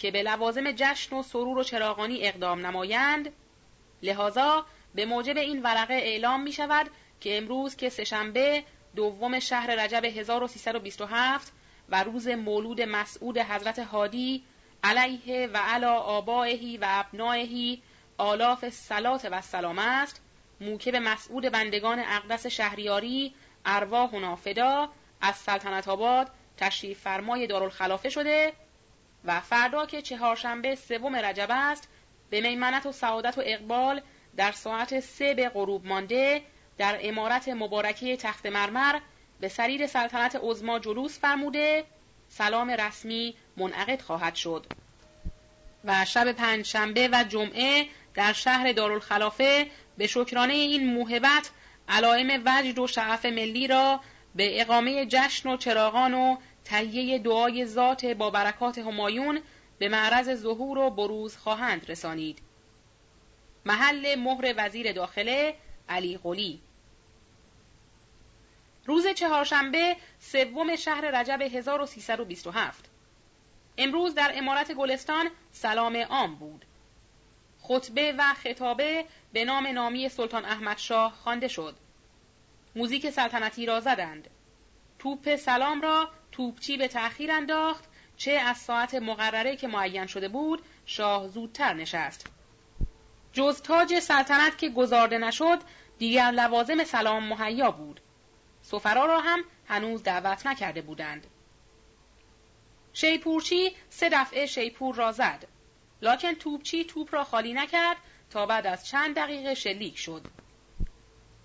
که 0.00 0.10
به 0.10 0.22
لوازم 0.22 0.72
جشن 0.72 1.16
و 1.16 1.22
سرور 1.22 1.58
و 1.58 1.64
چراغانی 1.64 2.26
اقدام 2.26 2.66
نمایند 2.66 3.32
لذا 4.02 4.66
به 4.94 5.04
موجب 5.04 5.36
این 5.36 5.62
ورقه 5.62 5.94
اعلام 5.94 6.42
می 6.42 6.52
شود 6.52 6.90
که 7.20 7.38
امروز 7.38 7.76
که 7.76 7.88
سهشنبه 7.88 8.64
دوم 8.96 9.38
شهر 9.38 9.84
رجب 9.84 10.04
1327 10.04 11.52
و 11.88 12.02
روز 12.02 12.28
مولود 12.28 12.80
مسعود 12.80 13.38
حضرت 13.38 13.78
هادی 13.78 14.42
علیه 14.84 15.46
و 15.46 15.56
علی 15.56 15.94
آبائه 15.94 16.76
و 16.76 16.86
ابنائه 16.88 17.82
آلاف 18.18 18.68
صلوة 18.68 19.28
و 19.30 19.40
سلام 19.40 19.78
است 19.78 20.22
موکب 20.60 20.96
مسعود 20.96 21.44
بندگان 21.44 21.98
اقدس 21.98 22.46
شهریاری 22.46 23.34
ارواحنا 23.64 24.10
فداه 24.10 24.88
از 25.20 25.36
سلطنت 25.36 25.88
آباد 25.88 26.30
تشریف 26.56 27.00
فرمای 27.00 27.46
دارالخلافه 27.46 28.08
شده 28.08 28.52
و 29.24 29.40
فردا 29.40 29.86
که 29.86 30.02
چهارشنبه 30.02 30.74
سوم 30.74 31.16
رجب 31.16 31.48
است 31.50 31.88
به 32.30 32.40
میمنت 32.40 32.86
و 32.86 32.92
سعادت 32.92 33.38
و 33.38 33.42
اقبال 33.44 34.02
در 34.36 34.52
ساعت 34.52 35.00
سه 35.00 35.34
به 35.34 35.48
غروب 35.48 35.86
مانده 35.86 36.42
در 36.78 36.98
عمارت 37.02 37.48
مبارکه 37.48 38.16
تخت 38.16 38.46
مرمر 38.46 39.00
به 39.40 39.48
سریر 39.48 39.86
سلطنت 39.86 40.40
عظمی 40.42 40.78
جلوس 40.78 41.18
فرموده 41.18 41.84
سلام 42.28 42.70
رسمی 42.70 43.34
منعقد 43.56 44.02
خواهد 44.02 44.34
شد. 44.34 44.66
و 45.84 46.04
شب 46.04 46.32
پنجشنبه 46.32 47.08
و 47.12 47.24
جمعه 47.24 47.86
در 48.14 48.32
شهر 48.32 48.72
دارالخلافه 48.72 49.66
به 49.98 50.06
شکرانه 50.06 50.52
این 50.52 50.94
موهبت 50.94 51.50
علائم 51.88 52.42
وجد 52.46 52.78
و 52.78 52.86
شعف 52.86 53.24
ملی 53.24 53.66
را 53.66 54.00
به 54.34 54.60
اقامه 54.60 55.06
جشن 55.06 55.48
و 55.48 55.56
چراغان 55.56 56.14
و 56.14 56.36
تهیه 56.64 57.18
دعای 57.18 57.66
ذات 57.66 58.04
با 58.04 58.30
برکات 58.30 58.78
همایون 58.78 59.40
به 59.78 59.88
معرض 59.88 60.34
ظهور 60.34 60.78
و 60.78 60.90
بروز 60.90 61.36
خواهند 61.36 61.90
رسانید. 61.90 62.38
محل 63.64 64.14
مهر 64.14 64.54
وزیر 64.56 64.92
داخله 64.92 65.54
علی 65.88 66.18
قلی 66.22 66.60
روز 68.86 69.06
چهارشنبه 69.06 69.96
سوم 70.18 70.76
شهر 70.76 71.20
رجب 71.20 71.42
1327 71.42 72.90
امروز 73.78 74.14
در 74.14 74.32
امارت 74.34 74.72
گلستان 74.72 75.30
سلام 75.52 75.96
عام 75.96 76.34
بود. 76.34 76.64
خطبه 77.60 78.14
و 78.18 78.34
خطابه 78.34 79.04
به 79.32 79.44
نام 79.44 79.66
نامی 79.66 80.08
سلطان 80.08 80.44
احمد 80.44 80.78
شاه 80.78 81.12
خوانده 81.12 81.48
شد. 81.48 81.76
موزیک 82.76 83.10
سلطنتی 83.10 83.66
را 83.66 83.80
زدند. 83.80 84.28
توپ 84.98 85.36
سلام 85.36 85.80
را 85.80 86.10
توپچی 86.40 86.76
به 86.76 86.88
تأخیر 86.88 87.32
انداخت 87.32 87.84
چه 88.16 88.30
از 88.30 88.56
ساعت 88.56 88.94
مقرره 88.94 89.56
که 89.56 89.68
معین 89.68 90.06
شده 90.06 90.28
بود 90.28 90.62
شاه 90.86 91.28
زودتر 91.28 91.74
نشست. 91.74 92.26
جز 93.32 93.62
تاج 93.62 93.98
سلطنت 93.98 94.58
که 94.58 94.68
گذارده 94.68 95.18
نشد 95.18 95.58
دیگر 95.98 96.30
لوازم 96.30 96.84
سلام 96.84 97.28
مهیا 97.28 97.70
بود. 97.70 98.00
سفرا 98.62 99.06
را 99.06 99.20
هم 99.20 99.44
هنوز 99.68 100.02
دعوت 100.02 100.46
نکرده 100.46 100.82
بودند. 100.82 101.26
شیپورچی 102.92 103.76
سه 103.88 104.08
دفعه 104.08 104.46
شیپور 104.46 104.94
را 104.94 105.12
زد. 105.12 105.46
لاکن 106.02 106.34
توپچی 106.34 106.84
توپ 106.84 107.14
را 107.14 107.24
خالی 107.24 107.52
نکرد 107.52 107.96
تا 108.30 108.46
بعد 108.46 108.66
از 108.66 108.86
چند 108.86 109.16
دقیقه 109.16 109.54
شلیک 109.54 109.98
شد. 109.98 110.22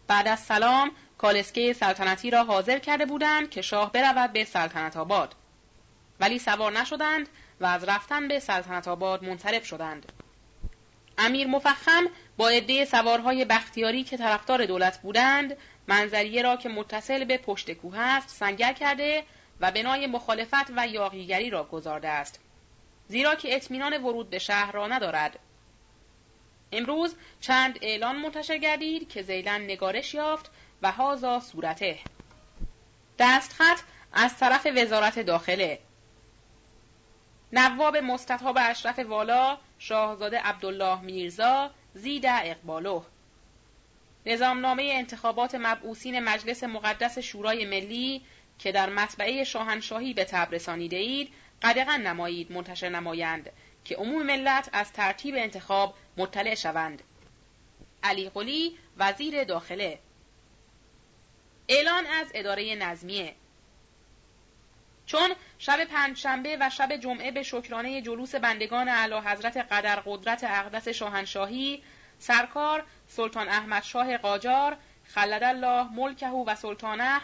بعد 0.08 0.28
از 0.28 0.40
سلام 0.40 0.92
کالسکه 1.18 1.74
سلطنتی 1.74 2.30
را 2.30 2.44
حاضر 2.44 2.80
کرده 2.80 3.06
بودند 3.06 3.50
که 3.50 3.62
شاه 3.62 3.92
برود 3.92 4.34
به 4.34 4.44
سلطنت 4.44 4.98
آباد. 4.98 5.36
ولی 6.20 6.40
سوار 6.40 6.72
نشدند 6.72 7.30
و 7.60 7.66
از 7.66 7.84
رفتن 7.84 8.28
به 8.28 8.40
سلطنت 8.40 8.88
آباد 8.88 9.24
منصرف 9.24 9.66
شدند. 9.66 10.12
امیر 11.18 11.48
مفخم 11.48 12.06
با 12.38 12.50
عده 12.50 12.86
سوارهای 12.86 13.46
بختیاری 13.46 14.04
که 14.04 14.18
طرفدار 14.18 14.66
دولت 14.66 15.02
بودند 15.02 15.58
منظریه 15.88 16.42
را 16.42 16.56
که 16.56 16.70
متصل 16.70 17.26
به 17.26 17.38
پشت 17.38 17.72
کوه 17.72 18.00
است 18.00 18.30
سنگر 18.30 18.74
کرده 18.74 19.24
و 19.62 19.72
بنای 19.72 20.08
مخالفت 20.08 20.72
و 20.76 20.88
یاغیگری 20.88 21.50
را 21.50 21.64
گذارده 21.64 22.08
است 22.08 22.40
زیرا 23.08 23.36
که 23.36 23.56
اطمینان 23.56 24.04
ورود 24.04 24.30
به 24.30 24.40
شهر 24.40 24.72
را 24.72 24.88
ندارد 24.88 25.40
امروز 26.72 27.16
چند 27.42 27.80
اعلان 27.82 28.16
منتشر 28.16 28.58
گردید 28.58 29.10
که 29.10 29.22
زیلن 29.22 29.62
نگارش 29.62 30.14
یافت 30.14 30.52
و 30.82 30.92
هازا 30.92 31.40
صورته. 31.40 32.00
دستخط 33.20 33.80
از 34.14 34.38
طرف 34.38 34.68
وزارت 34.76 35.20
داخله. 35.20 35.80
نواب 37.54 37.98
مستطاب 37.98 38.58
اشرف 38.62 39.00
والا 39.00 39.58
شاهزاده 39.80 40.40
عبدالله 40.40 41.02
میرزا 41.02 41.72
زید 41.94 42.26
اقبالو. 42.26 43.04
نظامنامه 44.26 44.90
انتخابات 44.92 45.56
مبعوثین 45.56 46.20
مجلس 46.20 46.64
مقدس 46.64 47.20
شورای 47.20 47.66
ملی 47.66 48.22
که 48.60 48.72
در 48.72 48.90
مطبعه 48.90 49.44
شاهنشاهی 49.44 50.14
به 50.14 50.24
تب 50.24 50.48
رسانیده 50.52 50.98
اید 50.98 51.34
قدغن 51.62 52.02
نمایید 52.02 52.52
منتشر 52.52 52.90
نمایند 52.90 53.50
که 53.86 53.96
عموم 53.96 54.24
ملت 54.24 54.70
از 54.74 54.94
ترتیب 54.94 55.36
انتخاب 55.36 55.96
مطلع 56.18 56.56
شوند. 56.56 57.04
علی 58.04 58.30
قلی 58.30 58.78
وزیر 58.98 59.44
داخله. 59.44 60.00
اعلان 61.68 62.06
از 62.08 62.28
اداره 62.34 62.76
نظمیه. 62.76 63.36
چون 65.06 65.30
شب 65.60 65.84
پنجشنبه 65.84 66.58
و 66.60 66.70
شب 66.70 66.98
جمعه 66.98 67.32
به 67.32 67.44
شکرانه 67.44 68.02
جلوس 68.02 68.36
بندگان 68.36 68.90
اعلی 68.90 69.16
حضرت 69.16 69.58
قدر 69.58 69.96
قدرت 70.06 70.44
اقدس 70.44 70.88
شاهنشاهی 70.88 71.84
سرکار 72.20 72.84
سلطان 73.08 73.50
احمد 73.50 73.84
شاه 73.84 74.18
قاجار 74.18 74.78
خلد 75.16 75.44
الله 75.44 75.84
ملکه 75.84 76.28
و 76.28 76.56
سلطانه 76.56 77.22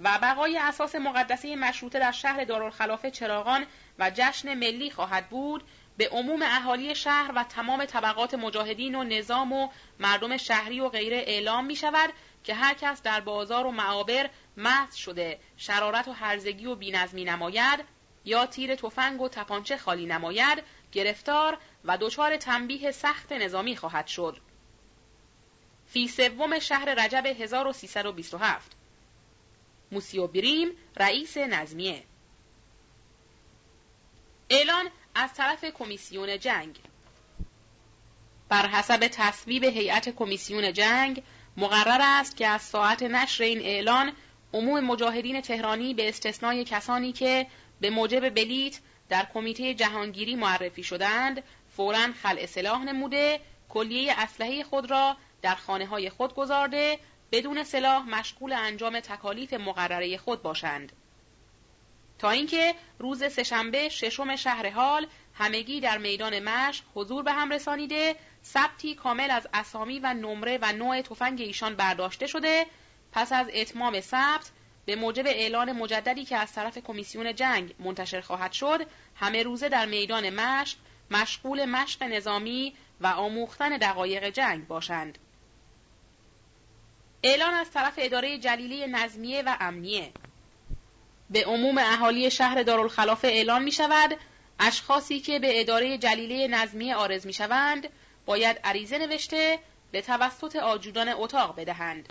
و 0.00 0.18
بقای 0.22 0.58
اساس 0.58 0.94
مقدسه 0.94 1.56
مشروطه 1.56 1.98
در 1.98 2.12
شهر 2.12 2.44
دارالخلافه 2.44 3.10
چراغان 3.10 3.66
و 3.98 4.10
جشن 4.14 4.54
ملی 4.54 4.90
خواهد 4.90 5.28
بود 5.28 5.64
به 5.96 6.08
عموم 6.08 6.42
اهالی 6.42 6.94
شهر 6.94 7.32
و 7.34 7.44
تمام 7.44 7.84
طبقات 7.84 8.34
مجاهدین 8.34 8.94
و 8.94 9.04
نظام 9.04 9.52
و 9.52 9.68
مردم 9.98 10.36
شهری 10.36 10.80
و 10.80 10.88
غیره 10.88 11.16
اعلام 11.16 11.64
می 11.64 11.76
شود 11.76 12.12
که 12.44 12.54
هر 12.54 12.74
کس 12.74 13.02
در 13.02 13.20
بازار 13.20 13.66
و 13.66 13.70
معابر 13.70 14.30
محض 14.56 14.94
شده 14.94 15.40
شرارت 15.56 16.08
و 16.08 16.12
هرزگی 16.12 16.66
و 16.66 16.74
بینظمی 16.74 17.24
نماید 17.24 17.84
یا 18.24 18.46
تیر 18.46 18.74
تفنگ 18.74 19.20
و 19.20 19.28
تپانچه 19.28 19.76
خالی 19.76 20.06
نماید 20.06 20.62
گرفتار 20.92 21.58
و 21.84 21.98
دچار 22.00 22.36
تنبیه 22.36 22.90
سخت 22.90 23.32
نظامی 23.32 23.76
خواهد 23.76 24.06
شد. 24.06 24.40
فی 25.86 26.08
سوم 26.08 26.58
شهر 26.58 26.94
رجب 27.04 27.26
1327 27.26 28.72
موسیو 29.92 30.26
بریم 30.26 30.72
رئیس 30.96 31.36
نظمیه. 31.36 32.04
اعلان 34.50 34.90
از 35.14 35.34
طرف 35.34 35.64
کمیسیون 35.64 36.38
جنگ. 36.38 36.80
بر 38.48 38.66
حسب 38.66 39.08
تصویب 39.12 39.64
هیئت 39.64 40.08
کمیسیون 40.08 40.72
جنگ 40.72 41.22
مقرر 41.56 42.00
است 42.02 42.36
که 42.36 42.46
از 42.46 42.62
ساعت 42.62 43.02
نشر 43.02 43.44
این 43.44 43.60
اعلان 43.60 44.12
عموم 44.54 44.80
مجاهدین 44.80 45.40
تهرانی 45.40 45.94
به 45.94 46.08
استثنای 46.08 46.64
کسانی 46.64 47.12
که 47.12 47.46
به 47.80 47.90
موجب 47.90 48.28
بلیت 48.28 48.80
در 49.08 49.26
کمیته 49.34 49.74
جهانگیری 49.74 50.36
معرفی 50.36 50.82
شدند 50.82 51.42
فورا 51.76 52.12
خلع 52.22 52.46
سلاح 52.46 52.84
نموده 52.84 53.40
کلیه 53.68 54.14
اسلحه 54.18 54.62
خود 54.62 54.90
را 54.90 55.16
در 55.42 55.54
خانه 55.54 55.86
های 55.86 56.10
خود 56.10 56.34
گذارده 56.34 56.98
بدون 57.32 57.64
سلاح 57.64 58.08
مشغول 58.08 58.52
انجام 58.52 59.00
تکالیف 59.00 59.52
مقرره 59.52 60.16
خود 60.16 60.42
باشند. 60.42 60.92
تا 62.18 62.30
اینکه 62.30 62.74
روز 62.98 63.32
سهشنبه 63.32 63.88
ششم 63.88 64.36
شهر 64.36 64.70
حال 64.70 65.06
همگی 65.34 65.80
در 65.80 65.98
میدان 65.98 66.38
مشق 66.38 66.84
حضور 66.94 67.22
به 67.22 67.32
هم 67.32 67.52
رسانیده 67.52 68.16
ثبتی 68.44 68.94
کامل 68.94 69.30
از 69.30 69.48
اسامی 69.54 69.98
و 69.98 70.14
نمره 70.14 70.58
و 70.62 70.72
نوع 70.72 71.02
تفنگ 71.02 71.40
ایشان 71.40 71.76
برداشته 71.76 72.26
شده. 72.26 72.66
پس 73.12 73.32
از 73.32 73.46
اتمام 73.54 74.00
ثبت 74.00 74.50
به 74.86 74.96
موجب 74.96 75.26
اعلان 75.26 75.72
مجددی 75.72 76.24
که 76.24 76.36
از 76.36 76.52
طرف 76.52 76.78
کمیسیون 76.78 77.34
جنگ 77.34 77.74
منتشر 77.78 78.20
خواهد 78.20 78.52
شد 78.52 78.86
همه 79.16 79.42
روزه 79.42 79.68
در 79.68 79.86
میدان 79.86 80.30
مشق 80.30 80.78
مشغول 81.10 81.64
مشق 81.64 82.02
نظامی 82.02 82.74
و 83.00 83.06
آموختن 83.06 83.76
دقایق 83.76 84.30
جنگ 84.30 84.66
باشند. 84.66 85.18
اعلان 87.22 87.54
از 87.54 87.70
طرف 87.70 87.94
اداره 87.96 88.38
جلیلی 88.38 88.86
نظمیه 88.86 89.42
و 89.42 89.56
امنیه. 89.60 90.12
به 91.30 91.44
عموم 91.44 91.78
اهالی 91.78 92.30
شهر 92.30 92.62
دارالخلافه 92.62 93.28
اعلان 93.28 93.62
می 93.62 93.72
شود 93.72 94.16
اشخاصی 94.60 95.20
که 95.20 95.38
به 95.38 95.60
اداره 95.60 95.98
جلیلی 95.98 96.48
نظمیه 96.48 96.94
آرز 96.94 97.26
می 97.26 97.32
شوند 97.32 97.88
باید 98.26 98.60
عریضه 98.64 98.98
نوشته 98.98 99.58
به 99.92 100.02
توسط 100.02 100.56
آجودان 100.56 101.08
اتاق 101.08 101.60
بدهند. 101.60 102.08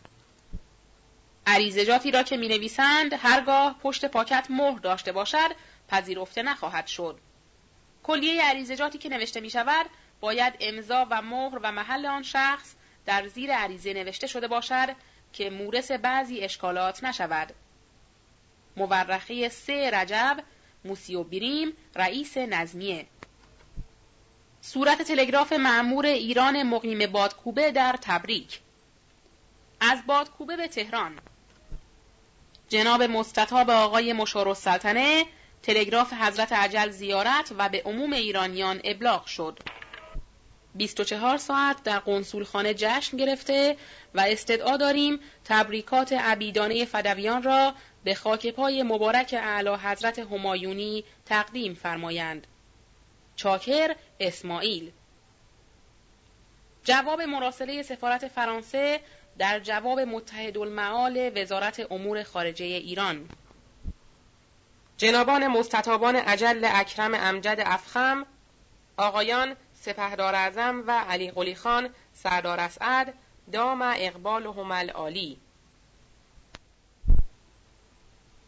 عریضجاتی 1.47 2.11
را 2.11 2.23
که 2.23 2.37
می 2.37 2.47
نویسند 2.47 3.13
هرگاه 3.13 3.79
پشت 3.83 4.05
پاکت 4.05 4.47
مهر 4.49 4.79
داشته 4.79 5.11
باشد 5.11 5.55
پذیرفته 5.87 6.43
نخواهد 6.43 6.87
شد. 6.87 7.19
کلیه 8.03 8.43
عریضجاتی 8.43 8.97
که 8.97 9.09
نوشته 9.09 9.39
می 9.39 9.49
شود 9.49 9.85
باید 10.19 10.53
امضا 10.59 11.07
و 11.09 11.21
مهر 11.21 11.59
و 11.61 11.71
محل 11.71 12.05
آن 12.05 12.23
شخص 12.23 12.73
در 13.05 13.27
زیر 13.27 13.53
عریضه 13.53 13.93
نوشته 13.93 14.27
شده 14.27 14.47
باشد 14.47 14.95
که 15.33 15.49
مورس 15.49 15.91
بعضی 15.91 16.39
اشکالات 16.39 17.03
نشود. 17.03 17.53
مورخه 18.77 19.49
سه 19.49 19.91
رجب 19.93 20.43
موسیو 20.85 21.23
بریم 21.23 21.73
رئیس 21.95 22.37
نظمیه. 22.37 23.05
صورت 24.73 25.01
تلگراف 25.01 25.53
معمور 25.53 26.05
ایران 26.05 26.63
مقیم 26.63 27.11
بادکوبه 27.11 27.71
در 27.71 27.95
تبریک. 28.01 28.59
از 29.79 29.99
بادکوبه 30.07 30.57
به 30.57 30.67
تهران. 30.67 31.19
جناب 32.67 33.03
مستطاب 33.03 33.69
آقای 33.69 34.13
مشار 34.13 34.47
السلطنه 34.49 35.25
تلگراف 35.63 36.13
حضرت 36.13 36.53
عجل 36.53 36.89
زیارت 36.89 37.51
و 37.57 37.69
به 37.69 37.81
عموم 37.85 38.13
ایرانیان 38.13 38.81
ابلاغ 38.83 39.25
شد. 39.25 39.59
24 40.75 41.37
ساعت 41.37 41.83
در 41.83 41.99
قنسولخانه 41.99 42.73
جشن 42.73 43.17
گرفته 43.17 43.77
و 44.15 44.21
استدعا 44.27 44.77
داریم 44.77 45.19
تبریکات 45.45 46.13
عبیدانه 46.13 46.85
فدویان 46.85 47.43
را 47.43 47.73
به 48.03 48.15
خاک 48.15 48.47
پای 48.47 48.83
مبارک 48.83 49.35
اعلی 49.37 49.75
حضرت 49.75 50.19
همایونی 50.19 51.03
تقدیم 51.25 51.73
فرمایند. 51.73 52.47
چاکر 53.35 53.95
اسماعیل. 54.19 54.91
جواب 56.83 57.21
مراسله 57.21 57.81
سفارت 57.83 58.27
فرانسه 58.27 58.99
در 59.37 59.59
جواب 59.59 59.99
متحدالمعال 59.99 61.31
وزارت 61.35 61.91
امور 61.91 62.23
خارجه 62.23 62.65
ایران. 62.65 63.29
جنابان 64.97 65.47
مستطابان 65.47 66.15
عجل 66.15 66.65
اکرم 66.65 67.13
امجد 67.13 67.61
افخم 67.65 68.25
آقایان 68.97 69.55
سپهدار 69.73 70.35
اعظم 70.35 70.83
و 70.87 70.91
علی 70.91 71.31
قلی 71.31 71.55
خان 71.55 71.89
سردار 72.13 72.59
اسعد 72.59 73.13
دام 73.51 73.81
اقبال 73.81 74.45
و 74.45 74.53
همل 74.53 74.89
عالی 74.89 75.37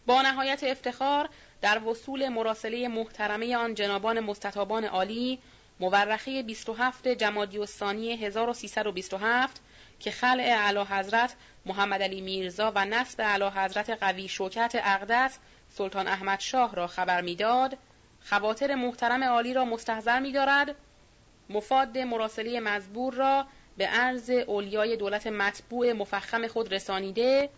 با 0.06 0.22
نهایت 0.22 0.64
افتخار 0.64 1.30
در 1.62 1.84
وصول 1.84 2.30
مراسله 2.30 2.88
محترمه 2.88 3.58
آن 3.58 3.74
جنابان 3.74 4.20
مستطابان 4.20 4.86
عالی 4.86 5.40
مورخه 5.82 6.44
27 6.44 7.08
جمادی 7.08 7.60
الثانی 7.60 8.14
1327 8.14 9.62
که 10.00 10.12
خلع 10.12 10.44
اعلی 10.44 10.80
حضرت 10.80 11.36
محمد 11.66 12.02
علی 12.02 12.22
میرزا 12.22 12.72
و 12.76 12.86
نصب 12.86 13.22
اعلی 13.22 13.46
حضرت 13.46 13.90
قوی 13.90 14.28
شوکت 14.28 14.72
اقدس 14.84 15.38
سلطان 15.70 16.08
احمد 16.08 16.40
شاه 16.40 16.76
را 16.76 16.88
خبر 16.88 17.22
می‌داد. 17.22 17.78
خواطر 18.30 18.76
محترم 18.76 19.24
عالی 19.24 19.54
را 19.54 19.66
مستحضر 19.66 20.20
می‌دارد. 20.20 20.76
مفاد 21.50 21.98
مراسله 21.98 22.60
مزبور 22.60 23.14
را 23.14 23.46
به 23.78 23.88
عرض 23.88 24.30
اولیای 24.30 24.98
دولت 24.98 25.28
مطبوع 25.28 25.94
مفخم 25.94 26.48
خود 26.48 26.74
رسانیده. 26.74 27.50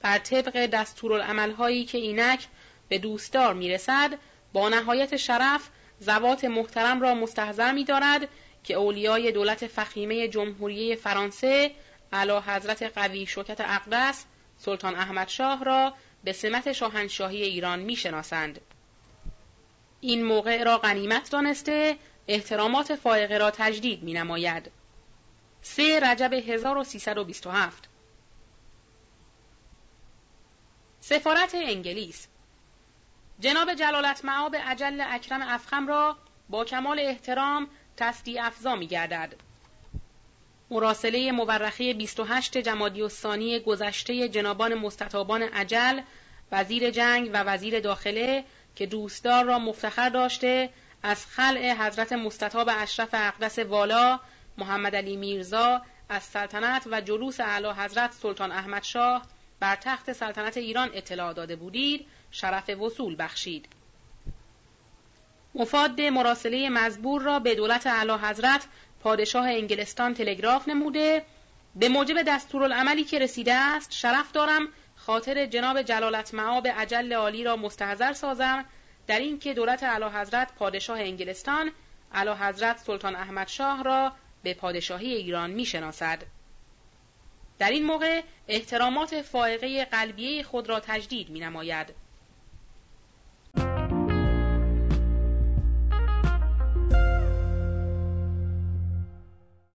بر 0.00 0.18
طبق 0.18 0.66
دستورالعملهایی 0.66 1.84
که 1.84 1.98
اینک 1.98 2.46
به 2.88 2.98
دوستدار 2.98 3.54
می‌رسد 3.54 4.10
با 4.52 4.68
نهایت 4.68 5.16
شرف 5.16 5.68
زوات 6.00 6.44
محترم 6.44 7.00
را 7.00 7.14
مستحضر 7.14 7.72
می‌دارد 7.72 8.28
که 8.64 8.74
اولیای 8.74 9.32
دولت 9.32 9.66
فخیمه 9.66 10.28
جمهوری 10.28 10.96
فرانسه 10.96 11.70
علا 12.12 12.40
حضرت 12.40 12.82
قوی 12.82 13.26
شوکت 13.26 13.60
اقدس 13.60 14.24
سلطان 14.58 14.94
احمد 14.94 15.28
شاه 15.28 15.64
را 15.64 15.94
به 16.24 16.32
سمت 16.32 16.72
شاهنشاهی 16.72 17.42
ایران 17.42 17.80
می‌شناسند. 17.80 18.60
این 20.00 20.24
موقع 20.24 20.62
را 20.62 20.78
غنیمت 20.78 21.30
دانسته 21.30 21.96
احترامات 22.28 22.94
فائقه 22.94 23.38
را 23.38 23.50
تجدید 23.50 24.02
می 24.02 24.12
نماید. 24.12 24.70
سه 25.62 26.00
رجب 26.00 26.32
1327 26.32 27.88
سفارت 31.00 31.54
انگلیس 31.54 32.28
جناب 33.40 33.74
جلالت 33.74 34.24
معاب 34.24 34.56
عجل 34.56 35.00
اکرم 35.00 35.42
افخم 35.42 35.88
را 35.88 36.16
با 36.48 36.64
کمال 36.64 37.00
احترام 37.00 37.68
تصدیع 37.96 38.46
افضا 38.46 38.76
می 38.76 38.86
گردد. 38.86 39.34
مراسله 40.70 41.32
مورخه 41.32 41.94
28 41.94 42.56
جمادی 42.58 43.02
الثانی 43.02 43.60
گذشته 43.60 44.28
جنابان 44.28 44.74
مستطابان 44.74 45.42
عجل 45.42 46.00
وزیر 46.52 46.90
جنگ 46.90 47.30
و 47.32 47.42
وزیر 47.42 47.80
داخله 47.80 48.44
که 48.76 48.86
دوستدار 48.86 49.44
را 49.44 49.58
مفتخر 49.58 50.08
داشته 50.08 50.70
از 51.02 51.26
خلع 51.26 51.74
حضرت 51.74 52.12
مستطاب 52.12 52.70
اشرف 52.72 53.08
اقدس 53.12 53.58
والا 53.58 54.20
محمد 54.58 54.96
علی 54.96 55.16
میرزا 55.16 55.82
از 56.08 56.22
سلطنت 56.22 56.86
و 56.90 57.00
جلوس 57.00 57.40
اعلی 57.40 57.70
حضرت 57.70 58.12
سلطان 58.12 58.52
احمد 58.52 58.82
شاه 58.82 59.22
بر 59.60 59.76
تخت 59.76 60.12
سلطنت 60.12 60.56
ایران 60.56 60.90
اطلاع 60.94 61.32
داده 61.32 61.56
بودید 61.56 62.06
شرف 62.36 62.68
وصول 62.68 63.16
بخشید. 63.18 63.68
مفاد 65.54 66.00
مراسله 66.00 66.68
مزبور 66.68 67.22
را 67.22 67.38
به 67.38 67.54
دولت 67.54 67.86
اعلی 67.86 68.12
حضرت 68.12 68.66
پادشاه 69.00 69.46
انگلستان 69.46 70.14
تلگراف 70.14 70.68
نموده. 70.68 71.24
به 71.76 71.88
موجب 71.88 72.22
دستورالعملی 72.22 73.04
که 73.04 73.18
رسیده 73.18 73.54
است 73.54 73.92
شرف 73.92 74.32
دارم 74.32 74.68
خاطر 74.96 75.46
جناب 75.46 75.82
جلالت 75.82 76.34
معاب 76.34 76.68
عجل 76.68 77.12
عالی 77.12 77.44
را 77.44 77.56
مستحضر 77.56 78.12
سازم. 78.12 78.64
در 79.06 79.18
اینکه 79.18 79.54
دولت 79.54 79.82
اعلی 79.82 80.04
حضرت 80.04 80.52
پادشاه 80.54 81.00
انگلستان 81.00 81.72
اعلی 82.12 82.30
حضرت 82.30 82.78
سلطان 82.78 83.16
احمد 83.16 83.48
شاه 83.48 83.82
را 83.82 84.12
به 84.42 84.54
پادشاهی 84.54 85.14
ایران 85.14 85.50
می‌شناسد. 85.50 86.22
در 87.58 87.70
این 87.70 87.84
موقع 87.84 88.22
احترامات 88.48 89.22
فائقه 89.22 89.84
قلبیه 89.84 90.42
خود 90.42 90.68
را 90.68 90.80
تجدید 90.80 91.30
می 91.30 91.40
نماید. 91.40 92.05